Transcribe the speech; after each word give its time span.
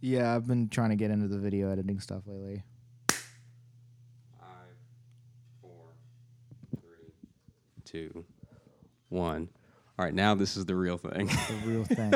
Yeah, 0.00 0.34
I've 0.34 0.46
been 0.46 0.68
trying 0.68 0.90
to 0.90 0.96
get 0.96 1.10
into 1.10 1.26
the 1.28 1.38
video 1.38 1.70
editing 1.70 2.00
stuff 2.00 2.22
lately. 2.26 2.62
Five, 3.08 4.76
four, 5.60 5.94
three, 6.70 7.12
two, 7.84 8.24
one. 9.08 9.48
All 9.98 10.04
right, 10.04 10.14
now 10.14 10.34
this 10.34 10.56
is 10.56 10.66
the 10.66 10.76
real 10.76 10.98
thing. 10.98 11.26
The 11.26 11.62
real 11.64 11.84
thing. 11.84 12.12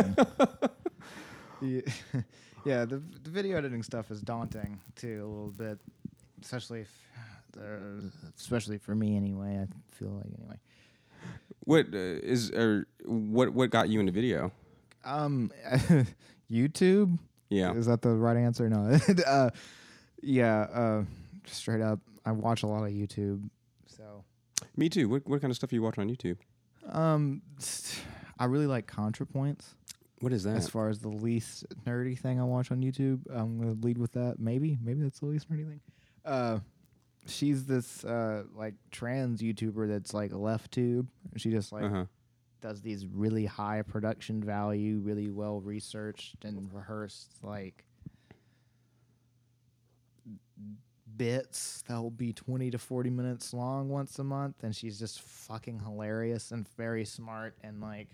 yeah, 1.62 2.20
yeah 2.64 2.84
the, 2.84 3.02
the 3.22 3.30
video 3.30 3.56
editing 3.56 3.82
stuff 3.82 4.10
is 4.10 4.20
daunting 4.20 4.78
too 4.96 5.24
a 5.24 5.28
little 5.28 5.54
bit, 5.56 5.78
especially 6.42 6.82
if, 6.82 7.08
uh, 7.58 8.06
especially 8.38 8.76
for 8.76 8.94
me 8.94 9.16
anyway. 9.16 9.58
I 9.62 9.94
feel 9.94 10.10
like 10.10 10.26
anyway. 10.38 10.56
what 11.60 11.86
uh, 11.86 12.20
is 12.22 12.50
or 12.50 12.86
what 13.06 13.54
what 13.54 13.70
got 13.70 13.88
you 13.88 14.00
into 14.00 14.12
video? 14.12 14.52
Um, 15.02 15.50
YouTube. 16.50 17.18
Yeah. 17.50 17.74
Is 17.74 17.86
that 17.86 18.00
the 18.00 18.10
right 18.10 18.36
answer? 18.36 18.68
No. 18.70 18.98
uh, 19.26 19.50
yeah. 20.22 20.60
Uh, 20.72 21.04
straight 21.46 21.82
up, 21.82 22.00
I 22.24 22.32
watch 22.32 22.62
a 22.62 22.66
lot 22.66 22.84
of 22.84 22.90
YouTube. 22.90 23.48
So, 23.86 24.24
Me 24.76 24.88
too. 24.88 25.08
What 25.08 25.26
what 25.26 25.40
kind 25.40 25.50
of 25.50 25.56
stuff 25.56 25.72
are 25.72 25.74
you 25.74 25.82
watch 25.82 25.98
on 25.98 26.08
YouTube? 26.08 26.38
um, 26.88 27.42
I 28.38 28.46
really 28.46 28.66
like 28.66 28.90
ContraPoints. 28.90 29.74
What 30.20 30.32
is 30.32 30.44
that? 30.44 30.56
As 30.56 30.68
far 30.68 30.88
as 30.88 30.98
the 30.98 31.08
least 31.08 31.64
nerdy 31.86 32.18
thing 32.18 32.40
I 32.40 32.44
watch 32.44 32.70
on 32.70 32.82
YouTube, 32.82 33.20
I'm 33.30 33.58
gonna 33.58 33.76
lead 33.80 33.98
with 33.98 34.12
that. 34.12 34.36
Maybe, 34.38 34.78
maybe 34.82 35.02
that's 35.02 35.20
the 35.20 35.26
least 35.26 35.50
nerdy 35.50 35.66
thing. 35.66 35.80
Uh, 36.24 36.58
she's 37.26 37.64
this 37.64 38.04
uh 38.04 38.44
like 38.54 38.74
trans 38.90 39.40
YouTuber 39.40 39.88
that's 39.88 40.12
like 40.12 40.32
left 40.32 40.72
tube. 40.72 41.08
She 41.36 41.50
just 41.50 41.72
like 41.72 41.84
uh-huh. 41.84 42.04
Does 42.60 42.80
these 42.82 43.06
really 43.06 43.46
high 43.46 43.82
production 43.82 44.42
value, 44.42 44.98
really 44.98 45.28
well 45.30 45.60
researched 45.60 46.44
and 46.44 46.72
rehearsed 46.72 47.32
like 47.42 47.84
bits 51.16 51.82
that 51.88 52.00
will 52.00 52.10
be 52.10 52.32
20 52.32 52.70
to 52.70 52.78
40 52.78 53.10
minutes 53.10 53.52
long 53.52 53.88
once 53.88 54.18
a 54.18 54.24
month 54.24 54.62
and 54.62 54.74
she's 54.74 54.98
just 54.98 55.20
fucking 55.20 55.80
hilarious 55.80 56.50
and 56.52 56.66
very 56.76 57.04
smart 57.04 57.56
and 57.62 57.80
like 57.80 58.08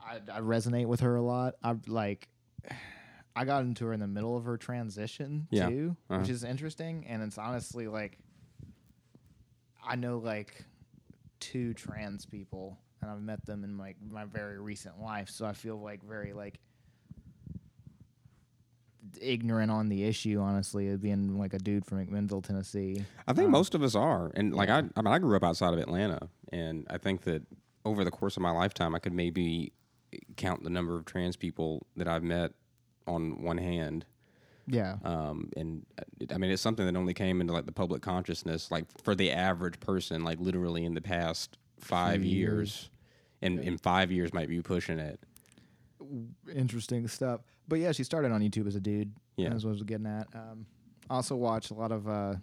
I, 0.00 0.16
I 0.32 0.40
resonate 0.40 0.86
with 0.86 1.00
her 1.00 1.14
a 1.16 1.22
lot. 1.22 1.54
I 1.62 1.76
like 1.86 2.28
I 3.36 3.44
got 3.44 3.62
into 3.62 3.84
her 3.86 3.92
in 3.92 4.00
the 4.00 4.08
middle 4.08 4.36
of 4.36 4.44
her 4.44 4.56
transition 4.56 5.46
Yeah. 5.50 5.68
too, 5.68 5.96
which 6.08 6.20
Uh-huh. 6.22 6.32
is 6.32 6.42
interesting 6.44 7.06
and 7.08 7.22
it's 7.22 7.38
honestly 7.38 7.86
like 7.86 8.18
I 9.86 9.96
know 9.96 10.18
like 10.18 10.64
two 11.40 11.74
trans 11.74 12.26
people 12.26 12.78
and 13.02 13.10
I've 13.10 13.22
met 13.22 13.44
them 13.46 13.64
in 13.64 13.78
like 13.78 13.96
my 14.10 14.24
very 14.24 14.58
recent 14.58 15.00
life, 15.00 15.28
so 15.30 15.46
I 15.46 15.52
feel 15.52 15.80
like 15.80 16.02
very 16.02 16.32
like 16.32 16.60
ignorant 19.20 19.70
on 19.70 19.88
the 19.88 20.04
issue 20.04 20.38
honestly 20.40 20.88
of 20.90 21.00
being 21.00 21.38
like 21.38 21.54
a 21.54 21.58
dude 21.58 21.86
from 21.86 22.04
McMinnville, 22.04 22.44
Tennessee. 22.44 23.02
I 23.26 23.32
think 23.32 23.46
Um, 23.46 23.52
most 23.52 23.74
of 23.74 23.82
us 23.82 23.94
are, 23.94 24.30
and 24.34 24.54
like 24.54 24.68
I, 24.68 24.78
I 24.96 25.02
mean, 25.02 25.06
I 25.12 25.18
grew 25.18 25.36
up 25.36 25.42
outside 25.42 25.72
of 25.72 25.80
Atlanta, 25.80 26.28
and 26.52 26.86
I 26.90 26.98
think 26.98 27.22
that 27.22 27.42
over 27.84 28.04
the 28.04 28.10
course 28.10 28.36
of 28.36 28.42
my 28.42 28.50
lifetime, 28.50 28.94
I 28.94 28.98
could 28.98 29.14
maybe 29.14 29.72
count 30.36 30.62
the 30.64 30.70
number 30.70 30.96
of 30.96 31.04
trans 31.06 31.36
people 31.36 31.86
that 31.96 32.06
I've 32.06 32.22
met 32.22 32.52
on 33.06 33.42
one 33.42 33.58
hand. 33.58 34.04
Yeah. 34.66 34.96
Um, 35.04 35.50
and 35.56 35.84
uh, 35.98 36.34
I 36.34 36.38
mean, 36.38 36.50
it's 36.50 36.62
something 36.62 36.86
that 36.86 36.96
only 36.96 37.14
came 37.14 37.40
into 37.40 37.52
like 37.52 37.66
the 37.66 37.72
public 37.72 38.02
consciousness, 38.02 38.70
like 38.70 38.84
for 39.02 39.14
the 39.14 39.30
average 39.32 39.80
person, 39.80 40.22
like 40.24 40.38
literally 40.40 40.84
in 40.84 40.94
the 40.94 41.00
past 41.00 41.58
five 41.78 42.20
Few 42.22 42.30
years, 42.30 42.56
years. 42.58 42.90
and 43.42 43.58
in 43.60 43.78
five 43.78 44.12
years 44.12 44.32
might 44.32 44.48
be 44.48 44.60
pushing 44.62 44.98
it. 44.98 45.18
interesting 46.54 47.06
stuff. 47.08 47.40
But 47.68 47.78
yeah, 47.78 47.92
she 47.92 48.04
started 48.04 48.32
on 48.32 48.40
YouTube 48.40 48.66
as 48.66 48.74
a 48.74 48.80
dude. 48.80 49.12
Yeah. 49.36 49.54
As 49.54 49.64
what 49.64 49.70
I 49.70 49.72
was 49.72 49.82
getting 49.84 50.06
at. 50.06 50.26
Um, 50.34 50.66
I 51.08 51.14
also 51.14 51.36
watch 51.36 51.70
a 51.70 51.74
lot 51.74 51.92
of. 51.92 52.08
Uh, 52.08 52.34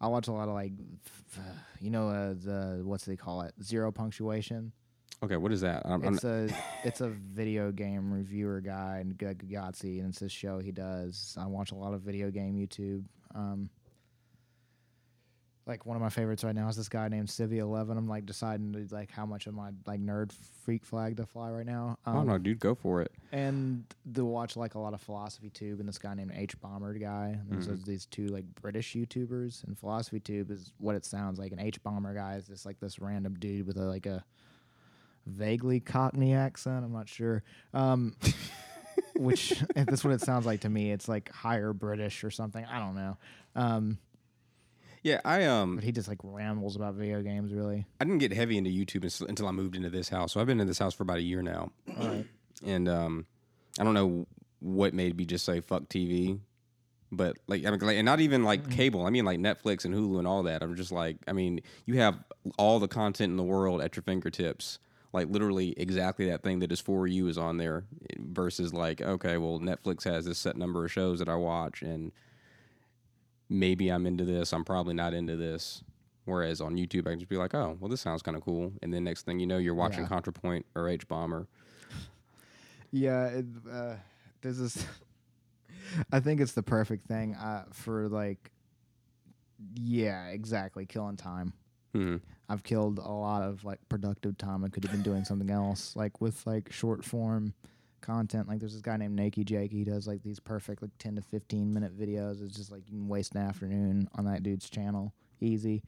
I 0.00 0.06
watch 0.08 0.28
a 0.28 0.32
lot 0.32 0.48
of 0.48 0.54
like, 0.54 0.72
you 1.80 1.90
know, 1.90 2.08
uh, 2.08 2.34
the 2.34 2.80
what's 2.84 3.04
they 3.04 3.16
call 3.16 3.42
it, 3.42 3.52
zero 3.62 3.90
punctuation. 3.92 4.72
Okay, 5.24 5.36
what 5.36 5.52
is 5.52 5.60
that? 5.62 5.82
I'm, 5.84 6.02
I'm, 6.04 6.14
It's 6.14 6.24
a 6.24 6.48
it's 6.84 7.00
a 7.00 7.08
video 7.08 7.72
game 7.72 8.12
reviewer 8.12 8.60
guy 8.60 8.98
and 9.00 9.18
G- 9.18 9.26
Gagazi, 9.26 9.98
and 10.00 10.10
it's 10.10 10.18
this 10.20 10.32
show 10.32 10.58
he 10.58 10.70
does. 10.72 11.36
I 11.40 11.46
watch 11.46 11.72
a 11.72 11.74
lot 11.76 11.94
of 11.94 12.02
video 12.02 12.30
game 12.30 12.54
YouTube. 12.56 13.04
Um, 13.34 13.70
like 15.66 15.86
one 15.86 15.96
of 15.96 16.02
my 16.02 16.10
favorites 16.10 16.44
right 16.44 16.54
now 16.54 16.68
is 16.68 16.76
this 16.76 16.90
guy 16.90 17.08
named 17.08 17.28
Civvie 17.28 17.56
Eleven. 17.56 17.96
I'm 17.96 18.06
like 18.06 18.26
deciding 18.26 18.74
to, 18.74 18.94
like 18.94 19.10
how 19.10 19.24
much 19.24 19.46
of 19.46 19.54
my 19.54 19.70
like 19.86 19.98
nerd 19.98 20.30
freak 20.62 20.84
flag 20.84 21.16
to 21.16 21.24
fly 21.24 21.50
right 21.50 21.64
now. 21.64 21.96
I 22.04 22.12
don't 22.12 22.20
Um, 22.22 22.26
know, 22.26 22.36
dude. 22.38 22.60
Go 22.60 22.74
for 22.74 23.00
it. 23.00 23.10
and 23.32 23.84
to 24.12 24.26
watch 24.26 24.56
like 24.58 24.74
a 24.74 24.78
lot 24.78 24.92
of 24.92 25.00
philosophy 25.00 25.48
tube 25.48 25.80
and 25.80 25.88
this 25.88 25.96
guy 25.96 26.12
named 26.12 26.32
hbomberguy. 26.32 27.32
And 27.40 27.50
There's 27.50 27.66
Mhm. 27.68 27.84
these 27.86 28.04
two 28.04 28.26
like 28.26 28.44
British 28.60 28.92
YouTubers 28.94 29.64
and 29.64 29.78
philosophy 29.78 30.20
tube 30.20 30.50
is 30.50 30.70
what 30.76 30.96
it 30.96 31.06
sounds 31.06 31.38
like. 31.38 31.52
An 31.52 31.58
hbomberguy 31.58 32.36
is 32.36 32.46
just 32.46 32.66
like 32.66 32.78
this 32.78 32.98
random 32.98 33.34
dude 33.38 33.66
with 33.66 33.78
a 33.78 33.84
like 33.86 34.04
a 34.04 34.22
vaguely 35.26 35.80
Cockney 35.80 36.34
accent. 36.34 36.84
I'm 36.84 36.92
not 36.92 37.08
sure. 37.08 37.42
Um, 37.72 38.14
which 39.16 39.52
if 39.76 39.86
that's 39.86 40.04
what 40.04 40.12
it 40.12 40.20
sounds 40.20 40.46
like 40.46 40.60
to 40.60 40.68
me. 40.68 40.92
It's 40.92 41.08
like 41.08 41.30
higher 41.32 41.72
British 41.72 42.24
or 42.24 42.30
something. 42.30 42.64
I 42.64 42.78
don't 42.78 42.94
know. 42.94 43.16
Um, 43.56 43.98
Yeah, 45.02 45.20
I 45.24 45.44
um, 45.44 45.76
but 45.76 45.84
he 45.84 45.92
just 45.92 46.08
like 46.08 46.18
rambles 46.22 46.76
about 46.76 46.94
video 46.94 47.22
games. 47.22 47.52
Really. 47.52 47.84
I 48.00 48.04
didn't 48.04 48.18
get 48.18 48.32
heavy 48.32 48.56
into 48.56 48.70
YouTube 48.70 49.04
until- 49.28 49.48
I 49.48 49.52
moved 49.52 49.76
into 49.76 49.90
this 49.90 50.08
house. 50.08 50.32
So 50.32 50.40
I've 50.40 50.46
been 50.46 50.60
in 50.60 50.66
this 50.66 50.78
house 50.78 50.94
for 50.94 51.02
about 51.02 51.18
a 51.18 51.22
year 51.22 51.42
now. 51.42 51.70
Right. 51.98 52.26
and 52.64 52.88
um, 52.88 53.26
I 53.78 53.84
don't 53.84 53.94
know 53.94 54.26
what 54.60 54.94
made 54.94 55.16
me 55.16 55.24
just 55.26 55.44
say 55.44 55.60
fuck 55.60 55.84
TV, 55.88 56.38
but 57.12 57.36
like 57.48 57.66
I 57.66 57.70
mean, 57.70 57.80
like, 57.80 57.96
and 57.96 58.06
not 58.06 58.20
even 58.20 58.44
like 58.44 58.70
cable. 58.70 59.04
I 59.06 59.10
mean, 59.10 59.24
like 59.24 59.38
Netflix 59.38 59.84
and 59.84 59.94
Hulu 59.94 60.18
and 60.18 60.26
all 60.26 60.42
that. 60.44 60.62
I'm 60.62 60.74
just 60.76 60.92
like, 60.92 61.16
I 61.28 61.32
mean, 61.32 61.60
you 61.84 61.98
have 61.98 62.18
all 62.58 62.78
the 62.78 62.88
content 62.88 63.30
in 63.30 63.36
the 63.36 63.42
world 63.42 63.80
at 63.82 63.96
your 63.96 64.02
fingertips. 64.02 64.78
Like 65.14 65.28
literally, 65.30 65.72
exactly 65.76 66.28
that 66.28 66.42
thing 66.42 66.58
that 66.58 66.72
is 66.72 66.80
for 66.80 67.06
you 67.06 67.28
is 67.28 67.38
on 67.38 67.56
there. 67.56 67.84
Versus 68.18 68.74
like, 68.74 69.00
okay, 69.00 69.36
well, 69.38 69.60
Netflix 69.60 70.02
has 70.04 70.24
this 70.26 70.38
set 70.38 70.56
number 70.56 70.84
of 70.84 70.90
shows 70.92 71.20
that 71.20 71.28
I 71.28 71.36
watch, 71.36 71.82
and 71.82 72.10
maybe 73.48 73.88
I'm 73.90 74.06
into 74.06 74.24
this. 74.24 74.52
I'm 74.52 74.64
probably 74.64 74.94
not 74.94 75.14
into 75.14 75.36
this. 75.36 75.84
Whereas 76.24 76.60
on 76.60 76.74
YouTube, 76.76 77.06
I 77.06 77.10
can 77.10 77.20
just 77.20 77.28
be 77.28 77.36
like, 77.36 77.54
oh, 77.54 77.76
well, 77.78 77.88
this 77.90 78.00
sounds 78.00 78.22
kind 78.22 78.36
of 78.36 78.42
cool. 78.42 78.72
And 78.82 78.92
then 78.92 79.04
next 79.04 79.24
thing 79.24 79.38
you 79.38 79.46
know, 79.46 79.58
you're 79.58 79.74
watching 79.74 80.00
Yeah. 80.02 80.08
ContraPoint 80.08 80.64
or 80.74 80.88
H 80.88 81.06
Bomber. 81.06 81.46
Yeah, 82.90 83.26
it, 83.26 83.44
uh, 83.70 83.94
this 84.40 84.58
is. 84.58 84.84
I 86.12 86.18
think 86.20 86.40
it's 86.40 86.52
the 86.52 86.62
perfect 86.62 87.06
thing 87.06 87.34
uh, 87.36 87.64
for 87.72 88.08
like. 88.08 88.50
Yeah, 89.76 90.28
exactly. 90.28 90.86
Killing 90.86 91.16
time. 91.16 91.52
Hmm 91.94 92.16
I've 92.46 92.62
killed 92.62 92.98
a 92.98 93.10
lot 93.10 93.42
of 93.42 93.64
like 93.64 93.78
productive 93.88 94.36
time. 94.36 94.64
I 94.64 94.68
could 94.68 94.84
have 94.84 94.92
been 94.92 95.02
doing 95.02 95.24
something 95.24 95.48
else, 95.50 95.96
like 95.96 96.20
with 96.20 96.46
like 96.46 96.70
short 96.70 97.02
form 97.02 97.54
content. 98.02 98.48
Like 98.48 98.58
there's 98.60 98.74
this 98.74 98.82
guy 98.82 98.98
named 98.98 99.18
Nakey 99.18 99.46
Jake. 99.46 99.72
He 99.72 99.82
does 99.82 100.06
like 100.06 100.22
these 100.22 100.38
perfect 100.40 100.82
like 100.82 100.90
ten 100.98 101.14
to 101.16 101.22
fifteen 101.22 101.72
minute 101.72 101.98
videos. 101.98 102.44
It's 102.44 102.54
just 102.54 102.70
like 102.70 102.82
you 102.86 102.98
can 102.98 103.08
waste 103.08 103.34
an 103.34 103.40
afternoon 103.40 104.08
on 104.14 104.26
that 104.26 104.42
dude's 104.42 104.68
channel, 104.68 105.14
easy. 105.40 105.82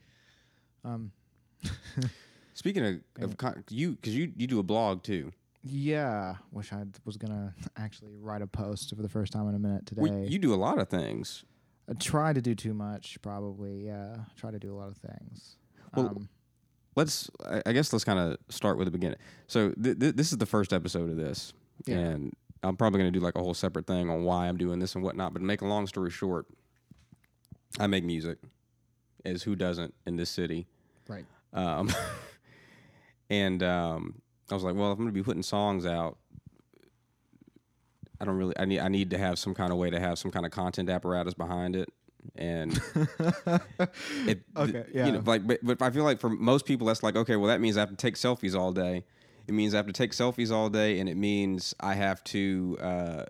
Um, 0.82 1.12
Speaking 2.54 2.86
of, 2.86 3.00
of 3.22 3.36
con- 3.36 3.64
you, 3.68 3.92
because 3.92 4.16
you 4.16 4.32
you 4.36 4.46
do 4.46 4.58
a 4.58 4.62
blog 4.62 5.02
too. 5.02 5.32
yeah, 5.62 6.36
wish 6.52 6.72
I 6.72 6.84
was 7.04 7.18
gonna 7.18 7.54
actually 7.76 8.16
write 8.18 8.40
a 8.40 8.46
post 8.46 8.94
for 8.96 9.02
the 9.02 9.08
first 9.10 9.32
time 9.32 9.46
in 9.48 9.54
a 9.54 9.58
minute 9.58 9.84
today. 9.84 10.02
Well, 10.02 10.24
you 10.24 10.38
do 10.38 10.54
a 10.54 10.56
lot 10.56 10.78
of 10.78 10.88
things. 10.88 11.44
I 11.88 11.92
try 11.94 12.32
to 12.32 12.40
do 12.40 12.54
too 12.54 12.72
much, 12.72 13.18
probably. 13.20 13.84
Yeah, 13.86 14.16
I 14.20 14.40
try 14.40 14.50
to 14.50 14.58
do 14.58 14.72
a 14.74 14.76
lot 14.76 14.88
of 14.88 14.96
things. 14.96 15.56
Well, 15.96 16.06
um, 16.08 16.28
Let's, 16.94 17.30
I 17.66 17.72
guess, 17.72 17.92
let's 17.92 18.04
kind 18.06 18.18
of 18.18 18.38
start 18.48 18.78
with 18.78 18.86
the 18.86 18.90
beginning. 18.90 19.18
So 19.48 19.70
th- 19.72 19.98
th- 19.98 20.14
this 20.16 20.32
is 20.32 20.38
the 20.38 20.46
first 20.46 20.72
episode 20.72 21.10
of 21.10 21.16
this, 21.18 21.52
Yeah. 21.84 21.96
and 21.98 22.32
I'm 22.62 22.74
probably 22.74 23.00
going 23.00 23.12
to 23.12 23.18
do 23.18 23.22
like 23.22 23.34
a 23.34 23.40
whole 23.40 23.52
separate 23.52 23.86
thing 23.86 24.08
on 24.08 24.24
why 24.24 24.48
I'm 24.48 24.56
doing 24.56 24.78
this 24.78 24.94
and 24.94 25.04
whatnot. 25.04 25.34
But 25.34 25.40
to 25.40 25.44
make 25.44 25.60
a 25.60 25.66
long 25.66 25.86
story 25.86 26.10
short, 26.10 26.46
I 27.78 27.86
make 27.86 28.02
music, 28.02 28.38
as 29.26 29.42
who 29.42 29.54
doesn't 29.56 29.92
in 30.06 30.16
this 30.16 30.30
city. 30.30 30.66
right. 31.06 31.26
Um, 31.52 31.90
and 33.30 33.62
um, 33.62 34.22
I 34.50 34.54
was 34.54 34.62
like, 34.64 34.74
well, 34.74 34.90
if 34.90 34.98
I'm 34.98 35.04
going 35.04 35.08
to 35.14 35.20
be 35.20 35.22
putting 35.22 35.42
songs 35.42 35.84
out, 35.84 36.16
I 38.20 38.24
don't 38.24 38.36
really. 38.36 38.58
I 38.58 38.64
need. 38.64 38.80
I 38.80 38.88
need 38.88 39.10
to 39.10 39.18
have 39.18 39.38
some 39.38 39.52
kind 39.52 39.70
of 39.70 39.76
way 39.76 39.90
to 39.90 40.00
have 40.00 40.18
some 40.18 40.30
kind 40.30 40.46
of 40.46 40.52
content 40.52 40.88
apparatus 40.88 41.34
behind 41.34 41.76
it, 41.76 41.90
and 42.36 42.72
it. 44.26 44.42
Okay, 44.56 44.84
You 44.92 45.02
know, 45.02 45.12
yeah. 45.14 45.20
like, 45.24 45.46
but, 45.46 45.58
but 45.62 45.82
I 45.82 45.90
feel 45.90 46.04
like 46.04 46.20
for 46.20 46.28
most 46.28 46.66
people, 46.66 46.86
that's 46.86 47.02
like, 47.02 47.16
okay, 47.16 47.36
well, 47.36 47.48
that 47.48 47.60
means 47.60 47.76
I 47.76 47.80
have 47.80 47.90
to 47.90 47.96
take 47.96 48.16
selfies 48.16 48.58
all 48.58 48.72
day. 48.72 49.04
It 49.46 49.54
means 49.54 49.74
I 49.74 49.76
have 49.78 49.86
to 49.86 49.92
take 49.92 50.12
selfies 50.12 50.50
all 50.50 50.68
day, 50.68 50.98
and 50.98 51.08
it 51.08 51.16
means 51.16 51.74
I 51.80 51.94
have 51.94 52.22
to. 52.24 52.78
Uh, 52.80 53.24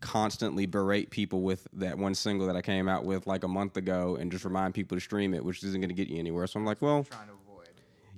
constantly 0.00 0.66
berate 0.66 1.08
people 1.08 1.40
with 1.40 1.66
that 1.72 1.96
one 1.96 2.14
single 2.14 2.46
that 2.46 2.54
I 2.54 2.60
came 2.60 2.90
out 2.90 3.06
with 3.06 3.26
like 3.26 3.42
a 3.42 3.48
month 3.48 3.78
ago 3.78 4.16
and 4.16 4.30
just 4.30 4.44
remind 4.44 4.74
people 4.74 4.98
to 4.98 5.00
stream 5.00 5.32
it, 5.32 5.42
which 5.42 5.64
isn't 5.64 5.80
going 5.80 5.88
to 5.88 5.94
get 5.94 6.08
you 6.08 6.18
anywhere. 6.18 6.46
So 6.46 6.60
I'm 6.60 6.66
like, 6.66 6.82
well, 6.82 7.04
Trying 7.04 7.28
to 7.28 7.34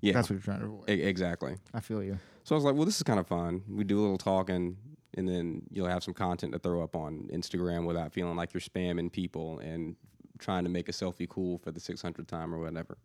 yeah, 0.00 0.12
That's 0.12 0.30
what 0.30 0.34
you're 0.34 0.42
trying 0.42 0.60
to 0.60 0.66
avoid. 0.66 0.90
E- 0.90 1.02
exactly. 1.02 1.56
I 1.74 1.80
feel 1.80 2.02
you. 2.02 2.18
So 2.44 2.54
I 2.54 2.56
was 2.56 2.64
like, 2.64 2.74
well, 2.74 2.84
this 2.84 2.96
is 2.96 3.02
kind 3.02 3.18
of 3.18 3.26
fun. 3.26 3.62
We 3.68 3.84
do 3.84 3.98
a 3.98 4.02
little 4.02 4.18
talking, 4.18 4.76
and 5.14 5.28
then 5.28 5.62
you'll 5.70 5.88
have 5.88 6.04
some 6.04 6.14
content 6.14 6.52
to 6.52 6.58
throw 6.58 6.82
up 6.82 6.94
on 6.94 7.28
Instagram 7.32 7.86
without 7.86 8.12
feeling 8.12 8.36
like 8.36 8.54
you're 8.54 8.60
spamming 8.60 9.10
people 9.10 9.58
and 9.58 9.96
trying 10.38 10.64
to 10.64 10.70
make 10.70 10.88
a 10.88 10.92
selfie 10.92 11.28
cool 11.28 11.58
for 11.58 11.70
the 11.70 11.80
600th 11.80 12.26
time 12.26 12.54
or 12.54 12.58
whatever. 12.58 12.96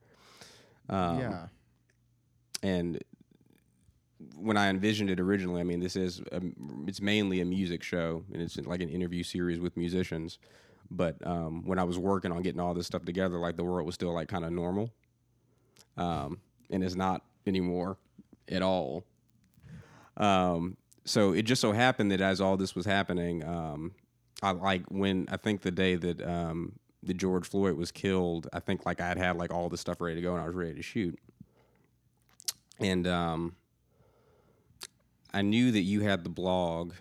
Um, 0.89 1.19
yeah. 1.19 1.45
and 2.63 3.03
when 4.35 4.57
I 4.57 4.69
envisioned 4.69 5.09
it 5.09 5.19
originally, 5.19 5.61
I 5.61 5.63
mean, 5.63 5.79
this 5.79 5.95
is 5.95 6.21
a, 6.31 6.41
it's 6.87 7.01
mainly 7.01 7.41
a 7.41 7.45
music 7.45 7.83
show, 7.83 8.23
and 8.33 8.41
it's 8.41 8.57
like 8.57 8.81
an 8.81 8.89
interview 8.89 9.23
series 9.23 9.59
with 9.59 9.77
musicians. 9.77 10.39
But 10.89 11.15
um, 11.25 11.63
when 11.65 11.79
I 11.79 11.83
was 11.83 11.97
working 11.97 12.31
on 12.31 12.41
getting 12.41 12.59
all 12.59 12.73
this 12.73 12.87
stuff 12.87 13.05
together, 13.05 13.37
like 13.37 13.55
the 13.55 13.63
world 13.63 13.85
was 13.85 13.95
still 13.95 14.13
like 14.13 14.27
kind 14.27 14.43
of 14.43 14.51
normal, 14.51 14.89
um, 15.97 16.39
and 16.69 16.83
it's 16.83 16.95
not 16.95 17.23
anymore 17.47 17.97
at 18.49 18.61
all. 18.61 19.05
Um, 20.17 20.77
so 21.05 21.33
it 21.33 21.43
just 21.43 21.61
so 21.61 21.71
happened 21.71 22.11
that 22.11 22.21
as 22.21 22.41
all 22.41 22.57
this 22.57 22.75
was 22.75 22.85
happening, 22.85 23.43
um, 23.43 23.93
I 24.43 24.51
like 24.51 24.83
when 24.89 25.27
I 25.31 25.37
think 25.37 25.61
the 25.61 25.71
day 25.71 25.95
that 25.95 26.21
um, 26.21 26.73
that 27.03 27.15
George 27.15 27.47
Floyd 27.47 27.75
was 27.75 27.91
killed, 27.91 28.47
I 28.53 28.59
think 28.59 28.85
like 28.85 29.01
I 29.01 29.07
had 29.07 29.17
had 29.17 29.37
like 29.37 29.53
all 29.53 29.69
the 29.69 29.77
stuff 29.77 30.01
ready 30.01 30.15
to 30.15 30.21
go 30.21 30.33
and 30.33 30.41
I 30.41 30.45
was 30.45 30.55
ready 30.55 30.75
to 30.75 30.81
shoot, 30.81 31.17
and 32.79 33.07
um, 33.07 33.55
I 35.33 35.41
knew 35.41 35.71
that 35.71 35.81
you 35.81 36.01
had 36.01 36.23
the 36.23 36.29
blog. 36.29 36.93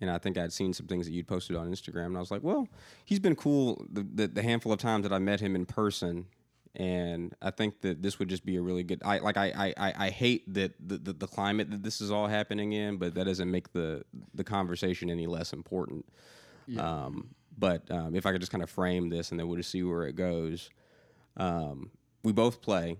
And 0.00 0.10
I 0.10 0.18
think 0.18 0.36
I'd 0.36 0.52
seen 0.52 0.72
some 0.72 0.88
things 0.88 1.06
that 1.06 1.12
you'd 1.12 1.28
posted 1.28 1.54
on 1.54 1.70
Instagram, 1.70 2.06
and 2.06 2.16
I 2.16 2.20
was 2.20 2.32
like, 2.32 2.42
"Well, 2.42 2.66
he's 3.04 3.20
been 3.20 3.36
cool 3.36 3.86
the, 3.88 4.02
the, 4.02 4.26
the 4.26 4.42
handful 4.42 4.72
of 4.72 4.80
times 4.80 5.04
that 5.04 5.12
I 5.12 5.20
met 5.20 5.38
him 5.38 5.54
in 5.54 5.64
person, 5.64 6.26
and 6.74 7.34
I 7.40 7.52
think 7.52 7.82
that 7.82 8.02
this 8.02 8.18
would 8.18 8.28
just 8.28 8.44
be 8.44 8.56
a 8.56 8.62
really 8.62 8.82
good. 8.82 9.00
I 9.04 9.18
like 9.18 9.36
I 9.36 9.72
I, 9.76 9.92
I 10.06 10.10
hate 10.10 10.52
that 10.54 10.72
the, 10.80 10.98
the, 10.98 11.12
the 11.12 11.26
climate 11.28 11.70
that 11.70 11.84
this 11.84 12.00
is 12.00 12.10
all 12.10 12.26
happening 12.26 12.72
in, 12.72 12.96
but 12.96 13.14
that 13.14 13.26
doesn't 13.26 13.48
make 13.50 13.72
the 13.72 14.02
the 14.34 14.42
conversation 14.42 15.08
any 15.08 15.28
less 15.28 15.52
important. 15.52 16.04
Um, 16.80 17.28
but 17.58 17.90
um, 17.90 18.14
if 18.14 18.26
I 18.26 18.32
could 18.32 18.40
just 18.40 18.52
kind 18.52 18.62
of 18.62 18.70
frame 18.70 19.08
this, 19.08 19.30
and 19.30 19.38
then 19.40 19.48
we'll 19.48 19.56
just 19.56 19.70
see 19.70 19.82
where 19.82 20.04
it 20.04 20.14
goes. 20.16 20.70
Um, 21.36 21.90
we 22.22 22.32
both 22.32 22.60
play. 22.62 22.96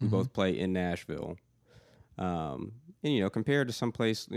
We 0.00 0.06
both 0.08 0.32
play 0.32 0.58
in 0.58 0.72
Nashville. 0.72 1.36
Um, 2.18 2.72
and 3.02 3.14
you 3.14 3.20
know, 3.20 3.30
compared 3.30 3.68
to 3.68 3.72
some 3.72 3.92
place, 3.92 4.28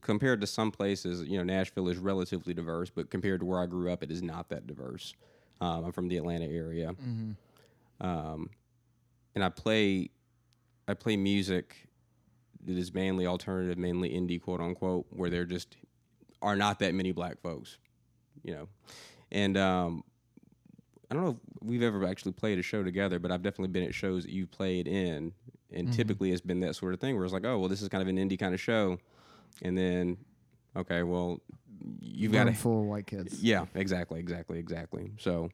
compared 0.00 0.40
to 0.40 0.46
some 0.46 0.70
places, 0.70 1.22
you 1.28 1.36
know, 1.38 1.44
Nashville 1.44 1.88
is 1.88 1.98
relatively 1.98 2.54
diverse, 2.54 2.90
but 2.90 3.10
compared 3.10 3.40
to 3.40 3.46
where 3.46 3.60
I 3.60 3.66
grew 3.66 3.90
up, 3.92 4.02
it 4.02 4.10
is 4.10 4.22
not 4.22 4.48
that 4.50 4.66
diverse. 4.66 5.14
Um, 5.60 5.84
I'm 5.86 5.92
from 5.92 6.08
the 6.08 6.16
Atlanta 6.16 6.46
area, 6.46 6.94
um, 8.00 8.48
and 9.34 9.44
I 9.44 9.48
play, 9.50 10.10
I 10.86 10.94
play 10.94 11.16
music 11.16 11.88
that 12.64 12.76
is 12.76 12.92
mainly 12.94 13.26
alternative, 13.26 13.76
mainly 13.78 14.10
indie, 14.10 14.40
quote 14.40 14.60
unquote, 14.60 15.06
where 15.10 15.30
there 15.30 15.44
just 15.44 15.76
are 16.40 16.56
not 16.56 16.78
that 16.78 16.94
many 16.94 17.12
black 17.12 17.40
folks, 17.40 17.78
you 18.42 18.54
know, 18.54 18.68
and 19.30 19.56
um, 19.56 20.04
I 21.10 21.14
don't 21.14 21.24
know 21.24 21.30
if 21.30 21.36
we've 21.62 21.82
ever 21.82 22.06
actually 22.06 22.32
played 22.32 22.58
a 22.58 22.62
show 22.62 22.82
together, 22.82 23.18
but 23.18 23.30
I've 23.30 23.42
definitely 23.42 23.68
been 23.68 23.84
at 23.84 23.94
shows 23.94 24.24
that 24.24 24.32
you've 24.32 24.50
played 24.50 24.86
in, 24.86 25.32
and 25.72 25.92
typically 25.92 26.32
it's 26.32 26.40
been 26.40 26.60
that 26.60 26.76
sort 26.76 26.94
of 26.94 27.00
thing 27.00 27.16
where 27.16 27.24
it's 27.24 27.32
like, 27.32 27.44
oh, 27.44 27.58
well, 27.58 27.68
this 27.68 27.82
is 27.82 27.88
kind 27.88 28.02
of 28.02 28.08
an 28.08 28.16
indie 28.16 28.38
kind 28.38 28.54
of 28.54 28.60
show, 28.60 28.98
and 29.62 29.76
then, 29.76 30.16
okay, 30.76 31.02
well, 31.02 31.40
you've 32.00 32.32
got 32.32 32.48
a 32.48 32.52
full 32.52 32.80
of 32.80 32.86
white 32.86 33.06
kids. 33.06 33.42
yeah, 33.42 33.66
exactly, 33.74 34.20
exactly, 34.20 34.58
exactly. 34.58 35.10
So, 35.18 35.50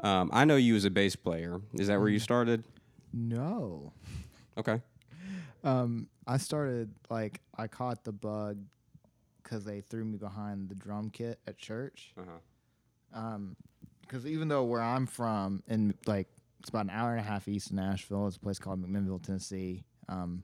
um, 0.00 0.30
I 0.32 0.44
know 0.44 0.56
you 0.56 0.74
as 0.76 0.84
a 0.84 0.90
bass 0.90 1.16
player. 1.16 1.60
Is 1.74 1.88
that 1.88 1.98
where 1.98 2.08
you 2.08 2.18
started? 2.18 2.64
No. 3.12 3.92
Okay. 4.56 4.80
Um, 5.64 6.08
I 6.26 6.38
started 6.38 6.90
like 7.10 7.40
I 7.56 7.66
caught 7.66 8.04
the 8.04 8.12
bug 8.12 8.58
because 9.52 9.66
they 9.66 9.82
threw 9.82 10.02
me 10.02 10.16
behind 10.16 10.70
the 10.70 10.74
drum 10.74 11.10
kit 11.10 11.38
at 11.46 11.58
church. 11.58 12.14
Uh-huh. 12.18 13.20
Um, 13.20 13.54
because 14.00 14.26
even 14.26 14.48
though 14.48 14.64
where 14.64 14.80
I'm 14.80 15.06
from, 15.06 15.62
in 15.68 15.94
like 16.06 16.26
it's 16.60 16.70
about 16.70 16.84
an 16.86 16.90
hour 16.90 17.10
and 17.10 17.20
a 17.20 17.22
half 17.22 17.48
east 17.48 17.68
of 17.68 17.76
Nashville, 17.76 18.26
it's 18.26 18.36
a 18.36 18.40
place 18.40 18.58
called 18.58 18.82
McMinnville, 18.82 19.22
Tennessee. 19.22 19.84
Um, 20.08 20.42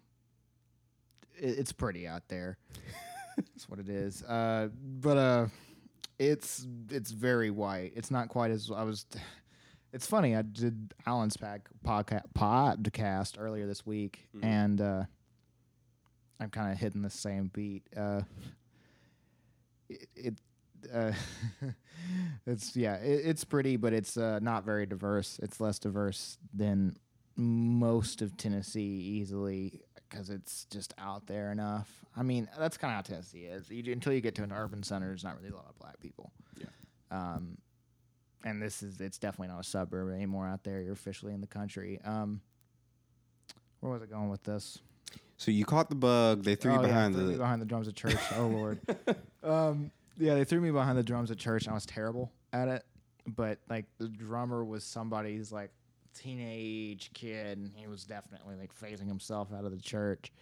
it, 1.36 1.58
it's 1.58 1.72
pretty 1.72 2.06
out 2.06 2.28
there. 2.28 2.58
That's 3.36 3.68
what 3.68 3.78
it 3.78 3.88
is. 3.88 4.22
Uh, 4.24 4.68
but 5.00 5.16
uh, 5.16 5.46
it's 6.18 6.66
it's 6.90 7.10
very 7.10 7.50
white. 7.50 7.92
It's 7.96 8.10
not 8.10 8.28
quite 8.28 8.50
as 8.50 8.70
I 8.70 8.82
was. 8.82 9.06
It's 9.90 10.06
funny. 10.06 10.36
I 10.36 10.42
did 10.42 10.92
Alan's 11.06 11.38
pack 11.38 11.66
podcast 11.82 12.24
podcast 12.34 13.36
earlier 13.38 13.66
this 13.66 13.86
week, 13.86 14.28
and 14.42 14.78
uh, 14.82 15.04
I'm 16.38 16.50
kind 16.50 16.70
of 16.70 16.78
hitting 16.78 17.00
the 17.00 17.08
same 17.08 17.50
beat. 17.54 17.84
Uh, 17.96 18.20
it, 19.88 20.08
it 20.14 20.40
uh, 20.92 21.12
it's 22.46 22.76
yeah, 22.76 22.96
it, 22.96 23.22
it's 23.24 23.44
pretty, 23.44 23.76
but 23.76 23.92
it's 23.92 24.16
uh, 24.16 24.38
not 24.40 24.64
very 24.64 24.86
diverse. 24.86 25.38
It's 25.42 25.60
less 25.60 25.78
diverse 25.78 26.38
than 26.54 26.96
most 27.36 28.22
of 28.22 28.36
Tennessee 28.36 28.80
easily 28.80 29.80
because 30.08 30.30
it's 30.30 30.64
just 30.66 30.94
out 30.98 31.26
there 31.26 31.52
enough. 31.52 32.04
I 32.16 32.22
mean, 32.22 32.48
that's 32.58 32.76
kind 32.76 32.92
of 32.92 32.96
how 32.96 33.02
Tennessee 33.02 33.44
is. 33.44 33.70
You, 33.70 33.92
until 33.92 34.12
you 34.12 34.20
get 34.20 34.34
to 34.36 34.42
an 34.42 34.52
urban 34.52 34.82
center, 34.82 35.06
there's 35.06 35.24
not 35.24 35.36
really 35.36 35.50
a 35.50 35.54
lot 35.54 35.66
of 35.68 35.78
black 35.78 36.00
people. 36.00 36.32
Yeah. 36.56 36.66
Um, 37.10 37.58
and 38.44 38.62
this 38.62 38.82
is 38.82 39.00
it's 39.00 39.18
definitely 39.18 39.48
not 39.48 39.60
a 39.60 39.64
suburb 39.64 40.14
anymore 40.14 40.46
out 40.46 40.64
there. 40.64 40.80
You're 40.80 40.92
officially 40.92 41.34
in 41.34 41.40
the 41.40 41.46
country. 41.46 42.00
Um, 42.04 42.40
where 43.80 43.92
was 43.92 44.02
it 44.02 44.10
going 44.10 44.28
with 44.28 44.42
this? 44.42 44.78
So 45.38 45.50
you 45.50 45.64
caught 45.64 45.88
the 45.88 45.94
bug. 45.94 46.42
They 46.44 46.54
threw 46.56 46.72
you 46.72 46.78
Oh, 46.78 46.82
yeah, 46.82 46.86
behind 46.88 47.14
threw 47.14 47.24
me 47.24 47.32
the. 47.32 47.38
behind 47.38 47.62
the 47.62 47.66
drums 47.66 47.88
at 47.88 47.94
church. 47.94 48.16
oh 48.36 48.46
lord. 48.52 48.80
Um, 49.42 49.90
yeah, 50.18 50.34
they 50.34 50.44
threw 50.44 50.60
me 50.60 50.70
behind 50.70 50.98
the 50.98 51.02
drums 51.02 51.30
at 51.30 51.38
church. 51.38 51.62
And 51.64 51.70
I 51.70 51.74
was 51.74 51.86
terrible 51.86 52.30
at 52.52 52.68
it, 52.68 52.84
but 53.26 53.58
like 53.70 53.86
the 53.98 54.08
drummer 54.08 54.64
was 54.64 54.84
somebody's 54.84 55.50
like 55.52 55.70
teenage 56.12 57.10
kid, 57.14 57.58
and 57.58 57.70
he 57.74 57.86
was 57.86 58.04
definitely 58.04 58.56
like 58.56 58.72
phasing 58.78 59.06
himself 59.06 59.48
out 59.56 59.64
of 59.64 59.70
the 59.70 59.78
church. 59.78 60.32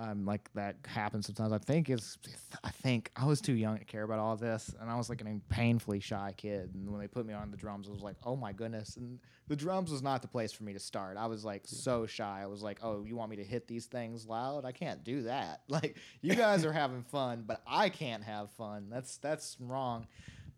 Um, 0.00 0.24
like 0.24 0.50
that 0.54 0.76
happens 0.86 1.26
sometimes. 1.26 1.52
I 1.52 1.58
think 1.58 1.90
it's. 1.90 2.16
I 2.64 2.70
think 2.70 3.10
I 3.16 3.26
was 3.26 3.42
too 3.42 3.52
young 3.52 3.76
to 3.76 3.84
care 3.84 4.02
about 4.02 4.18
all 4.18 4.34
this, 4.34 4.74
and 4.80 4.88
I 4.88 4.96
was 4.96 5.10
like 5.10 5.20
a 5.20 5.40
painfully 5.50 6.00
shy 6.00 6.32
kid. 6.38 6.70
And 6.72 6.90
when 6.90 7.02
they 7.02 7.06
put 7.06 7.26
me 7.26 7.34
on 7.34 7.50
the 7.50 7.56
drums, 7.58 7.86
I 7.86 7.92
was 7.92 8.00
like, 8.00 8.16
"Oh 8.24 8.34
my 8.34 8.52
goodness!" 8.52 8.96
And 8.96 9.18
the 9.48 9.56
drums 9.56 9.90
was 9.90 10.00
not 10.00 10.22
the 10.22 10.28
place 10.28 10.52
for 10.52 10.64
me 10.64 10.72
to 10.72 10.78
start. 10.78 11.18
I 11.18 11.26
was 11.26 11.44
like 11.44 11.64
so 11.66 12.06
shy. 12.06 12.40
I 12.42 12.46
was 12.46 12.62
like, 12.62 12.78
"Oh, 12.82 13.04
you 13.04 13.14
want 13.14 13.30
me 13.30 13.36
to 13.36 13.44
hit 13.44 13.68
these 13.68 13.86
things 13.86 14.26
loud? 14.26 14.64
I 14.64 14.72
can't 14.72 15.04
do 15.04 15.22
that. 15.24 15.62
Like 15.68 15.98
you 16.22 16.34
guys 16.34 16.64
are 16.64 16.72
having 16.72 17.02
fun, 17.02 17.44
but 17.46 17.60
I 17.66 17.90
can't 17.90 18.24
have 18.24 18.50
fun. 18.52 18.86
That's 18.88 19.18
that's 19.18 19.58
wrong." 19.60 20.06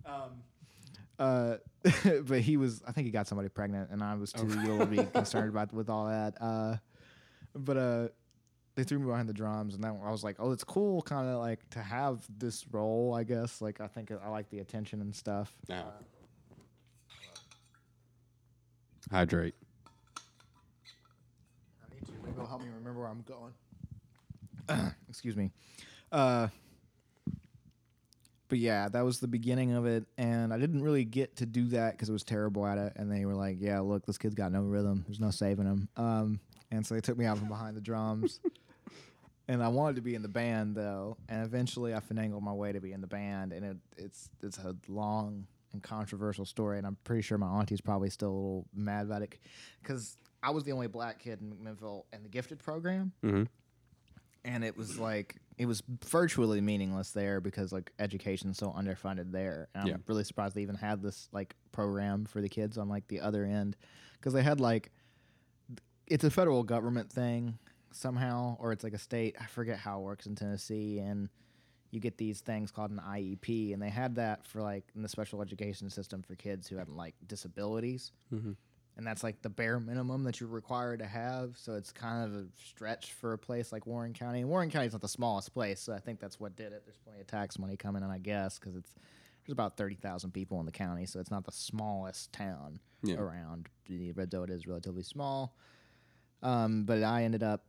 Um, 0.07 0.45
uh, 1.19 1.57
but 2.25 2.41
he 2.43 2.57
was. 2.57 2.81
I 2.87 2.93
think 2.93 3.07
he 3.07 3.11
got 3.11 3.27
somebody 3.27 3.49
pregnant, 3.49 3.91
and 3.91 4.05
I 4.05 4.15
was 4.15 4.33
too 4.33 4.47
little 4.47 4.79
to 4.79 4.87
be 4.87 5.05
concerned 5.05 5.49
about 5.51 5.73
with 5.73 5.91
all 5.91 6.07
that. 6.07 6.41
Uh, 6.41 6.77
but 7.55 7.77
uh, 7.77 8.09
they 8.75 8.85
threw 8.85 8.99
me 8.99 9.07
behind 9.07 9.29
the 9.29 9.35
drums, 9.35 9.75
and 9.75 9.85
then 9.85 9.99
I 10.03 10.11
was 10.11 10.25
like, 10.25 10.37
"Oh, 10.39 10.53
it's 10.53 10.65
cool, 10.65 11.03
kind 11.03 11.29
of 11.29 11.39
like 11.39 11.69
to 11.71 11.81
have 11.81 12.27
this 12.39 12.65
role." 12.73 13.15
I 13.15 13.25
guess. 13.25 13.61
Like 13.61 13.81
I 13.81 13.87
think 13.87 14.11
I 14.11 14.29
like 14.29 14.49
the 14.51 14.61
attention 14.61 15.01
and 15.01 15.15
stuff. 15.15 15.55
Yeah. 15.69 15.83
Hydrate. 19.11 19.55
I 20.17 21.95
need 21.95 22.07
to. 22.07 22.13
Maybe 22.23 22.33
it'll 22.33 22.47
help 22.47 22.63
me 22.63 22.69
remember 22.75 23.01
where 23.01 23.11
I'm 23.11 23.23
going. 23.23 23.53
Excuse 25.09 25.37
me. 25.37 25.51
Uh, 26.11 26.49
but 28.49 28.59
yeah, 28.59 28.89
that 28.89 29.03
was 29.03 29.21
the 29.21 29.29
beginning 29.29 29.73
of 29.73 29.87
it, 29.87 30.05
and 30.17 30.53
I 30.53 30.59
didn't 30.59 30.83
really 30.83 31.05
get 31.05 31.37
to 31.37 31.47
do 31.47 31.69
that 31.69 31.93
because 31.93 32.09
I 32.09 32.13
was 32.13 32.23
terrible 32.23 32.67
at 32.67 32.79
it. 32.79 32.95
And 32.97 33.13
they 33.13 33.27
were 33.27 33.35
like, 33.35 33.57
"Yeah, 33.61 33.81
look, 33.81 34.07
this 34.07 34.17
kid's 34.17 34.35
got 34.35 34.51
no 34.53 34.63
rhythm. 34.63 35.05
There's 35.07 35.21
no 35.21 35.31
saving 35.31 35.67
him." 35.67 35.89
Um, 35.97 36.41
and 36.71 36.87
so 36.87 36.95
they 36.95 37.01
took 37.03 37.19
me 37.19 37.27
out 37.27 37.39
from 37.39 37.49
behind 37.49 37.77
the 37.77 37.81
drums. 37.81 38.41
and 39.53 39.63
I 39.63 39.69
wanted 39.69 39.97
to 39.97 40.03
be 40.03 40.15
in 40.15 40.23
the 40.23 40.29
band 40.29 40.75
though, 40.75 41.17
and 41.29 41.45
eventually 41.45 41.95
I 41.95 42.01
finagled 42.01 42.43
my 42.43 42.53
way 42.53 42.73
to 42.73 42.81
be 42.81 42.93
in 42.93 43.01
the 43.01 43.07
band, 43.07 43.53
and 43.53 43.65
it, 43.65 43.77
it's 43.97 44.31
it's 44.43 44.59
a 44.59 44.75
long 44.89 45.47
and 45.73 45.83
controversial 45.83 46.45
story, 46.45 46.79
and 46.79 46.87
I'm 46.87 46.97
pretty 47.05 47.23
sure 47.23 47.39
my 47.39 47.47
auntie's 47.47 47.81
probably 47.81 48.11
still 48.11 48.29
a 48.29 48.33
little 48.33 48.67
mad 48.75 49.07
about 49.07 49.23
it 49.23 49.35
because 49.83 50.17
I 50.43 50.51
was 50.51 50.65
the 50.65 50.73
only 50.73 50.87
black 50.89 51.19
kid 51.19 51.41
in 51.41 51.51
McMinnville 51.53 52.05
in 52.13 52.23
the 52.23 52.29
gifted 52.29 52.59
program, 52.59 53.13
Mm-hmm. 53.25 53.45
and 54.45 54.65
it 54.65 54.77
was 54.77 54.99
like 54.99 55.37
it 55.59 55.67
was 55.67 55.83
virtually 56.07 56.61
meaningless 56.61 57.13
there 57.13 57.41
because 57.41 57.73
like 57.73 57.93
education's 57.99 58.59
so 58.59 58.71
underfunded 58.71 59.31
there. 59.33 59.69
And 59.75 59.89
I'm 59.97 60.03
really 60.07 60.25
surprised 60.25 60.55
they 60.57 60.63
even 60.63 60.75
had 60.77 61.03
this 61.03 61.29
like 61.33 61.55
program 61.73 62.25
for 62.25 62.41
the 62.41 62.49
kids 62.49 62.79
on 62.79 62.89
like 62.89 63.07
the 63.09 63.21
other 63.21 63.45
end 63.45 63.77
because 64.15 64.33
they 64.33 64.43
had 64.43 64.59
like 64.61 64.91
it's 66.07 66.25
a 66.25 66.31
federal 66.31 66.63
government 66.65 67.11
thing 67.13 67.59
somehow 67.95 68.57
or 68.61 68.73
it's 68.73 68.85
like 68.85 68.95
a 68.95 68.99
state 68.99 69.37
I 69.41 69.47
forget 69.47 69.79
how 69.79 69.99
it 70.01 70.03
works 70.03 70.27
in 70.27 70.35
Tennessee 70.35 70.99
and 70.99 71.29
you 71.91 72.01
get 72.01 72.17
these 72.17 72.41
things 72.41 72.71
called 72.71 72.91
an 72.91 73.01
IEP 73.07 73.73
and 73.75 73.83
they 73.83 73.91
had 73.91 74.15
that 74.17 74.47
for 74.47 74.63
like 74.63 74.85
in 74.95 75.03
the 75.03 75.09
special 75.09 75.43
education 75.43 75.91
system 75.91 76.23
for 76.23 76.35
kids 76.35 76.67
who 76.69 76.77
had 76.77 76.89
like 76.89 77.15
disabilities 77.27 78.13
Mhm. 78.33 78.57
and 78.97 79.07
that's 79.07 79.23
like 79.23 79.43
the 79.43 79.51
bare 79.51 79.79
minimum 79.79 80.25
that 80.25 80.41
you're 80.41 80.49
required 80.49 81.01
to 81.01 81.07
have. 81.07 81.57
So 81.59 81.75
it's 81.75 81.93
kind 81.93 82.25
of 82.25 82.35
a 82.35 82.47
stretch 82.57 83.13
for 83.13 83.33
a 83.35 83.39
place 83.39 83.73
like 83.73 83.87
Warren 83.87 84.13
County. 84.15 84.41
And 84.41 84.49
Warren 84.49 84.71
County 84.71 84.87
is 84.87 84.93
not 84.93 85.01
the 85.03 85.09
smallest 85.09 85.53
place, 85.53 85.81
so 85.81 85.93
I 85.93 85.99
think 85.99 86.19
that's 86.21 86.39
what 86.41 86.57
did 86.57 86.73
it. 86.73 86.83
There's 86.85 86.99
plenty 86.99 87.21
of 87.21 87.27
tax 87.27 87.59
money 87.59 87.77
coming 87.77 88.03
in, 88.03 88.11
I 88.11 88.19
guess, 88.19 88.59
because 88.59 88.75
it's 88.77 88.95
there's 89.45 89.53
about 89.53 89.77
thirty 89.77 89.97
thousand 89.97 90.33
people 90.33 90.61
in 90.61 90.67
the 90.67 90.73
county, 90.73 91.05
so 91.07 91.21
it's 91.21 91.31
not 91.31 91.45
the 91.45 91.53
smallest 91.53 92.33
town 92.33 92.81
Yeah. 93.03 93.17
around. 93.17 93.69
Red 94.15 94.31
though 94.31 94.45
it 94.45 94.51
is 94.51 94.67
relatively 94.67 95.03
small. 95.03 95.57
Um, 96.43 96.85
but 96.85 97.03
I 97.03 97.25
ended 97.25 97.43
up 97.43 97.65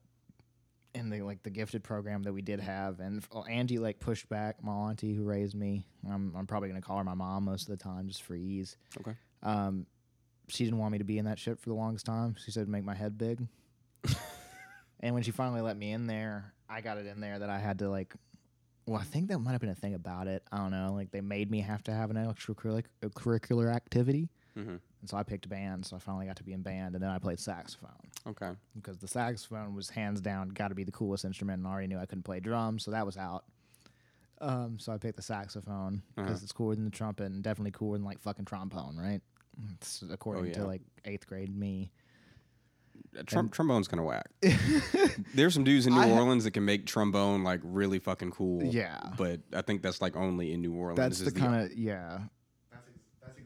in 0.96 1.10
the 1.10 1.22
like 1.22 1.44
the 1.44 1.50
gifted 1.50 1.84
program 1.84 2.24
that 2.24 2.34
we 2.34 2.42
did 2.42 2.60
have, 2.60 3.00
and 3.00 3.24
well, 3.32 3.46
Angie 3.50 3.80
like 3.80 4.00
pushed 4.00 4.30
back 4.30 4.64
my 4.64 4.72
auntie 4.72 5.14
who 5.14 5.24
raised 5.24 5.56
me. 5.56 5.86
I'm 6.10 6.34
I'm 6.36 6.48
probably 6.48 6.70
gonna 6.70 6.82
call 6.82 6.98
her 6.98 7.04
my 7.04 7.14
mom 7.14 7.46
most 7.46 7.64
of 7.70 7.78
the 7.78 7.84
time 7.84 8.08
just 8.08 8.24
for 8.24 8.36
ease. 8.36 8.78
Okay. 9.00 9.16
Um, 9.42 9.86
she 10.48 10.64
didn't 10.66 10.80
want 10.80 10.92
me 10.92 10.98
to 10.98 11.04
be 11.04 11.18
in 11.18 11.26
that 11.26 11.40
shit 11.40 11.60
for 11.60 11.70
the 11.70 11.76
longest 11.76 12.06
time. 12.06 12.36
She 12.44 12.52
said 12.52 12.68
make 12.68 12.84
my 12.84 12.96
head 12.96 13.18
big. 13.18 13.42
and 15.00 15.14
when 15.14 15.24
she 15.24 15.32
finally 15.32 15.62
let 15.62 15.78
me 15.78 15.92
in 15.92 16.08
there, 16.08 16.54
I 16.70 16.82
got 16.82 16.98
it 16.98 17.06
in 17.08 17.20
there 17.20 17.40
that 17.40 17.50
I 17.50 17.60
had 17.60 17.80
to 17.80 17.90
like. 17.90 18.14
Well, 18.86 19.00
I 19.00 19.04
think 19.06 19.30
that 19.30 19.40
might 19.40 19.54
have 19.54 19.62
been 19.62 19.70
a 19.70 19.76
thing 19.76 19.94
about 19.94 20.28
it. 20.28 20.44
I 20.52 20.58
don't 20.58 20.72
know. 20.72 20.92
Like 20.94 21.12
they 21.12 21.22
made 21.22 21.50
me 21.50 21.62
have 21.62 21.84
to 21.84 21.94
have 21.94 22.10
an 22.12 22.18
extracurricular 22.18 22.84
curricular 23.16 23.74
activity, 23.74 24.30
Mm-hmm. 24.58 24.76
And 25.04 25.10
so 25.10 25.18
I 25.18 25.24
picked 25.24 25.50
band. 25.50 25.86
So 25.86 25.98
I 25.98 26.00
finally 26.00 26.26
got 26.26 26.38
to 26.38 26.44
be 26.44 26.54
in 26.54 26.62
band, 26.62 26.96
and 26.96 27.04
then 27.04 27.10
I 27.12 27.20
played 27.20 27.40
saxophone 27.40 27.92
Okay. 28.26 28.52
because 28.74 28.98
the 29.00 29.08
saxophone 29.08 29.76
was 29.76 29.90
hands 29.90 30.22
down 30.22 30.48
got 30.50 30.70
to 30.70 30.76
be 30.76 30.86
the 30.86 30.94
coolest 30.94 31.26
instrument, 31.26 31.60
and 31.60 31.68
I 31.68 31.72
already 31.72 31.88
knew 31.88 32.00
I 32.00 32.06
couldn't 32.06 32.24
play 32.24 32.40
drums, 32.40 32.84
so 32.86 32.92
that 32.92 33.06
was 33.06 33.18
out. 33.18 33.44
Um, 34.42 34.80
so 34.80 34.92
I 34.94 34.98
picked 34.98 35.18
the 35.18 35.22
saxophone 35.22 36.02
because 36.16 36.30
Uh-huh. 36.32 36.40
it's 36.44 36.52
cooler 36.54 36.76
than 36.76 36.86
the 36.86 36.92
trumpet, 36.92 37.26
and 37.32 37.44
definitely 37.44 37.72
cooler 37.72 37.98
than 37.98 38.06
like 38.06 38.20
fucking 38.22 38.46
trombone, 38.46 38.98
right? 38.98 39.22
It's 39.76 40.04
according 40.10 40.48
yeah. 40.48 40.54
to 40.54 40.66
like 40.66 40.82
eighth 41.06 41.28
grade 41.28 41.56
me. 41.56 41.92
Trum- 43.28 43.50
trombone's 43.50 43.88
kind 43.88 44.00
of 44.00 44.06
whack. 44.08 44.30
There's 45.36 45.54
some 45.54 45.64
dudes 45.64 45.86
in 45.86 45.94
New 45.94 46.00
I 46.00 46.08
ha- 46.10 46.16
Orleans 46.16 46.46
that 46.46 46.52
can 46.52 46.66
make 46.66 46.86
trombone 46.88 47.44
like 47.44 47.60
really 47.64 48.00
fucking 48.00 48.32
cool. 48.32 48.64
Yeah. 48.64 49.00
But 49.18 49.42
I 49.54 49.62
think 49.62 49.82
that's 49.84 50.02
like 50.02 50.16
only 50.16 50.52
in 50.54 50.62
New 50.62 50.74
Orleans. 50.74 50.98
That's 50.98 51.20
the 51.20 51.32
kind 51.40 51.62
of 51.62 51.78
yeah. 51.78 52.20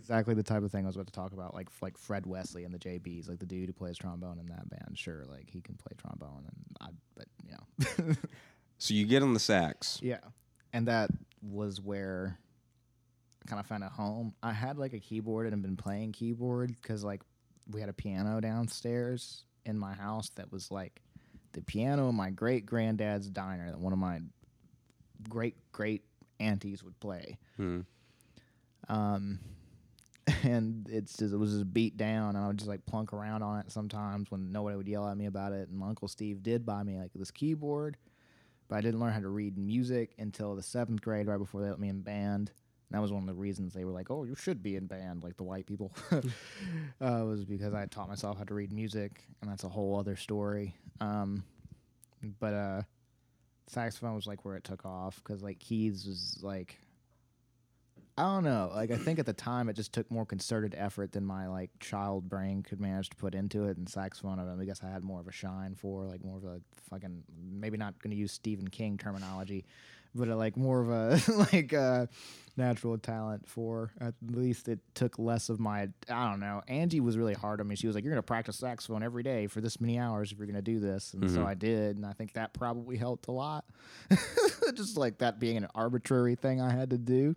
That's 0.08 0.20
ex- 0.20 0.28
that's 0.28 0.28
exactly 0.28 0.34
the 0.34 0.44
type 0.44 0.64
of 0.64 0.72
thing 0.72 0.86
I 0.86 0.88
was 0.88 0.96
about 0.96 1.08
to 1.08 1.14
talk 1.14 1.34
about, 1.34 1.54
like 1.54 1.70
like 1.82 1.98
Fred 1.98 2.26
Wesley 2.26 2.64
and 2.64 2.74
the 2.74 2.80
JBs, 2.80 3.30
like 3.30 3.40
the 3.40 3.46
dude 3.46 3.68
who 3.68 3.74
plays 3.74 3.98
trombone 3.98 4.40
in 4.40 4.48
that 4.48 4.70
band. 4.70 4.98
Sure, 4.98 5.24
like 5.30 5.50
he 5.50 5.62
can 5.62 5.76
play 5.76 5.94
trombone, 5.98 6.44
and 6.46 6.78
I, 6.82 6.88
but 7.16 7.28
you 7.44 7.52
know. 7.52 8.16
So 8.78 8.94
you 8.94 9.06
get 9.06 9.24
on 9.24 9.34
the 9.34 9.40
sax. 9.40 10.00
Yeah. 10.02 10.20
And 10.74 10.88
that 10.88 11.10
was 11.42 11.82
where 11.82 12.38
I 13.44 13.50
kind 13.50 13.60
of 13.60 13.66
found 13.66 13.84
a 13.84 13.90
home. 13.90 14.34
I 14.44 14.54
had 14.54 14.78
like 14.78 14.94
a 14.94 15.00
keyboard 15.00 15.46
and 15.46 15.54
had 15.54 15.62
been 15.62 15.78
playing 15.78 16.12
keyboard 16.12 16.76
because 16.82 17.04
like 17.04 17.22
we 17.72 17.80
had 17.80 17.90
a 17.90 17.94
piano 17.94 18.40
downstairs 18.40 19.44
in 19.66 19.78
my 19.78 19.94
house 19.94 20.30
that 20.36 20.52
was 20.52 20.72
like 20.72 21.02
the 21.54 21.62
piano 21.62 22.10
in 22.10 22.16
my 22.16 22.30
great 22.30 22.66
granddad's 22.66 23.30
diner 23.30 23.72
that 23.72 23.80
one 23.80 23.94
of 23.94 24.00
my 24.00 24.20
great 25.28 25.56
great 25.72 26.04
aunties 26.40 26.84
would 26.84 27.00
play. 27.00 27.38
Hmm. 27.56 27.82
Um, 28.90 29.40
and 30.48 30.88
it's 30.90 31.18
just 31.18 31.34
it 31.34 31.38
was 31.38 31.52
just 31.52 31.74
beat 31.74 31.98
down, 31.98 32.36
and 32.36 32.44
I 32.44 32.48
would 32.48 32.58
just 32.58 32.70
like 32.70 32.86
plunk 32.86 33.14
around 33.14 33.44
on 33.44 33.60
it 33.60 33.72
sometimes 33.72 34.32
when 34.32 34.52
nobody 34.52 34.76
would 34.78 34.88
yell 34.88 35.08
at 35.08 35.18
me 35.18 35.26
about 35.26 35.54
it. 35.54 35.70
And 35.70 35.78
my 35.78 35.90
uncle 35.90 36.08
Steve 36.08 36.44
did 36.44 36.66
buy 36.66 36.84
me 36.84 36.98
like 36.98 37.12
this 37.14 37.32
keyboard, 37.32 37.98
but 38.68 38.78
I 38.78 38.82
didn't 38.82 39.00
learn 39.00 39.14
how 39.14 39.20
to 39.20 39.30
read 39.30 39.58
music 39.58 40.14
until 40.18 40.56
the 40.56 40.64
seventh 40.64 41.02
grade, 41.02 41.28
right 41.28 41.38
before 41.38 41.62
they 41.62 41.70
let 41.70 41.80
me 41.80 41.90
in 41.90 42.02
band. 42.02 42.52
And 42.90 42.98
that 42.98 43.02
was 43.02 43.12
one 43.12 43.24
of 43.24 43.28
the 43.28 43.34
reasons 43.34 43.74
they 43.74 43.84
were 43.84 43.92
like, 43.92 44.10
"Oh, 44.10 44.24
you 44.24 44.36
should 44.36 44.64
be 44.64 44.76
in 44.76 44.88
band," 44.88 45.24
like 45.24 45.38
the 45.38 45.44
white 45.44 45.66
people. 45.66 45.92
uh, 46.12 46.22
was 47.26 47.44
because 47.46 47.74
I 47.74 47.86
taught 47.86 48.08
myself 48.08 48.38
how 48.38 48.46
to 48.46 48.54
read 48.54 48.72
music, 48.72 49.24
and 49.42 49.52
that's 49.52 49.66
a 49.66 49.70
whole 49.70 50.00
other 50.00 50.16
story. 50.16 50.76
Um, 51.02 51.44
but 52.40 52.54
uh, 52.54 52.82
saxophone 53.68 54.16
was 54.16 54.28
like 54.28 54.46
where 54.46 54.56
it 54.56 54.64
took 54.64 54.86
off 54.86 55.18
because 55.18 55.44
like 55.44 55.60
keys 55.60 56.06
was 56.08 56.40
like 56.42 56.80
I 58.18 58.24
don't 58.24 58.44
know. 58.44 58.72
Like 58.74 58.90
I 58.90 58.96
think 58.98 59.20
at 59.20 59.28
the 59.28 59.34
time 59.34 59.70
it 59.70 59.74
just 59.74 59.94
took 59.94 60.10
more 60.10 60.26
concerted 60.26 60.74
effort 60.76 61.12
than 61.12 61.24
my 61.24 61.48
like 61.48 61.70
child 61.80 62.28
brain 62.28 62.64
could 62.64 62.82
manage 62.82 63.10
to 63.12 63.16
put 63.16 63.36
into 63.36 63.66
it. 63.66 63.78
And 63.78 63.88
saxophone, 63.88 64.40
I 64.40 64.66
guess 64.66 64.82
I 64.84 64.90
had 64.90 65.04
more 65.04 65.20
of 65.20 65.28
a 65.28 65.32
shine 65.32 65.76
for, 65.76 66.06
like 66.06 66.24
more 66.26 66.38
of 66.38 66.44
a 66.46 66.60
fucking 66.90 67.24
maybe 67.52 67.78
not 67.78 68.02
going 68.02 68.10
to 68.12 68.18
use 68.18 68.32
Stephen 68.32 68.68
King 68.70 68.98
terminology, 68.98 69.66
but 70.16 70.30
a, 70.30 70.36
like 70.36 70.58
more 70.58 70.82
of 70.82 70.90
a 70.90 71.32
like 71.54 71.74
uh, 71.76 72.08
natural 72.56 72.98
talent 72.98 73.48
for. 73.48 73.92
At 74.02 74.16
least 74.32 74.68
it 74.68 74.80
took 74.96 75.20
less 75.20 75.50
of 75.50 75.60
my. 75.60 75.90
I 76.10 76.30
don't 76.32 76.40
know. 76.40 76.64
Angie 76.68 77.02
was 77.02 77.20
really 77.20 77.36
hard 77.36 77.62
on 77.62 77.68
me. 77.68 77.76
She 77.76 77.86
was 77.86 77.96
like, 77.96 78.04
"You're 78.04 78.14
going 78.14 78.24
to 78.24 78.26
practice 78.26 78.56
saxophone 78.58 79.04
every 79.04 79.22
day 79.22 79.46
for 79.46 79.62
this 79.62 79.80
many 79.80 80.00
hours 80.00 80.32
if 80.32 80.40
you're 80.40 80.48
going 80.48 80.56
to 80.56 80.62
do 80.64 80.80
this," 80.80 81.14
and 81.14 81.30
so 81.30 81.42
Mhm. 81.42 81.46
I 81.46 81.54
did, 81.54 81.98
and 81.98 82.06
I 82.06 82.14
think 82.14 82.34
that 82.34 82.54
probably 82.54 82.98
helped 82.98 83.28
a 83.28 83.32
lot. 83.32 83.64
just 84.74 84.98
like 84.98 85.20
that 85.20 85.40
being 85.40 85.58
an 85.58 85.68
arbitrary 85.76 86.34
thing 86.34 86.62
I 86.62 86.72
had 86.72 86.90
to 86.90 86.98
do. 86.98 87.36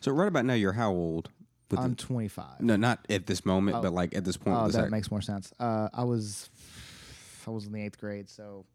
So 0.00 0.12
right 0.12 0.28
about 0.28 0.44
now, 0.44 0.54
you're 0.54 0.72
how 0.72 0.90
old? 0.90 1.28
With 1.70 1.80
I'm 1.80 1.94
25. 1.94 2.60
no, 2.60 2.76
not 2.76 3.06
at 3.08 3.26
this 3.26 3.46
moment, 3.46 3.78
Oh. 3.78 3.82
but 3.82 3.92
like 3.94 4.14
at 4.14 4.24
this 4.24 4.36
point. 4.36 4.56
Oh, 4.58 4.68
that 4.68 4.90
makes 4.90 5.10
more 5.10 5.22
sense. 5.22 5.52
Uh, 5.58 5.88
I 5.94 6.04
was, 6.04 6.50
I 7.46 7.50
was 7.50 7.66
in 7.66 7.72
the 7.72 7.82
eighth 7.82 7.98
grade, 7.98 8.28
so 8.28 8.66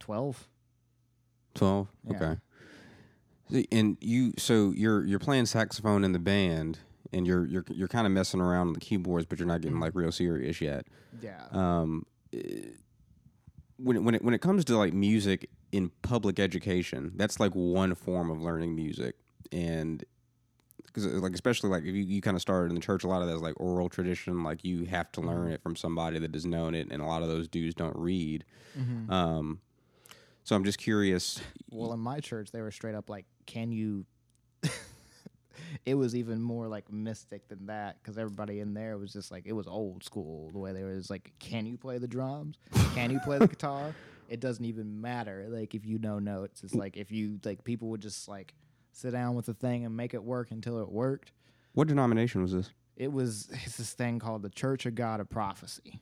12. 0.00 0.48
Twelve. 1.54 1.88
Yeah. 2.04 2.16
Okay. 2.16 2.36
See, 3.50 3.68
And 3.70 3.96
you, 4.00 4.32
so 4.38 4.72
you're 4.74 5.04
you're 5.04 5.18
playing 5.18 5.46
saxophone 5.46 6.02
in 6.02 6.12
the 6.12 6.18
band, 6.18 6.78
and 7.12 7.26
you're 7.26 7.44
you're 7.46 7.64
you're 7.70 7.88
kind 7.88 8.06
of 8.06 8.12
messing 8.12 8.40
around 8.40 8.68
on 8.68 8.72
the 8.72 8.80
keyboards, 8.80 9.26
but 9.26 9.38
you're 9.38 9.46
not 9.46 9.60
getting 9.60 9.78
like 9.78 9.94
real 9.94 10.10
serious 10.10 10.60
yet. 10.60 10.86
Yeah. 11.20 11.44
Um, 11.52 12.06
eh, 12.32 12.70
when 13.76 13.96
it, 13.96 14.00
when 14.02 14.14
it 14.14 14.24
when 14.24 14.32
it 14.34 14.40
comes 14.40 14.64
to 14.64 14.76
like 14.78 14.94
music 14.94 15.50
in 15.72 15.90
public 16.02 16.40
education, 16.40 17.12
that's 17.16 17.38
like 17.38 17.52
one 17.52 17.94
form 17.94 18.30
of 18.30 18.40
learning 18.40 18.74
music, 18.74 19.16
and 19.52 20.02
because 20.86 21.06
like 21.06 21.32
especially 21.32 21.70
like 21.70 21.82
if 21.84 21.94
you, 21.94 22.02
you 22.02 22.20
kind 22.20 22.36
of 22.36 22.40
started 22.42 22.68
in 22.70 22.74
the 22.74 22.80
church, 22.80 23.04
a 23.04 23.08
lot 23.08 23.22
of 23.22 23.28
that's 23.28 23.40
like 23.40 23.58
oral 23.58 23.88
tradition. 23.88 24.42
Like 24.42 24.64
you 24.64 24.84
have 24.86 25.10
to 25.12 25.20
learn 25.20 25.44
Mm-hmm. 25.44 25.52
it 25.52 25.62
from 25.62 25.76
somebody 25.76 26.18
that 26.18 26.34
has 26.34 26.44
known 26.46 26.74
it, 26.74 26.88
and 26.90 27.02
a 27.02 27.06
lot 27.06 27.22
of 27.22 27.28
those 27.28 27.48
dudes 27.48 27.74
don't 27.74 27.96
read. 27.96 28.44
Mhm. 28.78 29.10
Um, 29.10 29.60
so 30.44 30.56
I'm 30.56 30.64
just 30.64 30.78
curious. 30.78 31.40
Well, 31.70 31.92
in 31.92 32.00
my 32.00 32.20
church, 32.20 32.50
they 32.50 32.60
were 32.60 32.70
straight 32.72 32.94
up 32.94 33.08
like, 33.08 33.26
"Can 33.46 33.70
you?" 33.72 34.04
it 35.86 35.94
was 35.94 36.14
even 36.14 36.40
more 36.40 36.68
like 36.68 36.90
mystic 36.92 37.48
than 37.48 37.66
that 37.66 37.96
because 38.02 38.18
everybody 38.18 38.60
in 38.60 38.74
there 38.74 38.98
was 38.98 39.12
just 39.12 39.30
like 39.30 39.44
it 39.46 39.52
was 39.52 39.66
old 39.66 40.02
school 40.04 40.50
the 40.52 40.58
way 40.58 40.72
they 40.72 40.82
were 40.82 40.94
just 40.96 41.10
like, 41.10 41.32
"Can 41.38 41.66
you 41.66 41.76
play 41.76 41.98
the 41.98 42.08
drums? 42.08 42.56
Can 42.94 43.10
you 43.10 43.20
play 43.20 43.38
the 43.38 43.48
guitar?" 43.48 43.94
It 44.28 44.40
doesn't 44.40 44.64
even 44.64 45.02
matter. 45.02 45.46
Like 45.50 45.74
if 45.74 45.84
you 45.84 45.98
know 45.98 46.18
notes, 46.18 46.62
it's 46.64 46.74
like 46.74 46.96
if 46.96 47.12
you 47.12 47.38
like 47.44 47.64
people 47.64 47.88
would 47.88 48.00
just 48.00 48.28
like 48.28 48.54
sit 48.92 49.12
down 49.12 49.34
with 49.34 49.46
the 49.46 49.54
thing 49.54 49.84
and 49.84 49.96
make 49.96 50.14
it 50.14 50.22
work 50.22 50.50
until 50.50 50.80
it 50.80 50.90
worked. 50.90 51.32
What 51.72 51.88
denomination 51.88 52.42
was 52.42 52.52
this? 52.52 52.70
It 52.96 53.12
was 53.12 53.48
it's 53.64 53.76
this 53.76 53.92
thing 53.92 54.18
called 54.18 54.42
the 54.42 54.50
Church 54.50 54.86
of 54.86 54.94
God 54.94 55.20
of 55.20 55.28
Prophecy. 55.28 56.00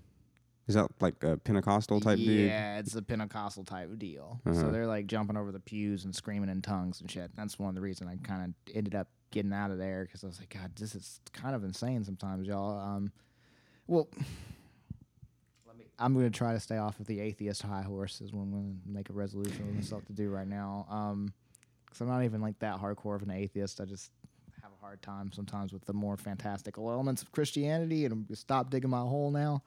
Is 0.66 0.74
that 0.74 0.88
like 1.00 1.22
a 1.24 1.36
Pentecostal 1.36 2.00
type 2.00 2.18
deal? 2.18 2.46
Yeah, 2.46 2.78
it's 2.78 2.94
a 2.94 3.02
Pentecostal 3.02 3.64
type 3.64 3.90
deal. 3.98 4.40
Uh-huh. 4.46 4.60
So 4.60 4.70
they're 4.70 4.86
like 4.86 5.06
jumping 5.08 5.36
over 5.36 5.50
the 5.50 5.58
pews 5.58 6.04
and 6.04 6.14
screaming 6.14 6.48
in 6.48 6.62
tongues 6.62 7.00
and 7.00 7.10
shit. 7.10 7.30
That's 7.36 7.58
one 7.58 7.70
of 7.70 7.74
the 7.74 7.80
reasons 7.80 8.08
I 8.08 8.24
kind 8.24 8.44
of 8.44 8.74
ended 8.76 8.94
up 8.94 9.08
getting 9.32 9.52
out 9.52 9.70
of 9.72 9.78
there 9.78 10.04
because 10.04 10.22
I 10.22 10.28
was 10.28 10.38
like, 10.38 10.54
God, 10.54 10.70
this 10.76 10.94
is 10.94 11.20
kind 11.32 11.56
of 11.56 11.64
insane 11.64 12.04
sometimes, 12.04 12.46
y'all. 12.46 12.78
Um, 12.78 13.10
well, 13.88 14.08
let 15.66 15.76
me. 15.76 15.86
I'm 15.98 16.14
gonna 16.14 16.30
try 16.30 16.52
to 16.52 16.60
stay 16.60 16.76
off 16.76 17.00
of 17.00 17.06
the 17.06 17.18
atheist 17.18 17.62
high 17.62 17.82
horse. 17.82 18.20
Is 18.20 18.32
what 18.32 18.42
I'm 18.42 18.50
gonna 18.52 18.74
make 18.86 19.10
a 19.10 19.12
resolution 19.12 19.66
with 19.66 19.74
myself 19.74 20.04
to 20.06 20.12
do 20.12 20.30
right 20.30 20.46
now. 20.46 20.86
Um, 20.88 21.32
because 21.90 22.00
I'm 22.00 22.08
not 22.08 22.24
even 22.24 22.40
like 22.40 22.58
that 22.60 22.78
hardcore 22.80 23.16
of 23.16 23.22
an 23.22 23.30
atheist. 23.32 23.80
I 23.80 23.84
just 23.84 24.10
have 24.62 24.70
a 24.72 24.80
hard 24.80 25.02
time 25.02 25.32
sometimes 25.32 25.72
with 25.72 25.84
the 25.84 25.92
more 25.92 26.16
fantastical 26.16 26.90
elements 26.90 27.20
of 27.22 27.32
Christianity, 27.32 28.04
and 28.06 28.26
stop 28.34 28.70
digging 28.70 28.90
my 28.90 29.00
hole 29.00 29.30
now. 29.30 29.62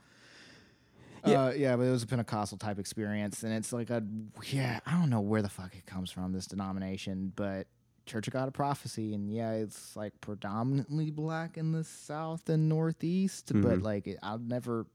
Yeah. 1.26 1.44
Uh, 1.46 1.52
yeah, 1.52 1.76
but 1.78 1.84
it 1.84 1.92
was 1.92 2.04
a 2.04 2.08
Pentecostal 2.08 2.58
type 2.58 2.80
experience, 2.80 3.44
and 3.44 3.54
it's 3.54 3.72
like 3.72 3.90
a 3.90 4.04
yeah, 4.50 4.80
I 4.86 4.92
don't 5.00 5.10
know 5.10 5.22
where 5.22 5.42
the 5.42 5.50
fuck 5.50 5.74
it 5.76 5.86
comes 5.86 6.12
from 6.12 6.34
this 6.34 6.48
denomination, 6.48 7.32
but 7.36 7.68
Church 8.06 8.28
of 8.28 8.34
God 8.34 8.50
of 8.50 8.54
Prophecy, 8.54 9.14
and 9.14 9.32
yeah, 9.34 9.52
it's 9.54 9.96
like 9.96 10.12
predominantly 10.20 11.12
black 11.12 11.58
in 11.58 11.72
the 11.72 11.86
South 11.86 12.50
and 12.50 12.68
Northeast, 12.68 13.52
but 13.56 13.80
Mhm. 13.80 13.84
like 13.84 14.08
it, 14.08 14.20
I've 14.22 14.42
never. 14.42 14.86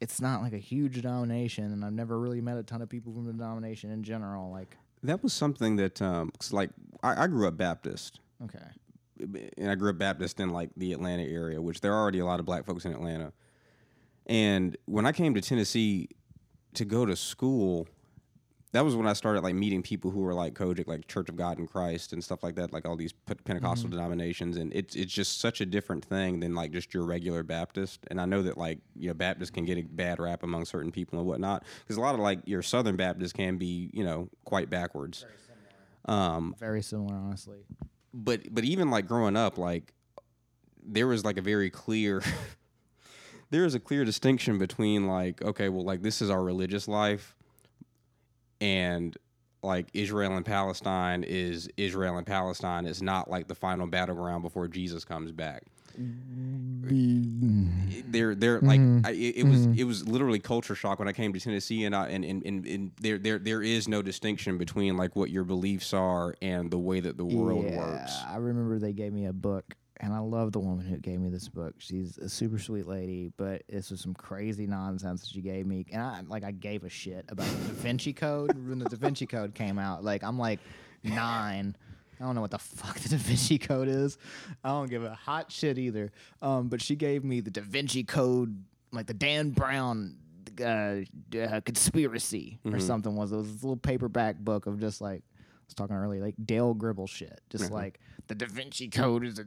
It's 0.00 0.20
not 0.20 0.42
like 0.42 0.52
a 0.52 0.58
huge 0.58 0.94
denomination, 0.94 1.72
and 1.72 1.84
I've 1.84 1.92
never 1.92 2.18
really 2.18 2.40
met 2.40 2.56
a 2.56 2.62
ton 2.62 2.80
of 2.80 2.88
people 2.88 3.12
from 3.12 3.26
the 3.26 3.32
denomination 3.32 3.90
in 3.90 4.04
general. 4.04 4.50
Like, 4.50 4.78
That 5.02 5.22
was 5.22 5.32
something 5.32 5.76
that, 5.76 6.02
um, 6.02 6.30
'cause, 6.38 6.52
like, 6.52 6.70
I, 7.02 7.24
I 7.24 7.26
grew 7.28 7.46
up 7.46 7.56
Baptist, 7.56 8.20
okay, 8.44 8.58
and 9.56 9.70
I 9.70 9.74
grew 9.74 9.90
up 9.90 9.98
Baptist 9.98 10.40
in 10.40 10.50
like 10.50 10.70
the 10.76 10.92
Atlanta 10.92 11.22
area, 11.24 11.60
which 11.60 11.80
there 11.80 11.92
are 11.92 12.00
already 12.00 12.18
a 12.18 12.24
lot 12.26 12.40
of 12.40 12.46
black 12.46 12.64
folks 12.64 12.84
in 12.84 12.92
Atlanta. 12.92 13.32
And 14.26 14.76
when 14.86 15.06
I 15.06 15.12
came 15.12 15.34
to 15.34 15.40
Tennessee 15.40 16.08
to 16.74 16.84
go 16.84 17.06
to 17.06 17.16
school, 17.16 17.86
that 18.72 18.84
was 18.84 18.94
when 18.94 19.06
I 19.06 19.14
started 19.14 19.42
like 19.42 19.54
meeting 19.54 19.82
people 19.82 20.10
who 20.10 20.20
were 20.20 20.34
like 20.34 20.54
COGIC, 20.54 20.86
like 20.86 21.06
Church 21.06 21.28
of 21.28 21.36
God 21.36 21.58
in 21.58 21.66
Christ 21.66 22.12
and 22.12 22.22
stuff 22.22 22.42
like 22.42 22.54
that, 22.56 22.72
like 22.72 22.86
all 22.86 22.96
these 22.96 23.12
P- 23.12 23.34
Pentecostal 23.34 23.88
denominations, 23.88 24.58
and 24.58 24.72
it's 24.74 24.94
it's 24.94 25.12
just 25.12 25.40
such 25.40 25.60
a 25.60 25.66
different 25.66 26.04
thing 26.04 26.40
than 26.40 26.54
like 26.54 26.72
just 26.72 26.92
your 26.92 27.04
regular 27.04 27.42
Baptist. 27.42 28.00
And 28.10 28.20
I 28.20 28.26
know 28.26 28.42
that 28.42 28.58
like 28.58 28.78
you 28.94 29.08
know 29.08 29.14
Baptists 29.14 29.50
can 29.50 29.64
get 29.64 29.78
a 29.78 29.82
bad 29.82 30.20
rap 30.20 30.42
among 30.42 30.66
certain 30.66 30.92
people 30.92 31.18
and 31.18 31.26
whatnot 31.26 31.64
because 31.80 31.96
a 31.96 32.00
lot 32.00 32.14
of 32.14 32.20
like 32.20 32.40
your 32.44 32.62
Southern 32.62 32.96
Baptists 32.96 33.32
can 33.32 33.56
be 33.56 33.90
you 33.94 34.04
know 34.04 34.28
quite 34.44 34.68
backwards. 34.68 35.24
Um, 36.04 36.54
Very 36.58 36.82
similar, 36.82 37.14
honestly. 37.14 37.58
but 38.12 38.54
but 38.54 38.64
even 38.64 38.90
like 38.90 39.06
growing 39.06 39.36
up, 39.36 39.56
like 39.56 39.94
there 40.82 41.06
was 41.06 41.24
like 41.24 41.38
a 41.38 41.42
very 41.42 41.70
clear 41.70 42.22
there 43.50 43.64
is 43.64 43.74
a 43.74 43.80
clear 43.80 44.04
distinction 44.04 44.58
between 44.58 45.06
like 45.06 45.40
okay, 45.42 45.70
well 45.70 45.84
like 45.84 46.02
this 46.02 46.20
is 46.20 46.28
our 46.28 46.42
religious 46.42 46.86
life 46.86 47.34
and 48.60 49.16
like 49.62 49.88
Israel 49.92 50.36
and 50.36 50.46
Palestine 50.46 51.24
is 51.24 51.68
Israel 51.76 52.16
and 52.16 52.26
Palestine 52.26 52.86
is 52.86 53.02
not 53.02 53.30
like 53.30 53.48
the 53.48 53.54
final 53.54 53.86
battleground 53.86 54.42
before 54.42 54.68
Jesus 54.68 55.04
comes 55.04 55.32
back. 55.32 55.64
They're 58.10 58.34
they're 58.36 58.60
mm-hmm. 58.60 58.66
like 58.66 59.06
I, 59.06 59.10
it, 59.10 59.38
it 59.38 59.44
was 59.44 59.66
mm-hmm. 59.66 59.78
it 59.78 59.84
was 59.84 60.06
literally 60.06 60.38
culture 60.38 60.76
shock 60.76 61.00
when 61.00 61.08
I 61.08 61.12
came 61.12 61.32
to 61.32 61.40
Tennessee 61.40 61.84
and 61.84 61.94
I 61.94 62.08
and, 62.08 62.24
and, 62.24 62.44
and, 62.46 62.66
and 62.66 62.92
there 63.00 63.18
there 63.18 63.38
there 63.38 63.62
is 63.62 63.88
no 63.88 64.00
distinction 64.00 64.58
between 64.58 64.96
like 64.96 65.16
what 65.16 65.30
your 65.30 65.42
beliefs 65.42 65.92
are 65.92 66.36
and 66.40 66.70
the 66.70 66.78
way 66.78 67.00
that 67.00 67.16
the 67.16 67.24
world 67.24 67.64
yeah, 67.64 67.78
works. 67.78 68.12
I 68.28 68.36
remember 68.36 68.78
they 68.78 68.92
gave 68.92 69.12
me 69.12 69.26
a 69.26 69.32
book, 69.32 69.74
and 70.00 70.12
I 70.12 70.18
love 70.20 70.52
the 70.52 70.60
woman 70.60 70.86
who 70.86 70.96
gave 70.98 71.20
me 71.20 71.28
this 71.28 71.48
book. 71.48 71.74
She's 71.78 72.18
a 72.18 72.28
super 72.28 72.58
sweet 72.58 72.86
lady, 72.86 73.32
but 73.36 73.62
this 73.68 73.90
was 73.90 74.00
some 74.00 74.14
crazy 74.14 74.66
nonsense 74.66 75.22
that 75.22 75.30
she 75.30 75.40
gave 75.40 75.66
me, 75.66 75.86
and 75.92 76.00
I 76.00 76.22
like 76.26 76.44
I 76.44 76.52
gave 76.52 76.84
a 76.84 76.88
shit 76.88 77.24
about 77.28 77.46
the 77.46 77.68
Da 77.68 77.74
Vinci 77.74 78.12
Code 78.12 78.52
when 78.68 78.78
the 78.78 78.86
Da 78.86 78.96
Vinci 78.96 79.26
Code 79.26 79.54
came 79.54 79.78
out. 79.78 80.04
Like 80.04 80.22
I'm 80.22 80.38
like 80.38 80.60
nine. 81.02 81.76
I 82.20 82.24
don't 82.24 82.34
know 82.34 82.40
what 82.40 82.50
the 82.50 82.58
fuck 82.58 82.98
the 82.98 83.08
Da 83.10 83.16
Vinci 83.16 83.58
Code 83.58 83.88
is. 83.88 84.18
I 84.64 84.68
don't 84.70 84.90
give 84.90 85.04
a 85.04 85.14
hot 85.14 85.52
shit 85.52 85.78
either. 85.78 86.10
Um, 86.42 86.68
but 86.68 86.82
she 86.82 86.96
gave 86.96 87.24
me 87.24 87.40
the 87.40 87.50
Da 87.50 87.62
Vinci 87.62 88.04
Code, 88.04 88.64
like 88.92 89.06
the 89.06 89.14
Dan 89.14 89.50
Brown 89.50 90.16
uh, 90.60 90.96
uh, 91.38 91.60
conspiracy 91.64 92.58
or 92.64 92.80
something. 92.80 93.14
Was 93.14 93.32
it 93.32 93.36
was 93.36 93.52
this 93.52 93.62
little 93.62 93.76
paperback 93.76 94.38
book 94.38 94.66
of 94.66 94.80
just 94.80 95.00
like 95.00 95.22
I 95.34 95.42
was 95.66 95.74
talking 95.74 95.96
earlier, 95.96 96.22
like 96.22 96.34
Dale 96.44 96.74
Gribble 96.74 97.06
shit. 97.06 97.40
Just 97.50 97.70
like 97.70 98.00
the 98.28 98.34
Da 98.34 98.46
Vinci 98.46 98.88
Code 98.88 99.24
is 99.24 99.38
a, 99.38 99.44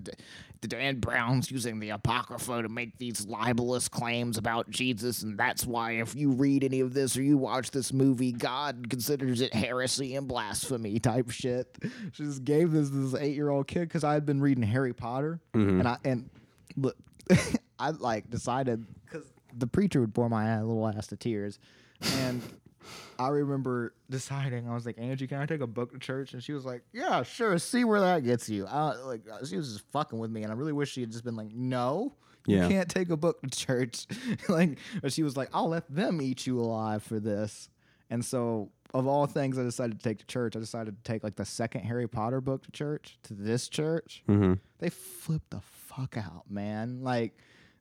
the 0.61 0.67
Dan 0.67 0.99
Brown's 0.99 1.49
using 1.49 1.79
the 1.79 1.91
Apocrypha 1.91 2.63
to 2.63 2.69
make 2.69 2.97
these 2.97 3.25
libelous 3.25 3.87
claims 3.87 4.37
about 4.37 4.69
Jesus, 4.69 5.23
and 5.23 5.37
that's 5.37 5.65
why 5.65 5.93
if 5.93 6.15
you 6.15 6.31
read 6.31 6.63
any 6.63 6.79
of 6.79 6.93
this 6.93 7.15
or 7.15 7.21
you 7.21 7.37
watch 7.37 7.71
this 7.71 7.93
movie, 7.93 8.31
God 8.31 8.89
considers 8.89 9.41
it 9.41 9.53
heresy 9.53 10.15
and 10.15 10.27
blasphemy 10.27 10.99
type 10.99 11.29
shit. 11.29 11.77
She 12.13 12.23
just 12.23 12.43
gave 12.43 12.71
this 12.71 12.89
to 12.89 12.95
this 12.95 13.21
eight 13.21 13.35
year 13.35 13.49
old 13.49 13.67
kid 13.67 13.81
because 13.81 14.03
I 14.03 14.13
had 14.13 14.25
been 14.25 14.41
reading 14.41 14.63
Harry 14.63 14.93
Potter, 14.93 15.39
mm-hmm. 15.53 15.79
and 15.79 15.87
I 15.87 15.97
and 16.03 16.29
look, 16.75 16.97
I 17.79 17.91
like 17.91 18.29
decided 18.29 18.85
because 19.05 19.27
the 19.55 19.67
preacher 19.67 20.01
would 20.01 20.13
bore 20.13 20.29
my 20.29 20.61
little 20.61 20.87
ass 20.87 21.07
to 21.07 21.17
tears, 21.17 21.59
and. 22.17 22.41
I 23.19 23.27
remember 23.29 23.93
deciding 24.09 24.67
I 24.67 24.73
was 24.73 24.85
like, 24.85 24.97
Angie, 24.97 25.27
can 25.27 25.37
I 25.39 25.45
take 25.45 25.61
a 25.61 25.67
book 25.67 25.91
to 25.93 25.99
church? 25.99 26.33
And 26.33 26.43
she 26.43 26.53
was 26.53 26.65
like, 26.65 26.81
Yeah, 26.93 27.23
sure. 27.23 27.57
See 27.57 27.83
where 27.83 27.99
that 28.01 28.23
gets 28.23 28.49
you. 28.49 28.65
I, 28.67 28.95
like 28.95 29.21
she 29.47 29.57
was 29.57 29.73
just 29.73 29.85
fucking 29.91 30.17
with 30.19 30.31
me, 30.31 30.43
and 30.43 30.51
I 30.51 30.55
really 30.55 30.73
wish 30.73 30.91
she 30.91 31.01
had 31.01 31.11
just 31.11 31.23
been 31.23 31.35
like, 31.35 31.51
No, 31.53 32.15
Yeah. 32.47 32.63
you 32.63 32.69
can't 32.69 32.89
take 32.89 33.09
a 33.09 33.17
book 33.17 33.41
to 33.41 33.49
church. 33.49 34.05
like, 34.49 34.77
but 35.01 35.13
she 35.13 35.23
was 35.23 35.37
like, 35.37 35.49
I'll 35.53 35.69
let 35.69 35.89
them 35.93 36.21
eat 36.21 36.47
you 36.47 36.59
alive 36.59 37.03
for 37.03 37.19
this. 37.19 37.69
And 38.09 38.25
so, 38.25 38.71
of 38.93 39.07
all 39.07 39.25
things, 39.25 39.57
I 39.57 39.63
decided 39.63 39.99
to 39.99 40.03
take 40.03 40.19
to 40.19 40.25
church. 40.25 40.55
I 40.55 40.59
decided 40.59 40.97
to 41.01 41.11
take 41.11 41.23
like 41.23 41.35
the 41.37 41.45
second 41.45 41.81
Harry 41.85 42.07
Potter 42.07 42.41
book 42.41 42.63
to 42.63 42.71
church 42.71 43.17
to 43.23 43.33
this 43.33 43.69
church. 43.69 44.23
Mm-hmm. 44.27 44.55
They 44.79 44.89
flipped 44.89 45.51
the 45.51 45.61
fuck 45.61 46.17
out, 46.17 46.43
man. 46.49 47.03
Like. 47.03 47.37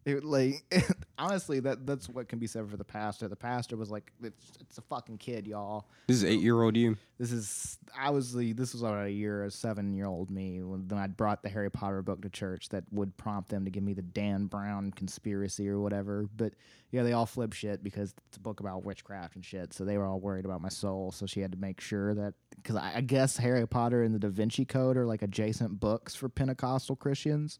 It, 0.07 0.25
like 0.25 0.65
honestly, 1.19 1.61
that 1.61 1.87
that's 1.87 2.09
what 2.09 2.29
can 2.29 2.39
be 2.39 2.47
said 2.47 2.69
for 2.71 2.79
the 2.79 2.85
pastor. 2.85 3.29
The 3.29 3.37
pastor 3.37 3.77
was 3.77 3.91
like, 3.91 4.11
"It's, 4.23 4.53
it's 4.59 4.79
a 4.79 4.83
fucking 4.83 5.19
kid, 5.19 5.47
y'all." 5.47 5.87
This 6.07 6.17
is 6.17 6.25
eight 6.25 6.41
year 6.41 6.63
old 6.63 6.75
you. 6.75 6.97
This 7.19 7.33
is 7.33 7.79
I 7.97 8.09
was 8.09 8.33
the 8.33 8.55
this 8.55 8.73
was 8.73 8.83
about 8.83 9.05
a 9.05 9.11
year, 9.11 9.45
a 9.45 9.51
seven 9.51 9.93
year 9.93 10.07
old 10.07 10.31
me 10.31 10.63
when 10.63 10.89
then 10.89 10.99
I 10.99 11.07
brought 11.07 11.43
the 11.43 11.51
Harry 11.51 11.71
Potter 11.71 12.01
book 12.01 12.23
to 12.23 12.31
church 12.31 12.71
that 12.71 12.85
would 12.91 13.15
prompt 13.19 13.51
them 13.51 13.67
to 13.67 13.71
give 13.71 13.83
me 13.83 13.93
the 13.93 14.01
Dan 14.01 14.47
Brown 14.47 14.91
conspiracy 14.93 15.69
or 15.69 15.81
whatever. 15.81 16.27
But 16.35 16.55
yeah, 16.93 17.03
they 17.03 17.13
all 17.13 17.27
flip 17.27 17.53
shit 17.53 17.85
because 17.85 18.15
it's 18.29 18.39
a 18.39 18.41
book 18.41 18.61
about 18.61 18.85
witchcraft 18.85 19.37
and 19.37 19.45
shit. 19.45 19.75
So 19.75 19.85
they 19.85 19.99
were 19.99 20.07
all 20.07 20.19
worried 20.19 20.47
about 20.47 20.63
my 20.63 20.71
soul. 20.71 21.13
So 21.13 21.27
she 21.27 21.41
had 21.41 21.53
to 21.53 21.59
make 21.59 21.79
sure 21.79 22.15
that 22.15 22.33
because 22.57 22.77
I, 22.77 22.95
I 22.97 23.01
guess 23.03 23.37
Harry 23.37 23.67
Potter 23.69 24.03
and 24.03 24.15
the 24.15 24.19
Da 24.19 24.29
Vinci 24.29 24.65
Code 24.65 24.97
are 24.97 25.07
like 25.07 25.21
adjacent 25.21 25.79
books 25.79 26.15
for 26.15 26.31
Pentecostal 26.31 26.97
Christians. 26.97 27.59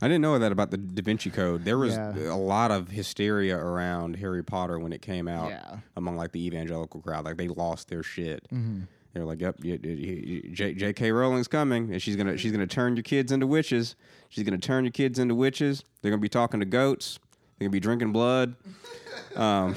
I 0.00 0.06
didn't 0.06 0.22
know 0.22 0.38
that 0.38 0.52
about 0.52 0.70
the 0.70 0.76
Da 0.76 1.02
Vinci 1.02 1.30
Code. 1.30 1.64
There 1.64 1.76
was 1.78 1.94
Yeah. 1.94 2.32
a 2.32 2.36
lot 2.36 2.70
of 2.70 2.88
hysteria 2.88 3.56
around 3.56 4.16
Harry 4.16 4.44
Potter 4.44 4.78
when 4.78 4.92
it 4.92 5.02
came 5.02 5.26
out 5.26 5.50
Yeah. 5.50 5.78
among 5.96 6.16
like 6.16 6.32
the 6.32 6.44
evangelical 6.46 7.00
crowd. 7.00 7.24
Like 7.24 7.36
they 7.36 7.48
lost 7.48 7.88
their 7.88 8.02
shit. 8.02 8.46
Mm-hmm. 8.52 8.82
They 9.14 9.20
were 9.20 9.26
like, 9.26 9.40
"Yep, 9.40 9.56
y- 9.64 9.78
y- 9.82 10.22
y- 10.44 10.50
J- 10.52 10.74
J.K. 10.74 11.10
Rowling's 11.10 11.48
coming, 11.48 11.90
and 11.92 12.00
she's 12.00 12.14
gonna 12.14 12.36
she's 12.36 12.52
gonna 12.52 12.66
turn 12.66 12.94
your 12.94 13.02
kids 13.02 13.32
into 13.32 13.46
witches. 13.46 13.96
She's 14.28 14.44
gonna 14.44 14.58
turn 14.58 14.84
your 14.84 14.92
kids 14.92 15.18
into 15.18 15.34
witches. 15.34 15.82
They're 16.02 16.10
gonna 16.12 16.20
be 16.20 16.28
talking 16.28 16.60
to 16.60 16.66
goats. 16.66 17.18
They're 17.58 17.66
gonna 17.66 17.72
be 17.72 17.80
drinking 17.80 18.12
blood. 18.12 18.54
Um, 19.36 19.74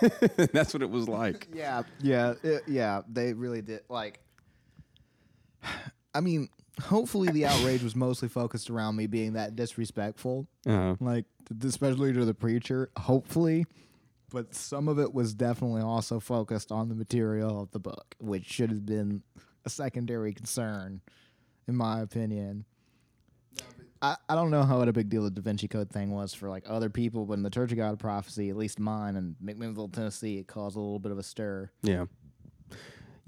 that's 0.52 0.72
what 0.74 0.82
it 0.82 0.90
was 0.90 1.08
like. 1.08 1.48
Yeah, 1.54 1.82
yeah, 2.00 2.34
it- 2.42 2.62
yeah. 2.68 3.02
They 3.10 3.32
really 3.32 3.62
did. 3.62 3.80
Like, 3.88 4.20
I 6.14 6.20
mean, 6.20 6.48
hopefully 6.80 7.30
the 7.30 7.46
outrage 7.46 7.82
was 7.82 7.94
mostly 7.96 8.28
focused 8.28 8.70
around 8.70 8.96
me 8.96 9.06
being 9.06 9.34
that 9.34 9.56
disrespectful, 9.56 10.46
Uh-huh. 10.66 10.96
like 11.00 11.24
especially 11.64 12.12
to 12.12 12.24
the 12.24 12.34
preacher. 12.34 12.90
Hopefully, 12.98 13.66
but 14.30 14.54
some 14.54 14.88
of 14.88 14.98
it 14.98 15.12
was 15.14 15.34
definitely 15.34 15.82
also 15.82 16.20
focused 16.20 16.70
on 16.72 16.88
the 16.88 16.94
material 16.94 17.60
of 17.62 17.70
the 17.72 17.80
book, 17.80 18.14
which 18.20 18.44
should 18.46 18.70
have 18.70 18.86
been 18.86 19.22
a 19.64 19.70
secondary 19.70 20.32
concern, 20.32 21.00
in 21.68 21.76
my 21.76 22.00
opinion. 22.00 22.64
I, 24.02 24.16
I 24.30 24.34
don't 24.34 24.50
know 24.50 24.62
how 24.62 24.78
what 24.78 24.88
a 24.88 24.92
big 24.94 25.10
deal 25.10 25.24
the 25.24 25.30
Da 25.30 25.42
Vinci 25.42 25.68
Code 25.68 25.90
thing 25.90 26.10
was 26.12 26.32
for 26.32 26.48
like 26.48 26.64
other 26.66 26.88
people, 26.88 27.26
but 27.26 27.34
in 27.34 27.42
the 27.42 27.50
Church 27.50 27.70
of 27.72 27.76
God 27.76 27.92
of 27.92 27.98
Prophecy, 27.98 28.48
at 28.48 28.56
least 28.56 28.78
mine 28.78 29.16
in 29.16 29.36
McMinnville, 29.44 29.92
Tennessee, 29.92 30.38
it 30.38 30.46
caused 30.46 30.76
a 30.76 30.80
little 30.80 30.98
bit 30.98 31.12
of 31.12 31.18
a 31.18 31.22
stir. 31.22 31.70
Yeah. 31.82 32.06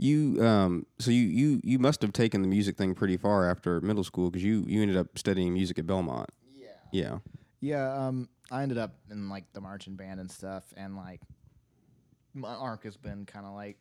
You 0.02 0.44
um 0.44 0.86
so 0.98 1.10
you 1.10 1.22
you 1.22 1.60
you 1.62 1.78
must 1.78 2.02
have 2.02 2.12
taken 2.12 2.42
the 2.42 2.48
music 2.48 2.76
thing 2.76 2.94
pretty 2.94 3.16
far 3.16 3.48
after 3.48 3.80
middle 3.80 4.02
school 4.02 4.30
because 4.30 4.44
you 4.44 4.64
you 4.66 4.82
ended 4.82 4.96
up 4.96 5.16
studying 5.16 5.54
music 5.54 5.78
at 5.78 5.86
Belmont. 5.86 6.30
Yeah. 6.56 6.68
Yeah. 6.92 7.18
Yeah, 7.60 8.06
um, 8.06 8.28
I 8.50 8.64
ended 8.64 8.76
up 8.76 8.96
in 9.08 9.28
like 9.28 9.44
the 9.52 9.60
marching 9.60 9.94
band 9.94 10.18
and 10.18 10.28
stuff, 10.28 10.64
and 10.76 10.96
like 10.96 11.20
my 12.34 12.52
arc 12.52 12.82
has 12.82 12.96
been 12.96 13.24
kind 13.24 13.46
of 13.46 13.54
like, 13.54 13.78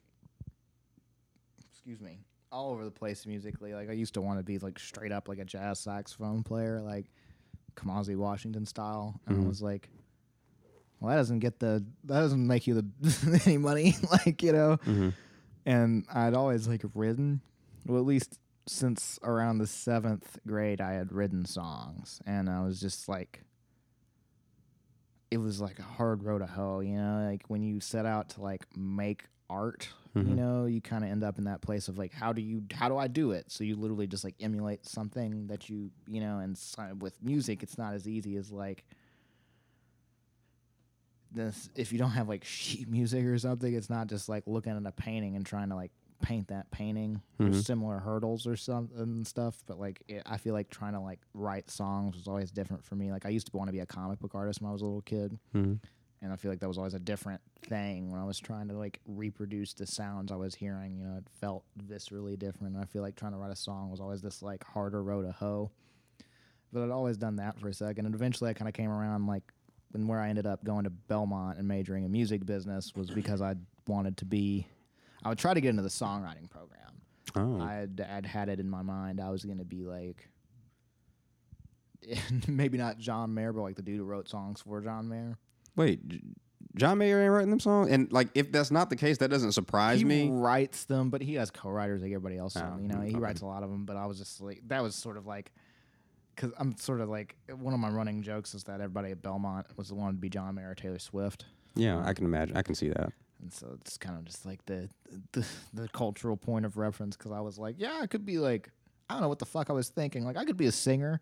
excuse 1.72 2.00
me, 2.00 2.20
all 2.52 2.72
over 2.72 2.86
the 2.86 2.92
place 2.92 3.26
musically. 3.26 3.74
Like 3.74 3.90
I 3.90 3.94
used 3.94 4.14
to 4.14 4.22
want 4.22 4.38
to 4.38 4.44
be 4.44 4.60
like 4.60 4.78
straight 4.78 5.12
up 5.12 5.28
like 5.28 5.40
a 5.40 5.46
jazz 5.46 5.80
saxophone 5.80 6.44
player, 6.44 6.80
like 6.80 7.08
Kamasi 7.76 8.16
Washington 8.16 8.68
style, 8.68 9.20
and 9.26 9.44
I 9.44 9.48
was 9.48 9.64
like, 9.64 9.90
well, 11.00 11.10
that 11.10 11.16
doesn't 11.16 11.40
get 11.40 11.60
the 11.60 11.84
that 12.04 12.20
doesn't 12.20 12.46
make 12.46 12.68
you 12.68 12.76
the 12.76 13.42
any 13.48 13.58
money, 13.58 13.96
like 14.12 14.44
you 14.44 14.52
know. 14.52 14.78
And 15.66 16.06
I'd 16.14 16.34
always 16.34 16.68
like 16.68 16.84
ridden, 16.94 17.42
well, 17.86 18.00
at 18.00 18.06
least 18.06 18.40
since 18.68 19.20
around 19.24 19.58
the 19.58 19.68
seventh 19.68 20.40
grade, 20.46 20.82
I 20.82 20.94
had 20.94 21.12
written 21.12 21.46
songs, 21.46 22.22
and 22.26 22.50
I 22.50 22.62
was 22.64 22.80
just 22.80 23.08
like 23.10 23.44
it 25.32 25.38
was 25.38 25.62
like 25.62 25.80
a 25.80 25.84
hard 25.84 26.24
road 26.24 26.40
to 26.40 26.46
hoe, 26.46 26.82
you 26.82 26.98
know, 26.98 27.26
like 27.30 27.44
when 27.48 27.64
you 27.64 27.80
set 27.80 28.06
out 28.06 28.30
to 28.30 28.42
like 28.42 28.66
make 28.76 29.24
art, 29.50 29.88
you 30.14 30.24
mm-hmm. 30.24 30.36
know, 30.36 30.66
you 30.66 30.82
kind 30.82 31.06
of 31.06 31.10
end 31.10 31.24
up 31.24 31.38
in 31.38 31.46
that 31.46 31.62
place 31.62 31.88
of 31.88 31.98
like, 31.98 32.14
how 32.14 32.34
do 32.34 32.42
you, 32.42 32.64
how 32.74 32.90
do 32.90 32.98
I 32.98 33.08
do 33.08 33.32
it? 33.32 33.46
So 33.50 33.64
you 33.64 33.78
literally 33.78 34.08
just 34.08 34.26
like 34.26 34.36
emulate 34.42 34.86
something 34.86 35.48
that 35.48 35.70
you, 35.70 35.90
you 36.06 36.20
know, 36.20 36.40
and 36.40 36.58
with 37.02 37.24
music, 37.24 37.64
it's 37.64 37.78
not 37.78 37.94
as 37.94 38.10
easy 38.10 38.36
as 38.36 38.52
like 38.52 38.84
this. 41.34 41.70
If 41.76 41.92
you 41.92 42.00
don't 42.00 42.12
have 42.12 42.28
like 42.30 42.44
sheet 42.46 42.90
music 42.90 43.26
or 43.26 43.38
something, 43.38 43.74
it's 43.74 43.90
not 43.90 44.08
just 44.08 44.30
like 44.30 44.44
looking 44.48 44.76
at 44.76 44.86
a 44.86 44.92
painting 44.92 45.36
and 45.36 45.46
trying 45.46 45.70
to 45.70 45.76
like 45.76 45.92
paint 46.22 46.50
that 46.50 46.70
painting. 46.72 47.22
There's 47.40 47.66
similar 47.66 47.98
hurdles 48.00 48.46
or 48.46 48.56
something 48.56 48.98
and 49.00 49.26
stuff, 49.28 49.58
but 49.66 49.80
like 49.80 50.02
it, 50.08 50.22
I 50.26 50.38
feel 50.38 50.54
like 50.54 50.70
trying 50.70 50.94
to 50.94 51.00
like 51.00 51.20
write 51.34 51.70
songs 51.72 52.16
was 52.16 52.28
always 52.28 52.52
different 52.52 52.86
for 52.86 52.96
me. 52.96 53.12
Like 53.12 53.26
I 53.26 53.30
used 53.30 53.48
to 53.50 53.58
want 53.58 53.70
to 53.70 53.74
be 53.74 53.80
a 53.80 53.86
comic 53.88 54.20
book 54.20 54.36
artist 54.36 54.62
when 54.62 54.70
I 54.70 54.74
was 54.74 54.82
a 54.82 54.86
little 54.86 55.02
kid, 55.02 55.38
Mm-hmm. 55.56 55.74
and 56.22 56.32
I 56.32 56.36
feel 56.36 56.52
like 56.52 56.60
that 56.60 56.68
was 56.68 56.78
always 56.78 56.94
a 56.94 57.00
different 57.00 57.42
thing 57.68 58.12
when 58.12 58.22
I 58.22 58.24
was 58.26 58.40
trying 58.40 58.68
to 58.68 58.76
like 58.78 59.00
reproduce 59.08 59.74
the 59.74 59.88
sounds 59.88 60.32
I 60.32 60.36
was 60.36 60.54
hearing. 60.54 60.96
You 60.96 61.06
know, 61.06 61.18
it 61.18 61.26
felt 61.40 61.64
viscerally 61.88 62.38
different. 62.38 62.76
And 62.76 62.84
I 62.84 62.86
feel 62.86 63.02
like 63.02 63.16
trying 63.16 63.32
to 63.32 63.40
write 63.40 63.52
a 63.52 63.56
song 63.56 63.90
was 63.90 64.00
always 64.00 64.22
this 64.22 64.44
like 64.44 64.64
harder 64.64 65.02
road 65.02 65.24
to 65.26 65.32
hoe. 65.32 65.72
But 66.72 66.84
I'd 66.84 66.92
always 66.92 67.18
done 67.18 67.38
that 67.38 67.60
for 67.60 67.68
a 67.68 67.74
second, 67.74 68.06
and 68.06 68.14
eventually 68.16 68.50
I 68.50 68.54
kind 68.54 68.70
of 68.70 68.74
came 68.76 68.90
around 68.92 69.26
like 69.26 69.44
when 69.92 70.08
where 70.08 70.20
I 70.20 70.30
ended 70.30 70.46
up 70.46 70.64
going 70.64 70.84
to 70.86 70.90
Belmont 70.90 71.58
and 71.58 71.68
majoring 71.68 72.04
in 72.04 72.12
music 72.12 72.46
business 72.46 72.94
was 72.96 73.10
because 73.10 73.42
I 73.42 73.56
wanted 73.88 74.18
to 74.18 74.26
be. 74.26 74.68
I 75.24 75.30
would 75.30 75.38
try 75.38 75.54
to 75.54 75.62
get 75.62 75.70
into 75.70 75.84
the 75.84 75.90
songwriting 75.90 76.50
program. 76.50 76.80
Oh, 77.36 77.62
I'd 77.62 78.02
I'd 78.02 78.26
had 78.26 78.50
it 78.50 78.60
in 78.60 78.70
my 78.70 78.82
mind. 78.82 79.22
I 79.22 79.30
was 79.30 79.46
gonna 79.46 79.64
be 79.64 79.84
like, 79.84 80.30
maybe 82.48 82.78
not 82.78 82.98
John 82.98 83.34
Mayer, 83.34 83.54
but 83.54 83.62
like 83.62 83.76
the 83.76 83.82
dude 83.82 83.98
who 83.98 84.04
wrote 84.04 84.28
songs 84.28 84.62
for 84.62 84.82
John 84.82 85.08
Mayer. 85.08 85.38
wait, 85.76 86.08
J- 86.08 86.22
John 86.76 86.98
Mayer 86.98 87.22
ain't 87.22 87.32
writing 87.32 87.50
them 87.50 87.60
songs, 87.60 87.90
and 87.90 88.12
like 88.12 88.30
if 88.34 88.52
that's 88.52 88.72
not 88.72 88.90
the 88.90 88.96
case, 88.96 89.18
that 89.20 89.30
doesn't 89.30 89.52
surprise 89.52 90.00
he 90.00 90.06
me. 90.06 90.24
He 90.24 90.30
writes 90.30 90.86
them, 90.86 91.10
but 91.10 91.22
he 91.22 91.36
has 91.36 91.52
co-writers 91.52 92.02
like 92.02 92.12
everybody 92.12 92.38
else. 92.38 92.56
Oh, 92.56 92.78
you 92.80 92.88
know, 92.88 93.02
he 93.02 93.12
okay. 93.12 93.20
writes 93.20 93.42
a 93.42 93.46
lot 93.46 93.64
of 93.64 93.70
them. 93.70 93.86
But 93.86 93.98
I 93.98 94.06
was 94.06 94.18
just 94.18 94.42
like, 94.42 94.62
that 94.68 94.82
was 94.82 94.96
sort 94.96 95.18
of 95.18 95.26
like, 95.26 95.52
because 96.36 96.52
I'm 96.58 96.78
sort 96.78 97.02
of 97.02 97.10
like 97.10 97.36
one 97.60 97.74
of 97.74 97.80
my 97.80 97.90
running 97.90 98.22
jokes 98.22 98.54
is 98.54 98.64
that 98.66 98.76
everybody 98.82 99.12
at 99.12 99.22
Belmont 99.22 99.68
was 99.78 99.90
the 99.90 99.96
one 99.96 100.14
to 100.14 100.18
be 100.20 100.30
John 100.30 100.56
Mayer 100.56 100.72
or 100.72 100.76
Taylor 100.76 101.00
Swift. 101.00 101.46
Yeah, 101.76 102.02
I 102.06 102.14
can 102.14 102.26
imagine. 102.26 102.58
I 102.58 102.62
can 102.62 102.76
see 102.76 102.90
that. 102.90 103.12
And 103.42 103.52
so 103.52 103.76
it's 103.80 103.98
kind 103.98 104.18
of 104.18 104.26
just 104.26 104.46
like 104.46 104.66
the 104.66 104.90
the, 105.32 105.46
the 105.74 105.88
cultural 105.90 106.38
point 106.38 106.66
of 106.66 106.78
reference 106.78 107.18
because 107.18 107.32
I 107.32 107.40
was 107.40 107.58
like, 107.58 107.76
yeah, 107.78 108.00
I 108.02 108.08
could 108.08 108.26
be 108.26 108.38
like, 108.38 108.70
I 109.10 109.16
don't 109.16 109.22
know 109.22 109.30
what 109.30 109.40
the 109.40 109.46
fuck 109.46 109.70
I 109.70 109.74
was 109.74 109.90
thinking. 109.90 110.24
Like, 110.24 110.38
I 110.38 110.46
could 110.46 110.58
be 110.58 110.68
a 110.68 110.72
singer. 110.72 111.22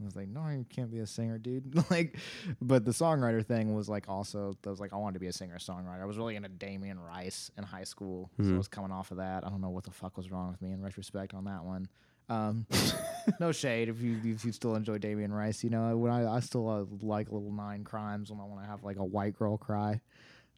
I 0.00 0.04
was 0.04 0.14
like, 0.14 0.28
no, 0.28 0.46
you 0.48 0.64
can't 0.68 0.92
be 0.92 1.00
a 1.00 1.06
singer, 1.06 1.38
dude. 1.38 1.74
like, 1.90 2.18
but 2.60 2.84
the 2.84 2.92
songwriter 2.92 3.44
thing 3.44 3.74
was 3.74 3.88
like 3.88 4.08
also, 4.08 4.56
I 4.64 4.70
was 4.70 4.78
like, 4.78 4.92
I 4.92 4.96
wanted 4.96 5.14
to 5.14 5.20
be 5.20 5.26
a 5.26 5.32
singer 5.32 5.58
songwriter. 5.58 6.00
I 6.00 6.04
was 6.04 6.16
really 6.16 6.36
into 6.36 6.48
Damien 6.48 7.00
Rice 7.00 7.50
in 7.58 7.64
high 7.64 7.84
school, 7.84 8.30
so 8.36 8.44
mm-hmm. 8.44 8.54
I 8.54 8.58
was 8.58 8.68
coming 8.68 8.92
off 8.92 9.10
of 9.10 9.16
that. 9.16 9.44
I 9.44 9.50
don't 9.50 9.60
know 9.60 9.70
what 9.70 9.84
the 9.84 9.90
fuck 9.90 10.16
was 10.16 10.30
wrong 10.30 10.50
with 10.50 10.62
me 10.62 10.72
in 10.72 10.80
retrospect 10.80 11.34
on 11.34 11.44
that 11.44 11.64
one. 11.64 11.88
Um, 12.28 12.66
no 13.40 13.52
shade 13.52 13.88
if 13.88 14.00
you 14.00 14.18
if 14.24 14.44
you 14.44 14.52
still 14.52 14.74
enjoy 14.74 14.98
Damien 14.98 15.32
Rice. 15.32 15.64
You 15.64 15.70
know, 15.70 15.96
when 15.96 16.12
I 16.12 16.36
I 16.36 16.40
still 16.40 16.68
uh, 16.68 16.84
like 17.04 17.30
Little 17.30 17.52
Nine 17.52 17.84
Crimes 17.84 18.30
when 18.30 18.40
I 18.40 18.44
want 18.44 18.62
to 18.62 18.68
have 18.68 18.84
like 18.84 18.96
a 18.96 19.04
white 19.04 19.38
girl 19.38 19.56
cry. 19.56 20.00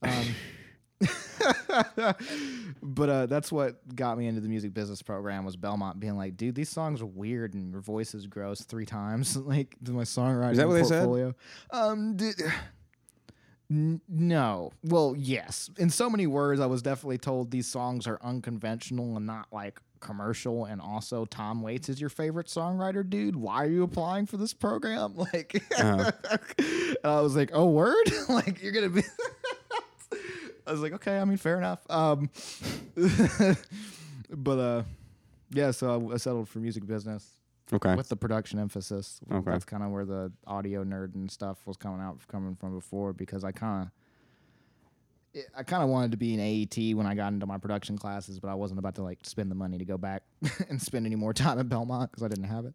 Um, 0.03 0.25
but 2.83 3.09
uh, 3.09 3.27
that's 3.27 3.51
what 3.51 3.95
got 3.95 4.19
me 4.19 4.27
into 4.27 4.41
the 4.41 4.49
music 4.49 4.75
business 4.75 5.03
program 5.03 5.45
was 5.45 5.57
Belmont 5.57 6.01
being 6.01 6.17
like, 6.17 6.37
dude, 6.37 6.55
these 6.55 6.69
songs 6.69 7.01
are 7.01 7.07
weird 7.07 7.55
and 7.55 7.71
your 7.71 7.81
voice 7.81 8.15
is 8.15 8.27
gross 8.27 8.63
three 8.63 8.87
times. 8.87 9.37
like 9.37 9.77
my 9.89 10.03
songwriting 10.03 10.53
Is 10.53 10.59
that 10.59 10.69
what 10.69 10.75
they 10.75 10.85
said? 10.85 11.05
portfolio. 11.05 11.35
Um, 11.71 12.17
d- 12.17 12.33
n- 13.71 14.01
no. 14.09 14.73
Well, 14.85 15.15
yes. 15.17 15.71
In 15.79 15.91
so 15.91 16.11
many 16.11 16.27
words, 16.27 16.61
I 16.61 16.67
was 16.67 16.83
definitely 16.83 17.19
told 17.19 17.51
these 17.51 17.67
songs 17.67 18.07
are 18.07 18.19
unconventional 18.23 19.17
and 19.17 19.27
not 19.27 19.47
like 19.53 19.81
commercial. 20.01 20.65
And 20.65 20.81
also, 20.81 21.25
Tom 21.25 21.63
Waits 21.63 21.89
is 21.89 22.01
your 22.01 22.11
favorite 22.11 22.47
songwriter, 22.49 23.09
dude. 23.09 23.37
Why 23.37 23.65
are 23.65 23.69
you 23.69 23.83
applying 23.83 24.27
for 24.27 24.37
this 24.37 24.53
program? 24.55 25.15
Like, 25.33 25.63
Uh-huh. 25.79 26.11
I 27.05 27.21
was 27.21 27.37
like, 27.37 27.51
oh, 27.53 27.67
word? 27.71 28.11
like, 28.29 28.63
you're 28.63 28.73
gonna 28.73 28.89
be. 28.91 29.03
I 30.67 30.73
was 30.73 30.81
like, 30.81 30.93
okay, 30.95 31.19
I 31.19 31.25
mean, 31.25 31.37
fair 31.39 31.57
enough. 31.59 31.81
Um, 31.91 32.31
but 34.31 34.59
uh, 34.59 34.83
yeah, 35.51 35.71
so 35.71 36.09
I, 36.11 36.15
I 36.15 36.17
settled 36.17 36.49
for 36.49 36.59
music 36.59 36.87
business 36.87 37.27
Okay. 37.73 37.95
with 37.95 38.09
the 38.09 38.17
production 38.17 38.59
emphasis. 38.59 39.21
Okay. 39.31 39.51
That's 39.51 39.65
kind 39.65 39.83
of 39.83 39.91
where 39.91 40.05
the 40.05 40.33
audio 40.47 40.85
nerd 40.85 41.15
and 41.15 41.31
stuff 41.31 41.59
was 41.67 41.77
coming 41.77 42.01
out 42.01 42.19
coming 42.29 42.57
from 42.57 42.75
before 42.75 43.13
because 43.13 43.45
I 43.45 43.53
kind 43.53 43.85
of 43.87 43.91
I 45.57 45.63
kind 45.63 45.83
of 45.83 45.89
wanted 45.89 46.11
to 46.11 46.17
be 46.17 46.35
an 46.35 46.41
AET 46.41 46.97
when 46.97 47.07
I 47.07 47.15
got 47.15 47.33
into 47.33 47.47
my 47.47 47.57
production 47.59 47.97
classes, 47.97 48.41
but 48.41 48.49
I 48.49 48.55
wasn't 48.55 48.79
about 48.81 48.97
to 48.97 49.03
like 49.03 49.19
spend 49.23 49.51
the 49.51 49.55
money 49.55 49.79
to 49.79 49.85
go 49.85 49.97
back 49.97 50.23
and 50.69 50.81
spend 50.83 51.07
any 51.07 51.15
more 51.17 51.33
time 51.33 51.59
at 51.59 51.69
Belmont 51.69 52.11
because 52.11 52.25
I 52.25 52.29
didn't 52.29 52.45
have 52.45 52.65
it. 52.65 52.75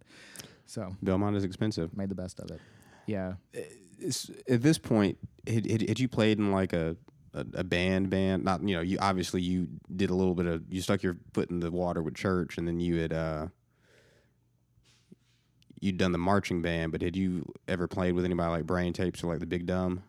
So 0.65 0.95
Belmont 1.03 1.35
is 1.35 1.43
expensive. 1.43 1.95
made 1.97 2.09
the 2.09 2.15
best 2.15 2.39
of 2.39 2.49
it. 2.51 2.61
Yeah. 3.07 3.33
It's- 3.53 4.29
at 4.49 4.61
this 4.61 4.77
point, 4.77 5.17
had, 5.47 5.69
had, 5.69 5.81
had 5.87 5.99
you 5.99 6.07
played 6.07 6.37
in 6.37 6.51
like 6.51 6.73
a, 6.73 6.95
a 7.33 7.45
a 7.55 7.63
band 7.63 8.09
band? 8.09 8.43
Not 8.43 8.61
you 8.67 8.75
know 8.75 8.81
you 8.81 8.97
obviously 8.99 9.41
you 9.41 9.67
did 9.95 10.09
a 10.09 10.15
little 10.15 10.35
bit 10.35 10.45
of 10.45 10.63
you 10.69 10.81
stuck 10.81 11.01
your 11.03 11.17
foot 11.33 11.49
in 11.49 11.59
the 11.59 11.71
water 11.71 12.01
with 12.03 12.15
church, 12.15 12.57
and 12.57 12.67
then 12.67 12.79
you 12.79 12.97
had 13.01 13.13
uh 13.13 13.47
you'd 15.79 15.97
done 15.97 16.11
the 16.11 16.17
marching 16.17 16.61
band. 16.61 16.91
But 16.91 17.01
had 17.01 17.15
you 17.15 17.45
ever 17.67 17.87
played 17.87 18.13
with 18.15 18.25
anybody 18.25 18.49
like 18.49 18.65
Brain 18.65 18.91
Tapes 18.93 19.23
or 19.23 19.27
like 19.27 19.39
the 19.39 19.45
Big 19.45 19.65
Dumb? 19.65 20.03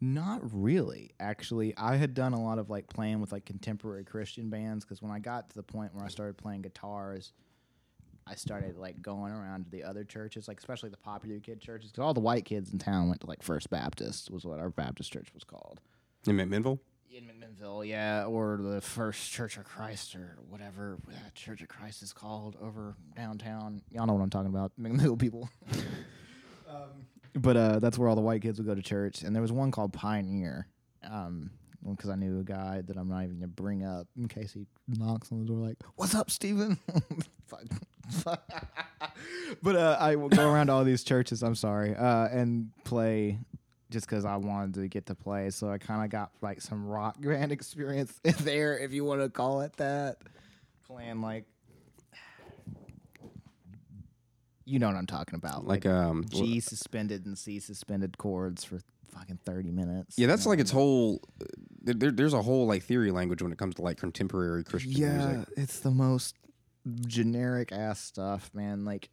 Not 0.00 0.40
really, 0.52 1.10
actually. 1.20 1.76
I 1.76 1.96
had 1.96 2.14
done 2.14 2.32
a 2.32 2.40
lot 2.40 2.58
of 2.58 2.70
like 2.70 2.88
playing 2.88 3.20
with 3.20 3.32
like 3.32 3.44
contemporary 3.44 4.04
Christian 4.04 4.48
bands 4.48 4.84
because 4.84 5.02
when 5.02 5.10
I 5.10 5.18
got 5.18 5.50
to 5.50 5.56
the 5.56 5.62
point 5.62 5.94
where 5.94 6.04
I 6.04 6.08
started 6.08 6.38
playing 6.38 6.62
guitars, 6.62 7.32
I 8.26 8.34
started 8.34 8.78
like 8.78 9.02
going 9.02 9.32
around 9.32 9.64
to 9.64 9.70
the 9.70 9.84
other 9.84 10.04
churches, 10.04 10.48
like 10.48 10.58
especially 10.58 10.88
the 10.88 10.96
popular 10.96 11.38
kid 11.38 11.60
churches, 11.60 11.90
because 11.90 12.02
all 12.02 12.14
the 12.14 12.20
white 12.20 12.46
kids 12.46 12.72
in 12.72 12.78
town 12.78 13.08
went 13.08 13.20
to 13.20 13.26
like 13.26 13.42
First 13.42 13.68
Baptist, 13.68 14.30
was 14.30 14.46
what 14.46 14.58
our 14.58 14.70
Baptist 14.70 15.12
church 15.12 15.28
was 15.34 15.44
called 15.44 15.80
In 16.26 16.36
McMinnville? 16.36 16.78
in 17.12 17.24
McMinnville, 17.24 17.86
yeah, 17.86 18.24
or 18.24 18.58
the 18.62 18.80
First 18.80 19.32
Church 19.32 19.56
of 19.56 19.64
Christ 19.64 20.14
or 20.14 20.38
whatever 20.48 20.98
that 21.08 21.34
Church 21.34 21.60
of 21.60 21.68
Christ 21.68 22.02
is 22.02 22.12
called 22.12 22.56
over 22.62 22.94
downtown. 23.16 23.82
Y'all 23.90 24.06
know 24.06 24.12
what 24.12 24.22
I'm 24.22 24.30
talking 24.30 24.50
about, 24.50 24.72
McMinnville 24.80 25.18
people. 25.18 25.50
um, 26.68 27.06
but 27.34 27.56
uh, 27.56 27.78
that's 27.78 27.98
where 27.98 28.08
all 28.08 28.16
the 28.16 28.20
white 28.20 28.42
kids 28.42 28.58
would 28.58 28.66
go 28.66 28.74
to 28.74 28.82
church, 28.82 29.22
and 29.22 29.34
there 29.34 29.42
was 29.42 29.52
one 29.52 29.70
called 29.70 29.92
Pioneer. 29.92 30.66
Um, 31.08 31.50
because 31.88 32.10
I 32.10 32.14
knew 32.14 32.40
a 32.40 32.44
guy 32.44 32.82
that 32.86 32.98
I'm 32.98 33.08
not 33.08 33.24
even 33.24 33.36
gonna 33.36 33.48
bring 33.48 33.84
up 33.84 34.06
in 34.14 34.28
case 34.28 34.52
he 34.52 34.66
knocks 34.86 35.32
on 35.32 35.40
the 35.40 35.46
door 35.46 35.56
like, 35.56 35.78
"What's 35.96 36.14
up, 36.14 36.30
Steven? 36.30 36.78
But 39.62 39.76
uh, 39.76 39.96
I 39.98 40.14
would 40.14 40.34
go 40.36 40.50
around 40.50 40.70
all 40.70 40.84
these 40.84 41.02
churches. 41.02 41.42
I'm 41.42 41.54
sorry, 41.54 41.94
uh, 41.94 42.28
and 42.28 42.70
play 42.84 43.38
just 43.90 44.06
because 44.06 44.24
I 44.24 44.36
wanted 44.36 44.74
to 44.74 44.88
get 44.88 45.06
to 45.06 45.14
play. 45.14 45.50
So 45.50 45.70
I 45.70 45.78
kind 45.78 46.04
of 46.04 46.10
got 46.10 46.30
like 46.40 46.60
some 46.60 46.86
rock 46.86 47.16
band 47.20 47.52
experience 47.52 48.18
there, 48.22 48.78
if 48.78 48.92
you 48.92 49.04
want 49.04 49.20
to 49.20 49.28
call 49.28 49.60
it 49.62 49.76
that. 49.76 50.18
Playing 50.86 51.20
like, 51.20 51.44
you 54.70 54.78
know 54.78 54.86
what 54.86 54.96
I'm 54.96 55.06
talking 55.06 55.34
about, 55.34 55.66
Like 55.66 55.84
um, 55.86 56.22
wh- 56.24 56.36
G 56.36 56.60
suspended 56.60 57.26
and 57.26 57.36
C 57.36 57.58
suspended 57.60 58.16
chords 58.18 58.64
for 58.64 58.78
fucking 59.12 59.40
30 59.44 59.70
minutes. 59.72 60.16
yeah, 60.18 60.26
that's 60.28 60.42
you 60.42 60.46
know? 60.46 60.50
like 60.50 60.58
its 60.60 60.70
whole. 60.70 61.20
There, 61.82 61.94
there- 61.94 62.10
there's 62.12 62.34
a 62.34 62.42
whole 62.42 62.66
like 62.66 62.82
theory 62.84 63.10
language 63.10 63.42
when 63.42 63.52
it 63.52 63.58
comes 63.58 63.74
to 63.76 63.82
like 63.82 63.96
contemporary 63.98 64.62
Christian 64.64 64.92
yeah, 64.92 65.26
music. 65.26 65.48
it's 65.56 65.80
the 65.80 65.90
most 65.90 66.36
generic 67.06 67.72
ass 67.72 68.00
stuff, 68.00 68.50
man. 68.54 68.84
Like. 68.84 69.10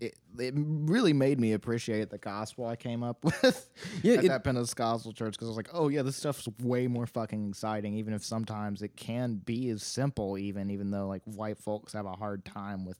It, 0.00 0.16
it 0.38 0.52
really 0.56 1.12
made 1.12 1.38
me 1.38 1.52
appreciate 1.52 2.10
the 2.10 2.18
gospel 2.18 2.66
I 2.66 2.74
came 2.74 3.04
up 3.04 3.24
with 3.24 3.70
Yeah, 4.02 4.14
at 4.14 4.24
it- 4.24 4.28
that 4.28 4.42
Pentecostal 4.44 5.12
church 5.12 5.34
because 5.34 5.46
I 5.46 5.50
was 5.50 5.56
like, 5.56 5.70
oh 5.72 5.88
yeah, 5.88 6.02
this 6.02 6.16
stuff's 6.16 6.48
way 6.60 6.88
more 6.88 7.06
fucking 7.06 7.48
exciting. 7.50 7.94
Even 7.94 8.12
if 8.12 8.24
sometimes 8.24 8.82
it 8.82 8.96
can 8.96 9.36
be 9.36 9.70
as 9.70 9.82
simple, 9.84 10.36
even 10.36 10.70
even 10.70 10.90
though 10.90 11.06
like 11.06 11.22
white 11.24 11.58
folks 11.58 11.92
have 11.92 12.06
a 12.06 12.12
hard 12.12 12.44
time 12.44 12.84
with. 12.84 12.98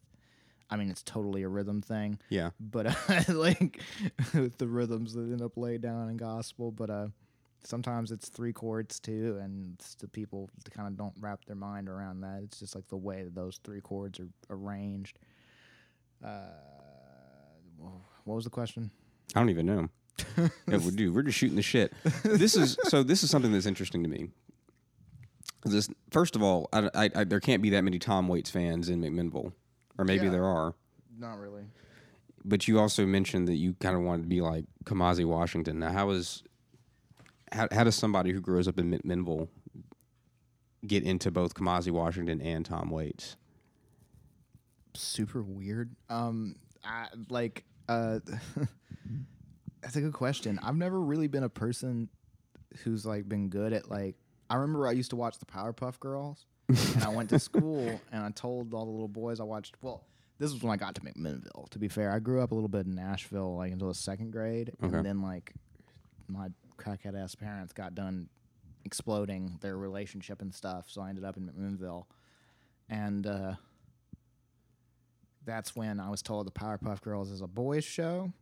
I 0.71 0.77
mean, 0.77 0.91
it's 0.91 1.03
totally 1.03 1.43
a 1.43 1.49
rhythm 1.49 1.83
thing, 1.83 2.19
Yeah, 2.31 2.51
but 2.59 2.87
uh, 2.87 3.23
like 3.33 3.81
with 4.33 4.57
the 4.59 4.67
rhythms 4.67 5.15
that 5.15 5.23
end 5.23 5.43
up 5.43 5.57
laid 5.57 5.83
down 5.83 6.09
in 6.09 6.17
gospel. 6.17 6.71
But 6.71 6.91
uh, 6.91 7.09
sometimes 7.63 8.11
it's 8.11 8.29
three 8.29 8.53
chords 8.53 8.99
too, 8.99 9.39
and 9.43 9.77
the 10.01 10.09
people 10.09 10.51
kind 10.71 10.89
of 10.89 10.97
don't 10.97 11.15
wrap 11.21 11.45
their 11.45 11.57
mind 11.57 11.89
around 11.89 12.21
that. 12.23 12.41
It's 12.45 12.61
just 12.61 12.75
like 12.75 12.89
the 12.89 12.97
way 12.97 13.23
that 13.25 13.35
those 13.35 13.61
three 13.65 13.81
chords 13.81 14.21
are 14.21 14.29
arranged. 14.51 15.19
Uh, 16.25 16.39
what 18.25 18.35
was 18.35 18.45
the 18.45 18.51
question? 18.51 18.91
I 19.35 19.41
don't 19.41 19.51
even 19.51 19.67
know. 19.67 19.89
yeah, 20.69 20.79
we 20.79 20.91
do. 20.91 21.13
We're 21.13 21.23
just 21.23 21.39
shooting 21.39 21.57
the 21.57 21.63
shit. 21.63 21.93
This 22.23 22.57
is 22.57 22.79
so. 22.85 23.03
This 23.03 23.23
is 23.23 23.31
something 23.31 23.53
that's 23.53 23.67
interesting 23.67 24.03
to 24.03 24.09
me. 24.09 24.29
This 25.65 25.89
first 26.11 26.37
of 26.37 26.43
all, 26.43 26.69
I, 26.73 26.91
I, 26.95 27.11
I, 27.15 27.25
there 27.25 27.41
can't 27.41 27.63
be 27.63 27.71
that 27.71 27.83
many 27.83 27.99
Tom 27.99 28.29
Waits 28.29 28.51
fans 28.51 28.89
in 28.89 29.01
McMinnville, 29.01 29.53
or 29.99 30.05
maybe 30.05 30.25
Yeah. 30.27 30.31
there 30.33 30.45
are. 30.45 30.75
Not 31.19 31.39
really. 31.39 31.65
But 32.45 32.69
you 32.69 32.79
also 32.79 33.07
mentioned 33.07 33.49
that 33.49 33.55
you 33.57 33.75
kind 33.75 33.97
of 33.97 34.03
wanted 34.03 34.23
to 34.25 34.29
be 34.29 34.41
like 34.41 34.65
Kamasi 34.85 35.25
Washington. 35.25 35.79
Now, 35.79 35.93
how 35.93 36.11
is 36.11 36.43
how 37.53 37.69
how 37.73 37.85
does 37.85 37.95
somebody 37.95 38.33
who 38.33 38.41
grows 38.41 38.69
up 38.69 38.79
in 38.79 38.91
McMinnville 38.91 39.49
get 40.87 41.05
into 41.05 41.31
both 41.31 41.55
Kamasi 41.55 41.91
Washington 41.91 42.41
and 42.41 42.65
Tom 42.67 42.91
Waits? 42.91 43.37
super 44.97 45.43
weird. 45.43 45.95
Um, 46.09 46.55
I, 46.85 47.09
like, 47.29 47.65
uh, 47.89 48.21
that's 49.83 49.97
a 49.97 50.01
good 50.01 50.13
question. 50.13 50.61
I've 50.63 50.77
never 50.77 51.01
really 51.01 51.27
been 51.27 51.43
a 51.43 51.49
person 51.49 52.09
who's 52.85 53.05
like 53.05 53.29
been 53.29 53.49
good 53.49 53.73
at 53.73 53.91
like. 53.91 54.17
I 54.51 54.57
remember 54.57 54.87
I 54.87 54.93
used 54.93 55.11
to 55.11 55.17
watch 55.17 55.39
the 55.39 55.47
Powerpuff 55.47 55.99
Girls, 55.99 56.47
and 56.69 57.03
I 57.05 57.09
went 57.09 57.31
to 57.31 57.39
school 57.39 58.01
and 58.13 58.23
I 58.25 58.31
told 58.31 58.73
all 58.75 58.85
the 58.85 58.91
little 58.91 59.09
boys 59.09 59.41
I 59.41 59.45
watched. 59.45 59.77
Well, 59.83 60.05
this 60.39 60.53
was 60.53 60.63
when 60.63 60.73
I 60.73 60.77
got 60.77 60.95
to 60.97 61.01
McMinnville. 61.03 61.69
To 61.71 61.79
be 61.79 61.89
fair, 61.89 62.11
I 62.13 62.19
grew 62.19 62.41
up 62.43 62.51
a 62.51 62.55
little 62.55 62.69
bit 62.69 62.87
in 62.87 62.95
Nashville, 62.95 63.57
like 63.57 63.73
until 63.73 63.89
the 63.89 63.95
second 63.95 64.31
grade, 64.33 64.73
Okay. 64.83 64.97
and 64.97 65.05
then 65.07 65.23
like 65.23 65.53
my 66.29 66.49
crackhead 66.79 67.15
ass 67.23 67.35
parents 67.35 67.73
got 67.73 67.95
done 67.95 68.29
exploding 68.85 69.59
their 69.61 69.77
relationship 69.79 70.43
and 70.43 70.53
stuff, 70.55 70.87
so 70.89 71.01
I 71.03 71.09
ended 71.11 71.25
up 71.25 71.37
in 71.37 71.47
McMinnville, 71.49 72.05
and. 72.89 73.27
uh 73.27 73.55
that's 75.47 75.77
when 75.77 76.01
I 76.01 76.09
was 76.09 76.23
told 76.23 76.47
the 76.47 76.51
Powerpuff 76.51 77.03
Girls 77.03 77.31
is 77.31 77.43
a 77.43 77.47
boys' 77.47 77.85
show. 77.85 78.33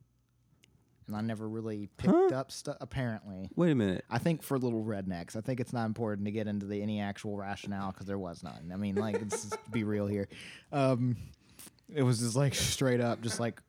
And 1.12 1.16
I 1.16 1.20
never 1.20 1.48
really 1.48 1.88
picked 1.96 2.12
Huh? 2.12 2.30
up 2.34 2.50
stuff. 2.50 2.76
Apparently, 2.80 3.48
Wait 3.56 3.70
a 3.70 3.74
minute. 3.74 4.04
I 4.10 4.18
think 4.18 4.42
for 4.42 4.58
little 4.58 4.82
rednecks, 4.84 5.36
I 5.36 5.40
think 5.40 5.60
it's 5.60 5.72
not 5.72 5.86
important 5.86 6.24
to 6.26 6.32
get 6.32 6.46
into 6.46 6.66
the 6.66 6.80
any 6.82 7.00
actual 7.00 7.36
rationale 7.36 7.92
because 7.92 8.06
there 8.06 8.18
was 8.18 8.42
none. 8.42 8.70
I 8.72 8.76
mean, 8.76 8.94
like, 8.96 9.20
let's 9.20 9.44
just 9.44 9.70
be 9.72 9.84
real 9.84 10.06
here. 10.06 10.28
Um, 10.72 11.16
it 11.94 12.02
was 12.02 12.20
just 12.20 12.36
like 12.36 12.54
straight 12.54 13.00
up, 13.00 13.20
just 13.20 13.38
like 13.38 13.60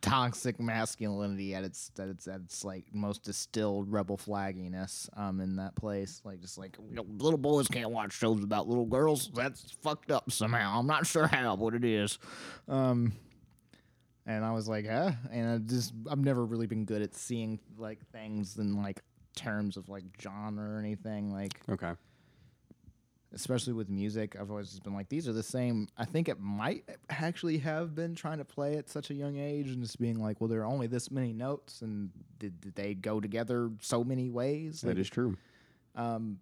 toxic 0.00 0.58
masculinity 0.58 1.54
at 1.54 1.62
its 1.62 1.92
at 1.96 2.08
its 2.08 2.26
at 2.26 2.40
its 2.40 2.64
like 2.64 2.84
most 2.92 3.22
distilled 3.22 3.88
rebel 3.92 4.16
flagginess 4.18 5.08
um 5.16 5.38
in 5.40 5.54
that 5.54 5.76
place 5.76 6.20
like 6.24 6.40
just 6.40 6.58
like 6.58 6.76
you 6.90 6.96
know, 6.96 7.06
little 7.18 7.38
boys 7.38 7.68
can't 7.68 7.90
watch 7.92 8.12
shows 8.12 8.42
about 8.42 8.66
little 8.66 8.84
girls 8.84 9.30
that's 9.32 9.70
fucked 9.80 10.10
up 10.10 10.28
somehow 10.32 10.76
i'm 10.80 10.88
not 10.88 11.06
sure 11.06 11.28
how 11.28 11.54
but 11.54 11.72
it 11.74 11.84
is 11.84 12.18
um 12.66 13.12
and 14.26 14.44
i 14.44 14.52
was 14.52 14.68
like 14.68 14.86
huh 14.88 15.10
and 15.30 15.48
i 15.50 15.58
just 15.58 15.92
i've 16.10 16.18
never 16.18 16.44
really 16.44 16.66
been 16.66 16.84
good 16.84 17.02
at 17.02 17.14
seeing 17.14 17.58
like 17.78 17.98
things 18.12 18.56
in 18.58 18.76
like 18.82 19.00
terms 19.34 19.76
of 19.76 19.88
like 19.88 20.04
genre 20.20 20.76
or 20.76 20.78
anything 20.78 21.32
like 21.32 21.58
Okay. 21.68 21.92
especially 23.34 23.72
with 23.72 23.88
music 23.88 24.36
i've 24.38 24.50
always 24.50 24.68
just 24.68 24.82
been 24.82 24.92
like 24.94 25.08
these 25.08 25.26
are 25.26 25.32
the 25.32 25.42
same 25.42 25.88
i 25.96 26.04
think 26.04 26.28
it 26.28 26.38
might 26.38 26.84
actually 27.08 27.56
have 27.58 27.94
been 27.94 28.14
trying 28.14 28.38
to 28.38 28.44
play 28.44 28.76
at 28.76 28.90
such 28.90 29.10
a 29.10 29.14
young 29.14 29.38
age 29.38 29.68
and 29.70 29.82
just 29.82 29.98
being 29.98 30.20
like 30.20 30.40
well 30.40 30.48
there 30.48 30.60
are 30.60 30.66
only 30.66 30.86
this 30.86 31.10
many 31.10 31.32
notes 31.32 31.80
and 31.80 32.10
did, 32.38 32.60
did 32.60 32.74
they 32.74 32.92
go 32.94 33.20
together 33.20 33.70
so 33.80 34.04
many 34.04 34.28
ways 34.28 34.82
That 34.82 34.88
Like, 34.88 34.98
is 34.98 35.08
true. 35.10 35.36
um 35.96 36.38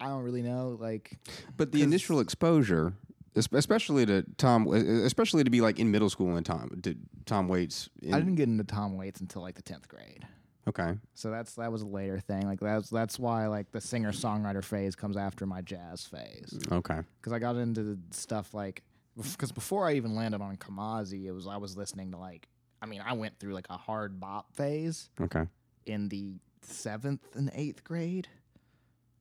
i 0.00 0.06
don't 0.06 0.22
really 0.22 0.42
know 0.42 0.78
like 0.80 1.18
But 1.56 1.72
the 1.72 1.82
initial 1.82 2.20
exposure, 2.20 2.92
especially 3.34 4.06
to 4.06 4.24
Tom, 4.36 4.66
especially 4.68 5.44
to 5.44 5.50
be 5.50 5.60
like 5.60 5.78
in 5.78 5.90
middle 5.90 6.10
school 6.10 6.36
and 6.36 6.44
Tom, 6.46 6.80
to 6.82 6.94
Tom 7.26 7.48
Waits. 7.48 7.88
in- 8.02 8.14
i 8.14 8.18
didn't 8.18 8.36
get 8.36 8.48
into 8.48 8.64
tom 8.64 8.96
waits 8.96 9.20
until 9.20 9.42
like 9.42 9.54
the 9.54 9.62
10th 9.62 9.86
grade 9.88 10.26
okay. 10.66 10.94
so 11.14 11.30
that's 11.30 11.54
that 11.54 11.70
was 11.70 11.82
a 11.82 11.86
later 11.86 12.18
thing 12.18 12.46
like 12.46 12.58
that's 12.60 12.88
that's 12.90 13.18
why 13.18 13.46
like 13.46 13.70
the 13.72 13.80
singer 13.80 14.12
songwriter 14.12 14.64
phase 14.64 14.94
comes 14.96 15.16
after 15.16 15.44
my 15.46 15.60
jazz 15.60 16.04
phase 16.06 16.58
Okay. 16.72 17.00
because 17.20 17.32
I 17.32 17.38
got 17.38 17.56
into 17.56 17.82
the 17.82 17.98
stuff 18.10 18.54
like 18.54 18.82
because 19.20 19.50
before 19.52 19.86
I 19.88 19.94
even 19.94 20.14
landed 20.14 20.40
on 20.40 20.56
Kamasi, 20.56 21.24
it 21.26 21.32
was 21.32 21.46
I 21.46 21.56
was 21.56 21.76
listening 21.76 22.12
to 22.12 22.18
like 22.18 22.48
I 22.80 22.86
mean 22.86 23.02
I 23.04 23.12
went 23.14 23.38
through 23.38 23.52
like 23.54 23.66
a 23.70 23.76
hard 23.76 24.20
bop 24.20 24.54
phase 24.54 25.10
Okay. 25.20 25.44
in 25.86 26.08
the 26.08 26.34
seventh 26.62 27.34
and 27.34 27.50
eighth 27.54 27.82
grade 27.84 28.28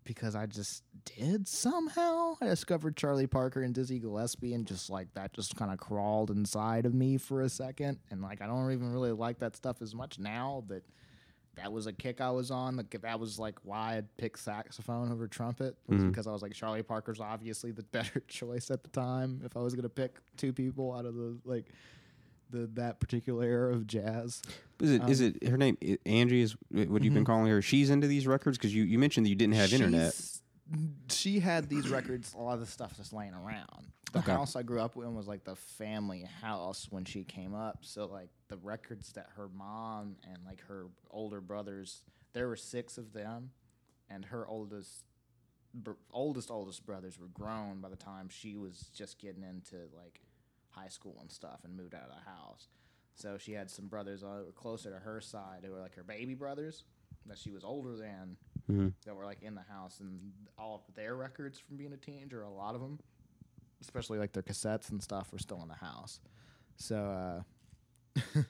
because 0.08 0.36
I 0.36 0.46
just 0.46 0.84
did 1.18 1.48
somehow. 1.48 2.36
I 2.42 2.46
discovered 2.46 2.96
Charlie 2.96 3.28
Parker 3.28 3.62
and 3.62 3.76
Dizzy 3.76 4.00
Gillespie, 4.00 4.54
and 4.54 4.66
just 4.66 4.90
like 4.90 5.14
that 5.16 5.34
just 5.34 5.56
kind 5.58 5.72
of 5.72 5.78
crawled 5.78 6.32
inside 6.32 6.86
of 6.86 6.94
me 6.94 7.18
for 7.18 7.42
a 7.42 7.50
second. 7.50 8.00
And 8.10 8.22
like 8.22 8.42
I 8.42 8.48
don't 8.48 8.72
even 8.72 8.92
really 8.94 9.12
like 9.12 9.40
that 9.40 9.56
stuff 9.56 9.82
as 9.82 9.94
much 9.94 10.18
now, 10.18 10.64
but 10.68 10.84
that 11.56 11.72
was 11.74 11.88
a 11.88 11.92
kick 11.94 12.22
I 12.22 12.30
was 12.30 12.52
on. 12.52 12.78
Like 12.78 12.90
that 13.02 13.20
was 13.20 13.38
like 13.38 13.58
why 13.64 13.98
I'd 13.98 14.16
pick 14.18 14.38
saxophone 14.38 15.12
over 15.12 15.28
trumpet 15.28 15.76
was 15.88 16.02
Mhm. 16.02 16.10
because 16.10 16.26
I 16.28 16.32
was 16.32 16.42
like 16.42 16.54
Charlie 16.54 16.84
Parker's 16.84 17.20
obviously 17.20 17.72
the 17.72 17.84
better 17.92 18.22
choice 18.28 18.72
at 18.72 18.84
the 18.84 18.90
time. 18.90 19.42
If 19.44 19.58
I 19.58 19.60
was 19.60 19.76
gonna 19.76 19.90
pick 19.90 20.18
two 20.38 20.54
people 20.54 20.94
out 20.94 21.06
of 21.06 21.16
the 21.16 21.38
like 21.44 21.66
the 22.50 22.68
that 22.74 23.00
particular 23.00 23.44
era 23.44 23.74
of 23.74 23.88
jazz. 23.88 24.42
Is 24.80 24.92
it 24.92 25.10
is 25.10 25.22
Um, 25.22 25.34
it 25.42 25.48
her 25.50 25.58
name 25.58 25.78
Angie 26.06 26.42
is 26.42 26.56
what 26.70 27.04
you've 27.04 27.14
been 27.14 27.26
calling 27.26 27.48
her? 27.52 27.62
She's 27.62 27.90
into 27.90 28.08
these 28.08 28.28
records 28.28 28.58
because 28.58 28.74
you, 28.74 28.84
you 28.84 29.00
mentioned 29.00 29.26
that 29.26 29.30
you 29.30 29.36
didn't 29.36 29.56
have 29.56 29.74
internet. 29.74 30.14
She 31.10 31.40
had 31.40 31.70
these 31.70 31.90
records, 31.90 32.34
a 32.34 32.38
lot 32.42 32.56
of 32.56 32.60
the 32.60 32.66
stuff 32.66 32.98
just 32.98 33.14
laying 33.14 33.34
around. 33.34 33.92
The 34.12 34.20
Okay. 34.20 34.32
house 34.32 34.56
I 34.56 34.64
grew 34.64 34.80
up 34.82 34.96
in 34.98 35.16
was 35.16 35.28
like 35.28 35.44
the 35.46 35.56
family 35.56 36.24
house 36.42 36.88
when 36.90 37.06
she 37.06 37.24
came 37.24 37.54
up. 37.56 37.80
So 37.82 38.06
like 38.06 38.30
the 38.50 38.58
records 38.58 39.12
that 39.14 39.28
her 39.36 39.48
mom 39.50 40.18
and 40.24 40.38
like 40.46 40.62
her 40.68 40.88
older 41.10 41.40
brothers, 41.42 42.04
there 42.34 42.48
were 42.48 42.56
six 42.58 42.98
of 42.98 43.14
them, 43.14 43.52
and 44.10 44.26
her 44.26 44.46
oldest, 44.48 45.04
br- 45.74 45.92
oldest 46.12 46.52
oldest 46.52 46.86
brothers 46.86 47.18
were 47.20 47.28
grown 47.28 47.80
by 47.82 47.90
the 47.90 47.96
time 47.96 48.28
she 48.30 48.56
was 48.58 48.90
just 48.94 49.20
getting 49.20 49.44
into 49.44 49.76
like 49.96 50.20
high 50.72 50.88
school 50.90 51.18
and 51.22 51.32
stuff 51.32 51.62
and 51.64 51.76
moved 51.76 51.94
out 51.96 52.04
of 52.04 52.10
the 52.24 52.30
house. 52.30 52.68
So 53.16 53.38
she 53.38 53.54
had 53.54 53.70
some 53.72 53.88
brothers 53.88 54.22
that 54.22 54.28
were 54.28 54.52
closer 54.56 54.92
to 54.92 55.00
her 55.00 55.22
side 55.22 55.62
who 55.66 55.72
were 55.72 55.80
like 55.80 55.96
her 55.96 56.04
baby 56.04 56.36
brothers 56.36 56.84
that 57.26 57.38
she 57.38 57.52
was 57.52 57.64
older 57.64 57.96
than 57.98 58.38
Mhm. 58.70 58.94
that 59.06 59.16
were 59.16 59.26
like 59.26 59.42
in 59.42 59.56
the 59.56 59.62
house 59.64 60.00
and 60.02 60.34
all 60.58 60.76
of 60.88 60.96
their 60.96 61.16
records 61.16 61.58
from 61.58 61.78
being 61.78 61.94
a 61.94 61.98
teenager, 61.98 62.42
a 62.44 62.50
lot 62.50 62.76
of 62.76 62.82
them, 62.82 63.00
especially 63.82 64.20
like 64.20 64.34
their 64.34 64.44
cassettes 64.44 64.90
and 64.92 65.02
stuff, 65.02 65.32
were 65.32 65.40
still 65.40 65.62
in 65.62 65.68
the 65.68 65.74
house. 65.76 66.20
So 66.78 67.44
uh, 68.16 68.16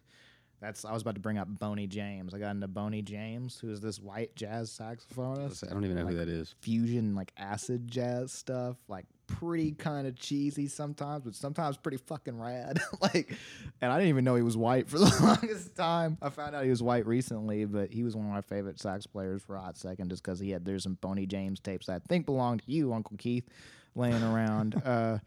that's 0.60 0.86
I 0.86 0.92
was 0.92 1.04
about 1.04 1.16
to 1.16 1.22
bring 1.22 1.38
up 1.38 1.48
Boney 1.48 1.88
James. 1.88 2.34
I 2.34 2.40
got 2.40 2.52
into 2.52 2.68
Boney 2.68 3.02
James, 3.02 3.60
who 3.60 3.70
is 3.70 3.80
this 3.80 4.00
white 4.00 4.36
jazz 4.36 4.70
saxophonist. 4.70 5.70
I 5.70 5.74
don't 5.74 5.86
even 5.86 5.98
know 5.98 6.04
like, 6.04 6.14
who 6.14 6.20
that 6.20 6.30
is. 6.30 6.56
Fusion 6.62 7.16
like 7.16 7.32
acid 7.38 7.88
jazz 7.88 8.32
stuff, 8.32 8.78
like 8.88 9.06
pretty 9.28 9.74
kind 9.74 10.08
of 10.08 10.16
cheesy 10.16 10.68
sometimes, 10.68 11.24
but 11.24 11.36
sometimes 11.36 11.78
pretty 11.78 11.98
fucking 11.98 12.40
rad. 12.40 12.80
like, 13.02 13.36
and 13.82 13.92
I 13.92 13.98
didn't 13.98 14.10
even 14.10 14.26
know 14.26 14.36
he 14.36 14.42
was 14.42 14.58
white 14.58 14.90
for 14.90 14.98
the 14.98 15.16
longest 15.22 15.76
time. 15.76 16.18
I 16.22 16.30
found 16.30 16.56
out 16.56 16.64
he 16.64 16.70
was 16.70 16.82
white 16.82 17.06
recently, 17.06 17.66
but 17.66 17.92
he 17.92 18.04
was 18.04 18.16
one 18.16 18.26
of 18.26 18.32
my 18.32 18.42
favorite 18.42 18.80
sax 18.80 19.06
players 19.06 19.42
for 19.44 19.56
a 19.56 19.62
hot 19.62 19.78
second, 19.78 20.10
just 20.10 20.24
because 20.24 20.40
he 20.40 20.50
had 20.50 20.66
there's 20.66 20.84
some 20.84 20.98
Boney 21.02 21.28
James 21.28 21.60
tapes 21.60 21.88
that 21.88 21.96
I 21.96 22.00
think 22.08 22.26
belonged 22.26 22.64
to 22.64 22.72
you, 22.72 22.94
Uncle 22.94 23.18
Keith, 23.18 23.48
laying 23.96 24.24
around. 24.24 24.82
uh, 24.86 25.20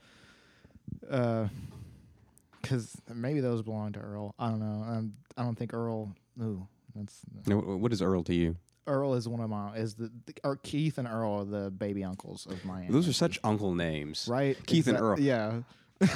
uh, 1.09 1.49
because 2.61 2.97
maybe 3.13 3.41
those 3.41 3.63
belong 3.63 3.93
to 3.93 4.01
Earl. 4.01 4.35
I 4.39 4.49
don't 4.49 4.61
know. 4.61 4.85
Um, 4.87 5.15
I 5.37 5.43
don't 5.43 5.57
think 5.57 5.75
Earl. 5.75 6.15
Ooh, 6.41 6.67
that's 6.95 7.21
No, 7.47 7.59
what 7.59 7.93
is 7.93 8.03
Earl 8.03 8.23
to 8.25 8.35
you? 8.35 8.57
Earl 8.87 9.15
is 9.15 9.29
one 9.29 9.41
of 9.41 9.51
my 9.51 9.77
is 9.77 9.95
the, 9.95 10.11
the 10.27 10.35
or 10.43 10.57
Keith 10.57 10.99
and 10.99 11.07
Earl 11.07 11.41
are 11.41 11.45
the 11.45 11.71
baby 11.71 12.03
uncles 12.03 12.47
of 12.47 12.65
my. 12.65 12.87
Those 12.89 13.09
are 13.09 13.13
such 13.13 13.39
uncle 13.45 13.75
names, 13.75 14.27
right. 14.29 14.57
Keith 14.67 14.87
and 14.87 14.99
Earl. 14.99 15.21
Yeah. 15.21 15.61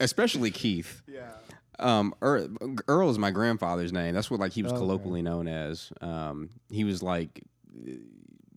especially 0.00 0.50
Keith. 0.50 1.02
Yeah. 1.06 1.30
Um, 1.78 2.14
Earl, 2.20 2.48
Earl 2.88 3.10
is 3.10 3.18
my 3.18 3.30
grandfather's 3.30 3.92
name. 3.92 4.14
That's 4.14 4.30
what 4.30 4.40
like 4.40 4.52
he 4.52 4.62
was 4.62 4.72
colloquially 4.72 5.22
known 5.22 5.46
as. 5.46 5.92
Um, 6.00 6.50
he 6.70 6.84
was 6.84 7.02
like 7.02 7.42
uh, 7.76 7.92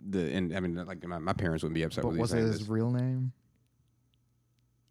the 0.08 0.32
and 0.32 0.56
I 0.56 0.60
mean 0.60 0.74
like 0.74 1.04
my, 1.06 1.18
my 1.18 1.32
parents 1.32 1.62
wouldn't 1.62 1.74
be 1.74 1.82
upset 1.82 2.02
But 2.02 2.10
with 2.10 2.20
was 2.20 2.32
it 2.32 2.38
his 2.38 2.68
real 2.68 2.90
name? 2.90 3.32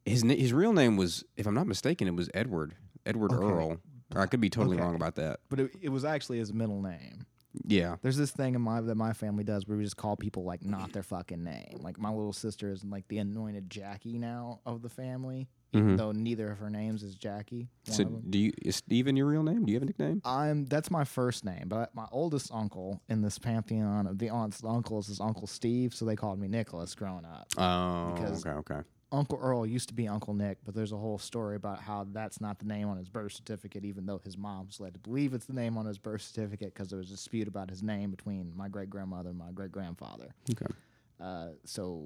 His 0.09 0.23
na- 0.23 0.35
his 0.35 0.53
real 0.53 0.73
name 0.73 0.97
was, 0.97 1.23
if 1.37 1.45
I'm 1.47 1.53
not 1.53 1.67
mistaken, 1.67 2.07
it 2.07 2.15
was 2.15 2.29
Edward 2.33 2.75
Edward 3.05 3.31
Okay. 3.31 3.45
Earl. 3.45 3.77
Or 4.15 4.21
I 4.21 4.25
could 4.25 4.41
be 4.41 4.49
totally 4.49 4.75
Okay. 4.77 4.83
wrong 4.83 4.95
about 4.95 5.15
that. 5.15 5.39
But 5.49 5.59
it, 5.59 5.71
it 5.81 5.89
was 5.89 6.03
actually 6.03 6.39
his 6.39 6.51
middle 6.51 6.81
name. 6.81 7.25
Yeah. 7.65 7.95
There's 8.01 8.17
this 8.17 8.31
thing 8.31 8.53
in 8.55 8.61
my 8.61 8.81
that 8.81 8.95
my 8.95 9.13
family 9.13 9.43
does 9.43 9.67
where 9.67 9.77
we 9.77 9.83
just 9.83 9.97
call 9.97 10.15
people 10.15 10.43
like 10.43 10.63
not 10.63 10.93
their 10.93 11.03
fucking 11.03 11.43
name. 11.43 11.77
Like 11.81 11.99
my 11.99 12.09
little 12.09 12.33
sister 12.33 12.71
is 12.71 12.83
like 12.83 13.07
the 13.07 13.17
anointed 13.19 13.69
Jackie 13.69 14.17
now 14.19 14.59
of 14.65 14.81
the 14.83 14.89
family, 14.89 15.47
even 15.73 15.95
Mhm. 15.95 15.97
though 15.97 16.11
neither 16.11 16.51
of 16.51 16.59
her 16.59 16.69
names 16.69 17.01
is 17.03 17.15
Jackie. 17.15 17.69
One 17.87 17.95
So 17.97 18.03
of 18.03 18.07
'em. 18.15 18.23
do 18.29 18.37
you 18.39 18.53
is 18.63 18.75
Steven 18.77 19.15
your 19.15 19.25
real 19.27 19.43
name? 19.43 19.65
Do 19.65 19.71
you 19.71 19.77
have 19.77 19.83
a 19.83 19.87
nickname? 19.87 20.21
I'm 20.25 20.65
that's 20.65 20.91
my 20.91 21.03
first 21.03 21.43
name, 21.45 21.67
but 21.67 21.93
my 21.95 22.07
oldest 22.11 22.51
uncle 22.53 23.01
in 23.09 23.21
this 23.21 23.37
pantheon 23.39 24.05
of 24.07 24.17
the 24.19 24.29
aunts 24.29 24.61
and 24.61 24.69
uncles 24.71 25.09
is 25.09 25.19
Uncle 25.19 25.47
Steve, 25.47 25.93
so 25.93 26.05
they 26.05 26.15
called 26.15 26.39
me 26.39 26.47
Nicholas 26.47 26.93
growing 26.95 27.25
up. 27.25 27.47
Oh, 27.57 28.13
Because- 28.13 28.45
okay, 28.45 28.55
okay. 28.73 28.81
Uncle 29.11 29.39
Earl 29.41 29.65
used 29.65 29.87
to 29.89 29.93
be 29.95 30.07
Uncle 30.07 30.33
Nick, 30.33 30.57
but 30.65 30.75
there's 30.75 30.91
a 30.91 30.97
whole 30.97 31.17
story 31.17 31.55
about 31.55 31.79
how 31.81 32.05
that's 32.11 32.39
not 32.39 32.59
the 32.59 32.65
name 32.65 32.87
on 32.89 32.97
his 32.97 33.09
birth 33.09 33.31
certificate, 33.31 33.83
even 33.83 34.05
though 34.05 34.19
his 34.23 34.37
mom 34.37 34.67
was 34.67 34.79
led 34.79 34.93
to 34.93 34.99
believe 34.99 35.33
it's 35.33 35.45
the 35.45 35.53
name 35.53 35.77
on 35.77 35.85
his 35.85 35.97
birth 35.97 36.21
certificate 36.21 36.73
because 36.73 36.89
there 36.89 36.99
was 36.99 37.07
a 37.09 37.13
dispute 37.13 37.47
about 37.47 37.69
his 37.69 37.81
name 37.81 38.11
between 38.11 38.51
my 38.55 38.67
great 38.69 38.89
grandmother 38.89 39.29
and 39.29 39.37
my 39.39 39.51
great 39.51 39.71
grandfather. 39.71 40.29
Okay. 40.51 40.71
Uh, 41.19 41.49
so 41.65 42.03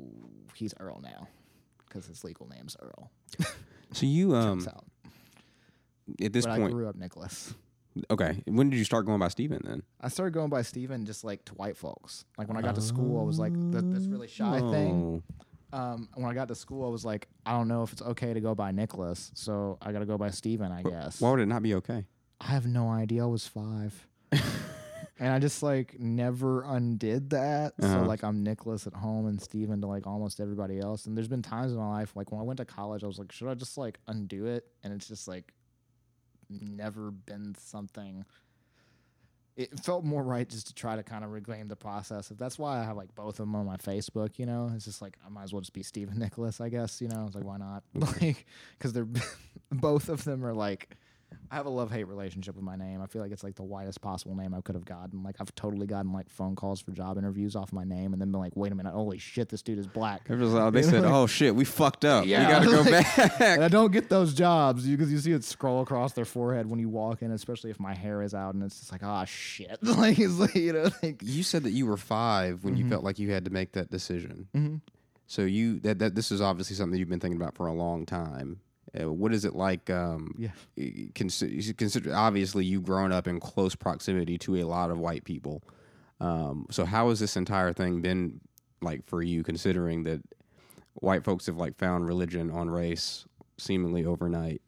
he's 0.53 0.73
Earl 0.79 1.01
now 1.03 1.27
because 1.87 2.05
his 2.07 2.23
legal 2.23 2.47
name's 2.47 2.75
Earl. 2.81 3.11
So 3.91 4.07
you 4.07 4.35
um 4.35 4.65
at 6.19 6.33
this 6.33 6.45
but 6.45 6.53
I 6.53 6.57
point, 6.57 6.73
grew 6.73 6.87
up 6.89 6.95
Nicholas. 6.95 7.53
okay. 8.09 8.41
When 8.47 8.71
did 8.71 8.77
you 8.77 8.85
start 8.85 9.05
going 9.05 9.19
by 9.19 9.27
Steven 9.27 9.61
then? 9.63 9.83
I 10.01 10.07
started 10.07 10.33
going 10.33 10.49
by 10.49 10.63
Steven 10.63 11.05
just 11.05 11.23
like 11.23 11.45
to 11.45 11.53
white 11.53 11.77
folks. 11.77 12.25
Like 12.37 12.47
when 12.47 12.57
I 12.57 12.61
got 12.63 12.73
to 12.73 12.81
school, 12.81 13.21
I 13.21 13.23
was 13.23 13.37
like, 13.37 13.53
this 13.53 14.07
really 14.07 14.27
shy 14.27 14.59
thing. 14.59 15.21
Um, 15.73 16.07
when 16.13 16.25
I 16.29 16.33
got 16.35 16.47
to 16.49 16.55
school, 16.55 16.85
I 16.85 16.89
was 16.89 17.03
like, 17.03 17.27
I 17.45 17.51
don't 17.51 17.67
know 17.67 17.81
if 17.83 17.91
it's 17.91 18.01
okay 18.03 18.33
to 18.33 18.39
go 18.39 18.53
by 18.53 18.71
Nicholas, 18.71 19.31
so 19.33 19.77
I 19.81 19.91
got 19.91 19.99
to 19.99 20.05
go 20.05 20.17
by 20.17 20.29
Steven, 20.29 20.71
I 20.71 20.83
guess. 20.83 21.19
Why 21.19 21.31
would 21.31 21.39
it 21.39 21.47
not 21.47 21.63
be 21.63 21.73
okay? 21.75 22.05
I 22.39 22.45
have 22.47 22.67
no 22.67 22.89
idea. 22.89 23.23
I 23.23 23.25
was 23.27 23.47
five. 23.47 24.07
and 24.31 25.29
I 25.33 25.39
just 25.39 25.63
like 25.63 25.99
never 25.99 26.63
undid 26.63 27.31
that. 27.31 27.73
So 27.79 27.87
Uh-huh. 27.87 28.05
like 28.05 28.23
I'm 28.23 28.43
Nicholas 28.43 28.85
at 28.87 28.93
home 28.93 29.25
and 29.27 29.41
Steven 29.41 29.81
to 29.81 29.87
like 29.87 30.05
almost 30.05 30.39
everybody 30.39 30.79
else. 30.79 31.05
And 31.07 31.17
there's 31.17 31.27
been 31.27 31.41
times 31.41 31.71
in 31.71 31.77
my 31.79 31.89
life, 31.89 32.15
like 32.15 32.31
when 32.31 32.39
I 32.39 32.43
went 32.43 32.57
to 32.57 32.65
college, 32.65 33.03
I 33.03 33.07
was 33.07 33.17
like, 33.19 33.31
should 33.31 33.47
I 33.49 33.53
just 33.55 33.77
like 33.77 33.99
undo 34.07 34.45
it? 34.45 34.65
And 34.83 34.93
it's 34.93 35.07
just 35.07 35.27
like 35.27 35.53
never 36.49 37.09
been 37.11 37.55
something. 37.57 38.25
It 39.55 39.79
felt 39.79 40.03
more 40.03 40.23
right 40.23 40.49
just 40.49 40.67
to 40.67 40.73
try 40.73 40.95
to 40.95 41.03
kind 41.03 41.23
of 41.23 41.31
reclaim 41.31 41.67
the 41.67 41.75
process. 41.75 42.31
If 42.31 42.37
that's 42.37 42.57
why 42.57 42.79
I 42.79 42.83
have 42.83 42.97
like 42.97 43.13
both 43.13 43.39
of 43.39 43.45
them 43.45 43.55
on 43.55 43.65
my 43.65 43.77
Facebook, 43.77 44.39
you 44.39 44.45
know, 44.47 44.71
it's 44.75 44.85
just 44.85 45.01
like 45.01 45.17
I 45.25 45.29
might 45.29 45.43
as 45.43 45.53
well 45.53 45.61
just 45.61 45.73
be 45.73 45.83
Steven 45.83 46.17
Nicholas, 46.17 46.59
I 46.59 46.69
guess, 46.69 47.01
you 47.01 47.07
know. 47.07 47.25
It's 47.27 47.35
like 47.35 47.45
why 47.45 47.57
not? 47.57 47.83
Like 47.93 48.45
because 48.77 48.93
they're 48.93 49.07
both 49.71 50.09
of 50.09 50.23
them 50.23 50.43
are 50.43 50.53
like 50.53 50.89
I 51.51 51.55
have 51.55 51.65
a 51.65 51.69
love 51.69 51.91
hate 51.91 52.05
relationship 52.05 52.55
with 52.55 52.63
my 52.63 52.75
name. 52.75 53.01
I 53.01 53.07
feel 53.07 53.21
like 53.21 53.31
it's 53.31 53.43
like 53.43 53.55
the 53.55 53.63
widest 53.63 54.01
possible 54.01 54.35
name 54.35 54.53
I 54.53 54.61
could 54.61 54.75
have 54.75 54.85
gotten. 54.85 55.23
Like 55.23 55.35
I've 55.39 55.53
totally 55.55 55.87
gotten 55.87 56.11
like 56.13 56.29
phone 56.29 56.55
calls 56.55 56.81
for 56.81 56.91
job 56.91 57.17
interviews 57.17 57.55
off 57.55 57.71
my 57.73 57.83
name, 57.83 58.13
and 58.13 58.21
then 58.21 58.31
been 58.31 58.39
like, 58.39 58.55
"Wait 58.55 58.71
a 58.71 58.75
minute, 58.75 58.93
holy 58.93 59.17
shit, 59.17 59.49
this 59.49 59.61
dude 59.61 59.77
is 59.79 59.87
black." 59.87 60.21
Everyone's 60.29 60.53
like- 60.55 60.73
they 60.73 60.79
You 60.81 60.85
know, 60.87 60.91
said, 60.91 61.03
like- 61.03 61.13
"Oh 61.13 61.27
shit, 61.27 61.55
we 61.55 61.65
fucked 61.65 62.05
up. 62.05 62.25
Yeah, 62.25 62.47
we 62.47 62.53
got 62.53 62.59
to 62.63 62.69
go 62.69 62.81
like- 62.91 63.15
back." 63.15 63.41
And 63.41 63.63
I 63.63 63.67
don't 63.67 63.91
get 63.91 64.09
those 64.09 64.33
jobs 64.33 64.85
because 64.87 65.11
you 65.11 65.19
see 65.19 65.31
it 65.31 65.43
scroll 65.43 65.81
across 65.81 66.13
their 66.13 66.25
forehead 66.25 66.69
when 66.69 66.79
you 66.79 66.89
walk 66.89 67.21
in, 67.21 67.31
especially 67.31 67.69
if 67.71 67.79
my 67.79 67.93
hair 67.93 68.21
is 68.21 68.33
out, 68.33 68.53
and 68.53 68.63
it's 68.63 68.79
just 68.79 68.91
like, 68.91 69.03
"Ah, 69.03 69.25
shit!" 69.25 69.77
like 69.83 70.19
it's 70.19 70.39
like 70.39 70.55
you 70.55 70.73
know, 70.73 70.89
like 71.01 71.21
You 71.23 71.43
said 71.43 71.63
that 71.63 71.71
you 71.71 71.85
were 71.85 71.97
five 71.97 72.63
when 72.63 72.73
Mm-hmm. 72.73 72.83
you 72.83 72.89
felt 72.89 73.03
like 73.03 73.19
you 73.19 73.31
had 73.31 73.45
to 73.45 73.51
make 73.51 73.73
that 73.73 73.89
decision. 73.91 74.81
So 75.27 75.41
you 75.43 75.79
that, 75.79 75.99
that 75.99 76.15
this 76.15 76.31
is 76.31 76.41
obviously 76.41 76.75
something 76.75 76.99
you've 76.99 77.09
been 77.09 77.19
thinking 77.19 77.41
about 77.41 77.55
for 77.55 77.67
a 77.67 77.73
long 77.73 78.05
time. 78.05 78.59
Uh, 78.99 79.11
what 79.11 79.33
is 79.33 79.43
it 79.45 79.55
like? 79.55 79.89
Um, 79.89 80.35
Yeah. 80.37 80.51
Consider, 81.15 81.73
consider 81.73 82.15
obviously 82.15 82.65
you've 82.65 82.83
grown 82.83 83.11
up 83.11 83.27
in 83.27 83.39
close 83.39 83.75
proximity 83.75 84.37
to 84.39 84.57
a 84.57 84.63
lot 84.63 84.91
of 84.91 84.99
white 84.99 85.23
people. 85.23 85.63
Um, 86.19 86.67
so 86.69 86.85
how 86.85 87.09
has 87.09 87.19
this 87.19 87.35
entire 87.35 87.73
thing 87.73 88.01
been 88.01 88.39
like 88.81 89.05
for 89.05 89.21
you? 89.23 89.43
Considering 89.43 90.03
that 90.03 90.21
white 90.95 91.23
folks 91.23 91.47
have 91.47 91.57
like 91.57 91.77
found 91.77 92.07
religion 92.07 92.51
on 92.51 92.69
race 92.69 93.25
seemingly 93.57 94.05
overnight. 94.05 94.61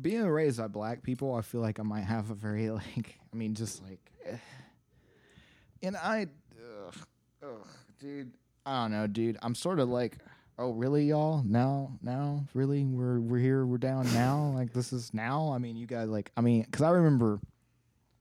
being 0.00 0.26
raised 0.26 0.58
by 0.58 0.66
black 0.68 1.02
people, 1.02 1.34
I 1.34 1.42
feel 1.42 1.60
like 1.60 1.78
I 1.78 1.82
might 1.82 2.04
have 2.04 2.30
a 2.30 2.34
very 2.34 2.70
like, 2.70 3.18
I 3.32 3.36
mean, 3.36 3.54
just 3.54 3.82
like, 3.82 4.00
and 5.82 5.96
I, 5.96 6.26
ugh, 6.58 6.94
ugh, 7.42 7.66
dude, 7.98 8.32
I 8.66 8.82
don't 8.82 8.92
know, 8.92 9.06
dude. 9.06 9.38
I'm 9.42 9.54
sort 9.54 9.78
of 9.78 9.88
like, 9.88 10.18
oh, 10.60 10.72
really, 10.72 11.04
y'all? 11.06 11.42
Now, 11.44 11.98
now, 12.02 12.44
really, 12.54 12.84
we're 12.84 13.18
we're 13.20 13.38
here, 13.40 13.64
we're 13.66 13.78
down 13.78 14.04
now. 14.14 14.52
Like 14.54 14.72
this 14.72 14.92
is 14.92 15.12
now. 15.14 15.52
I 15.52 15.58
mean, 15.58 15.76
you 15.76 15.86
guys 15.86 16.08
like, 16.08 16.30
I 16.36 16.40
mean, 16.42 16.62
because 16.62 16.82
I 16.82 16.90
remember, 16.90 17.40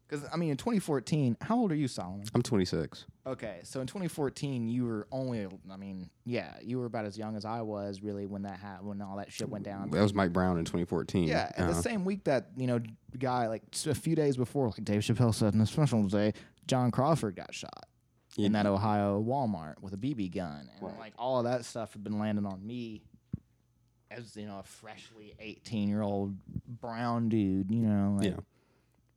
because 0.08 0.25
I 0.34 0.38
mean, 0.38 0.49
in 0.49 0.58
2014, 0.58 1.38
how 1.41 1.58
old 1.60 1.71
are 1.71 1.75
you, 1.75 1.88
Solomon? 1.88 2.25
I'm 2.34 2.41
26. 2.41 3.06
Okay, 3.28 3.60
so 3.63 3.80
in 3.80 3.86
2014, 3.86 4.67
you 4.69 4.86
were 4.86 5.08
only, 5.12 5.45
I 5.71 5.78
mean, 5.78 6.10
yeah, 6.25 6.56
you 6.63 6.80
were 6.80 6.86
about 6.86 7.06
as 7.06 7.15
young 7.15 7.36
as 7.36 7.45
I 7.45 7.62
was, 7.62 8.02
really, 8.02 8.25
when 8.25 8.41
that 8.43 8.58
ha- 8.60 8.80
when 8.82 9.02
all 9.04 9.17
that 9.17 9.32
shit 9.32 9.49
went 9.49 9.65
down. 9.65 9.91
That 9.91 10.02
was 10.02 10.15
Mike 10.15 10.34
Brown 10.34 10.58
in 10.58 10.65
2014. 10.65 11.28
Yeah, 11.28 11.52
and 11.58 11.67
the 11.67 11.73
Uh-huh. 11.73 11.82
same 11.82 12.06
week 12.06 12.23
that 12.23 12.47
you 12.58 12.65
know 12.67 12.80
guy 13.19 13.47
like 13.47 13.63
s- 13.73 13.86
a 13.86 13.93
few 13.93 14.15
days 14.15 14.38
before, 14.38 14.67
like 14.69 14.84
Dave 14.84 15.02
Chappelle 15.02 15.34
said 15.36 15.54
in 15.54 15.60
the 15.60 15.67
special 15.67 16.02
today, 16.10 16.34
John 16.67 16.89
Crawford 16.89 17.36
got 17.36 17.54
shot 17.54 17.86
in 18.45 18.52
that 18.54 18.65
Ohio 18.65 19.21
Walmart 19.21 19.80
with 19.82 19.93
a 19.93 19.97
BB 19.97 20.34
gun, 20.34 20.69
and 20.82 20.97
like 20.97 21.13
all 21.17 21.38
of 21.39 21.45
that 21.45 21.65
stuff 21.65 21.93
had 21.93 22.04
been 22.04 22.19
landing 22.19 22.45
on 22.45 22.65
me 22.65 23.02
as 24.12 24.36
you 24.36 24.47
know 24.47 24.60
a 24.60 24.63
freshly 24.63 25.36
18 25.39 25.88
year 25.89 26.02
old 26.02 26.36
brown 26.82 27.30
dude, 27.30 27.69
you 27.71 27.82
know, 27.82 28.15
like, 28.19 28.32
Yeah. 28.32 28.39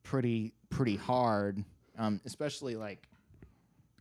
pretty 0.02 0.52
pretty 0.70 0.96
hard, 0.96 1.64
um, 1.98 2.20
especially 2.24 2.76
like. 2.76 3.08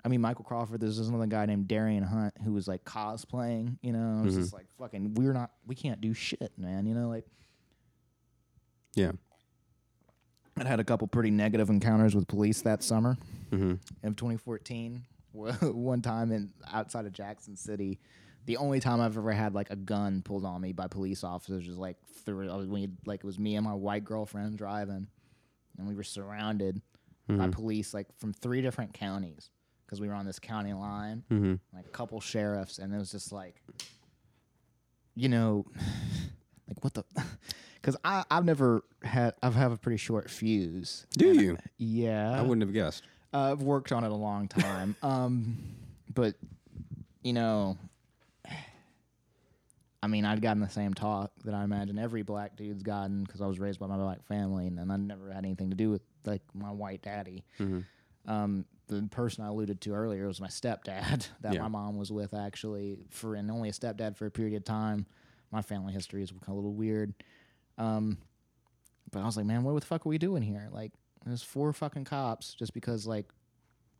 I 0.03 0.07
mean, 0.07 0.19
Michael 0.19 0.43
Crawford. 0.43 0.81
There's 0.81 0.97
this 0.97 1.07
another 1.09 1.27
guy 1.27 1.45
named 1.45 1.67
Darrien 1.67 2.01
Hunt 2.01 2.33
who 2.43 2.53
was 2.53 2.67
like 2.67 2.83
cosplaying. 2.85 3.77
You 3.83 3.93
know, 3.93 4.23
it's 4.25 4.33
just 4.35 4.51
like 4.51 4.65
fucking. 4.79 5.13
We're 5.13 5.31
not. 5.33 5.51
We 5.67 5.75
can't 5.75 6.01
do 6.01 6.11
shit, 6.15 6.51
man. 6.57 6.87
You 6.87 6.95
know, 6.95 7.07
like 7.07 7.27
Yeah. 8.95 9.11
I'd 10.57 10.65
had 10.67 10.79
a 10.79 10.83
couple 10.83 11.07
pretty 11.07 11.29
negative 11.31 11.69
encounters 11.69 12.15
with 12.15 12.27
police 12.27 12.61
that 12.63 12.83
summer 12.83 13.17
hmm 13.51 13.73
of 14.03 14.15
2014. 14.15 15.03
One 15.33 16.01
time 16.01 16.31
in 16.31 16.51
outside 16.71 17.05
of 17.05 17.13
Jackson 17.13 17.55
City, 17.55 17.99
the 18.45 18.57
only 18.57 18.79
time 18.79 18.99
I've 19.01 19.17
ever 19.17 19.31
had 19.31 19.53
like 19.53 19.69
a 19.69 19.75
gun 19.75 20.21
pulled 20.21 20.45
on 20.45 20.61
me 20.61 20.73
by 20.73 20.87
police 20.87 21.23
officers 21.23 21.67
was 21.67 21.77
like 21.77 21.97
through 22.25 22.49
I 22.49 22.57
when 22.65 22.81
you- 22.81 22.97
like 23.05 23.21
it 23.21 23.25
was 23.25 23.39
me 23.39 23.55
and 23.55 23.65
my 23.65 23.73
white 23.73 24.03
girlfriend 24.03 24.57
driving, 24.57 25.07
and 25.77 25.87
we 25.87 25.95
were 25.95 26.03
surrounded 26.03 26.81
by 27.27 27.47
police 27.47 27.93
like 27.93 28.07
from 28.17 28.33
three 28.33 28.61
different 28.61 28.93
counties 28.93 29.51
because 29.85 30.01
we 30.01 30.07
were 30.09 30.13
on 30.13 30.25
this 30.25 30.39
county 30.39 30.73
line, 30.73 31.23
hmm 31.29 31.53
like 31.73 31.85
a 31.85 31.89
couple 31.89 32.19
sheriffs, 32.19 32.77
and 32.79 32.93
it 32.93 32.97
was 32.97 33.11
just 33.11 33.31
like, 33.31 33.61
you 35.15 35.29
know, 35.29 35.65
like 36.67 36.83
what 36.83 36.93
the. 36.93 37.03
Because 37.81 37.97
I 38.03 38.23
I've 38.29 38.45
never 38.45 38.83
had 39.01 39.33
I've 39.41 39.55
have 39.55 39.71
a 39.71 39.77
pretty 39.77 39.97
short 39.97 40.29
fuse. 40.29 41.07
Do 41.17 41.33
you? 41.33 41.57
Yeah, 41.79 42.31
I 42.37 42.43
wouldn't 42.43 42.61
have 42.61 42.73
guessed. 42.73 43.01
Uh, 43.33 43.51
I've 43.51 43.61
worked 43.61 43.91
on 43.91 44.03
it 44.03 44.11
a 44.11 44.15
long 44.15 44.47
time. 44.47 44.95
um, 45.03 45.57
but 46.13 46.35
you 47.23 47.33
know, 47.33 47.77
I 50.03 50.07
mean, 50.07 50.25
I'd 50.25 50.41
gotten 50.41 50.61
the 50.61 50.69
same 50.69 50.93
talk 50.95 51.31
that 51.45 51.53
I 51.53 51.63
imagine 51.63 51.99
every 51.99 52.23
black 52.23 52.55
dude's 52.55 52.81
gotten 52.81 53.23
because 53.23 53.39
I 53.41 53.45
was 53.45 53.59
raised 53.59 53.79
by 53.79 53.85
my 53.87 53.97
black 53.97 54.23
family, 54.25 54.65
and, 54.67 54.79
and 54.79 54.91
I 54.91 54.97
never 54.97 55.31
had 55.31 55.45
anything 55.45 55.69
to 55.69 55.75
do 55.75 55.91
with 55.91 56.01
like 56.25 56.41
my 56.53 56.71
white 56.71 57.03
daddy. 57.03 57.43
Um, 58.27 58.65
the 58.87 59.07
person 59.11 59.43
I 59.43 59.47
alluded 59.47 59.79
to 59.81 59.93
earlier 59.93 60.27
was 60.27 60.41
my 60.41 60.47
stepdad 60.47 61.27
that 61.41 61.53
Yeah. 61.53 61.61
my 61.61 61.67
mom 61.67 61.97
was 61.97 62.11
with 62.11 62.33
actually 62.33 62.99
for 63.09 63.35
and 63.35 63.49
only 63.51 63.69
a 63.69 63.71
stepdad 63.71 64.17
for 64.17 64.25
a 64.25 64.31
period 64.31 64.57
of 64.57 64.63
time. 64.65 65.05
My 65.51 65.61
family 65.61 65.93
history 65.93 66.23
is 66.23 66.31
a 66.47 66.53
little 66.53 66.73
weird. 66.73 67.13
Um, 67.77 68.17
but 69.11 69.21
I 69.21 69.25
was 69.25 69.37
like, 69.37 69.45
man, 69.45 69.63
what 69.63 69.79
the 69.79 69.85
fuck 69.85 70.05
are 70.05 70.09
we 70.09 70.17
doing 70.17 70.41
here? 70.43 70.69
Like, 70.71 70.91
there's 71.25 71.43
four 71.43 71.71
fucking 71.73 72.05
cops 72.05 72.53
just 72.53 72.73
because 72.73 73.05
like 73.05 73.27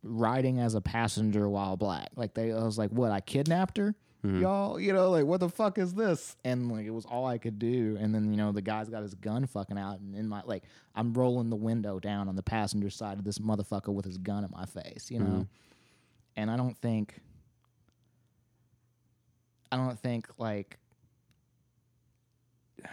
riding 0.02 0.58
as 0.58 0.74
a 0.74 0.80
passenger 0.80 1.48
while 1.48 1.76
black. 1.76 2.10
Like 2.16 2.34
they, 2.34 2.52
I 2.52 2.64
was 2.64 2.78
like, 2.78 2.90
what? 2.90 3.10
I 3.10 3.20
kidnapped 3.20 3.76
her, 3.78 3.94
mm-hmm. 4.24 4.42
y'all. 4.42 4.80
You 4.80 4.92
know, 4.92 5.10
like 5.10 5.24
what 5.24 5.40
the 5.40 5.48
fuck 5.48 5.78
is 5.78 5.94
this? 5.94 6.36
And 6.44 6.70
like 6.70 6.86
it 6.86 6.90
was 6.90 7.04
all 7.04 7.26
I 7.26 7.38
could 7.38 7.58
do. 7.58 7.96
And 8.00 8.14
then 8.14 8.30
you 8.30 8.36
know 8.36 8.52
the 8.52 8.62
guy's 8.62 8.88
got 8.88 9.02
his 9.02 9.14
gun 9.14 9.46
fucking 9.46 9.78
out, 9.78 10.00
and 10.00 10.14
in 10.14 10.28
my 10.28 10.42
like 10.44 10.64
I'm 10.94 11.12
rolling 11.14 11.50
the 11.50 11.56
window 11.56 11.98
down 11.98 12.28
on 12.28 12.36
the 12.36 12.42
passenger 12.42 12.90
side 12.90 13.18
of 13.18 13.24
this 13.24 13.38
motherfucker 13.38 13.92
with 13.92 14.04
his 14.04 14.18
gun 14.18 14.44
in 14.44 14.50
my 14.50 14.66
face. 14.66 15.10
You 15.10 15.20
know, 15.20 15.26
mm-hmm. 15.26 15.42
and 16.36 16.50
I 16.50 16.56
don't 16.56 16.76
think, 16.76 17.20
I 19.70 19.76
don't 19.76 19.98
think 19.98 20.26
like. 20.38 20.78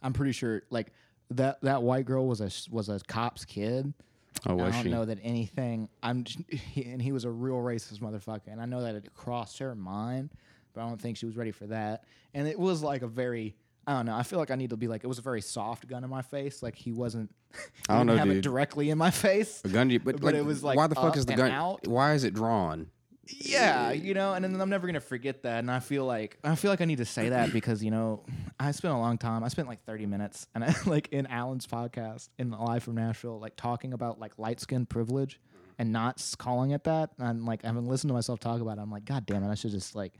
I'm 0.00 0.12
pretty 0.12 0.30
sure 0.30 0.62
like 0.70 0.92
that 1.30 1.60
that 1.62 1.82
white 1.82 2.06
girl 2.06 2.26
was 2.26 2.40
a 2.40 2.50
was 2.74 2.88
a 2.88 3.00
cop's 3.00 3.44
kid. 3.44 3.92
Oh, 4.46 4.54
was 4.54 4.68
I 4.68 4.70
don't 4.70 4.82
she? 4.84 4.90
know 4.90 5.04
that 5.04 5.18
anything. 5.22 5.88
I'm 6.02 6.24
just, 6.24 6.38
and 6.76 7.02
he 7.02 7.12
was 7.12 7.24
a 7.24 7.30
real 7.30 7.56
racist 7.56 7.98
motherfucker, 7.98 8.48
and 8.48 8.60
I 8.60 8.66
know 8.66 8.82
that 8.82 8.94
it 8.94 9.12
crossed 9.14 9.58
her 9.58 9.74
mind, 9.74 10.30
but 10.74 10.82
I 10.82 10.88
don't 10.88 11.00
think 11.00 11.16
she 11.16 11.26
was 11.26 11.36
ready 11.36 11.50
for 11.50 11.66
that. 11.66 12.04
And 12.34 12.46
it 12.46 12.58
was 12.58 12.82
like 12.82 13.02
a 13.02 13.08
very. 13.08 13.56
I 13.86 13.92
don't 13.92 14.04
know. 14.04 14.14
I 14.14 14.22
feel 14.22 14.38
like 14.38 14.50
I 14.50 14.54
need 14.54 14.68
to 14.70 14.76
be 14.76 14.86
like 14.86 15.02
it 15.02 15.06
was 15.06 15.18
a 15.18 15.22
very 15.22 15.40
soft 15.40 15.88
gun 15.88 16.04
in 16.04 16.10
my 16.10 16.20
face. 16.20 16.62
Like 16.62 16.74
he 16.74 16.92
wasn't. 16.92 17.34
he 17.54 17.58
I 17.88 17.96
don't 17.96 18.06
know, 18.06 18.16
have 18.16 18.28
it 18.28 18.42
directly 18.42 18.90
in 18.90 18.98
my 18.98 19.10
face. 19.26 19.62
A 19.64 19.68
gun, 19.68 19.88
but, 20.04 20.16
But 20.16 20.22
like, 20.22 20.34
it 20.34 20.44
was, 20.44 20.62
like, 20.62 20.76
why 20.76 20.86
the 20.88 20.94
fuck 20.94 21.16
is 21.16 21.24
the 21.24 21.34
gun? 21.34 21.50
out. 21.50 21.86
Why 21.88 22.12
is 22.12 22.22
it 22.22 22.34
drawn? 22.34 22.90
Yeah, 23.28 23.92
you 23.92 24.14
know, 24.14 24.34
and 24.34 24.44
then 24.44 24.60
I'm 24.60 24.70
never 24.70 24.86
gonna 24.86 25.00
forget 25.00 25.42
that. 25.42 25.58
And 25.58 25.70
I 25.70 25.80
feel 25.80 26.04
like 26.04 26.38
I 26.42 26.54
feel 26.54 26.70
like 26.70 26.80
I 26.80 26.84
need 26.84 26.98
to 26.98 27.04
say 27.04 27.28
that 27.28 27.52
because 27.52 27.82
you 27.82 27.90
know 27.90 28.24
I 28.58 28.70
spent 28.72 28.94
a 28.94 28.98
long 28.98 29.18
time. 29.18 29.44
I 29.44 29.48
spent 29.48 29.68
like 29.68 29.84
30 29.84 30.06
minutes, 30.06 30.46
and 30.54 30.64
I, 30.64 30.74
like 30.86 31.08
in 31.08 31.26
Alan's 31.26 31.66
podcast 31.66 32.28
in 32.38 32.50
the 32.50 32.56
Live 32.56 32.82
from 32.82 32.94
Nashville, 32.94 33.38
like 33.38 33.56
talking 33.56 33.92
about 33.92 34.18
like 34.18 34.38
light 34.38 34.60
skin 34.60 34.86
privilege 34.86 35.40
and 35.78 35.92
not 35.92 36.24
calling 36.38 36.72
it 36.72 36.84
that. 36.84 37.10
And 37.18 37.44
like 37.44 37.64
I 37.64 37.68
haven't 37.68 37.86
listened 37.86 38.10
to 38.10 38.14
myself 38.14 38.40
talk 38.40 38.60
about 38.60 38.78
it, 38.78 38.80
I'm 38.80 38.90
like, 38.90 39.04
God 39.04 39.26
damn 39.26 39.44
it, 39.44 39.50
I 39.50 39.54
should 39.54 39.70
just 39.70 39.94
like 39.94 40.14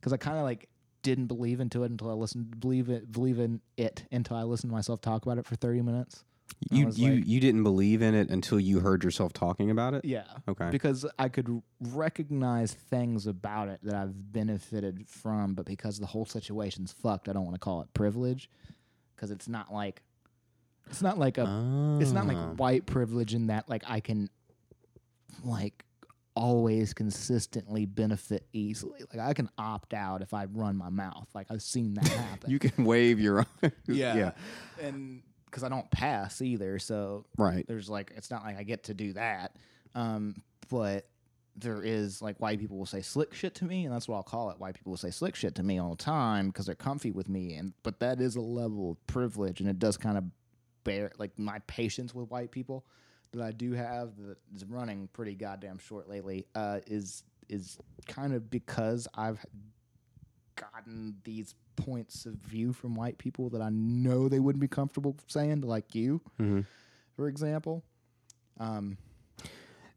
because 0.00 0.12
I 0.12 0.16
kind 0.16 0.36
of 0.36 0.44
like 0.44 0.68
didn't 1.02 1.26
believe 1.26 1.60
into 1.60 1.84
it 1.84 1.90
until 1.90 2.10
I 2.10 2.14
listened 2.14 2.58
believe 2.60 2.88
it 2.88 3.10
believe 3.12 3.38
in 3.38 3.60
it 3.76 4.04
until 4.10 4.36
I 4.36 4.42
listened 4.42 4.70
to 4.70 4.74
myself 4.74 5.00
talk 5.00 5.24
about 5.24 5.38
it 5.38 5.46
for 5.46 5.54
30 5.56 5.82
minutes. 5.82 6.24
You 6.70 6.90
you 6.94 7.14
like- 7.16 7.26
you 7.26 7.40
didn't 7.40 7.62
believe 7.62 8.00
in 8.02 8.14
it 8.14 8.30
until 8.30 8.58
you 8.58 8.80
heard 8.80 9.04
yourself 9.04 9.32
talking 9.32 9.70
about 9.70 9.94
it. 9.94 10.04
Yeah. 10.04 10.24
Okay. 10.48 10.70
Because 10.70 11.04
I 11.18 11.28
could 11.28 11.62
recognize 11.80 12.72
things 12.72 13.26
about 13.26 13.68
it 13.68 13.80
that 13.82 13.94
I've 13.94 14.32
benefited 14.32 15.06
from, 15.08 15.54
but 15.54 15.66
because 15.66 15.98
the 15.98 16.06
whole 16.06 16.24
situation's 16.24 16.92
fucked, 16.92 17.28
I 17.28 17.32
don't 17.32 17.44
want 17.44 17.54
to 17.54 17.60
call 17.60 17.82
it 17.82 17.92
privilege. 17.92 18.48
Because 19.14 19.30
it's 19.30 19.48
not 19.48 19.72
like, 19.72 20.02
it's 20.86 21.02
not 21.02 21.18
like 21.18 21.38
a, 21.38 21.98
it's 22.00 22.12
not 22.12 22.26
like 22.26 22.36
Ah. 22.36 22.52
white 22.56 22.86
privilege 22.86 23.34
in 23.34 23.46
that 23.48 23.68
like 23.68 23.82
I 23.86 24.00
can, 24.00 24.28
like, 25.44 25.84
always 26.36 26.92
consistently 26.94 27.86
benefit 27.86 28.44
easily. 28.52 29.00
Like 29.12 29.24
I 29.24 29.34
can 29.34 29.48
opt 29.56 29.94
out 29.94 30.20
if 30.20 30.34
I 30.34 30.46
run 30.46 30.76
my 30.76 30.88
mouth. 30.88 31.28
Like 31.34 31.46
I've 31.50 31.62
seen 31.62 31.94
that 31.94 32.08
happen. 32.08 32.50
You 32.50 32.58
can 32.58 32.84
wave 32.84 33.20
your 33.20 33.40
own. 33.62 33.72
yeah. 33.86 34.32
and 34.82 35.22
because 35.54 35.62
I 35.62 35.68
don't 35.68 35.88
pass 35.92 36.42
either, 36.42 36.80
so 36.80 37.24
Right. 37.38 37.64
there's 37.68 37.88
like 37.88 38.12
it's 38.16 38.28
not 38.28 38.42
like 38.42 38.58
I 38.58 38.64
get 38.64 38.82
to 38.84 38.94
do 38.94 39.12
that. 39.12 39.54
Um, 39.94 40.42
but 40.68 41.06
there 41.54 41.80
is 41.80 42.20
like 42.20 42.38
white 42.40 42.58
people 42.58 42.76
will 42.76 42.86
say 42.86 43.02
slick 43.02 43.32
shit 43.32 43.54
to 43.56 43.64
me, 43.64 43.84
and 43.84 43.94
that's 43.94 44.08
what 44.08 44.16
I'll 44.16 44.24
call 44.24 44.50
it. 44.50 44.58
White 44.58 44.74
people 44.74 44.90
will 44.90 44.96
say 44.96 45.12
slick 45.12 45.36
shit 45.36 45.54
to 45.54 45.62
me 45.62 45.78
all 45.78 45.90
the 45.90 45.96
time 46.02 46.48
because 46.48 46.66
they're 46.66 46.74
comfy 46.74 47.12
with 47.12 47.28
me, 47.28 47.54
and 47.54 47.72
but 47.84 48.00
that 48.00 48.20
is 48.20 48.34
a 48.34 48.40
level 48.40 48.90
of 48.90 49.06
privilege, 49.06 49.60
and 49.60 49.68
it 49.70 49.78
does 49.78 49.96
kind 49.96 50.18
of 50.18 50.24
bear 50.82 51.12
like 51.18 51.38
my 51.38 51.60
patience 51.68 52.12
with 52.12 52.28
white 52.30 52.50
people 52.50 52.84
that 53.32 53.40
I 53.40 53.52
do 53.52 53.72
have 53.74 54.16
that 54.26 54.38
is 54.56 54.64
running 54.64 55.08
pretty 55.12 55.36
goddamn 55.36 55.78
short 55.78 56.08
lately. 56.08 56.46
Uh, 56.56 56.80
is 56.88 57.22
is 57.48 57.78
kind 58.08 58.32
of 58.34 58.50
because 58.50 59.06
I've 59.14 59.38
gotten 60.56 61.16
these 61.24 61.54
points 61.76 62.26
of 62.26 62.34
view 62.34 62.72
from 62.72 62.94
white 62.94 63.18
people 63.18 63.48
that 63.50 63.60
I 63.62 63.70
know 63.70 64.28
they 64.28 64.40
wouldn't 64.40 64.60
be 64.60 64.68
comfortable 64.68 65.16
saying, 65.26 65.62
like 65.62 65.94
you, 65.94 66.20
for 67.16 67.28
example. 67.28 67.82
Um, 68.60 68.98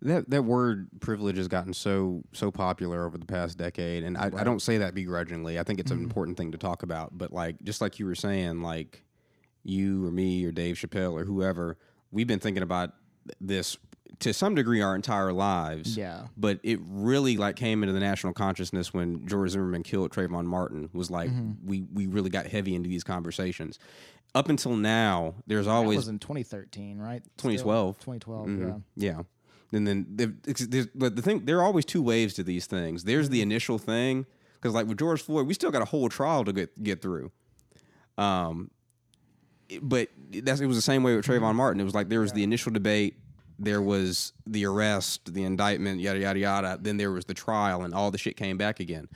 That 0.01 0.29
that 0.29 0.43
word 0.43 0.89
privilege 0.99 1.37
has 1.37 1.47
gotten 1.47 1.73
so 1.73 2.21
so 2.33 2.51
popular 2.51 3.05
over 3.05 3.17
the 3.17 3.25
past 3.25 3.57
decade, 3.57 4.03
and 4.03 4.15
I, 4.17 4.29
I 4.35 4.43
don't 4.43 4.61
say 4.61 4.77
that 4.77 4.93
begrudgingly. 4.93 5.57
I 5.59 5.63
think 5.63 5.79
it's 5.79 5.89
an 5.91 5.97
important 6.03 6.37
thing 6.37 6.51
to 6.51 6.57
talk 6.57 6.83
about. 6.83 7.17
But 7.17 7.33
like 7.33 7.61
just 7.63 7.81
like 7.81 7.97
you 7.97 8.05
were 8.05 8.15
saying, 8.15 8.61
like 8.61 9.03
you 9.63 10.05
or 10.05 10.11
me 10.11 10.45
or 10.45 10.51
Dave 10.51 10.75
Chappelle 10.75 11.13
or 11.13 11.25
whoever, 11.25 11.77
we've 12.11 12.27
been 12.27 12.39
thinking 12.39 12.61
about 12.63 12.93
this 13.41 13.75
to 14.19 14.33
some 14.33 14.55
degree 14.55 14.81
our 14.81 14.95
entire 14.95 15.31
lives. 15.31 15.95
Yeah. 15.95 16.27
But 16.35 16.59
it 16.63 16.79
really 16.83 17.37
like 17.37 17.55
came 17.55 17.83
into 17.83 17.93
the 17.93 17.99
national 17.99 18.33
consciousness 18.33 18.93
when 18.93 19.27
George 19.27 19.51
Zimmerman 19.51 19.83
killed 19.83 20.11
Trayvon 20.11 20.45
Martin. 20.45 20.89
Was 20.93 21.11
like 21.11 21.29
we 21.63 21.83
we 21.93 22.07
really 22.07 22.29
got 22.29 22.47
heavy 22.47 22.73
into 22.75 22.89
these 22.89 23.03
conversations. 23.03 23.77
Up 24.35 24.49
until 24.49 24.75
now, 24.75 25.35
there's 25.47 25.65
that 25.65 25.71
always 25.71 25.97
was 25.97 26.07
in 26.09 26.19
2013, 26.19 26.97
right? 26.99 27.23
Still? 27.37 27.51
2012. 27.51 27.99
2012, 27.99 28.47
Mhm. 28.47 28.81
yeah. 28.95 29.09
Yeah. 29.09 29.21
And 29.73 29.85
then, 29.87 30.05
the, 30.15 30.33
there's, 30.69 30.87
but 30.95 31.15
the 31.17 31.21
thing, 31.21 31.43
there 31.45 31.57
are 31.59 31.63
always 31.63 31.83
two 31.85 32.01
waves 32.01 32.33
to 32.35 32.43
these 32.43 32.67
things. 32.67 33.03
There's 33.03 33.27
the 33.29 33.41
initial 33.41 33.77
thing, 33.77 34.25
because 34.55 34.73
like 34.73 34.87
with 34.87 34.97
George 34.97 35.21
Floyd, 35.21 35.45
we 35.47 35.53
still 35.53 35.71
got 35.71 35.81
a 35.81 35.85
whole 35.85 36.07
trial 36.09 36.43
to 36.45 36.53
get 36.53 36.81
get 36.83 37.01
through. 37.01 37.31
Um, 38.17 38.71
but 39.81 40.09
that's 40.31 40.61
it 40.61 40.65
was 40.67 40.77
the 40.77 40.81
same 40.81 41.03
way 41.03 41.15
with 41.15 41.25
Trayvon 41.25 41.55
Martin. 41.55 41.81
It 41.81 41.83
was 41.83 41.93
like 41.93 42.09
there 42.09 42.21
was 42.21 42.31
the 42.31 42.43
initial 42.43 42.71
debate, 42.71 43.17
there 43.59 43.81
was 43.81 44.33
the 44.45 44.65
arrest, 44.65 45.33
the 45.33 45.43
indictment, 45.43 45.99
yada 45.99 46.19
yada 46.19 46.39
yada. 46.39 46.77
Then 46.79 46.97
there 46.97 47.11
was 47.11 47.25
the 47.25 47.33
trial, 47.33 47.83
and 47.83 47.93
all 47.93 48.11
the 48.11 48.17
shit 48.17 48.37
came 48.37 48.57
back 48.57 48.79
again. 48.79 49.07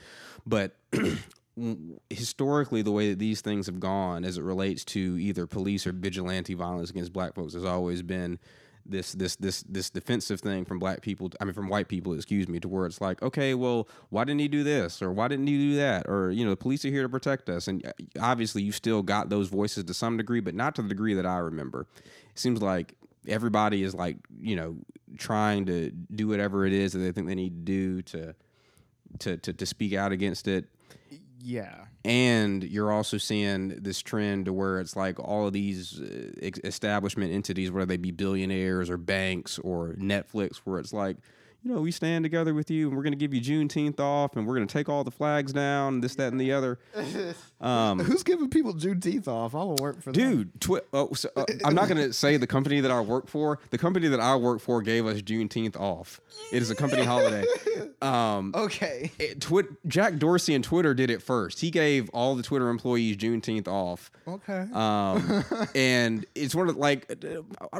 But 0.46 0.76
historically, 2.10 2.82
the 2.82 2.92
way 2.92 3.10
that 3.10 3.18
these 3.18 3.40
things 3.40 3.66
have 3.66 3.80
gone, 3.80 4.24
as 4.24 4.38
it 4.38 4.42
relates 4.42 4.84
to 4.86 5.18
either 5.18 5.46
police 5.46 5.86
or 5.86 5.92
vigilante 5.92 6.54
violence 6.54 6.90
against 6.90 7.12
black 7.12 7.34
folks, 7.34 7.54
has 7.54 7.64
always 7.64 8.02
been 8.02 8.38
this 8.84 9.12
this 9.12 9.36
this 9.36 9.62
this 9.62 9.90
defensive 9.90 10.40
thing 10.40 10.64
from 10.64 10.78
black 10.78 11.02
people. 11.02 11.30
I 11.40 11.44
mean, 11.44 11.54
from 11.54 11.68
white 11.68 11.88
people, 11.88 12.14
excuse 12.14 12.48
me, 12.48 12.58
to 12.60 12.68
where 12.68 12.86
it's 12.86 13.00
like, 13.00 13.22
okay, 13.22 13.54
well, 13.54 13.88
why 14.10 14.24
didn't 14.24 14.40
he 14.40 14.48
do 14.48 14.64
this 14.64 15.02
or 15.02 15.12
why 15.12 15.28
didn't 15.28 15.46
he 15.46 15.56
do 15.56 15.76
that 15.76 16.08
or 16.08 16.30
you 16.30 16.44
know, 16.44 16.50
the 16.50 16.56
police 16.56 16.84
are 16.84 16.88
here 16.88 17.02
to 17.02 17.08
protect 17.08 17.48
us. 17.48 17.68
And 17.68 17.86
uh, 17.86 17.92
obviously, 18.20 18.62
you 18.62 18.72
still 18.72 19.02
got 19.02 19.28
those 19.28 19.48
voices 19.48 19.84
to 19.84 19.94
some 19.94 20.16
degree, 20.16 20.40
but 20.40 20.54
not 20.54 20.74
to 20.76 20.82
the 20.82 20.88
degree 20.88 21.14
that 21.14 21.26
I 21.26 21.38
remember. 21.38 21.86
It 22.30 22.38
seems 22.38 22.60
like 22.60 22.94
everybody 23.28 23.82
is 23.82 23.94
like 23.94 24.16
you 24.40 24.56
know 24.56 24.76
trying 25.16 25.66
to 25.66 25.90
do 26.14 26.26
whatever 26.28 26.66
it 26.66 26.72
is 26.72 26.92
that 26.92 26.98
they 26.98 27.12
think 27.12 27.26
they 27.26 27.34
need 27.34 27.50
to 27.66 27.72
do 27.72 28.02
to 28.02 28.34
to 29.18 29.36
to, 29.36 29.52
to 29.52 29.66
speak 29.66 29.92
out 29.94 30.10
against 30.12 30.48
it 30.48 30.64
Yeah. 31.38 31.84
and 32.04 32.62
you're 32.64 32.90
also 32.92 33.18
seeing 33.18 33.68
this 33.80 34.00
trend 34.00 34.46
to 34.46 34.52
where 34.52 34.80
it's 34.80 34.96
like 34.96 35.18
all 35.20 35.46
of 35.46 35.52
these 35.52 36.00
uh, 36.00 36.50
establishment 36.64 37.32
entities, 37.32 37.70
whether 37.70 37.86
they 37.86 37.96
be 37.96 38.10
billionaires 38.10 38.88
or 38.88 38.96
banks 38.96 39.58
or 39.58 39.94
Netflix, 39.98 40.56
where 40.64 40.78
it's 40.78 40.92
like, 40.92 41.16
you 41.64 41.72
know, 41.72 41.80
we 41.80 41.90
stand 41.92 42.24
together 42.24 42.54
with 42.54 42.70
you 42.70 42.88
and 42.88 42.96
we're 42.96 43.02
going 43.02 43.12
to 43.12 43.18
give 43.18 43.32
you 43.32 43.40
Juneteenth 43.40 44.00
off 44.00 44.36
and 44.36 44.46
we're 44.46 44.56
going 44.56 44.66
to 44.66 44.72
take 44.72 44.88
all 44.88 45.04
the 45.04 45.10
flags 45.10 45.52
down, 45.52 45.94
and 45.94 46.04
this, 46.04 46.14
that, 46.16 46.32
and 46.32 46.40
the 46.40 46.52
other. 46.52 46.78
Um, 47.62 48.00
Who's 48.00 48.24
giving 48.24 48.50
people 48.50 48.74
Juneteenth 48.74 49.28
off? 49.28 49.54
I 49.54 49.58
will 49.58 49.76
work 49.76 50.02
for 50.02 50.10
them. 50.10 50.14
Dude, 50.14 50.60
twi- 50.60 50.80
oh, 50.92 51.12
so, 51.12 51.28
uh, 51.36 51.44
I'm 51.64 51.76
not 51.76 51.86
going 51.86 51.98
to 52.04 52.12
say 52.12 52.36
the 52.36 52.46
company 52.48 52.80
that 52.80 52.90
I 52.90 53.00
work 53.00 53.28
for. 53.28 53.60
The 53.70 53.78
company 53.78 54.08
that 54.08 54.18
I 54.18 54.34
work 54.34 54.60
for 54.60 54.82
gave 54.82 55.06
us 55.06 55.22
Juneteenth 55.22 55.76
off. 55.78 56.20
It 56.52 56.60
is 56.60 56.70
a 56.70 56.74
company 56.74 57.04
holiday. 57.04 57.44
Um, 58.02 58.52
Okay. 58.56 59.12
it, 59.20 59.40
twit, 59.40 59.66
Jack 59.86 60.16
Dorsey 60.16 60.56
and 60.56 60.64
Twitter 60.64 60.92
did 60.92 61.08
it 61.08 61.22
first. 61.22 61.60
He 61.60 61.70
gave 61.70 62.10
all 62.10 62.34
the 62.34 62.42
Twitter 62.42 62.68
employees 62.68 63.16
Juneteenth 63.16 63.68
off. 63.68 64.10
Okay. 64.26 64.66
Um, 64.72 65.44
and 65.76 66.26
it's 66.34 66.52
one 66.52 66.68
of 66.68 66.76
like 66.76 67.08
I, 67.72 67.78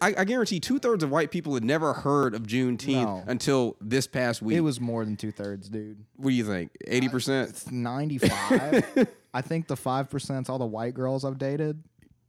I, 0.00 0.14
I 0.18 0.24
guarantee 0.24 0.60
two 0.60 0.78
thirds 0.78 1.02
of 1.02 1.10
white 1.10 1.32
people 1.32 1.54
had 1.54 1.64
never 1.64 1.92
heard 1.92 2.36
of 2.36 2.42
Juneteenth 2.44 3.02
No. 3.04 3.23
Until 3.26 3.76
this 3.80 4.06
past 4.06 4.42
week. 4.42 4.56
it 4.56 4.60
was 4.60 4.80
more 4.80 5.04
than 5.04 5.16
two 5.16 5.30
thirds, 5.32 5.68
dude. 5.68 6.04
what 6.16 6.30
do 6.30 6.34
you 6.36 6.44
think? 6.44 6.70
Eighty 6.86 7.08
percent? 7.08 7.50
It's 7.50 7.70
95. 7.70 9.08
I 9.34 9.40
think 9.42 9.66
the 9.66 9.74
5% 9.74 10.48
all 10.48 10.58
the 10.58 10.66
white 10.66 10.94
girls 10.94 11.24
I've 11.24 11.38
dated. 11.38 11.82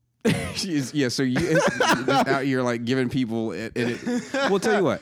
She's- 0.55 0.93
yeah. 0.93 1.09
So 1.09 1.21
you 1.23 1.39
you're 1.39 2.11
out 2.11 2.43
here 2.43 2.61
like 2.63 2.83
giving 2.85 3.09
people. 3.09 3.51
It, 3.51 3.73
it, 3.75 3.99
it, 4.07 4.33
well, 4.33 4.59
tell 4.59 4.77
you 4.77 4.83
what. 4.83 5.01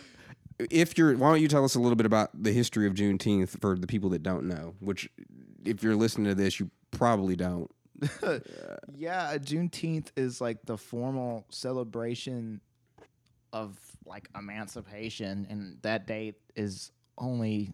If 0.69 0.97
you're, 0.97 1.15
why 1.17 1.29
don't 1.29 1.41
you 1.41 1.47
tell 1.47 1.63
us 1.65 1.75
a 1.75 1.79
little 1.79 1.95
bit 1.95 2.05
about 2.05 2.29
the 2.41 2.51
history 2.51 2.87
of 2.87 2.93
Juneteenth 2.93 3.59
for 3.61 3.77
the 3.77 3.87
people 3.87 4.09
that 4.11 4.21
don't 4.21 4.47
know? 4.47 4.75
Which, 4.81 5.09
if 5.65 5.81
you're 5.81 5.95
listening 5.95 6.27
to 6.27 6.35
this, 6.35 6.59
you 6.59 6.69
probably 6.91 7.35
don't. 7.35 7.71
Yeah, 8.95 9.37
Juneteenth 9.37 10.09
is 10.15 10.39
like 10.41 10.59
the 10.65 10.77
formal 10.77 11.45
celebration 11.49 12.61
of 13.51 13.77
like 14.05 14.29
emancipation, 14.35 15.47
and 15.49 15.77
that 15.81 16.07
date 16.07 16.35
is 16.55 16.91
only 17.17 17.71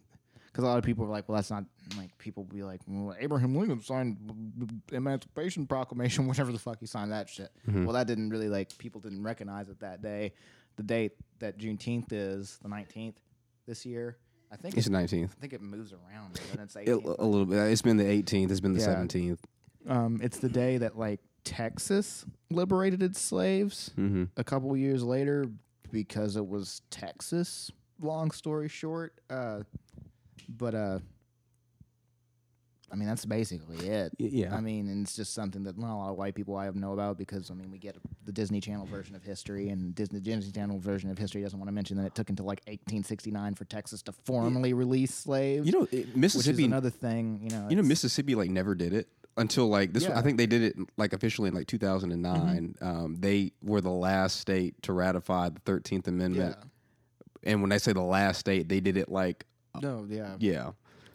because 0.48 0.64
a 0.64 0.68
lot 0.68 0.78
of 0.80 0.84
people 0.84 1.06
are 1.06 1.10
like, 1.10 1.30
well, 1.30 1.36
that's 1.36 1.52
not 1.52 1.64
like 1.98 2.18
people 2.18 2.44
be 2.44 2.64
like, 2.64 2.82
well, 2.88 3.16
Abraham 3.20 3.56
Lincoln 3.56 3.82
signed 3.82 4.18
the 4.58 4.96
Emancipation 4.96 5.68
Proclamation, 5.68 6.28
whatever 6.28 6.52
the 6.52 6.58
fuck 6.60 6.80
he 6.80 6.86
signed 6.88 7.12
that 7.12 7.30
shit. 7.30 7.52
Well, 7.68 7.94
that 7.94 8.08
didn't 8.08 8.30
really 8.30 8.50
like 8.50 8.76
people 8.78 9.00
didn't 9.02 9.24
recognize 9.24 9.70
it 9.70 9.80
that 9.82 10.02
day. 10.02 10.34
The 10.78 10.84
date 10.84 11.12
that 11.40 11.58
Juneteenth 11.60 12.12
is 12.12 12.58
the 12.62 12.70
nineteenth 12.70 13.20
this 13.68 13.86
year. 13.86 14.18
I 14.52 14.56
think 14.56 14.76
It's 14.78 14.88
it's, 14.88 14.92
the 15.12 15.18
19th. 15.18 15.30
I 15.38 15.42
think 15.42 15.54
it 15.54 15.62
moves 15.62 15.94
around, 15.94 16.40
but 16.52 16.62
it's 16.62 16.76
A, 16.76 16.80
18th. 16.80 17.20
a 17.20 17.24
little 17.26 17.46
bit. 17.46 17.58
It's 17.72 17.84
been 17.84 17.98
the 17.98 18.04
18th. 18.06 18.50
It's 18.50 18.60
been 18.60 18.74
the 18.74 18.80
Yeah. 18.80 18.96
17th. 18.96 19.38
Um, 19.88 20.20
it's 20.24 20.40
the 20.40 20.50
day 20.50 20.78
that 20.80 20.98
like 20.98 21.20
Texas 21.44 22.26
liberated 22.50 23.04
its 23.04 23.20
slaves 23.22 23.92
Mm-hmm. 23.96 24.24
a 24.38 24.44
couple 24.44 24.76
years 24.76 25.04
later 25.04 25.46
because 25.92 26.36
it 26.36 26.48
was 26.48 26.82
Texas. 26.90 27.72
Long 28.02 28.32
story 28.32 28.70
short, 28.70 29.14
uh, 29.30 29.62
but 30.48 30.74
uh, 30.74 31.00
I 32.92 32.96
mean 32.96 33.08
that's 33.08 33.26
basically 33.26 33.88
it. 33.88 34.14
yeah. 34.18 34.56
I 34.56 34.62
mean, 34.62 34.88
and 34.88 35.04
it's 35.06 35.16
just 35.16 35.34
something 35.34 35.64
that 35.64 35.78
not 35.78 35.94
a 35.94 35.98
lot 35.98 36.10
of 36.12 36.18
white 36.18 36.34
people 36.34 36.56
I 36.56 36.66
have 36.66 36.76
know 36.76 36.94
about 36.94 37.18
because 37.18 37.52
I 37.52 37.54
mean 37.54 37.70
we 37.72 37.78
get 37.78 37.96
the 38.26 38.32
Disney 38.32 38.62
Channel 38.62 38.86
version 38.88 39.16
of 39.16 39.24
history, 39.24 39.70
and 39.70 39.94
Disney 39.94 40.20
Disney 40.22 40.52
Channel 40.52 40.80
version 40.80 41.10
of 41.12 41.18
history 41.18 41.42
doesn't 41.44 41.60
want 41.60 41.68
to 41.68 41.74
mention 41.74 41.98
that 41.98 42.06
it 42.06 42.16
took 42.16 42.30
until 42.30 42.46
like 42.46 42.62
1869 42.68 43.56
for 43.56 43.66
Texas 43.66 44.02
to 44.04 44.12
formally 44.12 44.74
release 44.74 45.14
slaves. 45.14 45.66
You 45.68 45.74
know, 45.74 45.88
it- 45.92 46.16
Mississippi. 46.16 46.66
another 46.66 46.90
thing. 46.90 47.42
You 47.44 47.50
know, 47.50 47.68
You 47.70 47.76
know, 47.76 47.84
Mississippi 47.84 48.34
like 48.34 48.50
never 48.50 48.74
did 48.76 48.94
it 48.94 49.08
until 49.38 49.68
like 49.68 49.94
this. 49.94 50.04
Yeah. 50.04 50.18
I 50.18 50.22
think 50.22 50.38
they 50.38 50.46
did 50.46 50.62
it 50.62 50.76
like 50.98 51.14
officially 51.14 51.48
in 51.50 51.56
like 51.56 51.68
2009. 51.68 52.76
Mm-hmm. 52.82 52.86
Um, 52.86 53.16
they 53.16 53.54
were 53.62 53.82
the 53.82 53.90
last 53.90 54.40
state 54.40 54.82
to 54.84 54.94
ratify 54.94 55.50
the 55.50 55.60
13th 55.62 56.08
Amendment. 56.08 56.58
And 57.44 57.62
when 57.62 57.70
they 57.70 57.78
say 57.78 57.94
the 57.94 58.02
last 58.02 58.40
state, 58.40 58.68
they 58.68 58.80
did 58.82 58.98
it 58.98 59.10
like 59.10 59.46
No, 59.82 60.06
yeah. 60.10 60.36
yeah. 60.40 60.72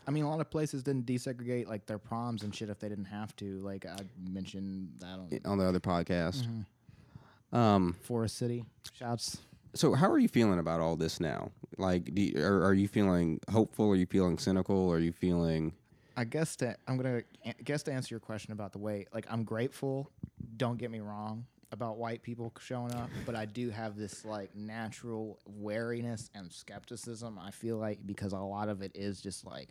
I 0.07 0.11
mean, 0.11 0.25
a 0.25 0.29
lot 0.29 0.41
of 0.41 0.51
places 0.51 0.83
didn't 0.83 1.07
desegregate 1.07 1.67
like 1.67 1.87
their 1.87 1.99
proms 1.99 2.43
and 2.43 2.55
shit 2.55 2.69
if 2.69 2.79
they 2.79 2.89
didn't 2.89 3.07
have 3.07 3.35
to. 3.37 3.61
Like 3.61 3.87
I 3.87 3.97
mentioned 4.31 4.91
that 5.01 5.19
on 5.19 5.41
on 5.45 5.59
the 5.59 5.65
other 5.65 5.81
podcast. 5.81 6.47
Mm-hmm. 6.47 7.57
Um, 7.57 7.97
Forest 8.03 8.37
City. 8.37 8.65
Shouts. 8.93 9.39
so 9.75 9.95
how 9.95 10.11
are 10.11 10.19
you 10.19 10.29
feeling 10.29 10.59
about 10.59 10.81
all 10.81 10.97
this 10.97 11.21
now? 11.21 11.51
Like, 11.79 12.15
do 12.15 12.23
you, 12.23 12.45
are, 12.45 12.65
are 12.65 12.75
you 12.75 12.89
feeling 12.89 13.41
hopeful? 13.51 13.91
Are 13.91 13.97
you 13.97 14.07
feeling 14.07 14.39
cynical? 14.39 14.91
Are 14.91 14.99
you 14.99 15.13
feeling 15.13 15.73
I 16.17 16.25
guess 16.25 16.57
to 16.57 16.77
I'm 16.87 16.97
gonna 16.97 17.23
I 17.45 17.55
guess 17.65 17.83
to 17.85 17.93
answer 17.93 18.15
your 18.15 18.21
question 18.21 18.53
about 18.53 18.73
the 18.73 18.79
way 18.79 19.07
like 19.13 19.27
I'm 19.31 19.45
grateful. 19.45 20.11
Don't 20.57 20.79
get 20.79 20.91
me 20.91 21.01
wrong 21.01 21.47
about 21.73 21.97
white 21.97 22.23
people 22.23 22.53
showing 22.61 22.95
up, 22.95 23.11
but 23.27 23.35
I 23.35 23.47
do 23.47 23.71
have 23.71 23.97
this 23.97 24.25
like 24.25 24.55
natural 24.55 25.41
wariness 25.47 26.31
and 26.35 26.53
skepticism. 26.53 27.39
I 27.39 27.51
feel 27.51 27.79
like 27.79 28.07
because 28.07 28.33
a 28.33 28.39
lot 28.39 28.69
of 28.69 28.81
it 28.83 28.93
is 28.95 29.21
just 29.21 29.45
like 29.45 29.71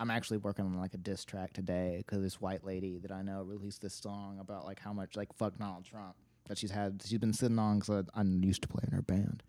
I'm 0.00 0.10
actually 0.10 0.38
working 0.38 0.64
on 0.64 0.78
like 0.78 0.94
a 0.94 0.98
diss 0.98 1.24
track 1.24 1.52
today 1.52 1.98
because 1.98 2.20
this 2.20 2.40
white 2.40 2.64
lady 2.64 2.98
that 2.98 3.12
I 3.12 3.22
know 3.22 3.42
released 3.42 3.82
this 3.82 3.94
song 3.94 4.38
about 4.40 4.64
like 4.64 4.80
how 4.80 4.92
much 4.92 5.16
like 5.16 5.32
fuck 5.32 5.56
Donald 5.56 5.84
Trump 5.84 6.16
that 6.46 6.58
she's 6.58 6.70
had 6.70 7.02
she's 7.04 7.18
been 7.18 7.32
sitting 7.32 7.58
on 7.58 7.78
because 7.78 8.06
I'm 8.14 8.42
used 8.44 8.62
to 8.62 8.68
playing 8.68 8.90
her 8.92 9.02
band, 9.02 9.42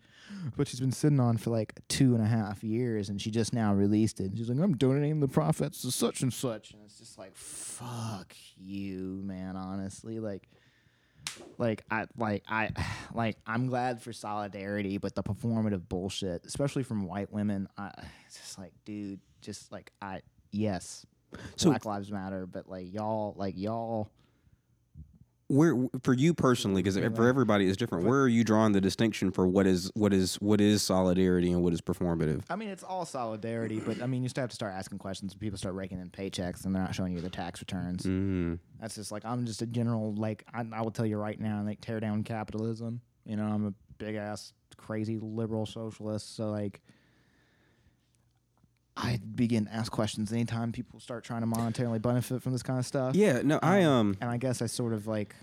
but 0.56 0.66
she's 0.68 0.80
been 0.80 0.92
sitting 0.92 1.20
on 1.20 1.36
for 1.36 1.50
like 1.50 1.74
two 1.88 2.14
and 2.14 2.22
a 2.22 2.26
half 2.26 2.64
years 2.64 3.08
and 3.08 3.20
she 3.20 3.30
just 3.30 3.52
now 3.52 3.74
released 3.74 4.20
it. 4.20 4.26
And 4.30 4.38
She's 4.38 4.48
like 4.48 4.58
I'm 4.58 4.76
donating 4.76 5.20
the 5.20 5.28
profits 5.28 5.82
to 5.82 5.90
such 5.90 6.22
and 6.22 6.32
such. 6.32 6.72
And 6.72 6.82
it's 6.84 6.98
just 6.98 7.18
like 7.18 7.34
fuck 7.36 8.34
you 8.56 9.20
man 9.24 9.56
honestly. 9.56 10.20
Like 10.20 10.48
like 11.58 11.84
I 11.90 12.06
like 12.16 12.44
I 12.48 12.70
like 13.14 13.36
I'm 13.46 13.66
glad 13.66 14.00
for 14.02 14.12
solidarity, 14.12 14.98
but 14.98 15.14
the 15.14 15.22
performative 15.22 15.88
bullshit, 15.88 16.44
especially 16.46 16.82
from 16.82 17.06
white 17.06 17.32
women, 17.32 17.68
I 17.76 17.90
it's 18.26 18.38
just 18.38 18.58
like, 18.58 18.72
dude, 18.84 19.20
just 19.42 19.70
like 19.72 19.92
I 20.00 20.22
yes, 20.50 21.04
So- 21.56 21.68
Black 21.70 21.84
Lives 21.84 22.10
Matter, 22.10 22.46
but 22.46 22.68
like 22.68 22.92
y'all, 22.92 23.34
like 23.36 23.54
y'all, 23.58 24.10
where 25.48 25.76
for 26.02 26.12
you 26.12 26.34
personally 26.34 26.82
because 26.82 26.96
for 27.14 27.28
everybody 27.28 27.68
it's 27.68 27.76
different 27.76 28.04
where 28.04 28.22
are 28.22 28.28
you 28.28 28.42
drawing 28.42 28.72
the 28.72 28.80
distinction 28.80 29.30
for 29.30 29.46
what 29.46 29.66
is 29.66 29.90
what 29.94 30.12
is 30.12 30.34
what 30.36 30.60
is 30.60 30.82
solidarity 30.82 31.52
and 31.52 31.62
what 31.62 31.72
is 31.72 31.80
performative 31.80 32.42
I 32.48 32.56
mean, 32.56 32.68
it's 32.68 32.82
all 32.82 33.04
solidarity, 33.04 33.80
but 33.80 34.02
I 34.02 34.06
mean, 34.06 34.22
you 34.22 34.28
still 34.28 34.42
have 34.42 34.50
to 34.50 34.54
start 34.54 34.74
asking 34.74 34.98
questions. 34.98 35.34
People 35.34 35.58
start 35.58 35.74
raking 35.74 36.00
in 36.00 36.10
paychecks 36.10 36.64
and 36.64 36.74
they're 36.74 36.82
not 36.82 36.94
showing 36.94 37.12
you 37.12 37.20
the 37.20 37.30
tax 37.30 37.60
returns. 37.60 38.04
mm. 38.04 38.58
That's 38.80 38.94
just 38.94 39.12
like 39.12 39.24
I'm 39.24 39.46
just 39.46 39.62
a 39.62 39.66
general 39.66 40.14
like 40.14 40.44
I, 40.54 40.64
I 40.72 40.82
will 40.82 40.90
tell 40.90 41.06
you 41.06 41.16
right 41.16 41.38
now, 41.38 41.62
like 41.64 41.80
tear 41.80 42.00
down 42.00 42.22
capitalism. 42.22 43.00
You 43.24 43.36
know, 43.36 43.44
I'm 43.44 43.66
a 43.66 43.74
big 43.98 44.14
ass 44.14 44.52
crazy 44.76 45.18
liberal 45.20 45.66
socialist, 45.66 46.36
so 46.36 46.50
like 46.50 46.80
I 48.96 49.20
begin 49.34 49.66
to 49.66 49.74
ask 49.74 49.92
questions 49.92 50.32
anytime 50.32 50.72
people 50.72 51.00
start 51.00 51.22
trying 51.24 51.42
to 51.42 51.46
monetarily 51.46 52.00
benefit 52.00 52.42
from 52.42 52.52
this 52.52 52.62
kind 52.62 52.78
of 52.78 52.86
stuff. 52.86 53.14
yeah 53.14 53.42
no 53.44 53.58
i 53.62 53.82
um 53.82 54.16
And 54.20 54.30
I 54.30 54.38
guess 54.38 54.62
I 54.62 54.66
sort 54.66 54.92
of 54.94 55.06
like, 55.06 55.34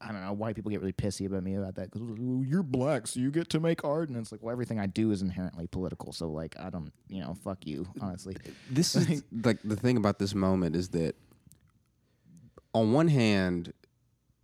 I 0.00 0.12
don't 0.12 0.22
know, 0.22 0.32
white 0.32 0.54
people 0.54 0.70
get 0.70 0.80
really 0.80 0.92
pissy 0.92 1.26
about 1.26 1.42
me 1.42 1.54
about 1.56 1.74
that 1.76 1.90
because 1.90 2.02
you're 2.46 2.62
black, 2.62 3.06
so 3.06 3.18
you 3.20 3.30
get 3.30 3.48
to 3.50 3.60
make 3.60 3.82
art. 3.84 4.08
And 4.10 4.18
it's 4.18 4.30
like, 4.30 4.42
well, 4.42 4.52
everything 4.52 4.78
I 4.78 4.86
do 4.86 5.10
is 5.10 5.22
inherently 5.22 5.66
political. 5.66 6.12
So, 6.12 6.28
like, 6.30 6.54
I 6.60 6.68
don't, 6.70 6.92
you 7.08 7.20
know, 7.20 7.34
fuck 7.42 7.66
you, 7.66 7.86
honestly. 8.00 8.36
this 8.70 8.94
is 8.94 9.22
like 9.44 9.58
the 9.64 9.76
thing 9.76 9.96
about 9.96 10.18
this 10.18 10.34
moment 10.34 10.76
is 10.76 10.90
that 10.90 11.16
on 12.74 12.92
one 12.92 13.08
hand 13.08 13.72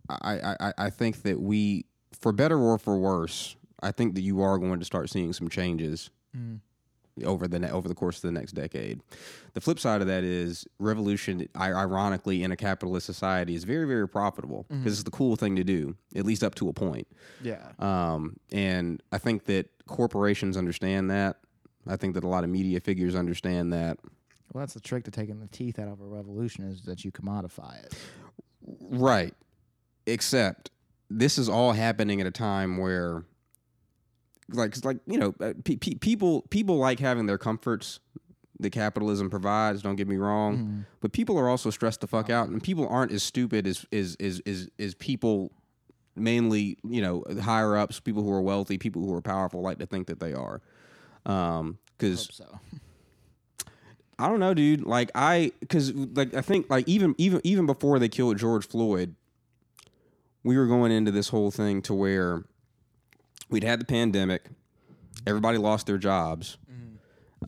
I, 0.09 0.39
I 0.39 0.55
I- 0.59 0.73
I 0.77 0.89
think 0.89 1.21
that 1.23 1.39
we 1.39 1.85
for 2.19 2.31
better 2.31 2.59
or 2.59 2.77
for 2.77 2.97
worse 2.97 3.55
I 3.81 3.91
think 3.91 4.15
that 4.15 4.21
you 4.21 4.41
are 4.41 4.57
going 4.57 4.79
to 4.79 4.85
start 4.85 5.09
seeing 5.09 5.31
some 5.33 5.47
changes 5.49 6.09
over 7.23 7.47
the 7.47 7.59
ne- 7.59 7.71
over 7.71 7.87
the 7.87 7.95
course 7.95 8.17
of 8.17 8.21
the 8.23 8.31
next 8.31 8.53
decade. 8.53 9.01
The 9.53 9.61
flip 9.61 9.79
side 9.79 10.01
of 10.01 10.07
that 10.07 10.23
is 10.23 10.67
revolution, 10.79 11.47
ironically, 11.55 12.43
in 12.43 12.51
a 12.51 12.55
capitalist 12.55 13.05
society, 13.05 13.55
is 13.55 13.63
very 13.63 13.85
very 13.85 14.07
profitable 14.07 14.65
because 14.69 14.93
it's 14.93 15.03
the 15.03 15.11
cool 15.11 15.35
thing 15.35 15.55
to 15.55 15.63
do, 15.63 15.95
at 16.15 16.25
least 16.25 16.43
up 16.43 16.55
to 16.55 16.69
a 16.69 16.73
point. 16.73 17.07
Yeah. 17.41 17.71
Um, 17.79 18.37
and 18.51 19.01
I 19.11 19.17
think 19.17 19.45
that 19.45 19.69
corporations 19.87 20.57
understand 20.57 21.09
that. 21.11 21.37
I 21.87 21.95
think 21.95 22.13
that 22.13 22.23
a 22.23 22.27
lot 22.27 22.43
of 22.43 22.49
media 22.49 22.79
figures 22.79 23.15
understand 23.15 23.73
that. 23.73 23.97
Well, 24.53 24.61
that's 24.61 24.73
the 24.73 24.81
trick 24.81 25.05
to 25.05 25.11
taking 25.11 25.39
the 25.39 25.47
teeth 25.47 25.79
out 25.79 25.87
of 25.87 26.01
a 26.01 26.05
revolution 26.05 26.65
is 26.67 26.83
that 26.83 27.05
you 27.05 27.11
commodify 27.11 27.83
it. 27.85 27.95
Right. 28.61 29.33
Except 30.05 30.71
this 31.09 31.37
is 31.37 31.49
all 31.49 31.71
happening 31.71 32.21
at 32.21 32.27
a 32.27 32.31
time 32.31 32.77
where 32.77 33.23
like 34.53 34.71
'cause 34.73 34.85
like 34.85 34.97
you 35.07 35.17
know 35.17 35.33
uh, 35.39 35.53
pe- 35.63 35.75
pe- 35.77 35.95
people 35.95 36.41
people 36.49 36.77
like 36.77 36.99
having 36.99 37.25
their 37.25 37.37
comforts 37.37 37.99
that 38.59 38.69
capitalism 38.71 39.29
provides 39.29 39.81
don't 39.81 39.95
get 39.95 40.07
me 40.07 40.17
wrong 40.17 40.85
but 41.01 41.11
people 41.13 41.37
are 41.37 41.49
also 41.49 41.69
stressed 41.71 42.01
the 42.01 42.07
fuck 42.07 42.29
out 42.29 42.47
and 42.49 42.61
people 42.61 42.87
aren't 42.87 43.11
as 43.11 43.23
stupid 43.23 43.65
as 43.65 43.85
is 43.91 44.15
is 44.17 44.39
is 44.45 44.69
is 44.77 44.93
people 44.95 45.51
mainly 46.15 46.77
you 46.83 47.01
know 47.01 47.23
higher 47.41 47.75
ups 47.75 47.99
people 47.99 48.21
who 48.21 48.31
are 48.31 48.41
wealthy 48.41 48.77
people 48.77 49.01
who 49.03 49.13
are 49.13 49.21
powerful 49.21 49.61
like 49.61 49.79
to 49.79 49.85
think 49.87 50.05
that 50.07 50.19
they 50.19 50.33
are 50.33 50.61
um 51.25 51.77
cuz 51.97 52.27
so. 52.31 52.59
I 54.19 54.27
don't 54.27 54.39
know, 54.39 54.53
dude. 54.53 54.83
Like 54.83 55.09
I, 55.15 55.51
because 55.61 55.91
like 55.95 56.35
I 56.35 56.41
think 56.41 56.69
like 56.69 56.87
even 56.87 57.15
even 57.17 57.41
even 57.43 57.65
before 57.65 57.97
they 57.97 58.07
killed 58.07 58.37
George 58.37 58.67
Floyd, 58.67 59.15
we 60.43 60.55
were 60.57 60.67
going 60.67 60.91
into 60.91 61.09
this 61.09 61.29
whole 61.29 61.49
thing 61.49 61.81
to 61.83 61.93
where 61.95 62.43
we'd 63.51 63.63
had 63.63 63.79
the 63.79 63.85
pandemic, 63.85 64.45
everybody 65.27 65.57
lost 65.57 65.85
their 65.85 65.97
jobs, 65.97 66.57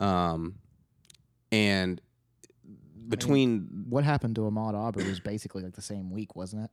um, 0.00 0.54
and 1.50 2.00
between 3.08 3.86
What 3.88 4.04
happened 4.04 4.36
to 4.36 4.42
Ahmaud 4.42 4.74
Arbery 4.74 5.08
was 5.08 5.20
basically 5.20 5.62
like 5.62 5.74
the 5.74 5.82
same 5.82 6.10
week, 6.10 6.36
wasn't 6.36 6.64
it? 6.64 6.70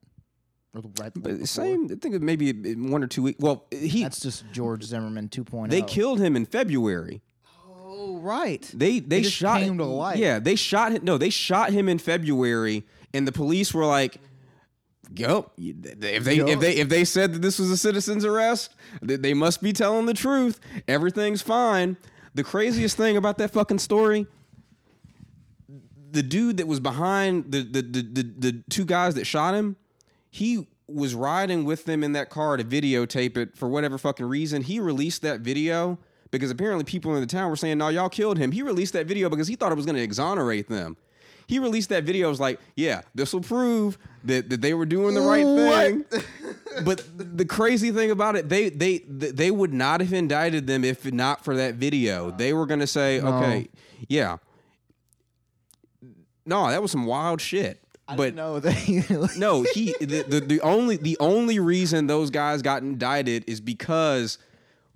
Right 0.74 1.12
but 1.16 1.48
same, 1.50 1.90
I 1.92 1.96
think 1.96 2.22
maybe 2.22 2.76
one 2.76 3.04
or 3.04 3.08
two 3.08 3.24
weeks. 3.24 3.40
Well, 3.42 3.66
he 3.72 4.04
That's 4.04 4.22
just 4.22 4.50
George 4.54 4.84
Zimmerman 4.84 5.30
oh. 5.38 5.44
2.0. 5.44 5.70
they 5.70 5.82
killed 5.82 6.22
him 6.22 6.38
in 6.38 6.46
February. 6.46 7.22
Oh, 7.70 8.20
right. 8.20 8.62
They 8.74 9.02
they 9.02 9.22
just 9.22 9.36
shot 9.36 9.60
came 9.60 9.78
to 9.80 9.84
life. 9.84 10.18
Yeah, 10.18 10.40
they 10.40 10.56
shot 10.56 10.94
him. 10.94 11.04
No, 11.04 11.18
they 11.18 11.30
shot 11.30 11.72
him 11.72 11.90
in 11.90 11.98
February, 12.00 12.86
and 13.14 13.28
the 13.28 13.34
police 13.34 13.74
were 13.74 13.86
like, 13.86 14.18
"Go! 15.14 15.52
If 15.58 16.24
they 16.24 16.38
if 16.38 16.60
they 16.60 16.76
if 16.76 16.90
they 16.90 17.06
said 17.06 17.34
that 17.34 17.42
this 17.42 17.60
was 17.60 17.70
a 17.70 17.78
citizen's 17.78 18.26
arrest, 18.26 18.76
th- 19.06 19.22
they 19.22 19.34
must 19.34 19.62
be 19.62 19.74
telling 19.74 20.06
the 20.06 20.14
truth. 20.14 20.60
Everything's 20.88 21.42
fine." 21.42 21.98
The 22.34 22.44
craziest 22.44 22.96
thing 22.96 23.18
about 23.18 23.38
that 23.40 23.52
fucking 23.52 23.80
story. 23.80 24.26
The 26.12 26.24
dude 26.24 26.58
that 26.58 26.68
was 26.68 26.80
behind 26.80 27.52
the 27.52 27.62
the, 27.64 27.82
the 27.82 28.02
the 28.02 28.34
the 28.38 28.64
two 28.70 28.86
guys 28.86 29.16
that 29.16 29.26
shot 29.26 29.54
him, 29.54 29.76
he 30.30 30.68
was 30.88 31.16
riding 31.16 31.64
with 31.64 31.86
them 31.86 32.04
in 32.04 32.14
that 32.14 32.30
car 32.30 32.58
to 32.58 32.64
videotape 32.64 33.38
it 33.38 33.58
for 33.58 33.68
whatever 33.68 33.98
fucking 33.98 34.26
reason. 34.26 34.62
He 34.62 34.80
released 34.80 35.22
that 35.22 35.42
video 35.42 35.98
because 36.32 36.52
apparently 36.52 36.84
people 36.84 37.14
in 37.16 37.22
the 37.22 37.28
town 37.28 37.50
were 37.50 37.56
saying, 37.56 37.78
"No, 37.78 37.90
y'all 37.90 38.10
killed 38.10 38.38
him." 38.38 38.52
He 38.52 38.62
released 38.62 38.94
that 38.94 39.08
video 39.08 39.30
because 39.30 39.48
he 39.48 39.56
thought 39.56 39.72
it 39.72 39.76
was 39.76 39.86
going 39.86 39.98
to 39.98 40.02
exonerate 40.02 40.70
them. 40.70 40.98
He 41.52 41.60
released 41.60 41.90
that 41.90 42.06
video. 42.06 42.28
I 42.28 42.30
Was 42.30 42.40
like, 42.40 42.62
"Yeah, 42.78 43.02
this 43.14 43.34
will 43.34 43.42
prove 43.42 43.98
that, 44.24 44.50
that 44.50 44.62
they 44.62 44.74
were 44.74 44.86
doing 44.86 45.16
the 45.16 45.20
right 45.20 45.44
thing." 45.44 46.06
but 46.86 47.04
the 47.18 47.44
crazy 47.44 47.92
thing 47.92 48.10
about 48.10 48.38
it, 48.38 48.48
they 48.48 48.70
they 48.70 49.00
they 49.00 49.52
would 49.52 49.74
not 49.74 50.00
have 50.00 50.14
indicted 50.14 50.66
them 50.66 50.86
if 50.86 51.12
not 51.12 51.44
for 51.44 51.58
that 51.58 51.76
video. 51.76 52.32
They 52.32 52.54
were 52.54 52.66
going 52.66 52.80
to 52.80 52.88
say, 52.88 53.20
"Okay, 53.20 53.68
yeah." 54.08 54.38
No, 56.46 56.70
that 56.70 56.82
was 56.82 56.90
some 56.90 57.06
wild 57.06 57.42
shit. 57.42 57.84
I 58.08 58.16
but 58.16 58.24
didn't 58.24 58.38
no, 59.38 59.64
he 59.74 59.94
the, 60.00 60.24
the 60.26 60.40
the 60.40 60.62
only 60.62 60.96
the 60.96 61.18
only 61.20 61.60
reason 61.60 62.08
those 62.08 62.30
guys 62.30 62.62
got 62.62 62.82
indicted 62.82 63.44
is 63.48 63.60
because 63.60 64.38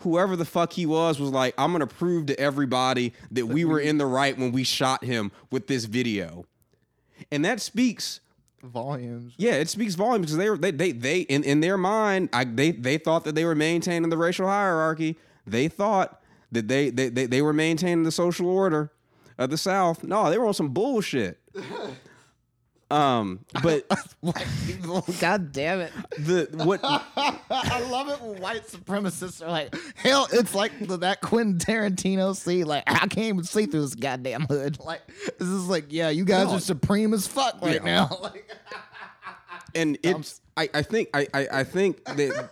whoever 0.06 0.38
the 0.38 0.46
fuck 0.46 0.72
he 0.72 0.86
was 0.86 1.20
was 1.20 1.32
like, 1.32 1.54
I'm 1.58 1.74
gonna 1.74 1.88
prove 1.88 2.28
to 2.28 2.40
everybody 2.40 3.12
that 3.32 3.48
we 3.48 3.66
were 3.66 3.80
in 3.82 3.98
the 3.98 4.06
right 4.06 4.38
when 4.38 4.54
we 4.54 4.64
shot 4.64 5.04
him 5.04 5.34
with 5.52 5.68
this 5.68 5.84
video, 5.86 6.46
and 7.32 7.44
that 7.44 7.60
speaks. 7.60 8.22
volumes. 8.64 9.34
Yeah, 9.38 9.56
it 9.56 9.68
speaks 9.68 9.96
volumes 9.96 10.28
because 10.28 10.38
they 10.38 10.50
were 10.50 10.58
they 10.58 10.72
they 10.72 10.92
they 10.94 11.20
in, 11.22 11.44
in 11.44 11.60
their 11.60 11.78
mind, 11.78 12.30
I, 12.32 12.46
they 12.46 12.72
they 12.72 12.98
thought 12.98 13.26
that 13.26 13.36
they 13.36 13.44
were 13.44 13.56
maintaining 13.56 14.10
the 14.10 14.18
racial 14.18 14.48
hierarchy. 14.48 15.18
They 15.46 15.68
thought 15.68 16.22
that 16.52 16.68
they 16.68 16.90
they 16.92 17.10
they, 17.10 17.26
they 17.26 17.42
were 17.42 17.54
maintaining 17.54 18.04
the 18.04 18.12
social 18.12 18.48
order 18.48 18.92
of 19.38 19.50
the 19.50 19.58
South. 19.58 20.04
No, 20.04 20.30
they 20.30 20.38
were 20.38 20.46
on 20.48 20.54
some 20.54 20.70
bullshit. 20.70 21.40
Um, 22.92 23.40
but 23.64 23.86
god 25.20 25.52
damn 25.52 25.82
it! 25.82 25.92
the 26.20 26.48
what 26.64 26.80
I 26.84 27.88
love 27.90 28.10
it 28.10 28.22
when 28.22 28.40
white 28.42 28.68
supremacists 28.68 29.42
are 29.46 29.50
like, 29.50 29.76
hell, 29.96 30.28
it's 30.32 30.54
like 30.54 30.72
the, 30.88 30.98
that 30.98 31.22
Quentin 31.22 31.58
Tarantino 31.58 32.36
scene. 32.36 32.66
Like, 32.68 32.84
I 32.86 33.00
can't 33.08 33.18
even 33.18 33.44
see 33.44 33.66
through 33.66 33.82
this 33.82 33.96
goddamn 33.96 34.42
hood. 34.42 34.80
Like, 34.80 35.02
this 35.40 35.48
is 35.48 35.68
like, 35.68 35.86
yeah, 35.90 36.10
you 36.10 36.26
guys 36.26 36.48
No. 36.48 36.56
are 36.58 36.60
supreme 36.60 37.14
as 37.14 37.26
fuck 37.28 37.60
right 37.62 37.82
Yeah. 37.84 38.08
now. 38.08 38.10
Like, 38.22 38.50
and 39.74 39.98
it's 40.04 40.40
I, 40.56 40.70
I 40.74 40.82
think 40.84 41.10
I, 41.14 41.28
I, 41.34 41.48
I 41.52 41.64
think 41.66 42.04
that 42.06 42.50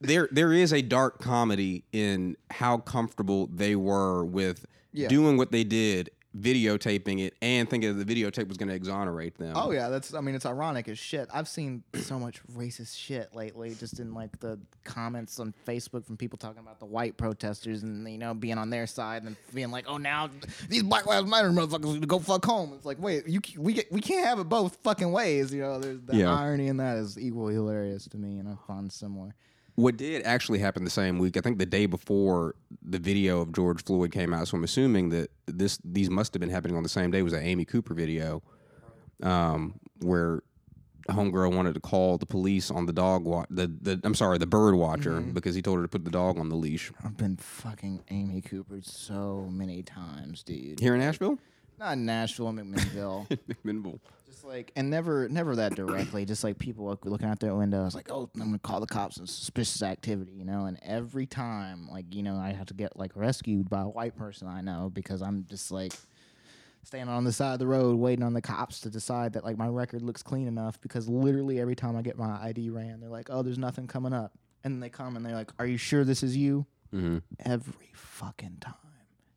there 0.00 0.28
there 0.32 0.52
is 0.52 0.72
a 0.72 0.80
dark 0.80 1.18
comedy 1.18 1.84
in 1.92 2.36
how 2.50 2.78
comfortable 2.78 3.48
they 3.52 3.76
were 3.76 4.24
with 4.24 4.64
Yeah. 4.92 5.08
doing 5.08 5.36
what 5.36 5.50
they 5.52 5.64
did, 5.64 6.10
videotaping 6.38 7.20
it, 7.20 7.34
and 7.42 7.68
thinking 7.68 7.96
that 7.96 8.04
the 8.04 8.14
videotape 8.14 8.48
was 8.48 8.56
going 8.56 8.68
to 8.68 8.74
exonerate 8.74 9.36
them. 9.38 9.54
oh 9.56 9.70
yeah, 9.72 9.88
that's. 9.88 10.14
I 10.14 10.20
mean, 10.20 10.34
it's 10.34 10.46
ironic 10.46 10.88
as 10.88 10.98
shit. 10.98 11.28
I've 11.32 11.48
seen 11.48 11.82
so 11.94 12.18
much 12.18 12.40
racist 12.54 12.96
shit 12.96 13.34
lately, 13.34 13.74
just 13.74 13.98
in 14.00 14.14
like 14.14 14.38
the 14.40 14.58
comments 14.84 15.40
on 15.40 15.52
Facebook 15.66 16.04
from 16.06 16.16
people 16.16 16.38
talking 16.38 16.60
about 16.60 16.78
the 16.78 16.86
white 16.86 17.16
protesters 17.16 17.82
and 17.82 18.08
you 18.10 18.18
know 18.18 18.34
being 18.34 18.58
on 18.58 18.70
their 18.70 18.86
side 18.86 19.24
and 19.24 19.36
being 19.54 19.70
like, 19.70 19.86
oh 19.88 19.96
now 19.96 20.30
these 20.68 20.82
Black 20.82 21.06
Lives 21.06 21.28
Matter 21.28 21.50
motherfuckers 21.50 22.06
go 22.06 22.18
fuck 22.18 22.44
home. 22.44 22.72
It's 22.74 22.86
like, 22.86 23.00
wait, 23.00 23.26
you 23.26 23.40
we 23.58 23.72
get, 23.72 23.90
we 23.92 24.00
can't 24.00 24.26
have 24.26 24.38
it 24.38 24.48
both 24.48 24.78
fucking 24.82 25.10
ways. 25.10 25.52
You 25.52 25.62
know, 25.62 25.78
there's 25.80 26.00
the 26.02 26.16
Yeah. 26.16 26.34
irony 26.34 26.68
in 26.68 26.76
that 26.78 26.96
is 26.98 27.18
equally 27.18 27.54
hilarious 27.54 28.06
to 28.08 28.16
me, 28.18 28.38
and 28.38 28.48
I 28.48 28.54
find 28.66 28.90
similar. 28.92 29.34
What 29.80 29.96
did 29.96 30.22
actually 30.24 30.58
happen 30.58 30.84
the 30.84 30.90
same 30.90 31.18
week? 31.18 31.36
I 31.36 31.40
think 31.40 31.58
the 31.58 31.66
day 31.66 31.86
before 31.86 32.54
the 32.82 32.98
video 32.98 33.40
of 33.40 33.52
George 33.52 33.82
Floyd 33.84 34.12
came 34.12 34.34
out. 34.34 34.48
So 34.48 34.56
I'm 34.56 34.64
assuming 34.64 35.08
that 35.10 35.30
this 35.46 35.78
these 35.84 36.10
must 36.10 36.34
have 36.34 36.40
been 36.40 36.50
happening 36.50 36.76
on 36.76 36.82
the 36.82 36.88
same 36.88 37.10
day. 37.10 37.22
Was 37.22 37.32
that 37.32 37.42
Amy 37.42 37.64
Cooper 37.64 37.94
video, 37.94 38.42
um, 39.22 39.78
where 40.00 40.42
homegirl 41.08 41.56
wanted 41.56 41.74
to 41.74 41.80
call 41.80 42.18
the 42.18 42.26
police 42.26 42.70
on 42.70 42.86
the 42.86 42.92
dog 42.92 43.24
wa- 43.24 43.46
the 43.50 43.66
the 43.66 44.00
I'm 44.04 44.14
sorry 44.14 44.38
the 44.38 44.46
bird 44.46 44.74
watcher 44.76 45.12
Mm-hmm. 45.20 45.32
because 45.32 45.54
he 45.54 45.62
told 45.62 45.78
her 45.78 45.82
to 45.82 45.88
put 45.88 46.04
the 46.04 46.10
dog 46.10 46.38
on 46.38 46.48
the 46.50 46.54
leash 46.54 46.92
I've 47.04 47.16
been 47.16 47.36
fucking 47.36 48.02
Amy 48.10 48.42
Cooper 48.42 48.80
so 48.82 49.48
many 49.50 49.82
times, 49.82 50.42
dude. 50.44 50.78
here 50.78 50.94
in 50.94 51.00
Nashville. 51.00 51.38
Not 51.78 51.94
in 51.94 52.04
Nashville, 52.04 52.52
McMinnville. 52.52 53.26
McMinnville. 53.64 53.98
Just 54.40 54.46
like, 54.52 54.72
and 54.76 54.90
never, 54.90 55.28
never 55.28 55.56
that 55.56 55.74
directly. 55.74 56.24
Just 56.24 56.42
like 56.44 56.58
people 56.58 56.86
look- 56.86 57.04
looking 57.04 57.28
out 57.28 57.40
their 57.40 57.54
window. 57.54 57.84
It's 57.86 57.94
like, 57.94 58.10
oh, 58.10 58.30
I'm 58.34 58.40
gonna 58.40 58.58
call 58.58 58.80
the 58.80 58.86
cops 58.86 59.18
on 59.18 59.26
suspicious 59.26 59.82
activity, 59.82 60.32
you 60.32 60.44
know. 60.44 60.64
And 60.66 60.78
every 60.82 61.26
time, 61.26 61.88
like, 61.90 62.14
you 62.14 62.22
know, 62.22 62.36
I 62.36 62.52
have 62.52 62.66
to 62.66 62.74
get 62.74 62.96
like 62.96 63.12
rescued 63.14 63.68
by 63.68 63.82
a 63.82 63.88
white 63.88 64.16
person 64.16 64.48
I 64.48 64.60
know 64.60 64.90
because 64.92 65.22
I'm 65.22 65.46
just 65.48 65.70
like, 65.70 65.92
standing 66.82 67.14
on 67.14 67.24
the 67.24 67.32
side 67.32 67.52
of 67.52 67.58
the 67.58 67.66
road 67.66 67.98
waiting 67.98 68.24
on 68.24 68.32
the 68.32 68.40
cops 68.40 68.80
to 68.80 68.88
decide 68.88 69.34
that 69.34 69.44
like 69.44 69.58
my 69.58 69.68
record 69.68 70.00
looks 70.00 70.22
clean 70.22 70.48
enough 70.48 70.80
because 70.80 71.08
literally 71.10 71.60
every 71.60 71.76
time 71.76 71.94
I 71.94 72.00
get 72.00 72.16
my 72.16 72.42
ID 72.42 72.70
ran, 72.70 73.00
they're 73.00 73.10
like, 73.10 73.28
"Oh, 73.28 73.42
there's 73.42 73.58
nothing 73.58 73.86
coming 73.86 74.14
up," 74.14 74.32
and 74.64 74.74
then 74.74 74.80
they 74.80 74.88
come 74.88 75.14
and 75.16 75.24
they're 75.24 75.34
like, 75.34 75.52
"Are 75.58 75.66
you 75.66 75.76
sure 75.76 76.04
this 76.04 76.22
is 76.22 76.36
you?" 76.38 76.64
hmm 76.90 77.18
Every 77.44 77.90
fucking 77.92 78.56
time, 78.62 78.74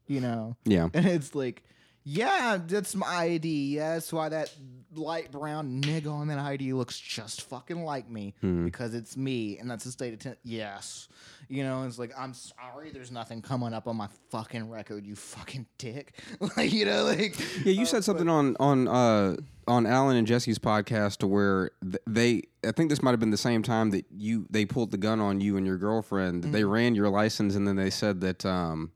you 0.08 0.22
know. 0.22 0.56
Yeah. 0.64 0.88
And 0.94 1.06
it's 1.06 1.36
like, 1.36 1.64
yeah, 2.04 2.58
that's 2.66 2.96
my 2.96 3.08
ID. 3.08 3.76
Yeah, 3.76 3.94
that's 3.96 4.12
why 4.12 4.30
that 4.30 4.54
light 4.96 5.32
brown 5.32 5.82
nigga 5.82 6.12
on 6.14 6.28
that 6.28 6.38
ID 6.38 6.74
looks 6.74 7.00
just 7.00 7.42
fucking 7.44 7.84
like 7.84 8.10
me 8.10 8.36
Mhm. 8.44 8.66
because 8.66 8.94
it's 8.94 9.18
me, 9.18 9.58
and 9.58 9.70
that's 9.70 9.84
the 9.86 9.92
state 9.92 10.14
of 10.14 10.20
ten- 10.20 10.36
yes. 10.44 11.08
You 11.50 11.64
know, 11.64 11.84
it's 11.84 12.00
like 12.00 12.12
I'm 12.18 12.34
sorry, 12.34 12.92
there's 12.92 13.12
nothing 13.12 13.42
coming 13.42 13.74
up 13.74 13.88
on 13.88 13.96
my 13.98 14.08
fucking 14.30 14.70
record, 14.70 15.06
you 15.06 15.16
fucking 15.16 15.66
dick. 15.78 16.20
like 16.58 16.72
you 16.74 16.86
know, 16.86 17.04
like 17.06 17.38
Yeah, 17.66 17.74
you 17.74 17.84
uh, 17.84 17.86
said 17.86 18.04
something 18.04 18.30
on 18.30 18.56
on 18.60 18.88
uh, 18.88 19.36
on 19.68 19.86
Alan 19.86 20.16
and 20.16 20.26
Jesse's 20.28 20.60
podcast 20.60 21.18
to 21.18 21.28
where 21.28 21.72
they. 22.08 22.44
I 22.66 22.72
think 22.72 22.90
this 22.90 23.02
might 23.02 23.12
have 23.12 23.20
been 23.20 23.32
the 23.32 23.38
same 23.38 23.62
time 23.64 23.90
that 23.92 24.06
you 24.12 24.46
they 24.50 24.66
pulled 24.66 24.92
the 24.92 24.98
gun 24.98 25.20
on 25.20 25.42
you 25.42 25.58
and 25.58 25.66
your 25.66 25.78
girlfriend. 25.78 26.44
They 26.46 26.64
ran 26.64 26.96
your 26.96 27.10
license 27.10 27.56
and 27.56 27.68
then 27.68 27.76
they 27.76 27.90
said 27.90 28.22
that 28.22 28.46
um, 28.46 28.92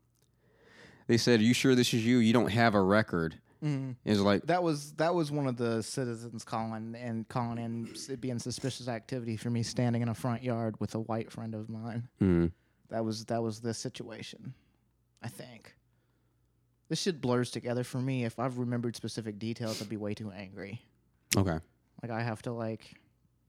they 1.08 1.16
said, 1.16 1.40
"Are 1.40 1.42
you 1.42 1.52
sure 1.54 1.74
this 1.74 1.92
is 1.92 2.06
you? 2.06 2.18
You 2.18 2.32
don't 2.32 2.50
have 2.52 2.74
a 2.76 2.80
record." 2.80 3.34
Mhm. 3.62 3.96
It's 4.04 4.20
like, 4.20 4.46
That 4.46 4.62
was 4.62 4.92
that 4.92 5.12
was 5.16 5.32
one 5.32 5.48
of 5.48 5.56
the 5.56 5.82
citizens 5.82 6.44
calling 6.44 6.94
and 6.94 7.26
calling 7.28 7.58
in 7.58 7.92
it 8.08 8.20
being 8.20 8.38
suspicious 8.38 8.86
activity 8.86 9.36
for 9.36 9.50
me 9.50 9.64
standing 9.64 10.00
in 10.02 10.08
a 10.08 10.14
front 10.14 10.44
yard 10.44 10.78
with 10.78 10.94
a 10.94 11.00
white 11.00 11.32
friend 11.32 11.56
of 11.56 11.68
mine. 11.68 12.06
hmm, 12.20 12.46
That 12.90 13.04
was 13.04 13.24
that 13.24 13.42
was 13.42 13.60
the 13.60 13.74
situation. 13.74 14.54
I 15.20 15.26
think. 15.28 15.74
This 16.88 17.00
shit 17.02 17.20
blurs 17.20 17.50
together 17.50 17.82
for 17.84 18.00
me. 18.00 18.24
If 18.24 18.38
I've 18.38 18.58
remembered 18.58 18.94
specific 18.94 19.38
details, 19.40 19.82
I'd 19.82 19.88
be 19.88 19.96
way 19.96 20.14
too 20.14 20.30
angry. 20.30 20.80
okay, 21.36 21.58
Like 22.02 22.12
I 22.12 22.22
have 22.22 22.40
to 22.42 22.52
like 22.52 22.94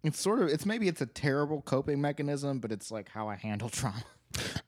it's 0.04 0.20
sort 0.20 0.42
of 0.42 0.48
it's 0.50 0.66
maybe 0.66 0.88
it's 0.88 1.02
a 1.02 1.06
terrible 1.06 1.62
coping 1.62 2.02
mechanism, 2.02 2.60
but 2.60 2.72
it's 2.72 2.90
like 2.90 3.10
how 3.10 3.28
I 3.30 3.36
handle 3.36 3.70
trauma. 3.80 4.04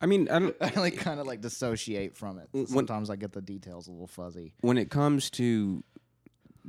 I 0.01 0.05
mean, 0.05 0.27
I 0.29 0.39
don't. 0.39 0.55
I 0.61 0.79
like 0.79 0.97
kind 0.97 1.19
of 1.19 1.27
like 1.27 1.41
dissociate 1.41 2.15
from 2.15 2.39
it. 2.39 2.47
When- 2.51 2.67
Sometimes 2.67 3.09
I 3.09 3.15
get 3.15 3.31
the 3.33 3.41
details 3.41 3.87
a 3.87 3.91
little 3.91 4.07
fuzzy. 4.07 4.53
when 4.61 4.77
it 4.77 4.89
comes 4.89 5.29
to 5.31 5.83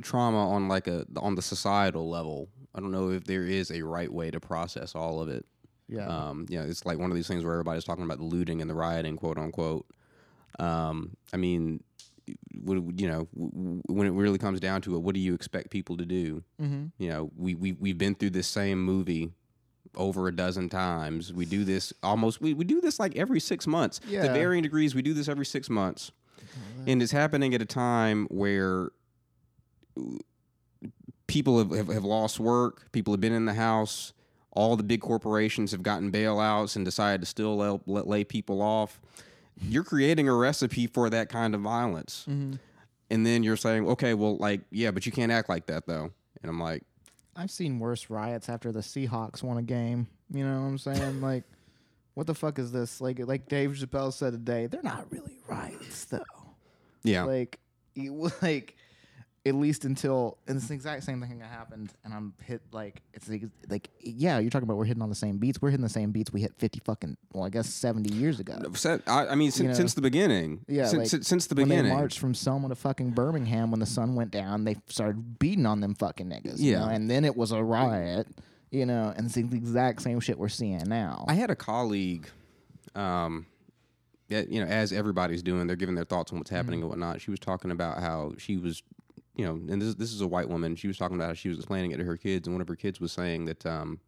trauma 0.00 0.50
on 0.50 0.68
like 0.68 0.86
a 0.86 1.06
on 1.16 1.34
the 1.34 1.42
societal 1.42 2.08
level, 2.08 2.48
I 2.74 2.80
don't 2.80 2.90
know 2.92 3.10
if 3.10 3.24
there 3.24 3.44
is 3.44 3.70
a 3.70 3.82
right 3.82 4.12
way 4.12 4.30
to 4.30 4.40
process 4.40 4.94
all 4.94 5.20
of 5.20 5.28
it. 5.28 5.44
Yeah. 5.88 6.06
Um, 6.06 6.46
you 6.48 6.58
know, 6.58 6.64
it's 6.64 6.86
like 6.86 6.98
one 6.98 7.10
of 7.10 7.16
these 7.16 7.28
things 7.28 7.44
where 7.44 7.52
everybody's 7.52 7.84
talking 7.84 8.04
about 8.04 8.18
the 8.18 8.24
looting 8.24 8.60
and 8.60 8.70
the 8.70 8.74
rioting, 8.74 9.16
quote 9.16 9.36
unquote. 9.36 9.86
Um, 10.58 11.16
I 11.32 11.36
mean, 11.36 11.82
you 12.26 13.08
know, 13.08 13.28
when 13.34 14.06
it 14.06 14.10
really 14.12 14.38
comes 14.38 14.60
down 14.60 14.80
to 14.82 14.96
it, 14.96 15.00
what 15.00 15.14
do 15.14 15.20
you 15.20 15.34
expect 15.34 15.70
people 15.70 15.96
to 15.96 16.06
do? 16.06 16.42
mm-hmm. 16.60 16.86
You 16.98 17.08
know, 17.08 17.30
we 17.36 17.54
we 17.54 17.72
we've 17.72 17.98
been 17.98 18.14
through 18.14 18.30
this 18.30 18.46
same 18.46 18.82
movie 18.82 19.32
over 19.96 20.28
a 20.28 20.34
dozen 20.34 20.68
times. 20.68 21.32
We 21.32 21.44
do 21.44 21.64
this 21.64 21.92
almost. 22.02 22.40
We, 22.40 22.54
we 22.54 22.64
do 22.64 22.80
this 22.80 22.98
like 22.98 23.16
every 23.16 23.40
six 23.40 23.66
months. 23.66 24.00
Yeah. 24.06 24.26
To 24.26 24.32
varying 24.32 24.62
degrees, 24.62 24.94
we 24.94 25.02
do 25.02 25.14
this 25.14 25.28
every 25.28 25.46
six 25.46 25.68
months, 25.68 26.12
and 26.86 27.02
it's 27.02 27.12
happening 27.12 27.54
at 27.54 27.62
a 27.62 27.66
time 27.66 28.26
where 28.30 28.90
people 31.26 31.58
have, 31.58 31.70
have, 31.70 31.88
have 31.88 32.04
lost 32.04 32.40
work. 32.40 32.90
People 32.92 33.12
have 33.12 33.20
been 33.20 33.32
in 33.32 33.46
the 33.46 33.54
house. 33.54 34.12
All 34.54 34.76
the 34.76 34.82
big 34.82 35.00
corporations 35.00 35.72
have 35.72 35.82
gotten 35.82 36.12
bailouts 36.12 36.76
and 36.76 36.84
decided 36.84 37.22
to 37.22 37.26
still 37.26 37.56
lay, 37.56 38.02
lay 38.02 38.24
people 38.24 38.60
off. 38.60 39.00
You're 39.62 39.84
creating 39.84 40.28
a 40.28 40.34
recipe 40.34 40.86
for 40.86 41.08
that 41.08 41.30
kind 41.30 41.54
of 41.54 41.62
violence. 41.62 42.26
Mm-hmm. 42.28 42.56
And 43.10 43.26
then 43.26 43.42
you're 43.42 43.56
saying, 43.56 43.86
okay, 43.86 44.12
well, 44.12 44.36
like, 44.36 44.60
yeah, 44.70 44.90
but 44.90 45.06
you 45.06 45.12
can't 45.12 45.32
act 45.32 45.48
like 45.48 45.66
that, 45.66 45.86
though. 45.86 46.10
And 46.42 46.50
I'm 46.50 46.60
like, 46.60 46.82
I've 47.36 47.50
seen 47.50 47.78
worse 47.78 48.10
riots 48.10 48.48
after 48.48 48.72
the 48.72 48.80
Seahawks 48.80 49.42
won 49.42 49.56
a 49.58 49.62
game. 49.62 50.06
You 50.32 50.46
know 50.46 50.60
what 50.60 50.66
I'm 50.66 50.78
saying? 50.78 51.20
like, 51.22 51.44
what 52.14 52.26
the 52.26 52.34
fuck 52.34 52.58
is 52.58 52.72
this? 52.72 53.00
Like, 53.00 53.18
like 53.20 53.48
Dave 53.48 53.70
Chappelle 53.70 54.12
said 54.12 54.32
today, 54.32 54.66
they're 54.66 54.82
not 54.82 55.06
really 55.10 55.38
riots 55.48 56.04
though. 56.06 56.20
yeah. 57.02 57.24
Like, 57.24 57.58
you, 57.94 58.30
like 58.42 58.76
at 59.44 59.54
least 59.56 59.84
until 59.84 60.38
and 60.46 60.56
it's 60.56 60.68
the 60.68 60.74
exact 60.74 61.02
same 61.02 61.20
thing 61.20 61.38
that 61.40 61.46
happened, 61.50 61.92
and 62.04 62.14
I'm 62.14 62.32
hit 62.44 62.62
like 62.72 63.02
it's 63.12 63.28
like, 63.28 63.42
like 63.68 63.88
yeah, 64.00 64.38
you're 64.38 64.50
talking 64.50 64.64
about 64.68 64.76
we're 64.76 64.84
hitting 64.84 65.02
on 65.02 65.08
the 65.08 65.14
same 65.16 65.38
beats. 65.38 65.60
We're 65.60 65.70
hitting 65.70 65.82
the 65.82 65.88
same 65.88 66.12
beats 66.12 66.32
we 66.32 66.40
hit 66.40 66.54
50 66.58 66.80
fucking 66.84 67.16
well, 67.32 67.44
I 67.44 67.48
guess 67.48 67.68
70 67.68 68.14
years 68.14 68.38
ago. 68.38 68.54
I, 69.06 69.26
I 69.26 69.34
mean, 69.34 69.50
since, 69.50 69.68
know, 69.68 69.74
since 69.74 69.94
the 69.94 70.00
beginning. 70.00 70.64
yeah, 70.68 70.86
Since, 70.86 70.98
like, 70.98 71.08
since, 71.08 71.28
since 71.28 71.46
the 71.48 71.56
when 71.56 71.68
they 71.68 71.82
marched 71.82 72.18
from 72.20 72.34
Selma 72.34 72.68
to 72.68 72.74
fucking 72.76 73.10
Birmingham 73.10 73.70
when 73.72 73.80
the 73.80 73.86
sun 73.86 74.14
went 74.14 74.30
down, 74.30 74.64
they 74.64 74.76
started 74.88 75.38
beating 75.38 75.66
on 75.66 75.80
them 75.80 75.94
fucking 75.94 76.28
niggas. 76.28 76.58
you 76.60 76.72
Yeah. 76.72 76.80
know, 76.80 76.86
and 76.88 77.10
then 77.10 77.24
it 77.24 77.36
was 77.36 77.50
a 77.52 77.62
riot. 77.62 78.28
You 78.70 78.86
know, 78.86 79.12
and 79.14 79.26
it's 79.26 79.34
the 79.34 79.40
exact 79.42 80.00
same 80.00 80.18
shit 80.20 80.38
we're 80.38 80.48
seeing 80.48 80.84
now. 80.86 81.26
I 81.28 81.34
had 81.34 81.50
a 81.50 81.54
colleague, 81.56 82.26
um, 82.94 83.44
that, 84.28 84.48
you 84.48 84.64
know, 84.64 84.70
as 84.70 84.92
everybody's 84.94 85.42
doing, 85.42 85.66
they're 85.66 85.76
giving 85.76 85.94
their 85.94 86.06
thoughts 86.06 86.32
on 86.32 86.38
what's 86.38 86.48
happening 86.50 86.80
and 86.80 86.88
whatnot. 86.88 87.20
She 87.20 87.30
was 87.30 87.38
talking 87.38 87.70
about 87.70 87.98
how 88.00 88.32
she 88.38 88.56
was, 88.56 88.82
you 89.36 89.44
know, 89.44 89.52
and 89.52 89.80
this 89.80 89.94
this 89.94 90.12
is 90.12 90.20
a 90.20 90.26
white 90.26 90.48
woman. 90.48 90.76
She 90.76 90.88
was 90.88 90.98
talking 90.98 91.16
about 91.16 91.28
how 91.28 91.34
she 91.34 91.48
was 91.48 91.58
explaining 91.58 91.92
it 91.92 91.98
to 91.98 92.04
her 92.04 92.16
kids, 92.16 92.46
and 92.46 92.54
one 92.54 92.60
of 92.60 92.68
her 92.68 92.76
kids 92.76 93.00
was 93.00 93.12
saying 93.12 93.46
that, 93.46 93.64
um, 93.64 94.00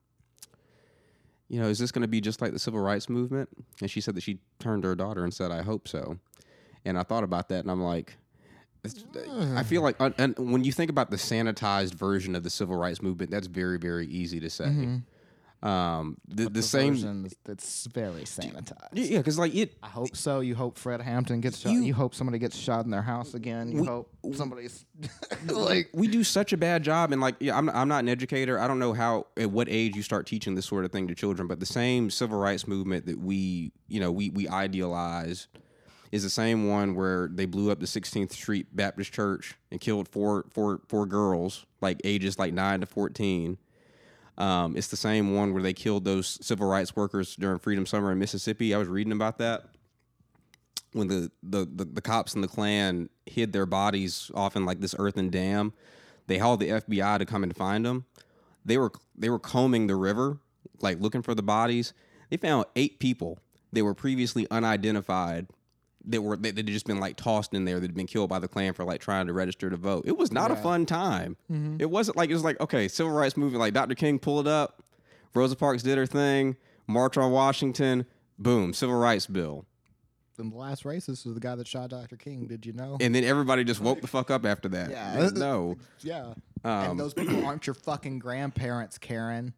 you 1.49 1.61
know, 1.61 1.69
is 1.69 1.79
this 1.79 1.93
going 1.93 2.03
to 2.03 2.09
be 2.09 2.21
just 2.21 2.41
like 2.43 2.53
the 2.53 2.59
civil 2.59 2.81
rights 2.81 3.09
movement? 3.09 3.49
And 3.81 3.91
she 3.91 4.01
said 4.01 4.15
that 4.17 4.23
she 4.23 4.39
turned 4.59 4.83
to 4.83 4.89
her 4.89 4.95
daughter 4.95 5.25
and 5.25 5.33
said, 5.33 5.51
"I 5.51 5.63
hope 5.63 5.89
so." 5.89 6.19
And 6.85 6.99
I 6.99 7.03
thought 7.03 7.25
about 7.25 7.49
that, 7.49 7.61
and 7.61 7.71
I'm 7.71 7.83
like. 7.83 8.17
I 9.57 9.63
feel 9.63 9.81
like, 9.81 9.97
and 9.99 10.37
when 10.39 10.63
you 10.63 10.71
think 10.71 10.91
about 10.91 11.11
the 11.11 11.17
sanitized 11.17 11.95
version 11.95 12.35
of 12.37 12.43
the 12.43 12.51
civil 12.51 12.77
rights 12.77 13.01
movement, 13.01 13.31
that's 13.31 13.47
very, 13.47 13.79
very 13.79 14.07
easy 14.07 14.41
to 14.41 14.51
say. 14.51 14.67
Um, 15.65 16.19
the, 16.29 16.51
the, 16.51 16.61
same, 16.63 17.27
it's 17.49 17.87
very 17.87 18.25
sanitized. 18.25 18.89
yeah, 18.93 19.17
because 19.19 19.39
like 19.39 19.55
it, 19.55 19.75
I 19.83 19.89
hope 19.89 20.15
so. 20.15 20.41
You 20.41 20.55
hope 20.55 20.77
Fred 20.77 21.01
Hampton 21.01 21.41
gets 21.41 21.59
shot. 21.61 21.73
You- 21.73 21.81
You, 21.81 21.95
hope 21.95 22.15
somebody 22.15 22.39
gets 22.39 22.55
shot 22.57 22.85
in 22.85 22.91
their 22.91 23.01
house 23.01 23.33
again. 23.33 23.73
You 23.73 23.81
We- 23.81 23.87
hope 23.87 24.11
somebody's 24.35 24.85
like 25.47 25.89
we 25.95 26.07
do 26.09 26.23
such 26.23 26.53
a 26.53 26.57
bad 26.59 26.83
job 26.83 27.13
and 27.13 27.21
like 27.21 27.37
yeah 27.41 27.57
I'm, 27.57 27.69
I'm 27.71 27.89
not 27.89 28.01
an 28.05 28.09
educator 28.09 28.59
i 28.59 28.67
don't 28.67 28.79
know 28.79 28.95
how 28.95 29.27
at 29.37 29.51
what 29.51 29.69
age 29.69 29.95
you 29.97 30.03
start 30.03 30.27
teaching 30.27 30.55
this 30.55 30.65
sort 30.65 30.85
of 30.87 30.93
thing 30.93 31.09
to 31.09 31.15
children 31.15 31.47
but 31.47 31.61
the 31.61 31.67
same 31.67 32.09
civil 32.11 32.39
rights 32.39 32.67
movement 32.67 33.05
that 33.07 33.19
we 33.19 33.71
you 33.89 34.01
know 34.01 34.11
we 34.11 34.31
we 34.31 34.49
idealize 34.49 35.49
is 36.11 36.23
the 36.23 36.31
same 36.31 36.69
one 36.71 36.95
where 36.95 37.29
they 37.33 37.45
blew 37.45 37.71
up 37.71 37.81
the 37.81 37.87
16th 37.87 38.33
street 38.33 38.75
baptist 38.75 39.13
church 39.13 39.57
and 39.71 39.81
killed 39.81 40.09
four 40.09 40.47
four 40.51 40.81
four 40.89 41.05
girls 41.07 41.67
like 41.83 42.01
ages 42.05 42.39
like 42.39 42.55
9 42.55 42.81
to 42.81 42.87
14 42.87 43.59
um, 44.37 44.77
it's 44.77 44.89
the 44.89 44.97
same 44.97 45.35
one 45.35 45.53
where 45.53 45.63
they 45.63 45.73
killed 45.73 46.05
those 46.05 46.39
civil 46.45 46.67
rights 46.67 46.97
workers 46.97 47.37
during 47.37 47.59
freedom 47.59 47.87
summer 47.87 48.13
in 48.13 48.19
mississippi 48.19 48.75
i 48.75 48.79
was 48.79 48.89
reading 48.89 49.13
about 49.13 49.39
that 49.39 49.67
when 50.95 51.09
the, 51.09 51.31
the, 51.43 51.67
the, 51.67 51.85
the 51.85 52.01
cops 52.01 52.35
and 52.35 52.43
the 52.43 52.49
Klan 52.49 53.11
hid 53.27 53.53
their 53.53 53.67
bodies 53.67 54.31
off 54.35 54.57
in 54.57 54.65
like 54.65 54.81
this 54.81 54.95
earthen 54.99 55.29
dam, 55.29 55.73
they 56.29 56.39
hauled 56.39 56.61
the 56.61 56.69
FBI 56.69 57.19
to 57.19 57.27
come 57.27 57.43
and 57.43 57.55
find 57.55 57.85
them. 57.85 58.07
They 58.65 58.79
were 58.79 58.93
they 59.17 59.29
were 59.29 59.39
combing 59.39 59.89
the 59.89 59.97
river, 59.97 60.39
like 60.81 61.01
looking 61.01 61.21
for 61.21 61.35
the 61.35 61.43
bodies. 61.43 61.93
They 62.31 62.39
found 62.39 62.65
eight 62.75 62.99
people 62.99 63.39
They 63.73 63.83
were 63.83 63.95
previously 63.95 64.47
unidentified 64.51 65.49
that 66.07 66.23
were 66.23 66.37
that 66.37 66.57
had 66.57 66.67
just 66.67 66.87
been 66.87 67.01
like 67.01 67.17
tossed 67.17 67.55
in 67.55 67.65
there 67.65 67.77
that 67.81 67.87
had 67.87 67.95
been 67.95 68.07
killed 68.07 68.29
by 68.29 68.39
the 68.39 68.49
Klan 68.49 68.73
for 68.75 68.85
like 68.85 69.01
trying 69.01 69.27
to 69.27 69.33
register 69.33 69.71
to 69.71 69.77
vote. 69.77 70.05
It 70.07 70.17
was 70.17 70.33
not 70.33 70.51
a 70.51 70.57
fun 70.57 70.87
time. 70.87 71.37
It 71.79 71.91
wasn't 71.91 72.17
like 72.17 72.31
it 72.31 72.35
was 72.35 72.45
like 72.45 72.61
okay, 72.61 72.89
civil 72.89 73.13
rights 73.13 73.37
movement 73.37 73.61
like 73.61 73.75
Dr. 73.75 73.95
King 73.95 74.19
pulled 74.19 74.47
it 74.47 74.51
up, 74.51 74.83
Rosa 75.35 75.57
Parks 75.57 75.83
did 75.83 75.99
her 75.99 76.07
thing, 76.07 76.57
March 76.87 77.17
on 77.17 77.33
Washington, 77.33 78.07
boom, 78.39 78.73
civil 78.75 78.97
rights 78.97 79.27
bill. 79.27 79.67
And 80.37 80.51
the 80.51 80.57
last 80.57 80.83
racist 80.83 81.25
was 81.25 81.35
the 81.35 81.41
guy 81.41 81.55
that 81.55 81.67
shot 81.69 81.91
Dr. 81.91 82.17
King. 82.17 82.47
Did 82.49 82.67
you 82.67 82.73
know? 82.73 82.97
and 83.01 83.15
then 83.15 83.23
everybody 83.23 83.63
just 83.63 83.81
woke 83.81 84.01
the 84.01 84.09
fuck 84.09 84.31
up 84.33 84.45
after 84.45 84.69
that. 84.71 84.91
Yeah. 84.91 85.31
No. 85.33 85.77
yeah. 86.01 86.35
Um, 86.65 86.91
and 86.91 87.01
those 87.01 87.15
people 87.15 87.45
aren't 87.47 87.67
your 87.69 87.75
fucking 87.75 88.19
grandparents, 88.19 88.99
Karen. 88.99 89.55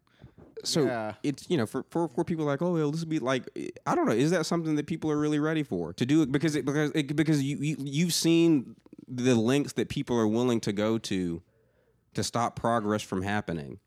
So 0.63 0.85
Yeah. 0.85 1.13
it's 1.23 1.49
you 1.49 1.57
know 1.57 1.65
for, 1.65 1.83
for 1.89 2.07
for 2.07 2.23
people 2.23 2.45
like 2.45 2.61
oh 2.61 2.73
well 2.73 2.91
this 2.91 3.01
would 3.01 3.09
be 3.09 3.19
like 3.19 3.43
I 3.85 3.95
don't 3.95 4.05
know 4.05 4.11
is 4.13 4.31
that 4.31 4.45
something 4.45 4.75
that 4.75 4.87
people 4.87 5.11
are 5.11 5.17
really 5.17 5.39
ready 5.39 5.63
for 5.63 5.93
to 5.93 6.05
do 6.05 6.21
it 6.21 6.31
because 6.31 6.55
it 6.55 6.65
because 6.65 6.91
it, 6.95 7.15
because 7.15 7.41
you, 7.43 7.57
you 7.57 7.75
you've 7.79 8.13
seen 8.13 8.75
the 9.07 9.35
lengths 9.35 9.73
that 9.73 9.89
people 9.89 10.17
are 10.17 10.27
willing 10.27 10.59
to 10.61 10.73
go 10.73 10.97
to 10.97 11.41
to 12.15 12.23
stop 12.23 12.55
progress 12.55 13.01
from 13.01 13.21
happening. 13.21 13.79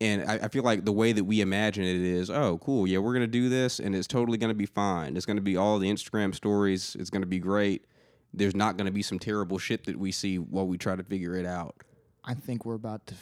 And 0.00 0.30
I, 0.30 0.34
I 0.34 0.48
feel 0.48 0.62
like 0.62 0.84
the 0.84 0.92
way 0.92 1.12
that 1.12 1.24
we 1.24 1.40
imagine 1.40 1.82
it 1.82 1.96
is, 2.02 2.28
oh, 2.28 2.58
cool, 2.58 2.86
yeah, 2.86 2.98
we're 2.98 3.14
gonna 3.14 3.26
do 3.26 3.48
this, 3.48 3.78
and 3.80 3.94
it's 3.94 4.06
totally 4.06 4.36
gonna 4.36 4.52
be 4.54 4.66
fine. 4.66 5.16
It's 5.16 5.24
gonna 5.26 5.40
be 5.40 5.56
all 5.56 5.78
the 5.78 5.90
Instagram 5.90 6.34
stories. 6.34 6.96
It's 7.00 7.08
gonna 7.10 7.24
be 7.26 7.38
great. 7.38 7.86
There's 8.34 8.54
not 8.54 8.76
gonna 8.76 8.90
be 8.90 9.00
some 9.02 9.18
terrible 9.18 9.56
shit 9.58 9.84
that 9.86 9.98
we 9.98 10.12
see 10.12 10.38
while 10.38 10.66
we 10.66 10.76
try 10.76 10.96
to 10.96 11.02
figure 11.02 11.34
it 11.34 11.46
out. 11.46 11.76
I 12.22 12.34
think 12.34 12.66
we're 12.66 12.74
about 12.74 13.06
to 13.06 13.14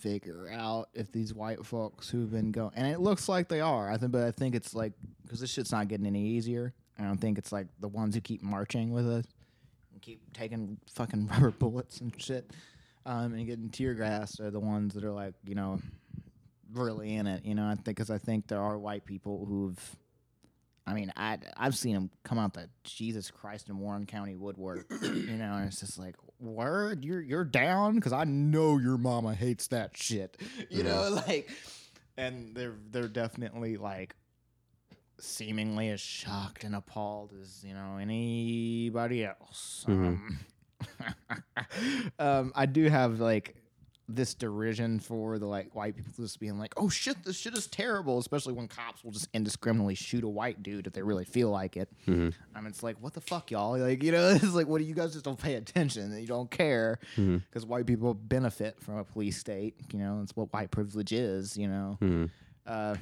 figure 0.00 0.48
out 0.52 0.88
if 0.94 1.12
these 1.12 1.34
white 1.34 1.64
folks 1.64 2.08
who've 2.08 2.30
been 2.30 2.50
going, 2.52 2.72
and 2.74 2.86
it 2.86 3.00
looks 3.00 3.28
like 3.28 3.48
they 3.48 3.60
are. 3.60 3.90
I 3.90 3.96
think, 3.96 4.12
but 4.12 4.24
I 4.24 4.30
think 4.30 4.54
it's 4.54 4.74
like 4.74 4.92
because 5.22 5.40
this 5.40 5.50
shit's 5.50 5.72
not 5.72 5.88
getting 5.88 6.06
any 6.06 6.24
easier. 6.24 6.72
I 6.98 7.04
don't 7.04 7.18
think 7.18 7.38
it's 7.38 7.52
like 7.52 7.66
the 7.80 7.88
ones 7.88 8.14
who 8.14 8.20
keep 8.20 8.42
marching 8.42 8.92
with 8.92 9.08
us, 9.08 9.24
and 9.92 10.02
keep 10.02 10.20
taking 10.32 10.78
fucking 10.92 11.26
rubber 11.32 11.50
bullets 11.50 12.00
and 12.00 12.12
shit, 12.20 12.50
um, 13.06 13.34
and 13.34 13.46
getting 13.46 13.68
tear 13.70 13.94
gas 13.94 14.40
are 14.40 14.50
the 14.50 14.60
ones 14.60 14.94
that 14.94 15.04
are 15.04 15.12
like 15.12 15.34
you 15.44 15.54
know 15.54 15.78
really 16.72 17.14
in 17.14 17.26
it. 17.26 17.44
You 17.44 17.54
know, 17.54 17.66
I 17.66 17.74
think 17.74 17.84
because 17.84 18.10
I 18.10 18.18
think 18.18 18.48
there 18.48 18.60
are 18.60 18.78
white 18.78 19.04
people 19.04 19.44
who've. 19.46 19.96
I 20.90 20.94
mean, 20.94 21.12
I 21.16 21.38
I've 21.56 21.76
seen 21.76 21.94
them 21.94 22.10
come 22.24 22.38
out 22.38 22.54
the 22.54 22.68
Jesus 22.84 23.30
Christ 23.30 23.68
in 23.68 23.78
Warren 23.78 24.06
County 24.06 24.34
woodwork, 24.34 24.86
you 25.02 25.36
know, 25.36 25.54
and 25.54 25.66
it's 25.66 25.80
just 25.80 25.98
like, 25.98 26.16
word, 26.40 27.04
you're 27.04 27.20
you're 27.20 27.44
down? 27.44 27.94
Because 27.94 28.12
I 28.12 28.24
know 28.24 28.78
your 28.78 28.98
mama 28.98 29.34
hates 29.34 29.68
that 29.68 29.96
shit, 29.96 30.36
you 30.70 30.82
know, 30.82 31.08
like, 31.26 31.50
and 32.16 32.54
they're 32.54 32.74
they're 32.90 33.08
definitely 33.08 33.76
like 33.76 34.16
seemingly 35.18 35.90
as 35.90 36.00
shocked 36.00 36.64
and 36.64 36.74
appalled 36.74 37.32
as 37.40 37.62
you 37.64 37.74
know 37.74 37.98
anybody 38.00 39.24
else. 39.24 39.84
Um, 39.86 40.40
um, 42.18 42.52
I 42.54 42.66
do 42.66 42.88
have 42.88 43.20
like 43.20 43.54
this 44.16 44.34
derision 44.34 45.00
for 45.00 45.38
the 45.38 45.46
like 45.46 45.74
white 45.74 45.96
people 45.96 46.12
just 46.16 46.40
being 46.40 46.58
like, 46.58 46.74
"Oh 46.76 46.88
shit, 46.88 47.22
this 47.24 47.38
shit 47.38 47.56
is 47.56 47.66
terrible," 47.66 48.18
especially 48.18 48.52
when 48.52 48.68
cops 48.68 49.04
will 49.04 49.12
just 49.12 49.28
indiscriminately 49.34 49.94
shoot 49.94 50.24
a 50.24 50.28
white 50.28 50.62
dude 50.62 50.86
if 50.86 50.92
they 50.92 51.02
really 51.02 51.24
feel 51.24 51.50
like 51.50 51.76
it. 51.76 51.88
I 52.54 52.60
mean, 52.60 52.68
it's 52.68 52.82
like, 52.82 52.96
what 53.00 53.14
the 53.14 53.20
fuck, 53.20 53.50
y'all? 53.50 53.78
Like, 53.78 54.02
you 54.02 54.12
know, 54.12 54.28
it's 54.42 54.54
like, 54.54 54.66
what 54.66 54.78
do 54.78 54.84
you 54.84 54.94
guys 54.94 55.12
just 55.12 55.24
don't 55.24 55.38
pay 55.40 55.54
attention? 55.54 56.18
You 56.18 56.26
don't 56.26 56.50
care 56.50 56.98
because 57.16 57.64
white 57.66 57.86
people 57.86 58.14
benefit 58.14 58.80
from 58.80 58.96
a 58.96 59.04
police 59.04 59.38
state. 59.38 59.74
You 59.92 59.98
know, 59.98 60.20
it's 60.22 60.34
what 60.36 60.52
white 60.52 60.70
privilege 60.70 61.12
is. 61.12 61.56
You 61.56 61.68
know, 61.68 61.98
uh, 62.66 62.96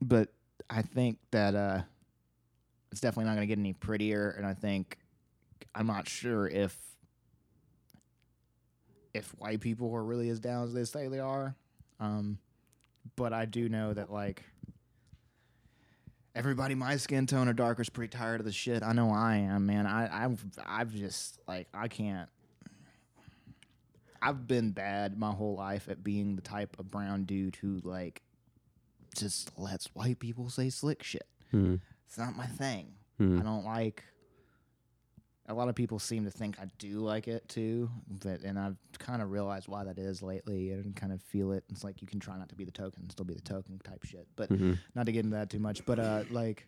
but 0.00 0.28
I 0.70 0.82
think 0.82 1.18
that 1.30 1.54
uh, 1.54 1.82
it's 2.92 3.00
definitely 3.00 3.24
not 3.26 3.36
going 3.36 3.46
to 3.48 3.54
get 3.54 3.58
any 3.58 3.72
prettier, 3.72 4.30
and 4.36 4.46
I 4.46 4.54
think 4.54 4.98
I'm 5.74 5.86
not 5.86 6.08
sure 6.08 6.48
if 6.48 6.76
if 9.16 9.30
white 9.38 9.60
people 9.60 9.94
are 9.94 10.04
really 10.04 10.28
as 10.30 10.40
down 10.40 10.64
as 10.64 10.72
they 10.74 10.84
say 10.84 11.08
they 11.08 11.18
are. 11.20 11.54
Um, 11.98 12.38
but 13.16 13.32
I 13.32 13.44
do 13.46 13.68
know 13.68 13.92
that 13.94 14.12
like 14.12 14.42
everybody 16.34 16.74
my 16.74 16.96
skin 16.96 17.26
tone 17.26 17.48
or 17.48 17.52
darker 17.52 17.82
is 17.82 17.88
pretty 17.88 18.16
tired 18.16 18.40
of 18.40 18.46
the 18.46 18.52
shit. 18.52 18.82
I 18.82 18.92
know 18.92 19.10
I 19.10 19.36
am, 19.36 19.66
man. 19.66 19.86
I 19.86 20.24
I've 20.24 20.44
I've 20.64 20.94
just 20.94 21.38
like 21.48 21.68
I 21.74 21.88
can't. 21.88 22.28
I've 24.20 24.46
been 24.48 24.70
bad 24.72 25.18
my 25.18 25.30
whole 25.30 25.54
life 25.56 25.88
at 25.88 26.02
being 26.02 26.36
the 26.36 26.42
type 26.42 26.78
of 26.78 26.90
brown 26.90 27.24
dude 27.24 27.56
who 27.56 27.80
like 27.84 28.22
just 29.14 29.58
lets 29.58 29.86
white 29.94 30.18
people 30.18 30.50
say 30.50 30.68
slick 30.70 31.02
shit. 31.02 31.26
It's 32.06 32.18
not 32.18 32.36
my 32.36 32.46
thing. 32.46 32.92
I 33.38 33.42
don't 33.42 33.64
like. 33.64 34.04
A 35.48 35.54
lot 35.54 35.68
of 35.68 35.74
people 35.74 35.98
seem 35.98 36.24
to 36.24 36.30
think 36.30 36.58
I 36.60 36.66
do 36.78 36.98
like 36.98 37.28
it 37.28 37.48
too, 37.48 37.88
but 38.08 38.40
and 38.40 38.58
I've 38.58 38.76
kind 38.98 39.22
of 39.22 39.30
realized 39.30 39.68
why 39.68 39.84
that 39.84 39.98
is 39.98 40.22
lately, 40.22 40.72
and 40.72 40.94
kind 40.96 41.12
of 41.12 41.22
feel 41.22 41.52
it. 41.52 41.64
It's 41.70 41.84
like 41.84 42.02
you 42.02 42.08
can 42.08 42.18
try 42.18 42.36
not 42.36 42.48
to 42.48 42.56
be 42.56 42.64
the 42.64 42.72
token, 42.72 43.02
and 43.02 43.12
still 43.12 43.24
be 43.24 43.34
the 43.34 43.40
token 43.40 43.78
type 43.84 44.04
shit. 44.04 44.26
But 44.34 44.50
not 44.94 45.06
to 45.06 45.12
get 45.12 45.24
into 45.24 45.36
that 45.36 45.50
too 45.50 45.60
much. 45.60 45.86
But 45.86 45.98
uh, 46.00 46.24
like, 46.30 46.66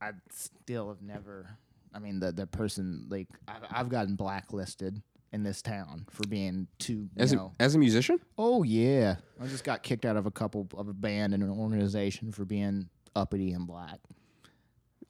I 0.00 0.12
still 0.30 0.88
have 0.88 1.02
never. 1.02 1.48
I 1.94 1.98
mean, 1.98 2.20
the 2.20 2.30
the 2.30 2.46
person 2.46 3.06
like 3.08 3.28
I've, 3.48 3.62
I've 3.70 3.88
gotten 3.88 4.14
blacklisted 4.14 5.02
in 5.32 5.42
this 5.42 5.60
town 5.60 6.06
for 6.10 6.26
being 6.28 6.68
too. 6.78 6.92
You 6.92 7.08
As 7.16 7.32
a, 7.32 7.50
as 7.58 7.74
a 7.74 7.78
musician? 7.78 8.20
Oh 8.38 8.62
yeah, 8.62 9.16
I 9.40 9.46
just 9.46 9.64
got 9.64 9.82
kicked 9.82 10.04
out 10.04 10.16
of 10.16 10.26
a 10.26 10.30
couple 10.30 10.68
of 10.76 10.88
a 10.88 10.92
band 10.92 11.34
and 11.34 11.42
an 11.42 11.50
organization 11.50 12.30
for 12.32 12.44
being 12.44 12.88
uppity 13.16 13.52
and 13.52 13.66
black. 13.66 13.98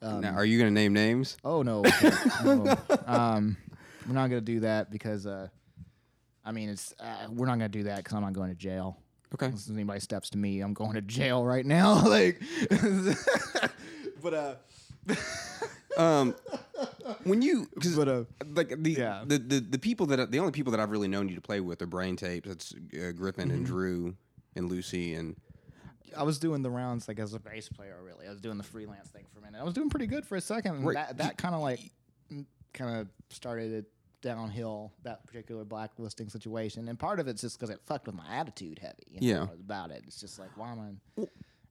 Um, 0.03 0.21
now, 0.21 0.35
are 0.35 0.45
you 0.45 0.59
going 0.59 0.69
to 0.69 0.75
name 0.75 0.93
names? 0.93 1.37
Oh 1.45 1.63
no, 1.63 1.83
no. 2.45 2.77
Um, 3.07 3.57
we're 4.07 4.15
not 4.15 4.29
gonna 4.29 4.41
do 4.41 4.61
that 4.61 4.91
because 4.91 5.27
uh, 5.27 5.47
I 6.45 6.51
mean 6.53 6.69
it's 6.71 6.93
uh, 6.99 7.29
we're 7.31 7.47
not 7.47 7.55
gonna 7.55 7.69
do 7.69 7.85
that 7.85 7.99
because 7.99 8.13
I'm 8.15 8.23
not 8.23 8.33
going 8.33 8.51
to 8.51 8.57
jail. 8.57 8.99
Okay. 9.35 9.47
Unless 9.47 9.71
anybody 9.71 10.01
steps 10.01 10.29
to 10.31 10.39
me, 10.39 10.61
I'm 10.61 10.75
going 10.75 10.95
to 10.95 11.01
jail 11.01 11.45
right 11.45 11.65
now. 11.65 12.05
like, 12.09 12.43
but 14.23 14.35
uh, 14.35 14.55
Um, 15.97 16.35
when 17.25 17.43
you, 17.43 17.69
cause 17.81 17.95
but 17.97 18.09
uh, 18.09 18.25
like 18.55 18.83
the, 18.83 18.93
Yeah. 18.93 19.25
the 19.27 19.39
the 19.39 19.61
the 19.61 19.79
people 19.79 20.07
that 20.07 20.31
the 20.31 20.39
only 20.39 20.53
people 20.53 20.71
that 20.73 20.81
I've 20.81 20.91
really 20.91 21.09
known 21.09 21.29
you 21.29 21.35
to 21.35 21.41
play 21.41 21.61
with 21.61 21.81
are 21.83 21.87
Brain 21.87 22.17
Tapes. 22.17 22.49
That's 22.49 22.75
uh, 22.75 23.13
Griffin 23.13 23.51
and 23.51 23.65
Mm-hmm. 23.65 23.73
Drew 23.73 24.17
and 24.57 24.69
Lucy 24.71 25.15
and 25.15 25.37
I 26.17 26.23
was 26.23 26.39
doing 26.39 26.63
the 26.63 26.71
rounds 26.71 27.09
like 27.09 27.19
as 27.19 27.35
a 27.35 27.41
bass 27.41 27.69
player. 27.69 27.97
Really, 28.05 28.27
I 28.27 28.31
was 28.31 28.41
doing 28.41 28.57
the 28.59 28.65
freelance 28.65 29.09
thing 29.09 29.25
for 29.33 29.39
a 29.41 29.43
minute. 29.43 29.61
I 29.61 29.65
was 29.65 29.75
doing 29.75 29.91
pretty 29.91 30.07
good 30.07 30.27
for 30.27 30.37
a 30.37 30.41
second. 30.41 30.77
And 30.77 30.85
Right. 30.87 30.95
That 30.95 31.19
that 31.19 31.37
kind 31.39 31.55
of 31.55 31.61
like 31.61 31.81
kind 32.75 32.97
of 33.01 33.09
started 33.31 33.73
it 33.73 33.85
downhill. 34.23 34.93
That 35.03 35.27
particular 35.27 35.65
blacklisting 35.65 36.29
situation, 36.29 36.89
and 36.89 36.99
part 36.99 37.21
of 37.21 37.29
it's 37.29 37.41
just 37.43 37.59
because 37.59 37.71
it 37.75 37.81
fucked 37.87 38.07
with 38.07 38.15
my 38.17 38.27
attitude 38.31 38.79
heavy. 38.79 39.07
You 39.09 39.35
know, 39.35 39.39
Yeah. 39.39 39.43
about 39.61 39.91
it. 39.91 40.05
It's 40.07 40.21
just 40.21 40.39
like 40.39 40.51
why 40.57 40.73
am 40.73 40.81
I? 40.81 41.21